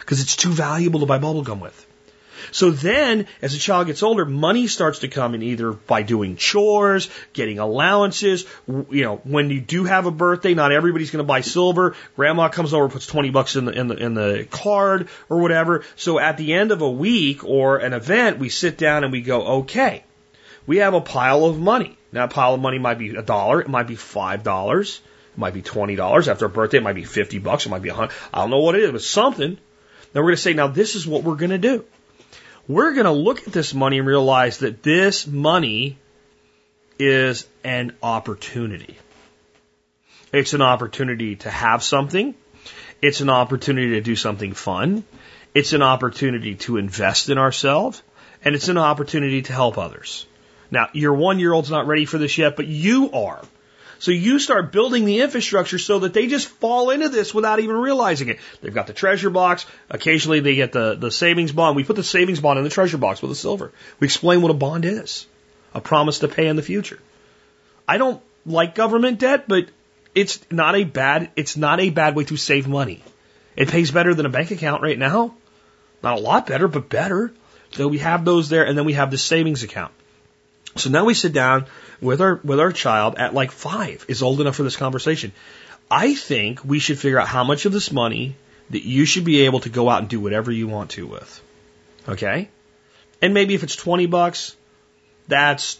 because 0.00 0.20
it's 0.20 0.36
too 0.36 0.50
valuable 0.50 1.00
to 1.00 1.06
buy 1.06 1.18
bubble 1.18 1.42
gum 1.42 1.60
with. 1.60 1.86
So 2.52 2.70
then, 2.70 3.26
as 3.40 3.54
a 3.54 3.58
child 3.58 3.86
gets 3.86 4.02
older, 4.02 4.26
money 4.26 4.66
starts 4.66 5.00
to 5.00 5.08
come 5.08 5.34
in 5.34 5.42
either 5.42 5.72
by 5.72 6.02
doing 6.02 6.36
chores, 6.36 7.08
getting 7.32 7.58
allowances. 7.58 8.44
You 8.68 9.04
know, 9.04 9.16
when 9.24 9.48
you 9.48 9.60
do 9.60 9.84
have 9.84 10.04
a 10.04 10.10
birthday, 10.10 10.52
not 10.52 10.70
everybody's 10.70 11.10
going 11.10 11.24
to 11.24 11.26
buy 11.26 11.40
silver. 11.40 11.96
Grandma 12.14 12.50
comes 12.50 12.74
over, 12.74 12.90
puts 12.90 13.06
20 13.06 13.30
bucks 13.30 13.56
in 13.56 13.64
the, 13.64 13.72
in 13.72 13.88
the, 13.88 13.96
in 13.96 14.14
the 14.14 14.46
card 14.50 15.08
or 15.30 15.38
whatever. 15.38 15.82
So 15.96 16.18
at 16.18 16.36
the 16.36 16.52
end 16.52 16.72
of 16.72 16.82
a 16.82 16.90
week 16.90 17.42
or 17.42 17.78
an 17.78 17.94
event, 17.94 18.38
we 18.38 18.50
sit 18.50 18.76
down 18.76 19.02
and 19.02 19.12
we 19.12 19.22
go, 19.22 19.42
okay, 19.60 20.04
we 20.66 20.76
have 20.78 20.92
a 20.92 21.00
pile 21.00 21.46
of 21.46 21.58
money. 21.58 21.96
Now, 22.12 22.24
a 22.24 22.28
pile 22.28 22.52
of 22.52 22.60
money 22.60 22.78
might 22.78 22.98
be 22.98 23.16
a 23.16 23.22
dollar. 23.22 23.62
It 23.62 23.68
might 23.68 23.86
be 23.86 23.96
five 23.96 24.42
dollars. 24.42 25.00
It 25.32 25.38
might 25.38 25.54
be 25.54 25.62
twenty 25.62 25.96
dollars 25.96 26.28
after 26.28 26.44
a 26.44 26.50
birthday. 26.50 26.76
It 26.76 26.82
might 26.82 26.92
be 26.92 27.04
fifty 27.04 27.38
bucks. 27.38 27.64
It 27.64 27.70
might 27.70 27.80
be 27.80 27.88
a 27.88 27.94
hundred. 27.94 28.12
I 28.34 28.42
don't 28.42 28.50
know 28.50 28.60
what 28.60 28.74
it 28.74 28.82
is, 28.82 28.92
but 28.92 29.00
something. 29.00 29.56
Then 30.12 30.22
we're 30.22 30.28
going 30.28 30.36
to 30.36 30.42
say, 30.42 30.52
now 30.52 30.66
this 30.66 30.94
is 30.94 31.06
what 31.06 31.22
we're 31.24 31.36
going 31.36 31.52
to 31.52 31.58
do 31.58 31.86
we're 32.68 32.92
going 32.92 33.06
to 33.06 33.12
look 33.12 33.46
at 33.46 33.52
this 33.52 33.74
money 33.74 33.98
and 33.98 34.06
realize 34.06 34.58
that 34.58 34.82
this 34.82 35.26
money 35.26 35.98
is 36.98 37.46
an 37.64 37.94
opportunity. 38.02 38.96
It's 40.32 40.54
an 40.54 40.62
opportunity 40.62 41.36
to 41.36 41.50
have 41.50 41.82
something. 41.82 42.34
It's 43.00 43.20
an 43.20 43.30
opportunity 43.30 43.90
to 43.90 44.00
do 44.00 44.16
something 44.16 44.52
fun. 44.52 45.04
It's 45.54 45.72
an 45.72 45.82
opportunity 45.82 46.54
to 46.66 46.76
invest 46.76 47.28
in 47.28 47.38
ourselves. 47.38 48.02
And 48.44 48.54
it's 48.54 48.68
an 48.68 48.78
opportunity 48.78 49.42
to 49.42 49.52
help 49.52 49.78
others. 49.78 50.26
Now, 50.70 50.88
your 50.92 51.12
one 51.12 51.38
year 51.38 51.52
old's 51.52 51.70
not 51.70 51.86
ready 51.86 52.06
for 52.06 52.18
this 52.18 52.38
yet, 52.38 52.56
but 52.56 52.66
you 52.66 53.10
are. 53.12 53.42
So 54.02 54.10
you 54.10 54.40
start 54.40 54.72
building 54.72 55.04
the 55.04 55.20
infrastructure 55.20 55.78
so 55.78 56.00
that 56.00 56.12
they 56.12 56.26
just 56.26 56.48
fall 56.48 56.90
into 56.90 57.08
this 57.08 57.32
without 57.32 57.60
even 57.60 57.76
realizing 57.76 58.30
it. 58.30 58.40
They've 58.60 58.74
got 58.74 58.88
the 58.88 58.92
treasure 58.92 59.30
box. 59.30 59.64
Occasionally 59.88 60.40
they 60.40 60.56
get 60.56 60.72
the, 60.72 60.96
the 60.96 61.12
savings 61.12 61.52
bond. 61.52 61.76
We 61.76 61.84
put 61.84 61.94
the 61.94 62.02
savings 62.02 62.40
bond 62.40 62.58
in 62.58 62.64
the 62.64 62.70
treasure 62.70 62.98
box 62.98 63.22
with 63.22 63.30
the 63.30 63.36
silver. 63.36 63.70
We 64.00 64.06
explain 64.06 64.42
what 64.42 64.50
a 64.50 64.54
bond 64.54 64.86
is. 64.86 65.28
A 65.72 65.80
promise 65.80 66.18
to 66.18 66.26
pay 66.26 66.48
in 66.48 66.56
the 66.56 66.62
future. 66.62 66.98
I 67.86 67.96
don't 67.96 68.20
like 68.44 68.74
government 68.74 69.20
debt, 69.20 69.44
but 69.46 69.68
it's 70.16 70.40
not 70.50 70.74
a 70.74 70.82
bad, 70.82 71.30
it's 71.36 71.56
not 71.56 71.78
a 71.78 71.90
bad 71.90 72.16
way 72.16 72.24
to 72.24 72.36
save 72.36 72.66
money. 72.66 73.04
It 73.54 73.68
pays 73.68 73.92
better 73.92 74.14
than 74.14 74.26
a 74.26 74.30
bank 74.30 74.50
account 74.50 74.82
right 74.82 74.98
now. 74.98 75.36
Not 76.02 76.18
a 76.18 76.20
lot 76.20 76.48
better, 76.48 76.66
but 76.66 76.88
better. 76.88 77.32
So 77.70 77.86
we 77.86 77.98
have 77.98 78.24
those 78.24 78.48
there 78.48 78.66
and 78.66 78.76
then 78.76 78.84
we 78.84 78.94
have 78.94 79.12
the 79.12 79.16
savings 79.16 79.62
account. 79.62 79.92
So 80.74 80.90
now 80.90 81.04
we 81.04 81.14
sit 81.14 81.32
down 81.32 81.66
with 82.02 82.20
our 82.20 82.40
with 82.42 82.60
our 82.60 82.72
child 82.72 83.14
at 83.16 83.32
like 83.32 83.52
five 83.52 84.04
is 84.08 84.22
old 84.22 84.40
enough 84.40 84.56
for 84.56 84.64
this 84.64 84.76
conversation. 84.76 85.32
I 85.90 86.14
think 86.14 86.64
we 86.64 86.78
should 86.78 86.98
figure 86.98 87.20
out 87.20 87.28
how 87.28 87.44
much 87.44 87.64
of 87.64 87.72
this 87.72 87.92
money 87.92 88.34
that 88.70 88.82
you 88.84 89.04
should 89.04 89.24
be 89.24 89.42
able 89.42 89.60
to 89.60 89.68
go 89.68 89.88
out 89.88 90.00
and 90.00 90.08
do 90.08 90.20
whatever 90.20 90.50
you 90.50 90.66
want 90.66 90.90
to 90.92 91.06
with. 91.06 91.42
Okay? 92.08 92.48
And 93.20 93.34
maybe 93.34 93.54
if 93.54 93.62
it's 93.62 93.76
20 93.76 94.06
bucks, 94.06 94.56
that's 95.28 95.78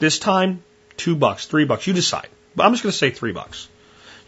this 0.00 0.18
time, 0.18 0.62
two 0.96 1.16
bucks, 1.16 1.46
three 1.46 1.64
bucks. 1.64 1.86
You 1.86 1.94
decide. 1.94 2.28
But 2.54 2.66
I'm 2.66 2.72
just 2.72 2.82
going 2.82 2.92
to 2.92 2.98
say 2.98 3.10
three 3.10 3.32
bucks. 3.32 3.68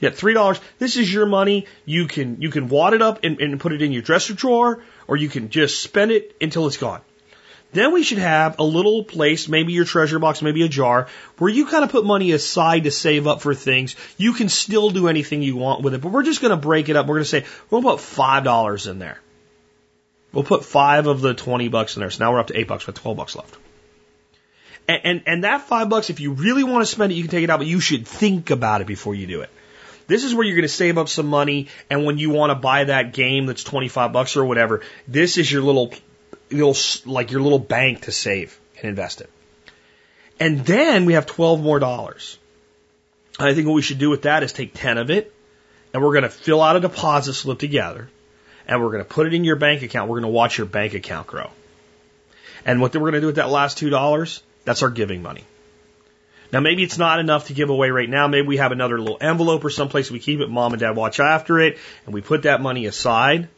Yeah, 0.01 0.11
three 0.11 0.35
dollars. 0.35 0.61
This 0.79 0.97
is 0.97 1.13
your 1.13 1.25
money. 1.25 1.67
You 1.87 2.07
can 2.07 2.43
you 2.43 2.51
can 2.51 2.69
wad 2.69 2.93
it 2.93 3.01
up 3.01 3.25
and, 3.25 3.41
and 3.41 3.59
put 3.59 3.73
it 3.73 3.81
in 3.81 3.93
your 3.93 4.03
dresser 4.03 4.35
drawer, 4.35 4.83
or 5.07 5.17
you 5.17 5.31
can 5.31 5.49
just 5.49 5.81
spend 5.81 6.11
it 6.11 6.37
until 6.39 6.67
it's 6.67 6.77
gone. 6.77 7.01
Then 7.77 7.93
we 7.93 8.03
should 8.03 8.19
have 8.19 8.59
a 8.59 8.63
little 8.65 9.05
place, 9.05 9.49
maybe 9.49 9.75
your 9.75 9.85
treasure 9.85 10.19
box, 10.19 10.41
maybe 10.41 10.63
a 10.63 10.69
jar, 10.69 11.09
where 11.37 11.51
you 11.51 11.67
kind 11.67 11.85
of 11.85 11.91
put 11.91 12.07
money 12.07 12.33
aside 12.33 12.85
to 12.85 12.91
save 12.91 13.27
up 13.27 13.43
for 13.43 13.55
things. 13.55 13.97
You 14.17 14.33
can 14.33 14.49
still 14.49 14.89
do 14.89 15.09
anything 15.09 15.43
you 15.43 15.57
want 15.57 15.83
with 15.83 15.93
it, 15.93 16.01
but 16.01 16.11
we're 16.11 16.23
just 16.23 16.41
going 16.41 16.53
to 16.53 16.57
break 16.57 16.89
it 16.89 16.97
up. 16.97 17.07
We're 17.07 17.17
going 17.17 17.25
to 17.25 17.29
say, 17.29 17.45
we'll 17.69 17.83
put 17.83 17.99
$5 17.99 18.91
in 18.91 18.99
there. 18.99 19.21
We'll 20.33 20.45
put 20.45 20.65
five 20.65 21.07
of 21.07 21.21
the 21.21 21.35
20 21.35 21.69
bucks 21.69 21.97
in 21.97 22.01
there. 22.01 22.11
So 22.11 22.25
now 22.25 22.33
we're 22.33 22.41
up 22.41 22.49
to 22.49 22.59
eight 22.59 22.69
bucks, 22.69 22.87
with 22.87 22.97
12 22.97 23.17
bucks 23.17 23.37
left. 23.37 23.57
And, 24.89 25.01
and, 25.05 25.23
and 25.27 25.45
that 25.45 25.63
five 25.63 25.89
bucks, 25.89 26.11
if 26.11 26.21
you 26.21 26.33
really 26.33 26.65
want 26.65 26.83
to 26.83 26.87
spend 26.87 27.13
it, 27.13 27.17
you 27.17 27.23
can 27.23 27.31
take 27.31 27.45
it 27.45 27.51
out, 27.51 27.59
but 27.59 27.67
you 27.67 27.81
should 27.81 28.07
think 28.07 28.51
about 28.51 28.81
it 28.81 28.87
before 28.87 29.15
you 29.15 29.27
do 29.27 29.41
it. 29.43 29.51
This 30.07 30.25
is 30.25 30.35
where 30.35 30.45
you're 30.45 30.57
going 30.57 30.63
to 30.63 30.69
save 30.69 30.99
up 30.99 31.09
some 31.09 31.27
money, 31.27 31.69
and 31.91 32.05
when 32.05 32.17
you 32.17 32.31
want 32.31 32.51
to 32.51 32.55
buy 32.55 32.85
that 32.85 33.13
game 33.13 33.47
that's 33.47 33.65
25 33.65 34.13
bucks 34.13 34.37
or 34.37 34.45
whatever, 34.45 34.83
this 35.09 35.37
is 35.37 35.51
your 35.51 35.63
little 35.63 35.93
little, 36.51 36.77
like 37.11 37.31
your 37.31 37.41
little 37.41 37.59
bank 37.59 38.03
to 38.03 38.13
save 38.13 38.59
and 38.79 38.89
invest 38.89 39.21
it. 39.21 39.31
And 40.39 40.65
then 40.65 41.07
we 41.07 41.15
have 41.15 41.27
12 41.27 41.63
more 41.63 41.79
dollars. 41.79 42.39
I 43.39 43.55
think 43.55 43.67
what 43.67 43.75
we 43.75 43.83
should 43.83 43.99
do 43.99 44.11
with 44.11 44.23
that 44.23 44.43
is 44.43 44.53
take 44.53 44.73
10 44.75 44.99
of 44.99 45.11
it 45.11 45.33
and 45.93 46.03
we're 46.03 46.13
going 46.13 46.25
to 46.25 46.31
fill 46.31 46.63
out 46.63 46.77
a 46.77 46.81
deposit 46.81 47.35
slip 47.35 47.59
together 47.59 48.09
and 48.67 48.83
we're 48.83 48.91
going 48.91 49.05
to 49.05 49.09
put 49.09 49.27
it 49.27 49.35
in 49.35 49.45
your 49.45 49.57
bank 49.57 49.83
account. 49.83 50.09
We're 50.09 50.21
going 50.21 50.31
to 50.31 50.37
watch 50.37 50.59
your 50.59 50.67
bank 50.67 50.95
account 50.95 51.27
grow. 51.27 51.51
And 52.65 52.81
what 52.81 52.95
we're 52.95 53.01
going 53.01 53.15
to 53.15 53.21
do 53.21 53.27
with 53.27 53.37
that 53.37 53.51
last 53.51 53.79
$2, 53.79 54.43
that's 54.65 54.83
our 54.83 54.91
giving 54.91 55.23
money. 55.23 55.45
Now, 56.53 56.61
maybe 56.61 56.83
it's 56.83 56.99
not 56.99 57.19
enough 57.19 57.47
to 57.47 57.55
give 57.55 57.71
away 57.71 57.91
right 57.91 58.09
now. 58.09 58.29
Maybe 58.29 58.47
we 58.47 58.57
have 58.57 58.73
another 58.73 58.99
little 58.99 59.19
envelope 59.21 59.65
or 59.65 59.71
someplace 59.71 60.11
we 60.11 60.19
keep 60.19 60.41
it. 60.41 60.49
Mom 60.49 60.73
and 60.73 60.81
dad 60.81 60.97
watch 60.97 61.21
after 61.21 61.59
it 61.61 61.79
and 62.05 62.15
we 62.15 62.21
put 62.21 62.43
that 62.43 62.61
money 62.61 62.87
aside. 62.87 63.49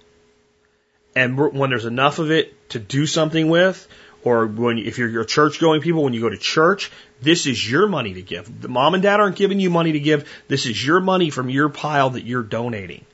And 1.15 1.37
when 1.37 1.71
there's 1.71 1.85
enough 1.85 2.19
of 2.19 2.31
it 2.31 2.55
to 2.71 2.79
do 2.79 3.07
something 3.07 3.49
with, 3.49 3.89
or 4.23 4.47
when 4.47 4.79
if 4.79 4.99
you're, 4.99 5.09
you're 5.09 5.25
church 5.25 5.61
going 5.61 5.81
people, 5.81 6.05
when 6.05 6.13
you 6.13 6.21
go 6.21 6.29
to 6.29 6.37
church, 6.37 6.91
this 7.21 7.47
is 7.47 7.71
your 7.71 7.89
money 7.89 8.15
to 8.15 8.23
give. 8.23 8.61
The 8.61 8.69
mom 8.69 8.95
and 8.95 9.03
dad 9.03 9.21
aren't 9.21 9.37
giving 9.37 9.61
you 9.61 9.71
money 9.71 9.93
to 9.93 10.01
give. 10.01 10.29
This 10.49 10.67
is 10.67 10.85
your 10.85 11.01
money 11.01 11.31
from 11.31 11.51
your 11.51 11.69
pile 11.69 12.11
that 12.11 12.25
you're 12.25 12.43
donating. 12.43 13.05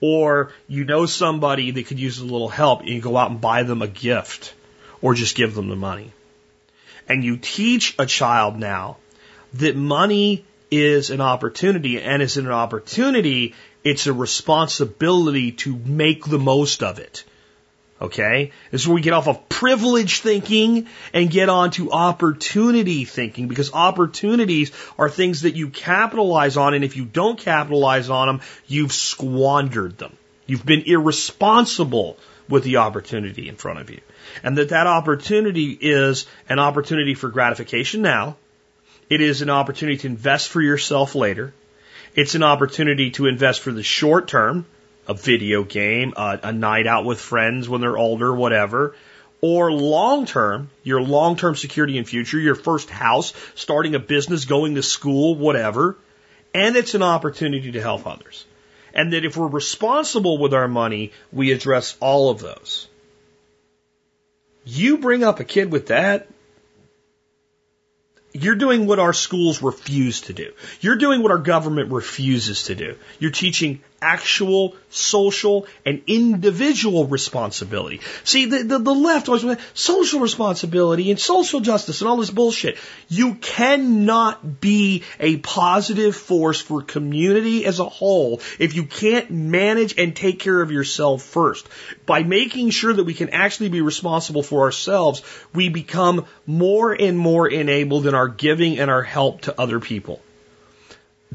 Or 0.00 0.52
you 0.66 0.84
know 0.84 1.06
somebody 1.06 1.72
that 1.72 1.86
could 1.86 2.00
use 2.00 2.18
a 2.18 2.24
little 2.24 2.48
help 2.48 2.80
and 2.80 2.88
you 2.88 3.00
go 3.00 3.16
out 3.16 3.30
and 3.30 3.40
buy 3.40 3.64
them 3.64 3.82
a 3.82 3.88
gift 3.88 4.54
or 5.02 5.14
just 5.14 5.36
give 5.36 5.54
them 5.54 5.68
the 5.68 5.76
money. 5.76 6.12
And 7.08 7.22
you 7.22 7.36
teach 7.36 7.94
a 7.98 8.06
child 8.06 8.58
now 8.58 8.96
that 9.54 9.76
money 9.76 10.44
is 10.70 11.10
an 11.10 11.20
opportunity 11.20 12.00
and 12.00 12.22
is 12.22 12.36
an 12.36 12.48
opportunity, 12.48 13.54
it's 13.84 14.06
a 14.06 14.12
responsibility 14.12 15.52
to 15.52 15.76
make 15.76 16.24
the 16.24 16.38
most 16.38 16.82
of 16.82 16.98
it. 16.98 17.24
Okay? 18.00 18.52
This 18.70 18.82
is 18.82 18.88
where 18.88 18.94
we 18.94 19.02
get 19.02 19.12
off 19.12 19.28
of 19.28 19.48
privilege 19.48 20.20
thinking 20.20 20.86
and 21.12 21.30
get 21.30 21.48
on 21.48 21.70
to 21.72 21.92
opportunity 21.92 23.04
thinking 23.04 23.46
because 23.46 23.74
opportunities 23.74 24.72
are 24.98 25.10
things 25.10 25.42
that 25.42 25.54
you 25.54 25.68
capitalize 25.68 26.56
on 26.56 26.74
and 26.74 26.84
if 26.84 26.96
you 26.96 27.04
don't 27.04 27.38
capitalize 27.38 28.08
on 28.08 28.26
them, 28.26 28.40
you've 28.66 28.92
squandered 28.92 29.98
them. 29.98 30.16
You've 30.46 30.64
been 30.64 30.82
irresponsible 30.86 32.16
with 32.48 32.64
the 32.64 32.78
opportunity 32.78 33.48
in 33.48 33.56
front 33.56 33.80
of 33.80 33.90
you. 33.90 34.00
And 34.42 34.58
that 34.58 34.70
that 34.70 34.86
opportunity 34.86 35.70
is 35.70 36.26
an 36.48 36.58
opportunity 36.58 37.14
for 37.14 37.28
gratification 37.28 38.02
now. 38.02 38.36
It 39.08 39.20
is 39.20 39.42
an 39.42 39.50
opportunity 39.50 39.98
to 39.98 40.06
invest 40.06 40.48
for 40.48 40.60
yourself 40.60 41.14
later. 41.14 41.52
It's 42.14 42.34
an 42.34 42.42
opportunity 42.42 43.10
to 43.12 43.26
invest 43.26 43.60
for 43.60 43.70
the 43.70 43.82
short 43.82 44.26
term, 44.26 44.66
a 45.06 45.14
video 45.14 45.62
game, 45.62 46.12
a, 46.16 46.40
a 46.44 46.52
night 46.52 46.86
out 46.86 47.04
with 47.04 47.20
friends 47.20 47.68
when 47.68 47.80
they're 47.80 47.98
older, 47.98 48.34
whatever. 48.34 48.96
Or 49.40 49.72
long 49.72 50.26
term, 50.26 50.70
your 50.82 51.00
long 51.00 51.36
term 51.36 51.56
security 51.56 51.98
and 51.98 52.08
future, 52.08 52.38
your 52.38 52.56
first 52.56 52.90
house, 52.90 53.32
starting 53.54 53.94
a 53.94 53.98
business, 53.98 54.44
going 54.44 54.74
to 54.74 54.82
school, 54.82 55.34
whatever. 55.34 55.96
And 56.52 56.76
it's 56.76 56.94
an 56.94 57.02
opportunity 57.02 57.72
to 57.72 57.80
help 57.80 58.06
others. 58.06 58.44
And 58.92 59.12
that 59.12 59.24
if 59.24 59.36
we're 59.36 59.46
responsible 59.46 60.38
with 60.38 60.52
our 60.52 60.68
money, 60.68 61.12
we 61.32 61.52
address 61.52 61.96
all 62.00 62.30
of 62.30 62.40
those. 62.40 62.88
You 64.64 64.98
bring 64.98 65.24
up 65.24 65.40
a 65.40 65.44
kid 65.44 65.70
with 65.72 65.86
that, 65.86 66.28
you're 68.32 68.54
doing 68.54 68.86
what 68.86 68.98
our 68.98 69.12
schools 69.12 69.62
refuse 69.62 70.22
to 70.22 70.32
do. 70.32 70.52
You're 70.80 70.96
doing 70.96 71.22
what 71.22 71.32
our 71.32 71.38
government 71.38 71.90
refuses 71.90 72.64
to 72.64 72.74
do. 72.74 72.96
You're 73.18 73.30
teaching 73.30 73.82
actual 74.02 74.74
social 74.88 75.66
and 75.84 76.02
individual 76.06 77.06
responsibility. 77.06 78.00
See, 78.24 78.46
the, 78.46 78.62
the, 78.62 78.78
the 78.78 78.94
left 78.94 79.28
always 79.28 79.58
social 79.74 80.20
responsibility 80.20 81.10
and 81.10 81.20
social 81.20 81.60
justice 81.60 82.00
and 82.00 82.08
all 82.08 82.16
this 82.16 82.30
bullshit. 82.30 82.78
You 83.08 83.34
cannot 83.34 84.60
be 84.60 85.04
a 85.18 85.36
positive 85.38 86.16
force 86.16 86.60
for 86.60 86.82
community 86.82 87.66
as 87.66 87.78
a 87.78 87.88
whole 87.88 88.40
if 88.58 88.74
you 88.74 88.84
can't 88.84 89.30
manage 89.30 89.98
and 89.98 90.16
take 90.16 90.40
care 90.40 90.60
of 90.60 90.70
yourself 90.70 91.22
first. 91.22 91.68
By 92.06 92.22
making 92.22 92.70
sure 92.70 92.92
that 92.92 93.04
we 93.04 93.14
can 93.14 93.30
actually 93.30 93.68
be 93.68 93.80
responsible 93.80 94.42
for 94.42 94.62
ourselves, 94.62 95.22
we 95.54 95.68
become 95.68 96.26
more 96.46 96.92
and 96.92 97.18
more 97.18 97.48
enabled 97.48 98.06
in 98.06 98.14
our 98.14 98.28
giving 98.28 98.78
and 98.78 98.90
our 98.90 99.02
help 99.02 99.42
to 99.42 99.60
other 99.60 99.78
people. 99.78 100.20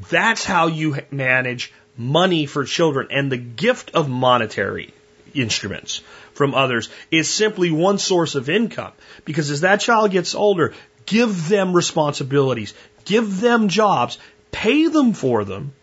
That's 0.10 0.44
how 0.44 0.68
you 0.68 0.98
manage 1.12 1.72
money 1.98 2.46
for 2.46 2.64
children 2.64 3.08
and 3.12 3.32
the 3.32 3.38
gift 3.38 3.92
of 3.94 4.10
monetary 4.10 4.94
instruments 5.34 6.02
from 6.34 6.54
others 6.54 6.90
is 7.12 7.30
simply 7.30 7.72
one 7.72 7.98
source 7.98 8.36
of 8.36 8.50
income. 8.50 8.92
Because 9.24 9.52
as 9.52 9.62
that 9.62 9.82
child 9.82 10.12
gets 10.12 10.36
older, 10.36 10.74
give 11.06 11.48
them 11.48 11.74
responsibilities, 11.74 12.74
give 13.06 13.40
them 13.40 13.70
jobs, 13.70 14.18
pay 14.52 14.88
them 14.88 15.14
for 15.14 15.44
them, 15.44 15.74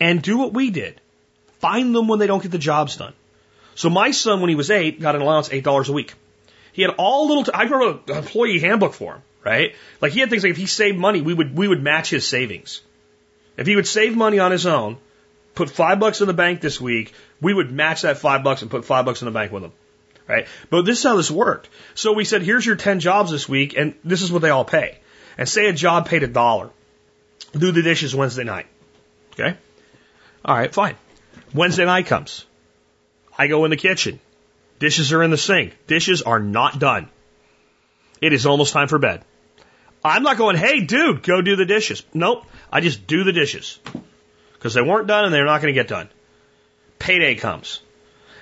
and 0.00 0.22
do 0.22 0.38
what 0.38 0.52
we 0.52 0.70
did. 0.70 1.00
Find 1.58 1.94
them 1.94 2.08
when 2.08 2.18
they 2.18 2.26
don't 2.26 2.42
get 2.42 2.52
the 2.52 2.58
jobs 2.58 2.96
done. 2.96 3.12
So 3.74 3.90
my 3.90 4.10
son, 4.10 4.40
when 4.40 4.48
he 4.48 4.56
was 4.56 4.70
eight, 4.70 5.00
got 5.00 5.14
an 5.14 5.22
allowance 5.22 5.50
eight 5.52 5.64
dollars 5.64 5.88
a 5.88 5.92
week. 5.92 6.14
He 6.72 6.82
had 6.82 6.94
all 6.96 7.28
little. 7.28 7.44
T- 7.44 7.52
I 7.52 7.64
wrote 7.64 8.08
an 8.08 8.16
employee 8.16 8.60
handbook 8.60 8.94
for 8.94 9.14
him, 9.14 9.22
right? 9.44 9.74
Like 10.00 10.12
he 10.12 10.20
had 10.20 10.30
things 10.30 10.42
like 10.42 10.50
if 10.50 10.56
he 10.56 10.66
saved 10.66 10.98
money, 10.98 11.20
we 11.20 11.34
would 11.34 11.56
we 11.56 11.68
would 11.68 11.82
match 11.82 12.10
his 12.10 12.26
savings. 12.26 12.80
If 13.56 13.66
he 13.66 13.76
would 13.76 13.86
save 13.86 14.16
money 14.16 14.38
on 14.38 14.52
his 14.52 14.66
own, 14.66 14.96
put 15.60 15.68
five 15.68 16.00
bucks 16.00 16.22
in 16.22 16.26
the 16.26 16.32
bank 16.32 16.62
this 16.62 16.80
week, 16.80 17.12
we 17.38 17.52
would 17.52 17.70
match 17.70 18.02
that 18.02 18.16
five 18.16 18.42
bucks 18.42 18.62
and 18.62 18.70
put 18.70 18.86
five 18.86 19.04
bucks 19.04 19.20
in 19.20 19.26
the 19.26 19.30
bank 19.30 19.52
with 19.52 19.62
them. 19.62 19.72
Right? 20.26 20.46
But 20.70 20.86
this 20.86 20.98
is 20.98 21.04
how 21.04 21.16
this 21.16 21.30
worked. 21.30 21.68
So 21.94 22.14
we 22.14 22.24
said, 22.24 22.40
here's 22.40 22.64
your 22.64 22.76
10 22.76 23.00
jobs 23.00 23.30
this 23.30 23.46
week, 23.46 23.76
and 23.76 23.94
this 24.02 24.22
is 24.22 24.32
what 24.32 24.40
they 24.40 24.48
all 24.48 24.64
pay. 24.64 24.98
And 25.36 25.46
say 25.46 25.66
a 25.66 25.74
job 25.74 26.08
paid 26.08 26.22
a 26.22 26.28
dollar. 26.28 26.70
Do 27.52 27.72
the 27.72 27.82
dishes 27.82 28.14
Wednesday 28.14 28.44
night. 28.44 28.68
Okay? 29.34 29.54
All 30.44 30.56
right, 30.56 30.72
fine. 30.72 30.96
Wednesday 31.52 31.84
night 31.84 32.06
comes. 32.06 32.46
I 33.36 33.46
go 33.46 33.64
in 33.66 33.70
the 33.70 33.76
kitchen. 33.76 34.18
Dishes 34.78 35.12
are 35.12 35.22
in 35.22 35.30
the 35.30 35.36
sink. 35.36 35.76
Dishes 35.86 36.22
are 36.22 36.40
not 36.40 36.78
done. 36.78 37.10
It 38.22 38.32
is 38.32 38.46
almost 38.46 38.72
time 38.72 38.88
for 38.88 38.98
bed. 38.98 39.24
I'm 40.02 40.22
not 40.22 40.38
going, 40.38 40.56
hey, 40.56 40.80
dude, 40.80 41.22
go 41.22 41.42
do 41.42 41.56
the 41.56 41.66
dishes. 41.66 42.02
Nope. 42.14 42.46
I 42.72 42.80
just 42.80 43.06
do 43.06 43.24
the 43.24 43.32
dishes 43.32 43.78
because 44.60 44.74
they 44.74 44.82
weren't 44.82 45.06
done 45.06 45.24
and 45.24 45.32
they're 45.32 45.46
not 45.46 45.62
going 45.62 45.74
to 45.74 45.80
get 45.80 45.88
done. 45.88 46.10
Payday 46.98 47.36
comes. 47.36 47.80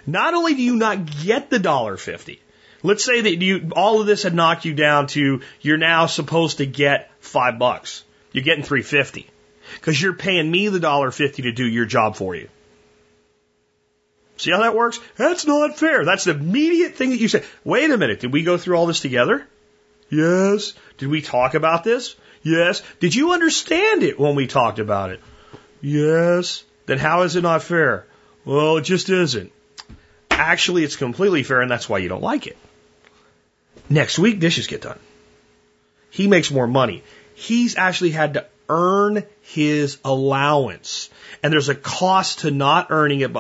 Not 0.05 0.35
only 0.35 0.55
do 0.55 0.63
you 0.63 0.75
not 0.75 1.07
get 1.23 1.49
the 1.49 1.61
dollar 1.61 1.97
fifty, 1.97 2.43
let's 2.83 3.05
say 3.05 3.21
that 3.21 3.37
you 3.37 3.71
all 3.77 4.01
of 4.01 4.09
this 4.09 4.25
had 4.25 4.35
knocked 4.35 4.65
you 4.65 4.75
down 4.75 5.07
to 5.09 5.43
you're 5.61 5.77
now 5.77 6.07
supposed 6.07 6.59
to 6.59 6.67
get 6.67 7.11
five 7.21 7.59
bucks. 7.59 8.03
You're 8.33 8.45
getting 8.45 8.65
three 8.65 8.83
fifty 8.83 9.31
because 9.75 10.01
you're 10.03 10.15
paying 10.15 10.51
me 10.51 10.69
the 10.69 10.81
dollar 10.81 11.13
fifty 11.13 11.43
to 11.43 11.53
do 11.53 11.65
your 11.65 11.87
job 11.87 12.17
for 12.17 12.35
you. 12.35 12.49
See 14.39 14.51
how 14.51 14.61
that 14.63 14.75
works? 14.75 14.99
That's 15.17 15.47
not 15.47 15.79
fair. 15.79 16.05
That's 16.05 16.25
the 16.25 16.33
immediate 16.33 16.95
thing 16.95 17.11
that 17.11 17.21
you 17.21 17.29
say. 17.29 17.45
Wait 17.65 17.91
a 17.91 17.97
minute. 17.97 18.21
Did 18.21 18.33
we 18.33 18.43
go 18.43 18.57
through 18.57 18.77
all 18.77 18.87
this 18.87 19.01
together? 19.01 19.47
Yes. 20.11 20.75
Did 20.97 21.09
we 21.09 21.23
talk 21.23 21.55
about 21.55 21.85
this? 21.85 22.17
Yes. 22.43 22.83
Did 22.99 23.15
you 23.15 23.33
understand 23.33 24.03
it 24.03 24.19
when 24.19 24.37
we 24.37 24.47
talked 24.47 24.79
about 24.79 25.11
it? 25.11 25.21
Yes. 25.81 26.65
Then 26.87 26.99
how 26.99 27.23
is 27.23 27.37
it 27.37 27.43
not 27.43 27.63
fair? 27.63 28.07
Well, 28.45 28.79
it 28.79 28.83
just 28.83 29.09
isn't. 29.09 29.53
Actually, 30.31 30.85
it's 30.85 30.97
completely 30.97 31.43
fair, 31.43 31.61
and 31.61 31.71
that's 31.71 31.89
why 31.89 31.99
you 31.99 32.09
don't 32.09 32.23
like 32.23 32.47
it. 32.47 32.57
Next 33.91 34.19
week, 34.19 34.41
dishes 34.41 34.67
get 34.67 34.83
done. 34.83 34.99
He 36.11 36.29
makes 36.29 36.51
more 36.51 36.67
money. 36.67 37.03
He's 37.35 37.77
actually 37.77 38.11
had 38.11 38.35
to 38.35 38.47
earn 38.69 39.25
his 39.43 39.99
allowance. 40.05 41.11
And 41.43 41.53
there's 41.53 41.69
a 41.69 41.75
cost 41.75 42.41
to 42.41 42.51
not 42.51 42.89
earning 42.91 43.21
it 43.21 43.33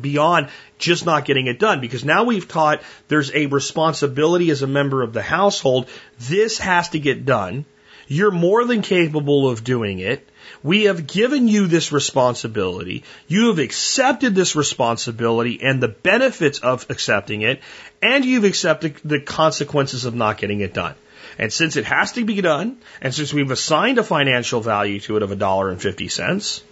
beyond 0.00 0.48
just 0.78 1.06
not 1.06 1.24
getting 1.24 1.46
it 1.46 1.58
done 1.58 1.80
because 1.80 2.04
now 2.04 2.24
we've 2.24 2.48
taught 2.48 2.82
there's 3.08 3.34
a 3.34 3.46
responsibility 3.46 4.50
as 4.50 4.62
a 4.62 4.66
member 4.66 5.02
of 5.02 5.12
the 5.12 5.22
household. 5.22 5.88
This 6.18 6.58
has 6.58 6.90
to 6.90 6.98
get 6.98 7.24
done. 7.24 7.64
You're 8.06 8.30
more 8.30 8.64
than 8.64 8.82
capable 8.82 9.48
of 9.48 9.64
doing 9.64 9.98
it. 9.98 10.28
We 10.62 10.84
have 10.84 11.06
given 11.06 11.48
you 11.48 11.66
this 11.66 11.92
responsibility. 11.92 13.04
You 13.26 13.48
have 13.48 13.58
accepted 13.58 14.34
this 14.34 14.56
responsibility 14.56 15.60
and 15.62 15.82
the 15.82 15.88
benefits 15.88 16.58
of 16.58 16.86
accepting 16.90 17.42
it, 17.42 17.60
and 18.02 18.24
you've 18.24 18.44
accepted 18.44 18.96
the 19.04 19.20
consequences 19.20 20.04
of 20.04 20.14
not 20.14 20.38
getting 20.38 20.60
it 20.60 20.74
done. 20.74 20.94
And 21.38 21.52
since 21.52 21.76
it 21.76 21.84
has 21.84 22.12
to 22.12 22.24
be 22.24 22.40
done, 22.40 22.78
and 23.00 23.14
since 23.14 23.32
we've 23.32 23.50
assigned 23.50 23.98
a 23.98 24.04
financial 24.04 24.60
value 24.60 24.98
to 25.00 25.16
it 25.16 25.22
of 25.22 25.30
a 25.30 25.36
dollar 25.36 25.70
and 25.70 25.80
fifty 25.80 26.08
cents, 26.08 26.62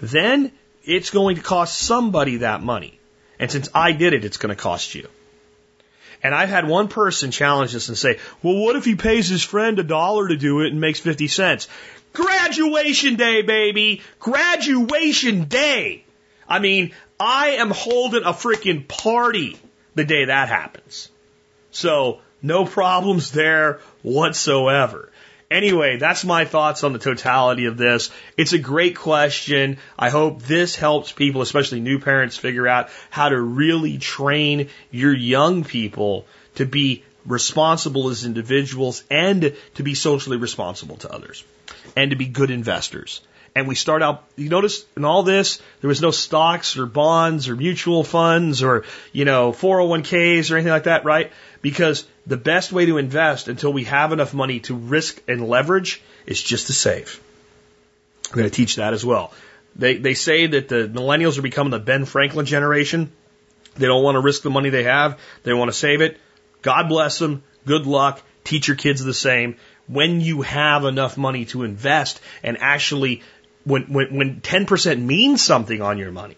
then 0.00 0.50
it's 0.84 1.10
going 1.10 1.36
to 1.36 1.42
cost 1.42 1.78
somebody 1.78 2.38
that 2.38 2.62
money. 2.62 2.98
And 3.38 3.50
since 3.50 3.68
I 3.74 3.92
did 3.92 4.12
it, 4.12 4.24
it's 4.24 4.36
going 4.36 4.54
to 4.54 4.60
cost 4.60 4.94
you. 4.94 5.08
And 6.22 6.34
I've 6.34 6.50
had 6.50 6.68
one 6.68 6.88
person 6.88 7.30
challenge 7.30 7.72
this 7.72 7.88
and 7.88 7.96
say, 7.96 8.18
well, 8.42 8.56
what 8.56 8.76
if 8.76 8.84
he 8.84 8.94
pays 8.94 9.28
his 9.28 9.42
friend 9.42 9.78
a 9.78 9.82
dollar 9.82 10.28
to 10.28 10.36
do 10.36 10.60
it 10.60 10.70
and 10.70 10.80
makes 10.80 11.00
50 11.00 11.28
cents? 11.28 11.68
Graduation 12.12 13.16
day, 13.16 13.42
baby! 13.42 14.02
Graduation 14.18 15.44
day! 15.44 16.04
I 16.48 16.58
mean, 16.58 16.92
I 17.18 17.50
am 17.50 17.70
holding 17.70 18.24
a 18.24 18.32
freaking 18.32 18.88
party 18.88 19.56
the 19.94 20.04
day 20.04 20.24
that 20.24 20.48
happens. 20.48 21.10
So, 21.70 22.20
no 22.42 22.64
problems 22.64 23.30
there 23.30 23.80
whatsoever. 24.02 25.12
Anyway, 25.50 25.98
that's 25.98 26.24
my 26.24 26.44
thoughts 26.44 26.84
on 26.84 26.92
the 26.92 26.98
totality 26.98 27.66
of 27.66 27.76
this. 27.76 28.10
It's 28.36 28.52
a 28.52 28.58
great 28.58 28.96
question. 28.96 29.78
I 29.98 30.08
hope 30.08 30.42
this 30.42 30.76
helps 30.76 31.12
people, 31.12 31.42
especially 31.42 31.80
new 31.80 31.98
parents, 31.98 32.36
figure 32.36 32.66
out 32.66 32.88
how 33.10 33.28
to 33.28 33.40
really 33.40 33.98
train 33.98 34.68
your 34.90 35.12
young 35.12 35.64
people 35.64 36.26
to 36.54 36.66
be 36.66 37.04
responsible 37.26 38.08
as 38.08 38.24
individuals 38.24 39.04
and 39.10 39.54
to 39.74 39.82
be 39.82 39.94
socially 39.94 40.36
responsible 40.36 40.96
to 40.98 41.12
others 41.12 41.44
and 42.00 42.10
to 42.10 42.16
be 42.16 42.26
good 42.26 42.50
investors. 42.50 43.20
And 43.54 43.68
we 43.68 43.74
start 43.74 44.02
out, 44.02 44.24
you 44.36 44.48
notice 44.48 44.86
in 44.96 45.04
all 45.04 45.22
this, 45.22 45.60
there 45.80 45.88
was 45.88 46.00
no 46.00 46.12
stocks 46.12 46.78
or 46.78 46.86
bonds 46.86 47.48
or 47.48 47.56
mutual 47.56 48.04
funds 48.04 48.62
or, 48.62 48.84
you 49.12 49.24
know, 49.26 49.52
401ks 49.52 50.50
or 50.50 50.56
anything 50.56 50.72
like 50.72 50.84
that, 50.84 51.04
right? 51.04 51.30
Because 51.60 52.06
the 52.26 52.38
best 52.38 52.72
way 52.72 52.86
to 52.86 52.96
invest 52.96 53.48
until 53.48 53.72
we 53.72 53.84
have 53.84 54.12
enough 54.12 54.32
money 54.32 54.60
to 54.60 54.74
risk 54.74 55.20
and 55.28 55.46
leverage 55.46 56.00
is 56.26 56.40
just 56.40 56.68
to 56.68 56.72
save. 56.72 57.20
I'm 58.30 58.36
going 58.38 58.48
to 58.48 58.54
teach 58.54 58.76
that 58.76 58.94
as 58.94 59.04
well. 59.04 59.32
They, 59.76 59.96
they 59.96 60.14
say 60.14 60.46
that 60.46 60.68
the 60.68 60.88
millennials 60.88 61.38
are 61.38 61.42
becoming 61.42 61.72
the 61.72 61.80
Ben 61.80 62.06
Franklin 62.06 62.46
generation. 62.46 63.12
They 63.76 63.86
don't 63.86 64.02
want 64.02 64.14
to 64.14 64.20
risk 64.20 64.42
the 64.42 64.50
money 64.50 64.70
they 64.70 64.84
have. 64.84 65.18
They 65.42 65.52
want 65.52 65.70
to 65.70 65.76
save 65.76 66.00
it. 66.00 66.18
God 66.62 66.88
bless 66.88 67.18
them. 67.18 67.42
Good 67.66 67.86
luck. 67.86 68.22
Teach 68.44 68.68
your 68.68 68.76
kids 68.76 69.04
the 69.04 69.14
same. 69.14 69.56
When 69.90 70.20
you 70.20 70.42
have 70.42 70.84
enough 70.84 71.16
money 71.16 71.46
to 71.46 71.64
invest 71.64 72.20
and 72.42 72.58
actually 72.60 73.22
when, 73.64 73.84
when, 73.84 74.14
when 74.16 74.40
10% 74.40 75.02
means 75.02 75.42
something 75.42 75.82
on 75.82 75.98
your 75.98 76.12
money, 76.12 76.36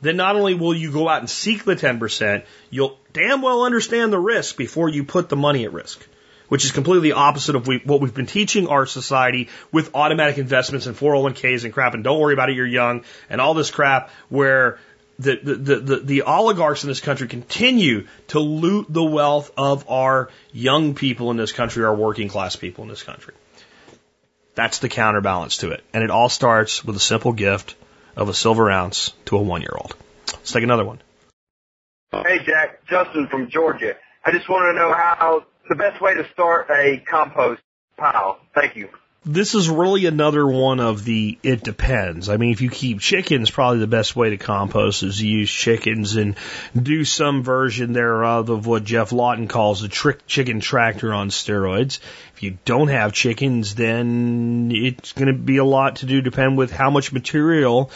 then 0.00 0.16
not 0.16 0.36
only 0.36 0.54
will 0.54 0.74
you 0.74 0.92
go 0.92 1.08
out 1.08 1.20
and 1.20 1.30
seek 1.30 1.64
the 1.64 1.76
10%, 1.76 2.44
you'll 2.70 2.98
damn 3.12 3.42
well 3.42 3.64
understand 3.64 4.12
the 4.12 4.18
risk 4.18 4.56
before 4.56 4.88
you 4.88 5.04
put 5.04 5.28
the 5.28 5.36
money 5.36 5.64
at 5.64 5.72
risk, 5.72 6.06
which 6.48 6.64
is 6.64 6.72
completely 6.72 7.12
opposite 7.12 7.54
of 7.54 7.66
we, 7.66 7.78
what 7.84 8.00
we've 8.00 8.14
been 8.14 8.26
teaching 8.26 8.66
our 8.66 8.86
society 8.86 9.48
with 9.72 9.94
automatic 9.94 10.38
investments 10.38 10.86
and 10.86 10.96
401ks 10.96 11.64
and 11.64 11.72
crap. 11.72 11.94
And 11.94 12.02
don't 12.02 12.18
worry 12.18 12.34
about 12.34 12.50
it, 12.50 12.56
you're 12.56 12.66
young 12.66 13.04
and 13.28 13.40
all 13.40 13.54
this 13.54 13.70
crap 13.70 14.10
where 14.28 14.78
the, 15.20 15.54
the, 15.54 15.76
the, 15.76 15.96
the 15.96 16.22
oligarchs 16.22 16.84
in 16.84 16.88
this 16.88 17.00
country 17.00 17.28
continue 17.28 18.06
to 18.28 18.40
loot 18.40 18.86
the 18.88 19.04
wealth 19.04 19.50
of 19.56 19.88
our 19.90 20.30
young 20.52 20.94
people 20.94 21.30
in 21.30 21.36
this 21.36 21.52
country, 21.52 21.84
our 21.84 21.94
working 21.94 22.28
class 22.28 22.56
people 22.56 22.84
in 22.84 22.88
this 22.90 23.02
country. 23.02 23.34
That's 24.54 24.78
the 24.78 24.88
counterbalance 24.88 25.58
to 25.58 25.70
it. 25.70 25.84
And 25.92 26.02
it 26.02 26.10
all 26.10 26.28
starts 26.28 26.84
with 26.84 26.96
a 26.96 27.00
simple 27.00 27.32
gift 27.32 27.76
of 28.16 28.28
a 28.28 28.34
silver 28.34 28.70
ounce 28.70 29.12
to 29.26 29.36
a 29.36 29.42
one 29.42 29.62
year 29.62 29.74
old. 29.76 29.94
Let's 30.26 30.52
take 30.52 30.64
another 30.64 30.84
one. 30.84 31.00
Hey, 32.12 32.40
Jack. 32.44 32.84
Justin 32.86 33.28
from 33.28 33.50
Georgia. 33.50 33.94
I 34.24 34.32
just 34.32 34.48
want 34.48 34.74
to 34.74 34.80
know 34.80 34.92
how 34.92 35.44
the 35.68 35.76
best 35.76 36.00
way 36.00 36.14
to 36.14 36.28
start 36.32 36.68
a 36.70 37.02
compost 37.08 37.62
pile. 37.96 38.40
Thank 38.54 38.76
you. 38.76 38.88
This 39.26 39.54
is 39.54 39.68
really 39.68 40.06
another 40.06 40.46
one 40.46 40.80
of 40.80 41.04
the 41.04 41.38
it 41.42 41.62
depends. 41.62 42.30
I 42.30 42.38
mean, 42.38 42.52
if 42.52 42.62
you 42.62 42.70
keep 42.70 43.00
chickens, 43.00 43.50
probably 43.50 43.80
the 43.80 43.86
best 43.86 44.16
way 44.16 44.30
to 44.30 44.38
compost 44.38 45.02
is 45.02 45.18
to 45.18 45.28
use 45.28 45.50
chickens 45.50 46.16
and 46.16 46.36
do 46.74 47.04
some 47.04 47.42
version 47.42 47.92
thereof 47.92 48.48
of 48.48 48.66
what 48.66 48.84
Geoff 48.84 49.12
Lawton 49.12 49.46
calls 49.46 49.82
a 49.82 49.88
trick 49.88 50.26
chicken 50.26 50.60
tractor 50.60 51.12
on 51.12 51.28
steroids. 51.28 51.98
If 52.34 52.42
you 52.42 52.56
don't 52.64 52.88
have 52.88 53.12
chickens, 53.12 53.74
then 53.74 54.72
it's 54.74 55.12
going 55.12 55.28
to 55.28 55.34
be 55.34 55.58
a 55.58 55.64
lot 55.64 55.96
to 55.96 56.06
do 56.06 56.22
depend 56.22 56.56
with 56.56 56.72
how 56.72 56.88
much 56.88 57.12
material 57.12 57.90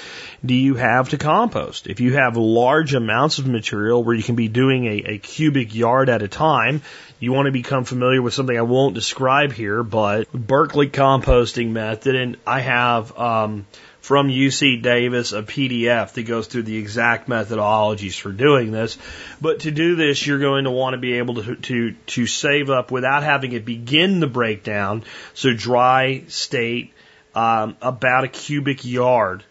do 0.44 0.52
you 0.52 0.74
have 0.74 1.08
to 1.08 1.16
compost. 1.16 1.86
If 1.86 2.00
you 2.00 2.12
have 2.16 2.36
large 2.36 2.92
amounts 2.92 3.38
of 3.38 3.46
material 3.46 4.04
where 4.04 4.14
you 4.14 4.22
can 4.22 4.36
be 4.36 4.48
doing 4.48 4.84
a, 4.84 5.14
a 5.14 5.18
cubic 5.18 5.74
yard 5.74 6.10
at 6.10 6.20
a 6.20 6.28
time, 6.28 6.82
you 7.24 7.32
want 7.32 7.46
to 7.46 7.52
become 7.52 7.84
familiar 7.84 8.22
with 8.22 8.34
something 8.34 8.56
I 8.56 8.62
won't 8.62 8.94
describe 8.94 9.52
here, 9.52 9.82
but 9.82 10.30
Berkeley 10.32 10.88
composting 10.88 11.70
method, 11.70 12.14
and 12.14 12.36
I 12.46 12.60
have 12.60 13.18
um, 13.18 13.66
from 14.00 14.28
UC 14.28 14.82
Davis 14.82 15.32
a 15.32 15.42
PDF 15.42 16.12
that 16.12 16.24
goes 16.24 16.46
through 16.46 16.64
the 16.64 16.76
exact 16.76 17.28
methodologies 17.28 18.20
for 18.20 18.30
doing 18.30 18.70
this. 18.70 18.98
But 19.40 19.60
to 19.60 19.70
do 19.70 19.96
this, 19.96 20.26
you're 20.26 20.38
going 20.38 20.64
to 20.64 20.70
want 20.70 20.94
to 20.94 20.98
be 20.98 21.14
able 21.14 21.42
to 21.42 21.56
to 21.56 21.92
to 21.92 22.26
save 22.26 22.68
up 22.70 22.90
without 22.90 23.22
having 23.22 23.52
it 23.52 23.64
begin 23.64 24.20
the 24.20 24.26
breakdown. 24.26 25.04
So 25.32 25.54
dry 25.54 26.24
state, 26.28 26.92
um, 27.34 27.76
about 27.80 28.24
a 28.24 28.28
cubic 28.28 28.84
yard 28.84 29.42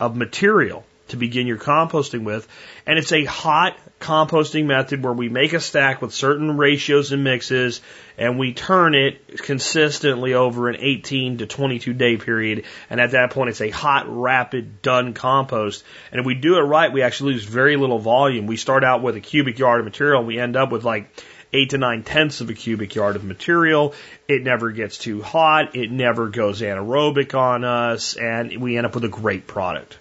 of 0.00 0.16
material 0.16 0.84
to 1.08 1.16
begin 1.16 1.46
your 1.46 1.58
composting 1.58 2.24
with. 2.24 2.48
And 2.86 2.98
it's 2.98 3.12
a 3.12 3.24
hot 3.24 3.76
composting 4.00 4.66
method 4.66 5.02
where 5.02 5.12
we 5.12 5.28
make 5.28 5.52
a 5.52 5.60
stack 5.60 6.00
with 6.00 6.14
certain 6.14 6.56
ratios 6.56 7.10
and 7.10 7.24
mixes 7.24 7.80
and 8.16 8.38
we 8.38 8.52
turn 8.52 8.94
it 8.94 9.38
consistently 9.38 10.34
over 10.34 10.68
an 10.68 10.76
18 10.78 11.38
to 11.38 11.46
22 11.46 11.94
day 11.94 12.16
period. 12.16 12.64
And 12.90 13.00
at 13.00 13.12
that 13.12 13.30
point, 13.30 13.50
it's 13.50 13.60
a 13.60 13.70
hot, 13.70 14.06
rapid, 14.08 14.82
done 14.82 15.14
compost. 15.14 15.84
And 16.12 16.20
if 16.20 16.26
we 16.26 16.34
do 16.34 16.58
it 16.58 16.62
right, 16.62 16.92
we 16.92 17.02
actually 17.02 17.34
lose 17.34 17.44
very 17.44 17.76
little 17.76 17.98
volume. 17.98 18.46
We 18.46 18.56
start 18.56 18.84
out 18.84 19.02
with 19.02 19.16
a 19.16 19.20
cubic 19.20 19.58
yard 19.58 19.80
of 19.80 19.84
material 19.84 20.20
and 20.20 20.28
we 20.28 20.38
end 20.38 20.56
up 20.56 20.70
with 20.70 20.84
like 20.84 21.10
eight 21.52 21.70
to 21.70 21.78
nine 21.78 22.02
tenths 22.02 22.40
of 22.40 22.50
a 22.50 22.54
cubic 22.54 22.94
yard 22.94 23.16
of 23.16 23.24
material. 23.24 23.94
It 24.28 24.42
never 24.42 24.70
gets 24.70 24.98
too 24.98 25.22
hot. 25.22 25.74
It 25.74 25.90
never 25.90 26.28
goes 26.28 26.60
anaerobic 26.60 27.36
on 27.36 27.64
us 27.64 28.14
and 28.14 28.60
we 28.60 28.76
end 28.76 28.86
up 28.86 28.94
with 28.94 29.04
a 29.04 29.08
great 29.08 29.46
product 29.46 29.98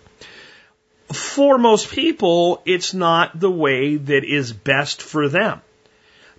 for 1.14 1.58
most 1.58 1.92
people, 1.92 2.62
it's 2.66 2.94
not 2.94 3.40
the 3.40 3.52
way 3.52 3.96
that 3.96 4.24
is 4.24 4.52
best 4.52 5.02
for 5.02 5.30
them 5.30 5.62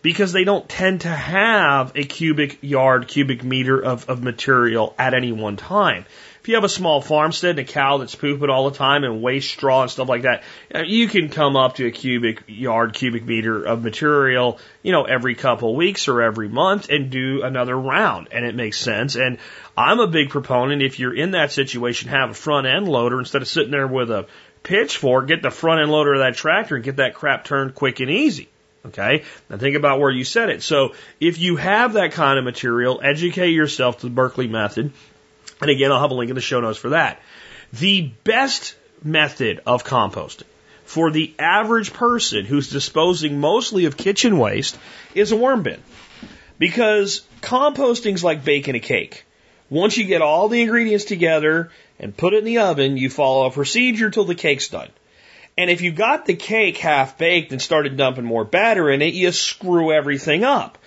because 0.03 0.33
they 0.33 0.45
don't 0.45 0.69
tend 0.69 1.03
to 1.03 1.09
have 1.09 1.93
a 1.97 2.05
cubic 2.05 2.59
yard, 2.61 3.09
cubic 3.09 3.43
meter 3.43 3.81
of, 3.81 4.09
of 4.09 4.23
material 4.23 4.95
at 4.99 5.15
any 5.15 5.33
one 5.33 5.57
time. 5.57 6.05
If 6.41 6.49
you 6.49 6.55
have 6.55 6.65
a 6.65 6.69
small 6.69 7.03
farmstead 7.03 7.59
and 7.59 7.59
a 7.59 7.65
cow 7.65 7.99
that's 7.99 8.15
pooping 8.15 8.49
all 8.49 8.71
the 8.71 8.77
time 8.77 9.05
and 9.05 9.21
waste 9.21 9.51
straw 9.51 9.83
and 9.83 9.91
stuff 9.91 10.09
like 10.09 10.23
that, 10.23 10.45
uh, 10.75 10.83
you 10.83 11.09
can 11.09 11.29
come 11.29 11.57
up 11.57 11.75
to 11.75 11.87
a 11.87 11.91
cubic 11.91 12.43
yard, 12.47 12.95
cubic 12.95 13.25
meter 13.25 13.63
of 13.65 13.83
material, 13.83 14.59
you 14.83 14.93
know, 14.93 15.05
every 15.05 15.35
couple 15.35 15.71
of 15.71 15.77
weeks 15.77 16.09
or 16.09 16.23
every 16.23 16.49
month 16.49 16.89
and 16.89 17.11
do 17.11 17.43
another 17.43 17.77
round. 17.77 18.29
And 18.33 18.47
it 18.47 18.55
makes 18.55 18.79
sense. 18.79 19.17
And 19.17 19.39
I'm 19.77 20.01
a 20.01 20.07
big 20.07 20.31
proponent, 20.31 20.81
if 20.81 20.99
you're 20.99 21.15
in 21.15 21.33
that 21.33 21.53
situation, 21.53 22.09
have 22.09 22.31
a 22.31 22.35
front 22.35 22.67
end 22.67 22.89
loader 22.89 23.19
instead 23.19 23.43
of 23.43 23.49
sitting 23.49 23.73
there 23.73 23.87
with 23.87 24.11
a 24.11 24.27
pitchfork, 24.63 25.29
get 25.29 25.43
the 25.43 25.51
front 25.51 25.81
end 25.81 25.91
loader 25.91 26.15
of 26.15 26.21
that 26.21 26.35
tractor 26.35 26.77
and 26.77 26.85
get 26.85 26.97
that 26.97 27.15
crap 27.15 27.45
turned 27.45 27.75
quick 27.75 28.01
and 28.01 28.11
easy. 28.11 28.49
Okay? 28.87 29.25
Now 29.51 29.57
think 29.57 29.77
about 29.77 30.01
where 30.01 30.11
you 30.11 30.25
set 30.25 30.51
it. 30.51 30.63
So 30.63 30.95
if 31.21 31.39
you 31.39 31.57
have 31.57 31.95
that 31.95 32.13
kind 32.13 32.39
of 32.39 32.45
material, 32.45 33.01
educate 33.03 33.51
yourself 33.51 33.99
to 33.99 34.07
the 34.07 34.11
Berkeley 34.11 34.49
method. 34.49 34.93
And 35.61 35.71
again, 35.71 35.91
I'll 35.93 36.01
have 36.01 36.11
a 36.11 36.15
link 36.15 36.31
in 36.31 36.35
the 36.35 36.41
show 36.41 36.61
notes 36.61 36.79
for 36.79 36.91
that. 36.91 37.21
The 37.73 38.13
best 38.25 38.77
method 39.03 39.61
of 39.67 39.85
composting 39.85 40.45
for 40.85 41.11
the 41.11 41.35
average 41.39 41.93
person 41.93 42.47
who's 42.47 42.71
disposing 42.71 43.41
mostly 43.41 43.85
of 43.85 43.97
kitchen 43.97 44.39
waste 44.39 44.79
is 45.15 45.33
a 45.33 45.37
worm 45.37 45.63
bin. 45.63 45.83
Because 46.59 47.23
composting's 47.43 48.25
like 48.25 48.45
baking 48.45 48.75
a 48.75 48.81
cake. 48.81 49.25
Once 49.69 49.99
you 49.99 50.05
get 50.07 50.23
all 50.23 50.49
the 50.49 50.63
ingredients 50.63 51.05
together 51.05 51.71
and 51.99 52.17
put 52.17 52.35
it 52.35 52.39
in 52.39 52.45
the 52.45 52.59
oven, 52.59 52.97
you 52.97 53.11
follow 53.11 53.47
a 53.47 53.51
procedure 53.51 54.11
till 54.11 54.25
the 54.25 54.35
cake's 54.35 54.69
done. 54.69 54.89
And 55.57 55.71
if 55.71 55.81
you 55.81 55.91
got 55.91 56.25
the 56.25 56.37
cake 56.37 56.77
half 56.77 57.19
baked 57.19 57.51
and 57.51 57.61
started 57.61 57.97
dumping 57.97 58.25
more 58.25 58.45
batter 58.45 58.91
in 58.91 59.03
it, 59.03 59.15
you 59.15 59.33
screw 59.33 59.93
everything 59.93 60.45
up. 60.45 60.79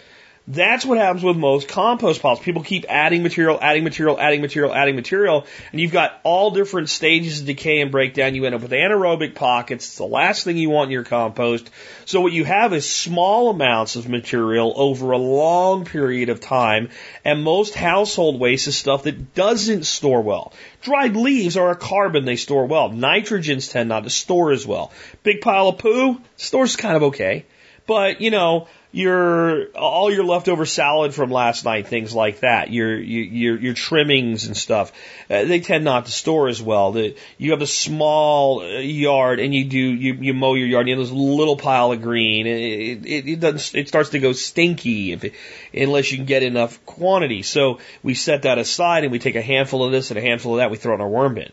That's 0.47 0.83
what 0.83 0.97
happens 0.97 1.23
with 1.23 1.37
most 1.37 1.67
compost 1.67 2.21
piles. 2.21 2.39
People 2.39 2.63
keep 2.63 2.85
adding 2.89 3.21
material, 3.21 3.59
adding 3.61 3.83
material, 3.83 4.19
adding 4.19 4.41
material, 4.41 4.73
adding 4.73 4.95
material, 4.95 5.45
and 5.71 5.79
you've 5.79 5.91
got 5.91 6.19
all 6.23 6.49
different 6.49 6.89
stages 6.89 7.41
of 7.41 7.45
decay 7.45 7.79
and 7.79 7.91
breakdown. 7.91 8.33
You 8.33 8.45
end 8.45 8.55
up 8.55 8.61
with 8.61 8.71
anaerobic 8.71 9.35
pockets. 9.35 9.85
It's 9.85 9.97
the 9.97 10.05
last 10.05 10.43
thing 10.43 10.57
you 10.57 10.71
want 10.71 10.87
in 10.87 10.93
your 10.93 11.03
compost. 11.03 11.69
So 12.05 12.21
what 12.21 12.33
you 12.33 12.43
have 12.43 12.73
is 12.73 12.89
small 12.89 13.51
amounts 13.51 13.95
of 13.95 14.09
material 14.09 14.73
over 14.75 15.11
a 15.11 15.17
long 15.17 15.85
period 15.85 16.29
of 16.29 16.41
time, 16.41 16.89
and 17.23 17.43
most 17.43 17.75
household 17.75 18.39
waste 18.39 18.67
is 18.67 18.75
stuff 18.75 19.03
that 19.03 19.35
doesn't 19.35 19.85
store 19.85 20.21
well. 20.21 20.53
Dried 20.81 21.15
leaves 21.15 21.55
are 21.55 21.69
a 21.69 21.75
carbon, 21.75 22.25
they 22.25 22.35
store 22.35 22.65
well. 22.65 22.89
Nitrogens 22.89 23.71
tend 23.71 23.89
not 23.89 24.05
to 24.05 24.09
store 24.09 24.51
as 24.51 24.65
well. 24.65 24.91
Big 25.21 25.41
pile 25.41 25.69
of 25.69 25.77
poo, 25.77 26.19
stores 26.35 26.75
kind 26.75 26.97
of 26.97 27.03
okay. 27.03 27.45
But, 27.85 28.21
you 28.21 28.31
know, 28.31 28.67
your 28.91 29.67
all 29.67 30.11
your 30.11 30.25
leftover 30.25 30.65
salad 30.65 31.13
from 31.13 31.31
last 31.31 31.63
night, 31.63 31.87
things 31.87 32.13
like 32.13 32.41
that. 32.41 32.71
Your 32.71 32.97
your 32.97 33.57
your 33.57 33.73
trimmings 33.73 34.47
and 34.47 34.57
stuff. 34.57 34.91
Uh, 35.29 35.45
they 35.45 35.61
tend 35.61 35.85
not 35.85 36.07
to 36.07 36.11
store 36.11 36.49
as 36.49 36.61
well. 36.61 36.91
The, 36.91 37.15
you 37.37 37.51
have 37.51 37.61
a 37.61 37.67
small 37.67 38.59
uh, 38.61 38.79
yard 38.79 39.39
and 39.39 39.55
you 39.55 39.63
do 39.65 39.77
you 39.77 40.13
you 40.15 40.33
mow 40.33 40.55
your 40.55 40.67
yard. 40.67 40.81
And 40.81 40.89
you 40.89 40.97
have 40.97 41.05
this 41.07 41.15
little 41.17 41.55
pile 41.55 41.93
of 41.93 42.01
green. 42.01 42.45
It 42.47 43.05
it, 43.05 43.27
it 43.29 43.39
doesn't. 43.39 43.79
It 43.79 43.87
starts 43.87 44.09
to 44.09 44.19
go 44.19 44.33
stinky 44.33 45.13
if 45.13 45.23
it, 45.23 45.33
unless 45.73 46.11
you 46.11 46.17
can 46.17 46.25
get 46.25 46.43
enough 46.43 46.85
quantity. 46.85 47.43
So 47.43 47.79
we 48.03 48.13
set 48.13 48.41
that 48.41 48.57
aside 48.57 49.03
and 49.03 49.11
we 49.11 49.19
take 49.19 49.35
a 49.35 49.41
handful 49.41 49.85
of 49.85 49.93
this 49.93 50.11
and 50.11 50.17
a 50.17 50.21
handful 50.21 50.55
of 50.55 50.57
that. 50.57 50.69
We 50.69 50.75
throw 50.75 50.95
in 50.95 51.01
our 51.01 51.07
worm 51.07 51.35
bin, 51.35 51.51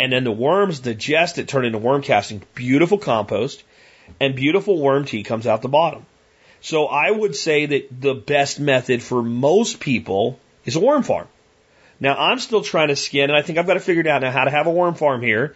and 0.00 0.12
then 0.12 0.24
the 0.24 0.32
worms 0.32 0.80
digest 0.80 1.38
it, 1.38 1.46
turn 1.46 1.64
into 1.64 1.78
worm 1.78 2.02
casting. 2.02 2.42
Beautiful 2.56 2.98
compost, 2.98 3.62
and 4.18 4.34
beautiful 4.34 4.80
worm 4.80 5.04
tea 5.04 5.22
comes 5.22 5.46
out 5.46 5.62
the 5.62 5.68
bottom. 5.68 6.04
So 6.64 6.86
I 6.86 7.10
would 7.10 7.36
say 7.36 7.66
that 7.66 8.00
the 8.00 8.14
best 8.14 8.58
method 8.58 9.02
for 9.02 9.22
most 9.22 9.80
people 9.80 10.40
is 10.64 10.76
a 10.76 10.80
worm 10.80 11.02
farm. 11.02 11.28
Now 12.00 12.16
I'm 12.16 12.38
still 12.38 12.62
trying 12.62 12.88
to 12.88 12.96
skin, 12.96 13.28
and 13.28 13.36
I 13.36 13.42
think 13.42 13.58
I've 13.58 13.66
got 13.66 13.74
to 13.74 13.80
figure 13.80 14.10
out 14.10 14.22
now 14.22 14.30
how 14.30 14.44
to 14.44 14.50
have 14.50 14.66
a 14.66 14.70
worm 14.70 14.94
farm 14.94 15.20
here 15.20 15.54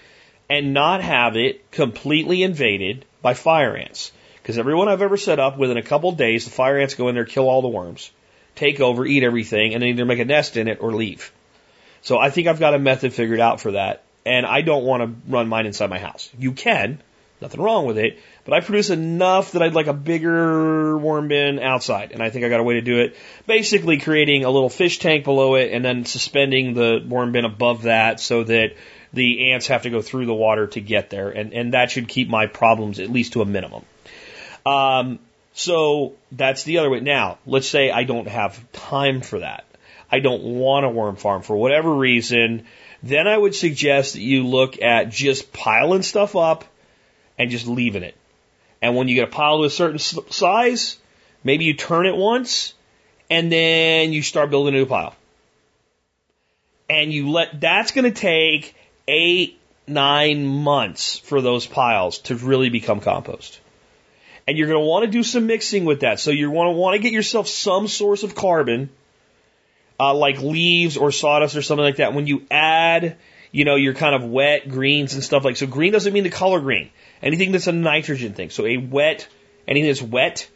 and 0.51 0.75
not 0.75 1.03
have 1.03 1.35
it 1.35 1.71
completely 1.71 2.43
invaded 2.43 3.07
by 3.23 3.33
fire 3.33 3.75
ants. 3.75 4.13
Because 4.43 4.59
everyone 4.59 4.89
I've 4.89 5.01
ever 5.01 5.17
set 5.17 5.41
up, 5.41 5.57
within 5.57 5.79
a 5.79 5.83
couple 5.83 6.13
days, 6.13 6.45
the 6.45 6.51
fire 6.51 6.79
ants 6.79 6.95
go 6.95 7.09
in 7.09 7.15
there, 7.15 7.25
kill 7.25 7.49
all 7.49 7.63
the 7.63 7.69
worms, 7.69 8.11
take 8.55 8.79
over, 8.81 9.07
eat 9.07 9.23
everything, 9.23 9.73
and 9.73 9.83
then 9.83 9.89
either 9.89 10.05
make 10.05 10.19
a 10.19 10.27
nest 10.27 10.59
in 10.59 10.69
it 10.69 10.83
or 10.83 10.93
leave. 10.93 11.33
So 12.03 12.19
I 12.19 12.29
think 12.29 12.49
I've 12.49 12.61
got 12.61 12.75
a 12.75 12.79
method 12.79 13.15
figured 13.15 13.41
out 13.41 13.63
for 13.63 13.73
that. 13.73 14.05
And 14.27 14.45
I 14.45 14.61
don't 14.61 14.85
want 14.85 15.03
to 15.03 15.33
run 15.33 15.49
mine 15.49 15.65
inside 15.65 15.89
my 15.89 15.99
house. 15.99 16.31
You 16.39 16.53
can, 16.53 17.01
nothing 17.41 17.61
wrong 17.61 17.87
with 17.87 17.99
it, 17.99 18.19
but 18.45 18.55
I 18.55 18.61
produce 18.61 18.91
enough 18.91 19.53
that 19.53 19.63
I'd 19.63 19.75
like 19.75 19.87
a 19.87 19.93
bigger 19.93 20.97
worm 20.99 21.29
bin 21.29 21.59
outside, 21.59 22.13
and 22.13 22.23
I 22.23 22.31
think 22.31 22.45
I 22.45 22.49
got 22.49 22.61
a 22.61 22.65
way 22.65 22.75
to 22.75 22.81
do 22.81 23.01
it. 23.01 23.17
Basically, 23.47 23.99
creating 23.99 24.45
a 24.45 24.51
little 24.51 24.69
fish 24.69 24.99
tank 24.99 25.25
below 25.25 25.55
it, 25.55 25.73
and 25.73 25.85
then 25.85 26.05
suspending 26.05 26.75
the 26.75 27.05
worm 27.07 27.33
bin 27.33 27.45
above 27.45 27.83
that, 27.83 28.21
so 28.21 28.45
that 28.45 28.75
the 29.13 29.53
ants 29.53 29.69
have 29.69 29.83
to 29.83 29.91
go 29.91 30.03
through 30.03 30.27
the 30.27 30.35
water 30.35 30.67
to 30.69 30.81
get 30.81 31.11
there, 31.11 31.31
and 31.31 31.53
and 31.53 31.75
that 31.75 31.91
should 31.91 32.09
keep 32.09 32.29
my 32.29 32.47
problems 32.47 33.01
at 33.01 33.11
least 33.11 33.35
to 33.35 33.43
a 33.43 33.47
minimum. 33.47 33.85
Um, 34.67 35.19
so 35.53 36.15
that's 36.31 36.63
the 36.65 36.79
other 36.79 36.91
way. 36.91 37.01
Now, 37.01 37.39
let's 37.47 37.69
say 37.69 37.91
I 37.91 38.05
don't 38.05 38.29
have 38.29 38.61
time 38.73 39.21
for 39.21 39.41
that. 39.41 39.65
I 40.11 40.21
don't 40.21 40.43
want 40.43 40.87
a 40.87 40.89
worm 40.89 41.17
farm 41.17 41.43
for 41.43 41.57
whatever 41.57 41.93
reason. 41.93 42.67
Then 43.03 43.29
I 43.29 43.37
would 43.37 43.55
suggest 43.55 44.15
that 44.15 44.21
you 44.21 44.47
look 44.47 44.81
at 44.83 45.11
just 45.11 45.53
piling 45.53 46.03
stuff 46.03 46.35
up 46.35 46.65
and 47.39 47.51
just 47.51 47.67
leaving 47.67 48.03
it. 48.03 48.17
And 48.83 48.97
when 48.97 49.09
you 49.09 49.15
get 49.15 49.29
a 49.29 49.31
pile 49.31 49.59
to 49.59 49.65
a 49.65 49.71
certain 49.71 49.99
size, 49.99 50.97
maybe 51.45 51.65
you 51.65 51.75
turn 51.75 52.07
it 52.07 52.17
once 52.17 52.75
and 53.31 53.51
then 53.51 54.13
you 54.13 54.23
start 54.23 54.51
building 54.51 54.75
a 54.75 54.79
new 54.79 54.87
pile. 54.87 55.15
And 56.89 57.13
you 57.13 57.31
let, 57.31 57.61
that's 57.61 57.93
going 57.93 58.07
to 58.11 58.19
take 58.19 58.75
eight, 59.07 59.61
nine 59.87 60.47
months 60.47 61.19
for 61.19 61.41
those 61.41 61.67
piles 61.67 62.19
to 62.21 62.37
really 62.37 62.71
become 62.71 63.01
compost. 63.01 63.61
And 64.47 64.57
you're 64.57 64.69
going 64.69 64.81
to 64.81 64.87
want 64.87 65.05
to 65.05 65.11
do 65.11 65.23
some 65.23 65.47
mixing 65.47 65.85
with 65.85 66.01
that. 66.01 66.21
So 66.21 66.31
you 66.31 66.51
want 66.51 66.69
to 66.69 66.73
want 66.73 66.97
to 66.97 67.03
get 67.03 67.13
yourself 67.13 67.49
some 67.49 67.87
source 67.89 68.23
of 68.23 68.35
carbon, 68.35 68.89
uh, 70.01 70.15
like 70.15 70.41
leaves 70.41 70.97
or 70.97 71.13
sawdust 71.13 71.57
or 71.57 71.63
something 71.63 71.85
like 71.85 71.97
that. 71.97 72.15
When 72.15 72.27
you 72.27 72.47
add, 72.51 73.19
you 73.53 73.67
know, 73.67 73.75
your 73.75 73.93
kind 73.93 74.15
of 74.15 74.25
wet 74.25 74.69
greens 74.69 75.13
and 75.13 75.23
stuff 75.23 75.45
like 75.45 75.59
so. 75.59 75.67
Green 75.67 75.93
doesn't 75.93 76.13
mean 76.13 76.25
the 76.25 76.31
color 76.31 76.61
green. 76.61 76.91
Anything 77.23 77.53
that's 77.53 77.67
a 77.67 77.73
nitrogen 77.73 78.35
thing. 78.35 78.51
So 78.51 78.67
a 78.67 78.77
wet, 78.77 79.29
anything 79.67 79.89
that's 79.89 80.03
wet, 80.03 80.49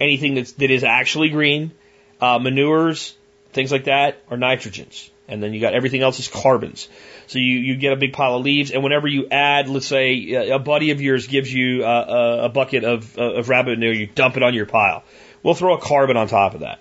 anything 0.00 0.34
that's 0.34 0.52
that 0.52 0.70
is 0.70 0.84
actually 0.84 1.30
green, 1.30 1.72
uh, 2.20 2.38
manures, 2.38 3.16
things 3.52 3.72
like 3.72 3.84
that 3.84 4.22
are 4.30 4.36
nitrogens. 4.36 5.10
And 5.28 5.42
then 5.42 5.52
you 5.52 5.60
got 5.60 5.74
everything 5.74 6.02
else 6.02 6.20
is 6.20 6.28
carbons. 6.28 6.88
So 7.26 7.38
you, 7.38 7.58
you 7.58 7.76
get 7.76 7.92
a 7.92 7.96
big 7.96 8.12
pile 8.12 8.36
of 8.36 8.44
leaves, 8.44 8.70
and 8.70 8.84
whenever 8.84 9.08
you 9.08 9.26
add, 9.28 9.68
let's 9.68 9.86
say 9.86 10.32
a 10.32 10.60
buddy 10.60 10.92
of 10.92 11.00
yours 11.00 11.26
gives 11.26 11.52
you 11.52 11.84
a, 11.84 11.88
a, 11.88 12.44
a 12.44 12.48
bucket 12.48 12.84
of, 12.84 13.18
of 13.18 13.48
rabbit 13.48 13.78
manure, 13.78 13.92
you 13.92 14.06
dump 14.06 14.36
it 14.36 14.44
on 14.44 14.54
your 14.54 14.66
pile. 14.66 15.02
We'll 15.42 15.54
throw 15.54 15.74
a 15.74 15.80
carbon 15.80 16.16
on 16.16 16.28
top 16.28 16.54
of 16.54 16.60
that. 16.60 16.80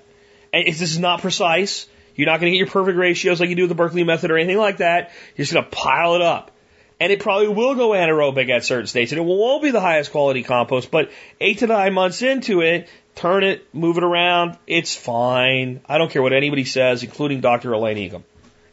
And 0.53 0.68
if 0.68 0.78
this 0.78 0.91
is 0.91 0.99
not 0.99 1.22
precise. 1.22 1.88
You're 2.16 2.28
not 2.28 2.40
going 2.40 2.52
to 2.52 2.57
get 2.57 2.64
your 2.64 2.72
perfect 2.72 2.98
ratios 2.98 3.41
like 3.41 3.49
you 3.49 3.56
do 3.56 3.64
with 3.64 3.70
the 3.70 3.76
Berkeley 3.76 4.06
method 4.06 4.32
or 4.32 4.38
anything 4.38 4.57
like 4.57 4.78
that. 4.78 5.12
You're 5.36 5.44
just 5.44 5.53
going 5.53 5.66
to 5.66 5.72
pile 5.72 6.16
it 6.16 6.22
up. 6.22 6.52
And 6.99 7.11
it 7.11 7.19
probably 7.19 7.49
will 7.49 7.76
go 7.76 7.89
anaerobic 7.89 8.49
at 8.49 8.63
certain 8.63 8.88
states, 8.88 9.11
and 9.11 9.19
it 9.19 9.26
won't 9.26 9.61
be 9.61 9.72
the 9.72 9.81
highest 9.81 10.11
quality 10.11 10.43
compost, 10.43 10.91
but 10.91 11.11
eight 11.41 11.59
to 11.59 11.67
nine 11.67 11.93
months 11.93 12.22
into 12.22 12.61
it, 12.61 12.88
turn 13.15 13.43
it, 13.43 13.73
move 13.73 13.97
it 13.97 14.03
around, 14.03 14.57
it's 14.65 14.95
fine. 14.95 15.81
I 15.88 15.97
don't 15.97 16.09
care 16.09 16.22
what 16.22 16.34
anybody 16.34 16.63
says, 16.63 17.03
including 17.03 17.41
Dr. 17.41 17.73
Elaine 17.73 17.97
Ingham. 17.97 18.23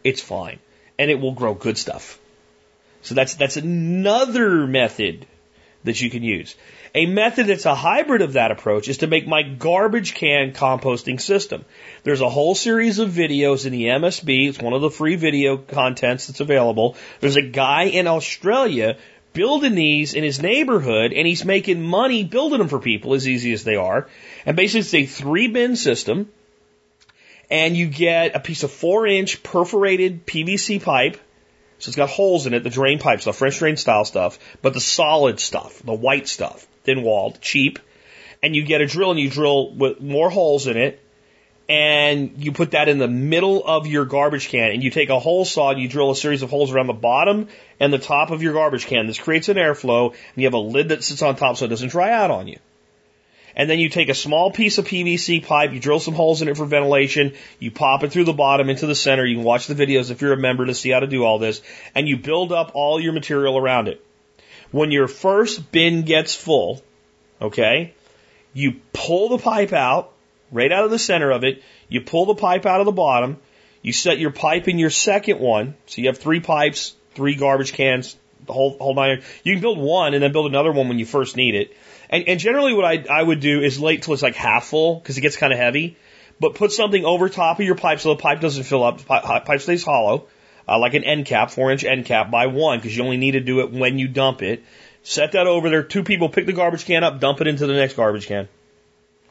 It's 0.04 0.20
fine. 0.20 0.58
And 0.98 1.10
it 1.10 1.20
will 1.20 1.32
grow 1.32 1.54
good 1.54 1.78
stuff. 1.78 2.18
So 3.02 3.14
that's, 3.14 3.34
that's 3.34 3.56
another 3.56 4.66
method 4.66 5.26
that 5.84 6.00
you 6.00 6.10
can 6.10 6.22
use. 6.22 6.54
A 6.94 7.06
method 7.06 7.46
that's 7.46 7.64
a 7.64 7.74
hybrid 7.74 8.20
of 8.20 8.34
that 8.34 8.50
approach 8.50 8.86
is 8.86 8.98
to 8.98 9.06
make 9.06 9.26
my 9.26 9.42
garbage 9.42 10.12
can 10.12 10.52
composting 10.52 11.18
system. 11.18 11.64
There's 12.04 12.20
a 12.20 12.28
whole 12.28 12.54
series 12.54 12.98
of 12.98 13.08
videos 13.08 13.64
in 13.64 13.72
the 13.72 13.84
MSB. 13.84 14.50
It's 14.50 14.58
one 14.58 14.74
of 14.74 14.82
the 14.82 14.90
free 14.90 15.16
video 15.16 15.56
contents 15.56 16.26
that's 16.26 16.40
available. 16.40 16.96
There's 17.20 17.36
a 17.36 17.42
guy 17.42 17.84
in 17.84 18.06
Australia 18.06 18.98
building 19.32 19.74
these 19.74 20.12
in 20.12 20.22
his 20.22 20.42
neighborhood 20.42 21.14
and 21.14 21.26
he's 21.26 21.46
making 21.46 21.80
money 21.80 22.24
building 22.24 22.58
them 22.58 22.68
for 22.68 22.78
people 22.78 23.14
as 23.14 23.26
easy 23.26 23.54
as 23.54 23.64
they 23.64 23.76
are. 23.76 24.06
And 24.44 24.54
basically 24.54 24.80
it's 24.80 24.94
a 24.94 25.06
three 25.06 25.48
bin 25.48 25.76
system 25.76 26.30
and 27.50 27.74
you 27.74 27.86
get 27.86 28.36
a 28.36 28.40
piece 28.40 28.64
of 28.64 28.70
four 28.70 29.06
inch 29.06 29.42
perforated 29.42 30.26
PVC 30.26 30.82
pipe. 30.82 31.16
So 31.78 31.88
it's 31.88 31.96
got 31.96 32.10
holes 32.10 32.46
in 32.46 32.52
it, 32.52 32.62
the 32.64 32.70
drain 32.70 32.98
pipes, 32.98 33.24
the 33.24 33.32
French 33.32 33.58
drain 33.58 33.78
style 33.78 34.04
stuff, 34.04 34.38
but 34.60 34.74
the 34.74 34.80
solid 34.80 35.40
stuff, 35.40 35.82
the 35.82 35.94
white 35.94 36.28
stuff, 36.28 36.66
thin 36.84 37.02
walled, 37.02 37.40
cheap. 37.40 37.78
And 38.42 38.56
you 38.56 38.64
get 38.64 38.80
a 38.80 38.86
drill 38.86 39.10
and 39.10 39.20
you 39.20 39.30
drill 39.30 39.72
with 39.74 40.00
more 40.00 40.30
holes 40.30 40.66
in 40.66 40.76
it 40.76 41.00
and 41.68 42.34
you 42.36 42.52
put 42.52 42.72
that 42.72 42.88
in 42.88 42.98
the 42.98 43.08
middle 43.08 43.64
of 43.64 43.86
your 43.86 44.04
garbage 44.04 44.48
can 44.48 44.72
and 44.72 44.82
you 44.82 44.90
take 44.90 45.10
a 45.10 45.18
hole 45.18 45.44
saw 45.44 45.70
and 45.70 45.80
you 45.80 45.88
drill 45.88 46.10
a 46.10 46.16
series 46.16 46.42
of 46.42 46.50
holes 46.50 46.72
around 46.72 46.88
the 46.88 46.92
bottom 46.92 47.48
and 47.78 47.92
the 47.92 47.98
top 47.98 48.30
of 48.30 48.42
your 48.42 48.52
garbage 48.52 48.86
can. 48.86 49.06
This 49.06 49.18
creates 49.18 49.48
an 49.48 49.56
airflow 49.56 50.10
and 50.10 50.18
you 50.36 50.44
have 50.44 50.54
a 50.54 50.58
lid 50.58 50.88
that 50.88 51.04
sits 51.04 51.22
on 51.22 51.36
top 51.36 51.56
so 51.56 51.64
it 51.64 51.68
doesn't 51.68 51.90
dry 51.90 52.10
out 52.10 52.30
on 52.30 52.48
you. 52.48 52.58
And 53.54 53.68
then 53.68 53.78
you 53.78 53.88
take 53.90 54.08
a 54.08 54.14
small 54.14 54.50
piece 54.50 54.78
of 54.78 54.86
PVC 54.86 55.44
pipe, 55.44 55.72
you 55.72 55.80
drill 55.80 56.00
some 56.00 56.14
holes 56.14 56.42
in 56.42 56.48
it 56.48 56.56
for 56.56 56.64
ventilation, 56.64 57.34
you 57.58 57.70
pop 57.70 58.02
it 58.02 58.10
through 58.10 58.24
the 58.24 58.32
bottom 58.32 58.70
into 58.70 58.86
the 58.86 58.94
center. 58.94 59.26
You 59.26 59.36
can 59.36 59.44
watch 59.44 59.66
the 59.66 59.74
videos 59.74 60.10
if 60.10 60.20
you're 60.20 60.32
a 60.32 60.38
member 60.38 60.66
to 60.66 60.74
see 60.74 60.90
how 60.90 61.00
to 61.00 61.06
do 61.06 61.24
all 61.24 61.38
this. 61.38 61.60
And 61.94 62.08
you 62.08 62.16
build 62.16 62.52
up 62.52 62.72
all 62.74 62.98
your 63.00 63.12
material 63.12 63.58
around 63.58 63.88
it. 63.88 64.04
When 64.72 64.90
your 64.90 65.06
first 65.06 65.70
bin 65.70 66.02
gets 66.02 66.34
full, 66.34 66.82
okay, 67.40 67.94
you 68.52 68.80
pull 68.92 69.28
the 69.28 69.38
pipe 69.38 69.72
out, 69.72 70.12
right 70.50 70.72
out 70.72 70.84
of 70.84 70.90
the 70.90 70.98
center 70.98 71.30
of 71.30 71.44
it. 71.44 71.62
You 71.88 72.00
pull 72.00 72.26
the 72.26 72.34
pipe 72.34 72.66
out 72.66 72.80
of 72.80 72.86
the 72.86 72.92
bottom. 72.92 73.38
You 73.82 73.92
set 73.92 74.18
your 74.18 74.30
pipe 74.30 74.68
in 74.68 74.78
your 74.78 74.90
second 74.90 75.40
one. 75.40 75.74
So 75.86 76.00
you 76.00 76.08
have 76.08 76.18
three 76.18 76.40
pipes, 76.40 76.94
three 77.14 77.34
garbage 77.34 77.72
cans, 77.72 78.16
the 78.46 78.52
whole, 78.52 78.76
whole 78.78 78.94
nine. 78.94 79.22
You 79.44 79.54
can 79.54 79.60
build 79.60 79.78
one 79.78 80.14
and 80.14 80.22
then 80.22 80.32
build 80.32 80.46
another 80.46 80.72
one 80.72 80.88
when 80.88 80.98
you 80.98 81.06
first 81.06 81.36
need 81.36 81.54
it. 81.54 81.76
And, 82.08 82.28
and 82.28 82.40
generally 82.40 82.74
what 82.74 82.84
I, 82.84 83.04
I 83.10 83.22
would 83.22 83.40
do 83.40 83.62
is 83.62 83.78
wait 83.78 84.02
till 84.02 84.14
it's 84.14 84.22
like 84.22 84.36
half 84.36 84.66
full 84.66 84.96
because 84.96 85.18
it 85.18 85.20
gets 85.20 85.36
kind 85.36 85.52
of 85.52 85.58
heavy. 85.58 85.96
But 86.40 86.54
put 86.54 86.72
something 86.72 87.04
over 87.04 87.28
top 87.28 87.60
of 87.60 87.66
your 87.66 87.74
pipe 87.74 88.00
so 88.00 88.10
the 88.10 88.22
pipe 88.22 88.40
doesn't 88.40 88.64
fill 88.64 88.82
up. 88.82 89.04
Pipe, 89.04 89.44
pipe 89.44 89.60
stays 89.60 89.84
hollow, 89.84 90.28
uh, 90.68 90.78
like 90.78 90.94
an 90.94 91.04
end 91.04 91.26
cap, 91.26 91.50
four 91.50 91.70
inch 91.70 91.84
end 91.84 92.06
cap 92.06 92.30
by 92.30 92.46
one 92.46 92.78
because 92.78 92.96
you 92.96 93.02
only 93.02 93.16
need 93.16 93.32
to 93.32 93.40
do 93.40 93.60
it 93.60 93.72
when 93.72 93.98
you 93.98 94.08
dump 94.08 94.42
it. 94.42 94.64
Set 95.02 95.32
that 95.32 95.46
over 95.46 95.68
there. 95.68 95.82
Two 95.82 96.04
people 96.04 96.28
pick 96.28 96.46
the 96.46 96.52
garbage 96.52 96.84
can 96.84 97.02
up, 97.04 97.20
dump 97.20 97.40
it 97.40 97.46
into 97.46 97.66
the 97.66 97.72
next 97.72 97.94
garbage 97.94 98.26
can. 98.26 98.48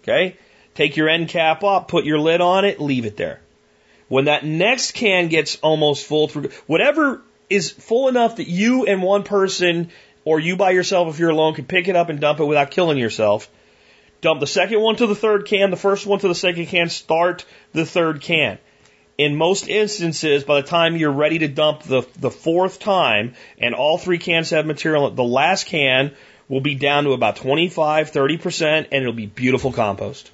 Okay? 0.01 0.35
Take 0.75 0.97
your 0.97 1.09
end 1.09 1.29
cap 1.29 1.63
up, 1.63 1.87
put 1.87 2.05
your 2.05 2.19
lid 2.19 2.41
on 2.41 2.65
it, 2.65 2.79
leave 2.79 3.05
it 3.05 3.17
there. 3.17 3.39
When 4.07 4.25
that 4.25 4.43
next 4.43 4.93
can 4.93 5.29
gets 5.29 5.57
almost 5.57 6.05
full 6.05 6.27
through, 6.27 6.49
whatever 6.67 7.21
is 7.49 7.69
full 7.69 8.07
enough 8.07 8.37
that 8.37 8.47
you 8.47 8.85
and 8.85 9.01
one 9.01 9.23
person 9.23 9.89
or 10.25 10.39
you 10.39 10.55
by 10.55 10.71
yourself 10.71 11.13
if 11.13 11.19
you're 11.19 11.29
alone 11.29 11.53
can 11.53 11.65
pick 11.65 11.87
it 11.87 11.95
up 11.95 12.09
and 12.09 12.19
dump 12.19 12.39
it 12.39 12.45
without 12.45 12.71
killing 12.71 12.97
yourself. 12.97 13.49
Dump 14.21 14.39
the 14.39 14.47
second 14.47 14.81
one 14.81 14.95
to 14.97 15.07
the 15.07 15.15
third 15.15 15.45
can, 15.45 15.71
the 15.71 15.77
first 15.77 16.05
one 16.05 16.19
to 16.19 16.27
the 16.27 16.35
second 16.35 16.67
can, 16.67 16.89
start 16.89 17.45
the 17.73 17.85
third 17.85 18.21
can. 18.21 18.59
In 19.17 19.35
most 19.35 19.67
instances, 19.67 20.43
by 20.43 20.61
the 20.61 20.67
time 20.67 20.95
you're 20.95 21.11
ready 21.11 21.39
to 21.39 21.47
dump 21.47 21.83
the, 21.83 22.07
the 22.19 22.31
fourth 22.31 22.79
time 22.79 23.35
and 23.59 23.75
all 23.75 23.97
three 23.97 24.17
cans 24.17 24.49
have 24.51 24.65
material, 24.65 25.09
the 25.11 25.23
last 25.23 25.65
can 25.65 26.11
will 26.47 26.61
be 26.61 26.75
down 26.75 27.03
to 27.03 27.11
about 27.11 27.35
25, 27.37 28.11
30% 28.11 28.87
and 28.91 28.93
it'll 28.93 29.13
be 29.13 29.25
beautiful 29.25 29.71
compost. 29.71 30.31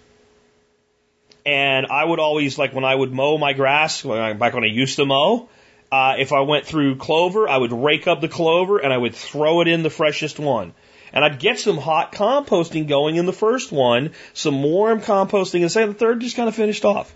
And 1.46 1.88
I 1.88 2.04
would 2.04 2.20
always, 2.20 2.58
like 2.58 2.74
when 2.74 2.84
I 2.84 2.94
would 2.94 3.14
mow 3.14 3.38
my 3.38 3.54
grass, 3.54 4.02
back 4.02 4.54
when 4.54 4.64
I 4.64 4.68
used 4.68 4.98
to 4.98 5.06
mow, 5.06 5.50
uh, 5.92 6.16
if 6.20 6.34
I 6.34 6.42
went 6.42 6.66
through 6.66 6.98
clover, 6.98 7.48
I 7.48 7.58
would 7.58 7.72
rake 7.72 8.08
up 8.08 8.20
the 8.20 8.28
clover 8.28 8.80
and 8.80 8.92
I 8.92 8.98
would 8.98 9.16
throw 9.16 9.62
it 9.62 9.68
in 9.68 9.84
the 9.84 9.90
freshest 9.90 10.40
one. 10.40 10.74
And 11.14 11.24
I'd 11.24 11.40
get 11.40 11.60
some 11.60 11.78
hot 11.78 12.12
composting 12.12 12.88
going 12.88 13.16
in 13.16 13.26
the 13.26 13.34
first 13.34 13.72
one, 13.72 14.12
some 14.34 14.62
warm 14.62 15.00
composting, 15.00 15.62
and 15.62 15.72
say 15.72 15.86
the 15.86 15.94
third 15.94 16.20
just 16.20 16.36
kind 16.36 16.50
of 16.50 16.56
finished 16.56 16.84
off. 16.84 17.14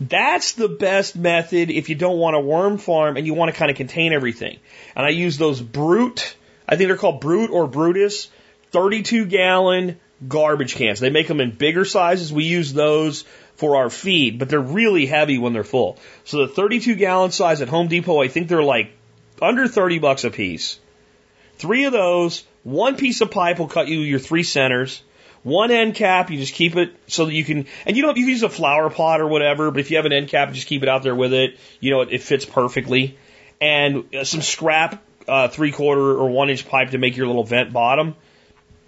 That's 0.00 0.52
the 0.52 0.68
best 0.68 1.14
method 1.14 1.70
if 1.70 1.90
you 1.90 1.94
don't 1.94 2.18
want 2.18 2.34
a 2.34 2.40
worm 2.40 2.78
farm 2.78 3.18
and 3.18 3.26
you 3.26 3.34
want 3.34 3.52
to 3.52 3.58
kind 3.58 3.70
of 3.70 3.76
contain 3.76 4.14
everything. 4.14 4.58
And 4.96 5.04
I 5.04 5.10
use 5.10 5.36
those 5.36 5.60
brute, 5.60 6.34
I 6.66 6.76
think 6.76 6.88
they're 6.88 6.96
called 6.96 7.20
brute 7.20 7.50
or 7.50 7.66
Brutus, 7.66 8.28
32 8.70 9.26
gallon 9.26 10.00
garbage 10.26 10.74
cans. 10.74 11.00
They 11.00 11.10
make 11.10 11.28
them 11.28 11.40
in 11.40 11.50
bigger 11.50 11.84
sizes. 11.84 12.32
We 12.32 12.44
use 12.44 12.72
those 12.72 13.24
for 13.56 13.76
our 13.76 13.90
feed, 13.90 14.38
but 14.38 14.48
they're 14.48 14.60
really 14.60 15.04
heavy 15.04 15.36
when 15.36 15.52
they're 15.52 15.64
full. 15.64 15.98
So 16.24 16.46
the 16.46 16.48
32 16.48 16.94
gallon 16.94 17.30
size 17.30 17.60
at 17.60 17.68
Home 17.68 17.88
Depot, 17.88 18.22
I 18.22 18.28
think 18.28 18.48
they're 18.48 18.62
like 18.62 18.92
under 19.42 19.68
30 19.68 19.98
bucks 19.98 20.24
a 20.24 20.30
piece. 20.30 20.78
Three 21.58 21.84
of 21.84 21.92
those, 21.92 22.44
one 22.62 22.96
piece 22.96 23.20
of 23.20 23.30
pipe 23.30 23.58
will 23.58 23.68
cut 23.68 23.88
you 23.88 24.00
your 24.00 24.18
three 24.18 24.44
centers. 24.44 25.02
One 25.42 25.70
end 25.70 25.94
cap, 25.94 26.30
you 26.30 26.36
just 26.38 26.54
keep 26.54 26.76
it 26.76 26.94
so 27.06 27.24
that 27.24 27.32
you 27.32 27.44
can, 27.44 27.66
and 27.86 27.96
you 27.96 28.02
don't, 28.02 28.16
you 28.16 28.24
can 28.24 28.30
use 28.30 28.42
a 28.42 28.50
flower 28.50 28.90
pot 28.90 29.20
or 29.20 29.26
whatever, 29.26 29.70
but 29.70 29.80
if 29.80 29.90
you 29.90 29.96
have 29.96 30.04
an 30.04 30.12
end 30.12 30.28
cap, 30.28 30.52
just 30.52 30.66
keep 30.66 30.82
it 30.82 30.88
out 30.88 31.02
there 31.02 31.14
with 31.14 31.32
it. 31.32 31.56
You 31.80 31.92
know, 31.92 32.02
it, 32.02 32.12
it 32.12 32.22
fits 32.22 32.44
perfectly. 32.44 33.16
And 33.60 34.14
uh, 34.14 34.24
some 34.24 34.42
scrap, 34.42 35.02
uh, 35.26 35.48
three 35.48 35.72
quarter 35.72 36.18
or 36.18 36.28
one 36.28 36.50
inch 36.50 36.68
pipe 36.68 36.90
to 36.90 36.98
make 36.98 37.16
your 37.16 37.26
little 37.26 37.44
vent 37.44 37.72
bottom 37.72 38.16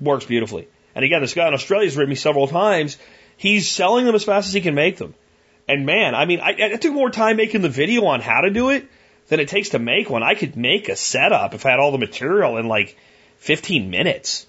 works 0.01 0.27
beautifully. 0.27 0.69
And 0.95 1.05
again, 1.05 1.23
this 1.23 1.33
guy 1.33 1.49
in 1.49 1.55
Australia 1.55 1.87
has 1.87 1.97
written 1.97 2.11
me 2.11 2.17
several 2.17 2.49
times. 2.49 2.99
He's 3.37 3.71
selling 3.71 4.05
them 4.05 4.15
as 4.15 4.25
fast 4.25 4.49
as 4.49 4.53
he 4.53 4.61
can 4.61 4.75
make 4.75 4.99
them. 4.99 5.15
And 5.69 5.87
man, 5.87 6.15
I 6.15 6.27
mean, 6.27 6.41
I, 6.41 6.55
I 6.61 6.77
took 6.77 6.93
more 6.93 7.11
time 7.11 7.37
making 7.37 7.63
the 7.63 7.69
video 7.69 8.05
on 8.07 8.21
how 8.21 8.43
to 8.43 8.51
do 8.51 8.71
it 8.71 8.87
than 9.29 9.41
it 9.41 9.49
takes 9.49 9.71
to 9.71 9.79
make 9.79 10.11
one. 10.11 10.23
I 10.23 10.35
could 10.35 10.57
make 10.57 10.89
a 10.89 10.97
setup 10.97 11.55
if 11.55 11.65
I 11.65 11.71
had 11.71 11.81
all 11.81 11.93
the 11.93 11.99
material 11.99 12.59
in 12.59 12.69
like 12.69 12.97
15 13.39 13.89
minutes. 13.89 14.47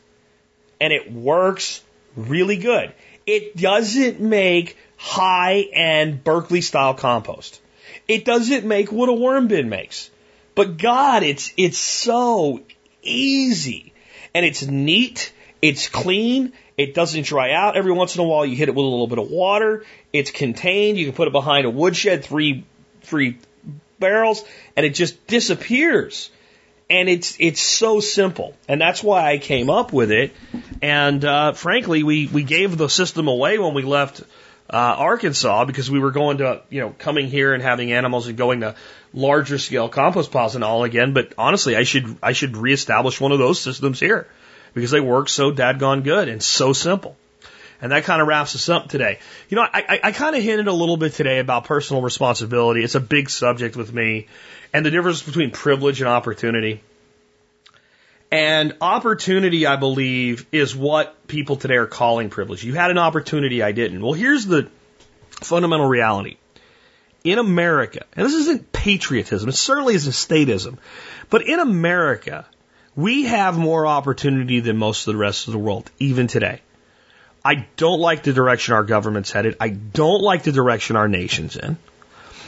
And 0.81 0.91
it 0.91 1.11
works 1.11 1.81
really 2.15 2.57
good. 2.57 2.93
It 3.25 3.55
doesn't 3.55 4.19
make 4.19 4.77
high 4.97 5.61
end 5.73 6.23
Berkeley 6.23 6.61
style 6.61 6.93
compost. 6.93 7.61
It 8.07 8.25
doesn't 8.25 8.65
make 8.65 8.91
what 8.91 9.09
a 9.09 9.13
worm 9.13 9.47
bin 9.47 9.69
makes. 9.69 10.09
But 10.55 10.77
God, 10.77 11.23
it's, 11.23 11.53
it's 11.57 11.77
so 11.77 12.61
easy. 13.01 13.93
And 14.33 14.45
it's 14.45 14.65
neat 14.65 15.31
it's 15.63 15.87
clean. 15.87 16.51
It 16.77 16.93
doesn't 16.93 17.25
dry 17.25 17.53
out. 17.53 17.77
Every 17.77 17.93
once 17.93 18.15
in 18.15 18.21
a 18.21 18.25
while, 18.25 18.45
you 18.45 18.57
hit 18.57 18.67
it 18.67 18.75
with 18.75 18.83
a 18.83 18.89
little 18.89 19.07
bit 19.07 19.17
of 19.17 19.31
water. 19.31 19.85
It's 20.11 20.29
contained. 20.29 20.97
You 20.97 21.05
can 21.05 21.15
put 21.15 21.29
it 21.29 21.31
behind 21.31 21.65
a 21.65 21.69
woodshed, 21.69 22.25
three, 22.25 22.65
three 23.01 23.37
barrels, 23.97 24.43
and 24.75 24.85
it 24.85 24.89
just 24.89 25.25
disappears. 25.25 26.29
And 26.93 27.09
it's 27.09 27.35
it's 27.39 27.61
so 27.61 27.99
simple, 27.99 28.55
and 28.67 28.79
that's 28.79 29.01
why 29.01 29.31
I 29.31 29.39
came 29.39 29.71
up 29.71 29.91
with 29.91 30.11
it. 30.11 30.31
And 30.79 31.25
uh, 31.25 31.53
frankly, 31.53 32.03
we 32.03 32.27
we 32.27 32.43
gave 32.43 32.77
the 32.77 32.87
system 32.87 33.27
away 33.27 33.57
when 33.57 33.73
we 33.73 33.81
left 33.81 34.21
uh, 34.69 34.95
Arkansas 34.97 35.65
because 35.65 35.89
we 35.89 35.99
were 35.99 36.11
going 36.11 36.37
to, 36.37 36.61
you 36.69 36.81
know, 36.81 36.95
coming 36.97 37.27
here 37.27 37.53
and 37.53 37.61
having 37.61 37.91
animals 37.91 38.27
and 38.27 38.37
going 38.37 38.61
to 38.61 38.75
larger 39.13 39.57
scale 39.57 39.89
compost 39.89 40.31
piles 40.31 40.55
and 40.55 40.63
all 40.63 40.83
again. 40.83 41.13
But 41.13 41.33
honestly, 41.37 41.75
I 41.75 41.83
should, 41.83 42.17
I 42.23 42.33
should 42.33 42.57
reestablish 42.57 43.19
one 43.19 43.31
of 43.31 43.39
those 43.39 43.59
systems 43.59 43.99
here 43.99 44.27
because 44.73 44.91
they 44.91 44.99
work 44.99 45.29
so 45.29 45.51
dadgone 45.51 46.03
good 46.03 46.27
and 46.27 46.41
so 46.41 46.73
simple. 46.73 47.15
And 47.81 47.91
that 47.91 48.03
kind 48.03 48.21
of 48.21 48.27
wraps 48.27 48.55
us 48.55 48.69
up 48.69 48.89
today. 48.89 49.19
You 49.49 49.55
know, 49.55 49.63
I, 49.63 49.85
I, 49.87 49.99
I 50.03 50.11
kind 50.11 50.35
of 50.35 50.43
hinted 50.43 50.67
a 50.67 50.73
little 50.73 50.97
bit 50.97 51.13
today 51.13 51.39
about 51.39 51.65
personal 51.65 52.01
responsibility. 52.01 52.83
It's 52.83 52.95
a 52.95 53.01
big 53.01 53.29
subject 53.29 53.75
with 53.75 53.93
me 53.93 54.27
and 54.73 54.85
the 54.85 54.91
difference 54.91 55.21
between 55.21 55.51
privilege 55.51 56.01
and 56.01 56.09
opportunity. 56.09 56.81
And 58.31 58.77
opportunity, 58.81 59.67
I 59.67 59.75
believe, 59.75 60.47
is 60.51 60.75
what 60.75 61.27
people 61.27 61.55
today 61.55 61.75
are 61.75 61.85
calling 61.85 62.31
privilege. 62.31 62.63
You 62.63 62.73
had 62.73 62.89
an 62.89 62.97
opportunity, 62.97 63.61
I 63.61 63.73
didn't. 63.73 64.01
Well, 64.01 64.13
here's 64.13 64.47
the 64.47 64.69
fundamental 65.29 65.85
reality. 65.85 66.37
In 67.23 67.37
America, 67.37 68.05
and 68.15 68.25
this 68.25 68.33
isn't 68.33 68.71
patriotism, 68.71 69.49
it 69.49 69.55
certainly 69.55 69.93
isn't 69.93 70.11
statism, 70.11 70.77
but 71.29 71.47
in 71.47 71.59
America, 71.59 72.45
we 72.95 73.25
have 73.25 73.57
more 73.57 73.85
opportunity 73.85 74.59
than 74.59 74.77
most 74.77 75.07
of 75.07 75.13
the 75.13 75.17
rest 75.19 75.47
of 75.47 75.53
the 75.53 75.59
world, 75.59 75.89
even 75.99 76.27
today. 76.27 76.61
I 77.45 77.67
don't 77.75 77.99
like 77.99 78.23
the 78.23 78.33
direction 78.33 78.73
our 78.73 78.83
government's 78.83 79.31
headed. 79.31 79.57
I 79.59 79.69
don't 79.69 80.21
like 80.21 80.43
the 80.43 80.51
direction 80.51 80.95
our 80.95 81.09
nation's 81.09 81.57
in. 81.57 81.77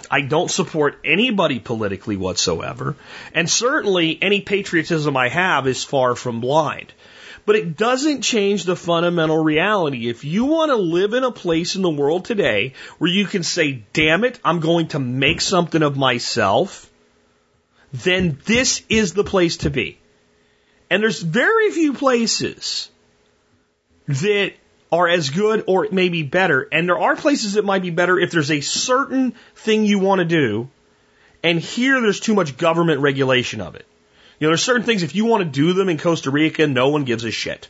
I 0.10 0.22
don't 0.22 0.50
support 0.50 1.00
anybody 1.04 1.60
politically 1.60 2.16
whatsoever. 2.16 2.96
And 3.34 3.50
certainly 3.50 4.18
any 4.22 4.42
patriotism 4.42 5.18
I 5.18 5.30
have 5.30 5.68
is 5.68 5.84
far 5.84 6.16
from 6.16 6.40
blind. 6.42 6.94
But 7.46 7.56
it 7.56 7.78
doesn't 7.78 8.22
change 8.22 8.64
the 8.64 8.76
fundamental 8.76 9.44
reality. 9.44 10.08
If 10.08 10.24
you 10.24 10.46
want 10.46 10.72
to 10.72 10.78
live 10.78 11.14
in 11.14 11.24
a 11.24 11.32
place 11.32 11.76
in 11.76 11.82
the 11.82 11.90
world 11.90 12.26
today 12.26 12.74
where 12.98 13.10
you 13.10 13.26
can 13.26 13.44
say, 13.44 13.84
damn 13.94 14.24
it, 14.24 14.40
I'm 14.44 14.62
going 14.62 14.88
to 14.90 15.00
make 15.00 15.42
something 15.42 15.84
of 15.84 15.98
myself, 15.98 16.90
then 17.92 18.40
this 18.46 18.84
is 18.90 19.14
the 19.14 19.24
place 19.24 19.58
to 19.58 19.70
be. 19.70 20.00
And 20.90 21.04
there's 21.04 21.22
very 21.22 21.72
few 21.72 21.94
places 21.94 22.90
that 24.08 24.54
are 24.96 25.08
as 25.08 25.30
good 25.30 25.64
or 25.68 25.88
maybe 25.92 26.24
better. 26.24 26.68
And 26.72 26.88
there 26.88 26.98
are 26.98 27.16
places 27.16 27.54
that 27.54 27.66
might 27.66 27.82
be 27.82 27.90
better 27.90 28.20
if 28.20 28.32
there's 28.32 28.52
a 28.52 28.62
certain 28.62 29.36
thing 29.56 29.86
you 29.86 30.00
want 30.00 30.20
to 30.20 30.26
do, 30.26 30.70
and 31.44 31.60
here 31.60 32.02
there's 32.02 32.20
too 32.20 32.34
much 32.34 32.58
government 32.58 33.02
regulation 33.02 33.62
of 33.62 33.76
it. 33.76 33.86
You 34.40 34.48
know, 34.48 34.52
there's 34.52 34.64
certain 34.64 34.84
things, 34.84 35.04
if 35.04 35.16
you 35.16 35.26
want 35.26 35.44
to 35.44 35.50
do 35.50 35.74
them 35.74 35.90
in 35.90 35.98
Costa 35.98 36.32
Rica, 36.32 36.68
no 36.68 36.90
one 36.90 37.04
gives 37.04 37.24
a 37.24 37.32
shit. 37.32 37.70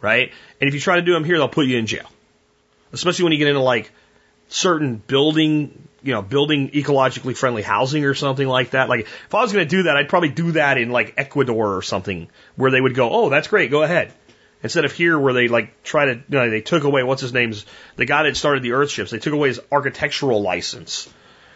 Right? 0.00 0.30
And 0.60 0.68
if 0.68 0.74
you 0.74 0.80
try 0.80 0.96
to 0.96 1.02
do 1.02 1.12
them 1.12 1.24
here, 1.24 1.38
they'll 1.38 1.48
put 1.48 1.66
you 1.66 1.76
in 1.76 1.86
jail. 1.86 2.08
Especially 2.92 3.24
when 3.24 3.32
you 3.32 3.38
get 3.38 3.48
into 3.48 3.60
like 3.60 3.90
certain 4.48 4.96
building, 4.96 5.88
you 6.02 6.12
know, 6.12 6.22
building 6.22 6.70
ecologically 6.70 7.36
friendly 7.36 7.62
housing 7.62 8.04
or 8.04 8.14
something 8.14 8.46
like 8.46 8.70
that. 8.70 8.88
Like, 8.88 9.00
if 9.00 9.34
I 9.34 9.42
was 9.42 9.52
going 9.52 9.66
to 9.66 9.68
do 9.68 9.82
that, 9.84 9.96
I'd 9.96 10.08
probably 10.08 10.28
do 10.28 10.52
that 10.52 10.78
in 10.78 10.90
like 10.90 11.14
Ecuador 11.16 11.76
or 11.76 11.82
something 11.82 12.28
where 12.56 12.70
they 12.70 12.80
would 12.80 12.94
go, 12.94 13.10
oh, 13.10 13.28
that's 13.28 13.48
great, 13.48 13.70
go 13.70 13.82
ahead. 13.82 14.12
Instead 14.62 14.84
of 14.84 14.92
here 14.92 15.18
where 15.18 15.32
they 15.32 15.46
like 15.48 15.82
try 15.84 16.06
to, 16.06 16.14
you 16.14 16.22
know, 16.28 16.50
they 16.50 16.60
took 16.60 16.84
away, 16.84 17.02
what's 17.02 17.22
his 17.22 17.32
name's, 17.32 17.64
the 17.96 18.04
guy 18.04 18.24
that 18.24 18.36
started 18.36 18.62
the 18.62 18.70
Earthships, 18.70 19.10
they 19.10 19.18
took 19.18 19.32
away 19.32 19.48
his 19.48 19.60
architectural 19.70 20.42
license 20.42 21.08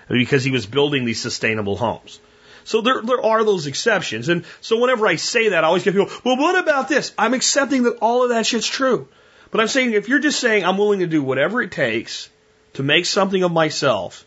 because 0.09 0.45
he 0.45 0.53
was 0.53 0.67
building 0.67 1.05
these 1.05 1.21
sustainable 1.21 1.77
homes. 1.77 2.21
So 2.65 2.81
there, 2.81 3.03
there 3.03 3.21
are 3.21 3.43
those 3.43 3.67
exceptions. 3.67 4.29
And 4.29 4.45
so 4.61 4.79
whenever 4.79 5.07
I 5.07 5.17
say 5.17 5.49
that, 5.49 5.65
I 5.65 5.67
always 5.67 5.83
get 5.83 5.95
people, 5.95 6.11
well, 6.25 6.37
what 6.37 6.57
about 6.57 6.89
this? 6.89 7.13
I'm 7.19 7.35
accepting 7.35 7.85
that 7.85 7.99
all 8.01 8.23
of 8.23 8.29
that 8.31 8.47
shit's 8.47 8.69
true. 8.69 9.09
But 9.51 9.61
I'm 9.61 9.69
saying 9.69 9.93
if 9.93 10.09
you're 10.09 10.21
just 10.21 10.41
saying 10.41 10.65
I'm 10.65 10.79
willing 10.79 11.01
to 11.01 11.07
do 11.07 11.23
whatever 11.23 11.61
it 11.61 11.73
takes 11.73 12.31
to 12.75 12.83
make 12.83 13.05
something 13.05 13.43
of 13.43 13.53
myself, 13.53 14.25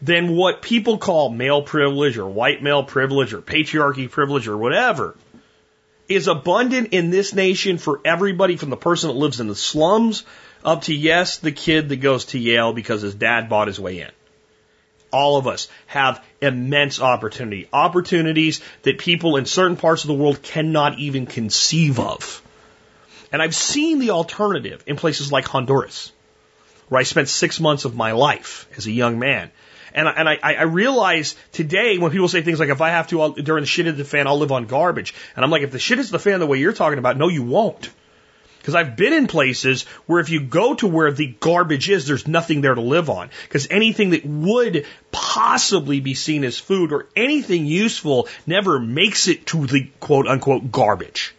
then 0.00 0.34
what 0.36 0.62
people 0.62 0.98
call 0.98 1.28
male 1.28 1.62
privilege 1.62 2.18
or 2.18 2.28
white 2.28 2.62
male 2.62 2.84
privilege 2.84 3.32
or 3.34 3.42
patriarchy 3.42 4.10
privilege 4.10 4.48
or 4.48 4.56
whatever 4.56 5.16
is 6.08 6.28
abundant 6.28 6.88
in 6.92 7.10
this 7.10 7.34
nation 7.34 7.78
for 7.78 8.00
everybody 8.04 8.56
from 8.56 8.70
the 8.70 8.76
person 8.76 9.08
that 9.08 9.16
lives 9.16 9.40
in 9.40 9.48
the 9.48 9.54
slums 9.54 10.24
up 10.64 10.82
to, 10.82 10.94
yes, 10.94 11.38
the 11.38 11.52
kid 11.52 11.88
that 11.88 11.96
goes 11.96 12.26
to 12.26 12.38
Yale 12.38 12.72
because 12.72 13.02
his 13.02 13.14
dad 13.14 13.48
bought 13.48 13.68
his 13.68 13.78
way 13.78 14.00
in. 14.00 14.10
All 15.12 15.36
of 15.36 15.46
us 15.46 15.68
have 15.86 16.22
immense 16.40 17.00
opportunity. 17.00 17.68
Opportunities 17.72 18.60
that 18.82 18.98
people 18.98 19.36
in 19.36 19.46
certain 19.46 19.76
parts 19.76 20.04
of 20.04 20.08
the 20.08 20.14
world 20.14 20.42
cannot 20.42 20.98
even 20.98 21.26
conceive 21.26 21.98
of. 22.00 22.42
And 23.32 23.40
I've 23.40 23.54
seen 23.54 23.98
the 23.98 24.10
alternative 24.10 24.82
in 24.86 24.96
places 24.96 25.32
like 25.32 25.46
Honduras, 25.46 26.12
where 26.88 27.00
I 27.00 27.04
spent 27.04 27.28
six 27.28 27.60
months 27.60 27.84
of 27.84 27.94
my 27.94 28.12
life 28.12 28.68
as 28.76 28.86
a 28.86 28.92
young 28.92 29.18
man. 29.18 29.50
And, 29.96 30.06
and 30.06 30.28
I, 30.28 30.38
I 30.42 30.62
realize 30.64 31.34
today 31.52 31.96
when 31.96 32.10
people 32.10 32.28
say 32.28 32.42
things 32.42 32.60
like, 32.60 32.68
if 32.68 32.82
I 32.82 32.90
have 32.90 33.08
to, 33.08 33.22
I'll, 33.22 33.32
during 33.32 33.62
the 33.62 33.66
shit 33.66 33.86
hits 33.86 33.96
the 33.96 34.04
fan, 34.04 34.26
I'll 34.26 34.38
live 34.38 34.52
on 34.52 34.66
garbage. 34.66 35.14
And 35.34 35.42
I'm 35.42 35.50
like, 35.50 35.62
if 35.62 35.72
the 35.72 35.78
shit 35.78 35.96
hits 35.96 36.10
the 36.10 36.18
fan 36.18 36.38
the 36.38 36.46
way 36.46 36.58
you're 36.58 36.74
talking 36.74 36.98
about, 36.98 37.16
no, 37.16 37.28
you 37.28 37.42
won't. 37.42 37.90
Because 38.58 38.74
I've 38.74 38.94
been 38.96 39.14
in 39.14 39.26
places 39.26 39.84
where 40.04 40.20
if 40.20 40.28
you 40.28 40.40
go 40.40 40.74
to 40.74 40.86
where 40.86 41.12
the 41.12 41.28
garbage 41.28 41.88
is, 41.88 42.06
there's 42.06 42.26
nothing 42.26 42.60
there 42.60 42.74
to 42.74 42.80
live 42.80 43.08
on. 43.08 43.30
Because 43.44 43.68
anything 43.70 44.10
that 44.10 44.26
would 44.26 44.84
possibly 45.12 46.00
be 46.00 46.14
seen 46.14 46.44
as 46.44 46.58
food 46.58 46.92
or 46.92 47.06
anything 47.16 47.64
useful 47.64 48.28
never 48.46 48.78
makes 48.78 49.28
it 49.28 49.46
to 49.46 49.66
the 49.66 49.88
quote 50.00 50.26
unquote 50.26 50.70
garbage. 50.70 51.34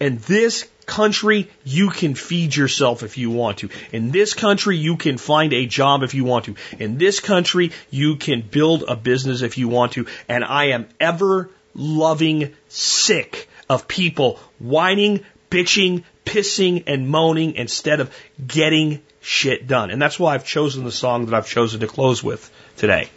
And 0.00 0.20
this 0.20 0.68
country, 0.88 1.48
you 1.64 1.90
can 1.90 2.16
feed 2.16 2.56
yourself 2.56 3.04
if 3.04 3.16
you 3.18 3.30
want 3.30 3.58
to. 3.58 3.68
In 3.92 4.10
this 4.10 4.34
country, 4.34 4.76
you 4.76 4.96
can 4.96 5.18
find 5.18 5.52
a 5.52 5.66
job 5.66 6.02
if 6.02 6.14
you 6.14 6.24
want 6.24 6.46
to. 6.46 6.56
In 6.80 6.98
this 6.98 7.20
country, 7.20 7.70
you 7.90 8.16
can 8.16 8.40
build 8.40 8.82
a 8.88 8.96
business 8.96 9.42
if 9.42 9.58
you 9.58 9.68
want 9.68 9.92
to. 9.92 10.06
And 10.28 10.44
I 10.44 10.70
am 10.70 10.88
ever 10.98 11.50
loving 11.74 12.56
sick 12.68 13.48
of 13.68 13.86
people 13.86 14.40
whining, 14.58 15.24
bitching, 15.50 16.02
pissing, 16.24 16.84
and 16.86 17.08
moaning 17.08 17.54
instead 17.54 18.00
of 18.00 18.12
getting 18.44 19.02
shit 19.20 19.68
done. 19.68 19.90
And 19.90 20.00
that's 20.00 20.18
why 20.18 20.34
I've 20.34 20.44
chosen 20.44 20.84
the 20.84 20.90
song 20.90 21.26
that 21.26 21.34
I've 21.34 21.46
chosen 21.46 21.80
to 21.80 21.86
close 21.86 22.24
with 22.24 22.50
today. 22.76 23.10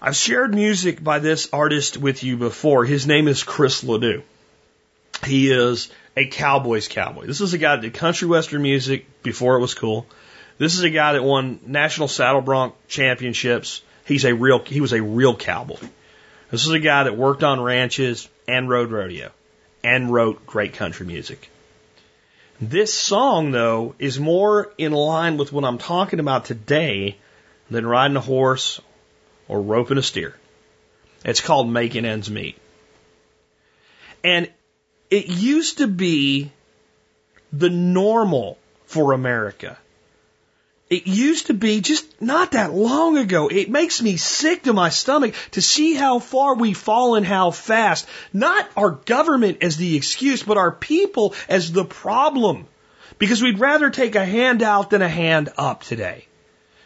I've 0.00 0.16
shared 0.16 0.54
music 0.54 1.02
by 1.02 1.20
this 1.20 1.48
artist 1.52 1.96
with 1.96 2.22
you 2.24 2.36
before. 2.36 2.84
His 2.84 3.06
name 3.06 3.28
is 3.28 3.42
Chris 3.42 3.82
LeDoux. 3.84 4.22
He 5.24 5.50
is 5.52 5.90
a 6.16 6.26
cowboy's 6.26 6.88
cowboy. 6.88 7.26
This 7.26 7.40
is 7.40 7.54
a 7.54 7.58
guy 7.58 7.76
that 7.76 7.82
did 7.82 7.94
country 7.94 8.28
western 8.28 8.62
music 8.62 9.22
before 9.22 9.56
it 9.56 9.60
was 9.60 9.74
cool. 9.74 10.06
This 10.58 10.74
is 10.74 10.82
a 10.82 10.90
guy 10.90 11.14
that 11.14 11.24
won 11.24 11.60
national 11.66 12.08
saddle 12.08 12.42
bronc 12.42 12.74
championships. 12.88 13.82
He's 14.04 14.24
a 14.24 14.34
real, 14.34 14.62
he 14.62 14.80
was 14.80 14.92
a 14.92 15.02
real 15.02 15.36
cowboy. 15.36 15.78
This 16.50 16.66
is 16.66 16.72
a 16.72 16.78
guy 16.78 17.04
that 17.04 17.16
worked 17.16 17.42
on 17.42 17.60
ranches 17.60 18.28
and 18.46 18.68
rode 18.68 18.90
rodeo 18.90 19.30
and 19.82 20.12
wrote 20.12 20.46
great 20.46 20.74
country 20.74 21.06
music. 21.06 21.48
This 22.60 22.94
song, 22.94 23.50
though, 23.50 23.94
is 23.98 24.20
more 24.20 24.72
in 24.78 24.92
line 24.92 25.36
with 25.36 25.52
what 25.52 25.64
I'm 25.64 25.78
talking 25.78 26.20
about 26.20 26.44
today 26.44 27.16
than 27.70 27.86
riding 27.86 28.16
a 28.16 28.20
horse 28.20 28.80
or 29.48 29.60
roping 29.60 29.98
a 29.98 30.02
steer. 30.02 30.36
It's 31.24 31.40
called 31.40 31.68
Making 31.68 32.04
Ends 32.04 32.30
Meet. 32.30 32.58
And 34.22 34.48
it 35.12 35.26
used 35.26 35.78
to 35.78 35.86
be 35.86 36.50
the 37.52 37.68
normal 37.68 38.56
for 38.86 39.12
America. 39.12 39.76
It 40.88 41.06
used 41.06 41.48
to 41.48 41.54
be 41.54 41.82
just 41.82 42.22
not 42.22 42.52
that 42.52 42.72
long 42.72 43.18
ago. 43.18 43.48
It 43.48 43.68
makes 43.68 44.00
me 44.00 44.16
sick 44.16 44.62
to 44.62 44.72
my 44.72 44.88
stomach 44.88 45.34
to 45.50 45.60
see 45.60 45.92
how 45.92 46.18
far 46.18 46.54
we've 46.54 46.78
fallen, 46.78 47.24
how 47.24 47.50
fast. 47.50 48.08
Not 48.32 48.70
our 48.74 48.90
government 48.90 49.58
as 49.60 49.76
the 49.76 49.96
excuse, 49.96 50.42
but 50.42 50.56
our 50.56 50.72
people 50.72 51.34
as 51.46 51.72
the 51.72 51.84
problem. 51.84 52.66
Because 53.18 53.42
we'd 53.42 53.58
rather 53.58 53.90
take 53.90 54.14
a 54.14 54.24
handout 54.24 54.88
than 54.88 55.02
a 55.02 55.10
hand 55.10 55.52
up 55.58 55.82
today. 55.82 56.24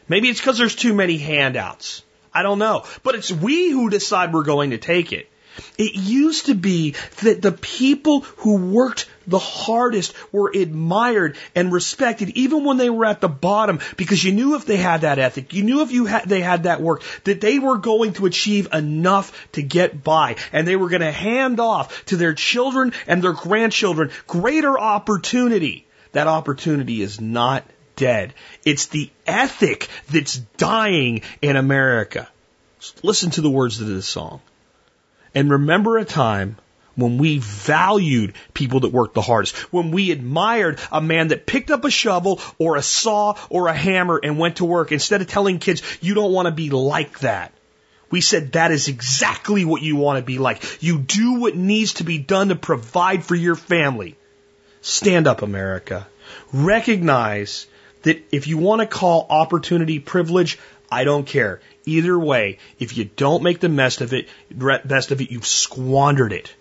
Maybe 0.08 0.28
it's 0.30 0.40
because 0.40 0.58
there's 0.58 0.74
too 0.74 0.94
many 0.94 1.16
handouts. 1.16 2.02
I 2.34 2.42
don't 2.42 2.58
know. 2.58 2.86
But 3.04 3.14
it's 3.14 3.30
we 3.30 3.70
who 3.70 3.88
decide 3.88 4.32
we're 4.32 4.42
going 4.42 4.70
to 4.70 4.78
take 4.78 5.12
it. 5.12 5.30
It 5.78 5.94
used 5.94 6.46
to 6.46 6.54
be 6.54 6.94
that 7.22 7.42
the 7.42 7.52
people 7.52 8.20
who 8.20 8.56
worked 8.56 9.06
the 9.26 9.38
hardest 9.38 10.14
were 10.32 10.50
admired 10.54 11.36
and 11.54 11.72
respected 11.72 12.30
even 12.30 12.64
when 12.64 12.76
they 12.76 12.90
were 12.90 13.04
at 13.04 13.20
the 13.20 13.28
bottom 13.28 13.80
because 13.96 14.22
you 14.22 14.32
knew 14.32 14.54
if 14.54 14.66
they 14.66 14.76
had 14.76 15.00
that 15.00 15.18
ethic, 15.18 15.52
you 15.52 15.62
knew 15.62 15.82
if 15.82 15.90
you 15.90 16.06
had, 16.06 16.28
they 16.28 16.40
had 16.40 16.64
that 16.64 16.80
work 16.80 17.02
that 17.24 17.40
they 17.40 17.58
were 17.58 17.78
going 17.78 18.12
to 18.14 18.26
achieve 18.26 18.72
enough 18.72 19.48
to 19.52 19.62
get 19.62 20.02
by 20.04 20.36
and 20.52 20.66
they 20.66 20.76
were 20.76 20.88
going 20.88 21.00
to 21.00 21.12
hand 21.12 21.60
off 21.60 22.04
to 22.06 22.16
their 22.16 22.34
children 22.34 22.92
and 23.06 23.22
their 23.22 23.32
grandchildren 23.32 24.10
greater 24.26 24.78
opportunity. 24.78 25.86
That 26.12 26.28
opportunity 26.28 27.02
is 27.02 27.20
not 27.20 27.64
dead. 27.96 28.32
It's 28.64 28.86
the 28.86 29.10
ethic 29.26 29.88
that's 30.10 30.36
dying 30.36 31.22
in 31.42 31.56
America. 31.56 32.28
Listen 33.02 33.30
to 33.32 33.40
the 33.40 33.50
words 33.50 33.80
of 33.80 33.88
this 33.88 34.06
song. 34.06 34.40
And 35.36 35.50
remember 35.50 35.98
a 35.98 36.04
time 36.06 36.56
when 36.94 37.18
we 37.18 37.38
valued 37.40 38.32
people 38.54 38.80
that 38.80 38.88
worked 38.88 39.12
the 39.12 39.20
hardest, 39.20 39.54
when 39.70 39.90
we 39.90 40.10
admired 40.10 40.80
a 40.90 41.02
man 41.02 41.28
that 41.28 41.44
picked 41.44 41.70
up 41.70 41.84
a 41.84 41.90
shovel 41.90 42.40
or 42.58 42.76
a 42.76 42.82
saw 42.82 43.36
or 43.50 43.68
a 43.68 43.74
hammer 43.74 44.18
and 44.20 44.38
went 44.38 44.56
to 44.56 44.64
work 44.64 44.92
instead 44.92 45.20
of 45.20 45.26
telling 45.26 45.58
kids, 45.58 45.82
you 46.00 46.14
don't 46.14 46.32
want 46.32 46.46
to 46.46 46.52
be 46.52 46.70
like 46.70 47.18
that. 47.18 47.52
We 48.10 48.22
said 48.22 48.52
that 48.52 48.70
is 48.70 48.88
exactly 48.88 49.66
what 49.66 49.82
you 49.82 49.96
want 49.96 50.18
to 50.18 50.24
be 50.24 50.38
like. 50.38 50.82
You 50.82 51.00
do 51.00 51.34
what 51.34 51.54
needs 51.54 51.94
to 51.94 52.04
be 52.04 52.16
done 52.16 52.48
to 52.48 52.56
provide 52.56 53.22
for 53.22 53.34
your 53.34 53.56
family. 53.56 54.16
Stand 54.80 55.26
up, 55.26 55.42
America. 55.42 56.06
Recognize 56.50 57.66
that 58.04 58.24
if 58.32 58.46
you 58.46 58.56
want 58.56 58.80
to 58.80 58.86
call 58.86 59.26
opportunity 59.28 59.98
privilege, 59.98 60.58
I 60.90 61.04
don't 61.04 61.26
care. 61.26 61.60
Either 61.86 62.18
way, 62.18 62.58
if 62.80 62.96
you 62.96 63.04
don't 63.04 63.44
make 63.44 63.60
the 63.60 63.68
best 63.68 64.00
of 64.00 64.12
it, 64.12 64.28
best 64.50 65.12
of 65.12 65.20
it, 65.20 65.30
you've 65.30 65.46
squandered 65.46 66.32
it. 66.32 66.52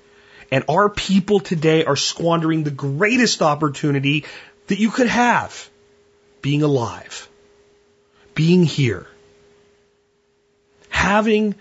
And 0.51 0.63
our 0.69 0.87
people 0.87 1.39
today 1.39 1.83
are 1.83 1.95
squandering 1.95 2.63
the 2.63 2.71
greatest 2.71 3.41
opportunity 3.41 4.25
that 4.67 4.79
you 4.79 4.91
could 4.91 5.07
have. 5.07 5.69
Being 6.43 6.61
alive. 6.61 7.27
Being 8.35 8.63
here. 8.63 9.07
Having 10.89 11.55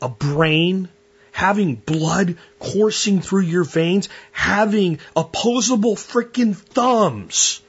a 0.00 0.08
brain, 0.08 0.88
having 1.30 1.74
blood 1.74 2.38
coursing 2.58 3.20
through 3.20 3.42
your 3.42 3.64
veins, 3.64 4.08
having 4.32 4.98
opposable 5.14 5.96
frickin' 5.96 6.56
thumbs 6.56 7.60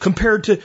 compared 0.00 0.44
to 0.44 0.60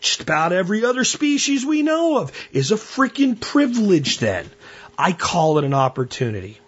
just 0.00 0.20
about 0.20 0.52
every 0.52 0.84
other 0.84 1.04
species 1.04 1.64
we 1.64 1.82
know 1.82 2.18
of 2.18 2.32
is 2.52 2.72
a 2.72 2.76
freaking 2.76 3.40
privilege 3.40 4.18
then. 4.18 4.48
I 4.96 5.12
call 5.12 5.58
it 5.58 5.64
an 5.64 5.74
opportunity. 5.74 6.58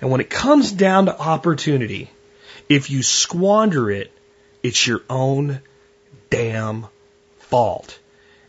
And 0.00 0.10
when 0.10 0.20
it 0.20 0.30
comes 0.30 0.72
down 0.72 1.06
to 1.06 1.18
opportunity, 1.18 2.10
if 2.68 2.90
you 2.90 3.02
squander 3.02 3.90
it, 3.90 4.12
it's 4.62 4.86
your 4.86 5.02
own 5.10 5.60
damn 6.30 6.86
fault. 7.38 7.98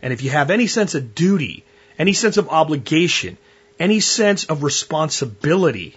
And 0.00 0.12
if 0.12 0.22
you 0.22 0.30
have 0.30 0.50
any 0.50 0.66
sense 0.66 0.94
of 0.94 1.14
duty, 1.14 1.64
any 1.98 2.12
sense 2.12 2.36
of 2.36 2.48
obligation, 2.48 3.36
any 3.78 4.00
sense 4.00 4.44
of 4.44 4.62
responsibility, 4.62 5.96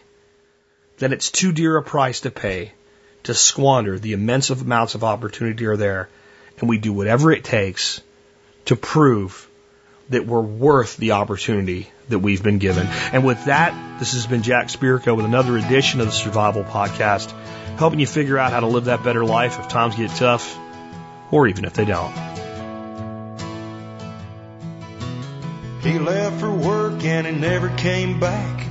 then 0.98 1.14
it's 1.14 1.32
too 1.32 1.52
dear 1.52 1.78
a 1.78 1.84
price 1.84 2.22
to 2.22 2.32
pay 2.32 2.72
to 3.24 3.34
squander 3.34 3.98
the 3.98 4.14
immense 4.14 4.50
amounts 4.50 4.96
of 4.96 5.04
opportunity 5.04 5.66
are 5.66 5.78
there 5.78 6.10
and 6.60 6.70
we 6.70 6.78
do 6.78 6.94
whatever 6.94 7.32
it 7.32 7.44
takes 7.44 8.02
to 8.66 8.76
prove 8.76 9.48
that 10.10 10.26
we're 10.26 10.42
worth 10.42 10.98
the 10.98 11.12
opportunity 11.12 11.90
that 12.10 12.20
we've 12.20 12.44
been 12.44 12.60
given. 12.60 12.88
And 12.88 13.26
with 13.26 13.46
that, 13.46 14.00
this 14.00 14.14
has 14.14 14.28
been 14.28 14.44
Jack 14.44 14.68
Spirko 14.68 15.16
with 15.16 15.26
another 15.26 15.58
edition 15.58 16.00
of 16.00 16.08
the 16.08 16.12
Survival 16.12 16.64
Podcast, 16.64 17.32
helping 17.78 18.00
you 18.00 18.08
figure 18.08 18.38
out 18.38 18.52
how 18.52 18.60
to 18.60 18.68
live 18.68 18.86
that 18.86 19.04
better 19.04 19.26
life 19.26 19.60
if 19.60 19.68
times 19.68 19.96
get 19.96 20.12
tough, 20.12 20.58
or 21.32 21.48
even 21.48 21.66
if 21.66 21.74
they 21.74 21.86
don't. 21.86 22.14
He 25.82 26.00
left 26.00 26.40
for 26.40 26.52
work 26.52 27.04
and 27.04 27.28
he 27.28 27.34
never 27.34 27.70
came 27.70 28.20
back. 28.20 28.66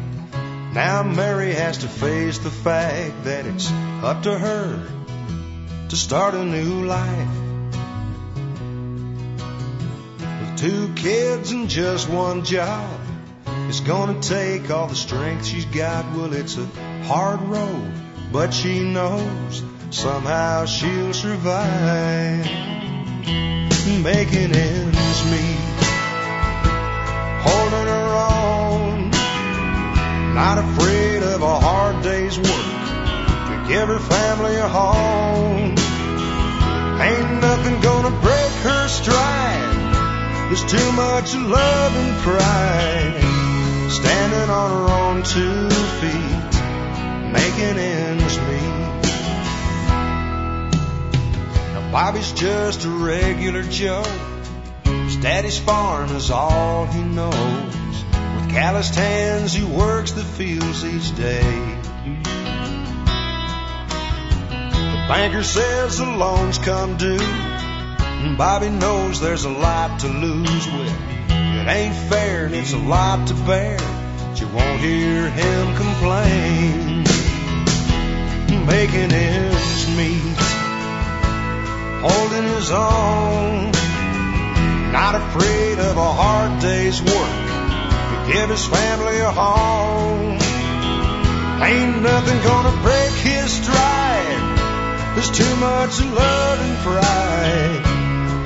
Now 0.72 1.04
Mary 1.04 1.52
has 1.52 1.78
to 1.78 1.88
face 1.88 2.38
the 2.38 2.50
fact 2.50 3.24
that 3.24 3.46
it's 3.46 3.70
up 4.02 4.24
to 4.24 4.36
her 4.36 4.84
to 5.88 5.96
start 5.96 6.34
a 6.34 6.44
new 6.44 6.84
life. 6.84 7.43
Two 10.64 10.88
kids 10.94 11.52
and 11.52 11.68
just 11.68 12.08
one 12.08 12.42
job. 12.42 12.98
It's 13.68 13.80
gonna 13.80 14.18
take 14.22 14.70
all 14.70 14.86
the 14.86 14.94
strength 14.94 15.44
she's 15.44 15.66
got. 15.66 16.16
Well, 16.16 16.32
it's 16.32 16.56
a 16.56 16.64
hard 17.04 17.42
road, 17.42 17.92
but 18.32 18.54
she 18.54 18.80
knows 18.80 19.62
somehow 19.90 20.64
she'll 20.64 21.12
survive. 21.12 22.46
Making 24.02 24.56
ends 24.56 25.24
meet, 25.32 25.84
holding 27.44 27.88
her 27.96 28.10
own, 28.32 29.10
not 30.32 30.56
afraid 30.56 31.22
of 31.24 31.42
a 31.42 31.60
hard 31.60 32.02
day's 32.02 32.38
work 32.38 32.46
to 32.46 33.64
give 33.68 33.88
her 33.88 33.98
family 33.98 34.56
a 34.56 34.68
home. 34.68 35.74
Ain't 37.02 37.40
nothing 37.42 37.80
gonna 37.82 38.18
break 38.22 38.52
her 38.62 38.88
stride. 38.88 39.63
There's 40.48 40.64
too 40.70 40.92
much 40.92 41.34
love 41.34 41.96
and 41.96 42.16
pride 42.18 43.90
standing 43.90 44.50
on 44.50 44.70
her 44.70 44.88
own 44.92 45.22
two 45.22 45.70
feet, 46.00 46.52
making 47.32 47.78
ends 47.78 48.38
meet. 48.38 48.84
Now 51.72 51.90
Bobby's 51.90 52.32
just 52.32 52.84
a 52.84 52.90
regular 52.90 53.62
Joe. 53.62 54.04
His 54.84 55.16
daddy's 55.16 55.58
farm 55.58 56.10
is 56.10 56.30
all 56.30 56.86
he 56.86 57.02
knows. 57.02 57.32
With 57.32 58.50
calloused 58.50 58.94
hands, 58.94 59.54
he 59.54 59.64
works 59.64 60.12
the 60.12 60.24
fields 60.24 60.84
each 60.84 61.16
day. 61.16 61.78
The 64.92 65.06
banker 65.08 65.42
says 65.42 65.96
the 65.98 66.04
loans 66.04 66.58
come 66.58 66.98
due. 66.98 67.43
Bobby 68.32 68.70
knows 68.70 69.20
there's 69.20 69.44
a 69.44 69.50
lot 69.50 70.00
to 70.00 70.08
lose 70.08 70.66
with. 70.66 70.96
It 71.28 71.68
ain't 71.68 71.94
fair 72.10 72.46
and 72.46 72.54
it's 72.54 72.72
a 72.72 72.78
lot 72.78 73.28
to 73.28 73.34
bear. 73.34 73.76
But 73.78 74.40
you 74.40 74.48
won't 74.48 74.80
hear 74.80 75.28
him 75.28 75.76
complain. 75.76 77.04
Making 78.66 79.12
ends 79.12 79.88
meet, 79.96 80.38
holding 82.00 82.44
his 82.56 82.70
own. 82.70 83.70
Not 84.90 85.14
afraid 85.14 85.78
of 85.78 85.96
a 85.96 86.12
hard 86.12 86.62
day's 86.62 87.00
work 87.02 87.44
to 88.10 88.32
give 88.32 88.48
his 88.48 88.64
family 88.64 89.18
a 89.18 89.30
home. 89.30 90.38
Ain't 91.62 92.02
nothing 92.02 92.42
gonna 92.42 92.82
break 92.82 93.12
his 93.22 93.52
stride. 93.52 95.14
There's 95.14 95.30
too 95.30 95.56
much 95.56 96.00
love 96.00 96.60
and 96.60 96.78
pride 96.78 97.93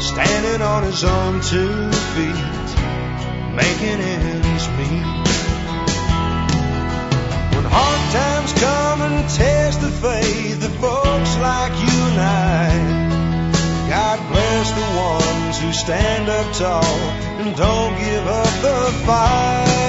standing 0.01 0.63
on 0.63 0.85
his 0.85 1.03
own 1.05 1.41
two 1.41 1.91
feet, 2.15 2.69
making 3.55 4.01
ends 4.01 4.69
meet. 4.79 5.29
When 7.55 7.65
hard 7.65 8.03
times 8.13 8.53
come 8.55 9.03
and 9.03 9.29
test 9.31 9.81
the 9.81 9.91
faith 9.91 10.65
of 10.65 10.75
folks 10.77 11.37
like 11.39 11.73
you 11.73 11.99
and 12.11 12.21
I, 12.21 13.89
God 13.89 14.19
bless 14.33 14.71
the 14.71 14.89
ones 15.09 15.61
who 15.61 15.73
stand 15.73 16.29
up 16.29 16.53
tall 16.55 16.85
and 17.41 17.57
don't 17.57 17.99
give 17.99 18.27
up 18.27 18.63
the 18.63 19.05
fight. 19.05 19.88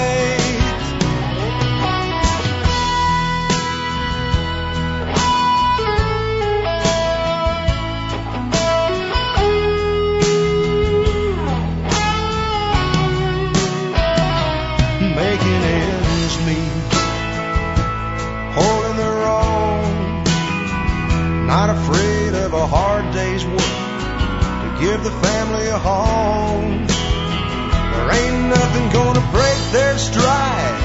Give 24.79 25.03
the 25.03 25.11
family 25.11 25.67
a 25.67 25.77
home. 25.77 26.87
There 26.87 28.11
ain't 28.19 28.47
nothing 28.47 28.89
gonna 28.91 29.25
break 29.31 29.59
their 29.71 29.97
stride. 29.97 30.79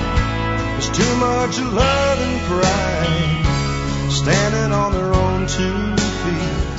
There's 0.72 0.90
too 0.90 1.14
much 1.16 1.58
love 1.60 2.18
and 2.20 2.40
pride. 2.50 4.10
Standing 4.10 4.72
on 4.72 4.92
their 4.92 5.14
own 5.14 5.46
two 5.46 5.96
feet, 6.22 6.78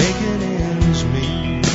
making 0.00 0.42
ends 0.42 1.04
meet. 1.14 1.66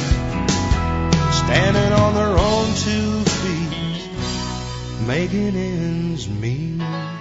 Standing 1.44 1.94
on 1.94 2.14
their 2.14 2.38
own 2.38 2.68
two 2.76 3.24
feet, 3.42 5.08
making 5.08 5.56
ends 5.56 6.30
meet. 6.30 7.13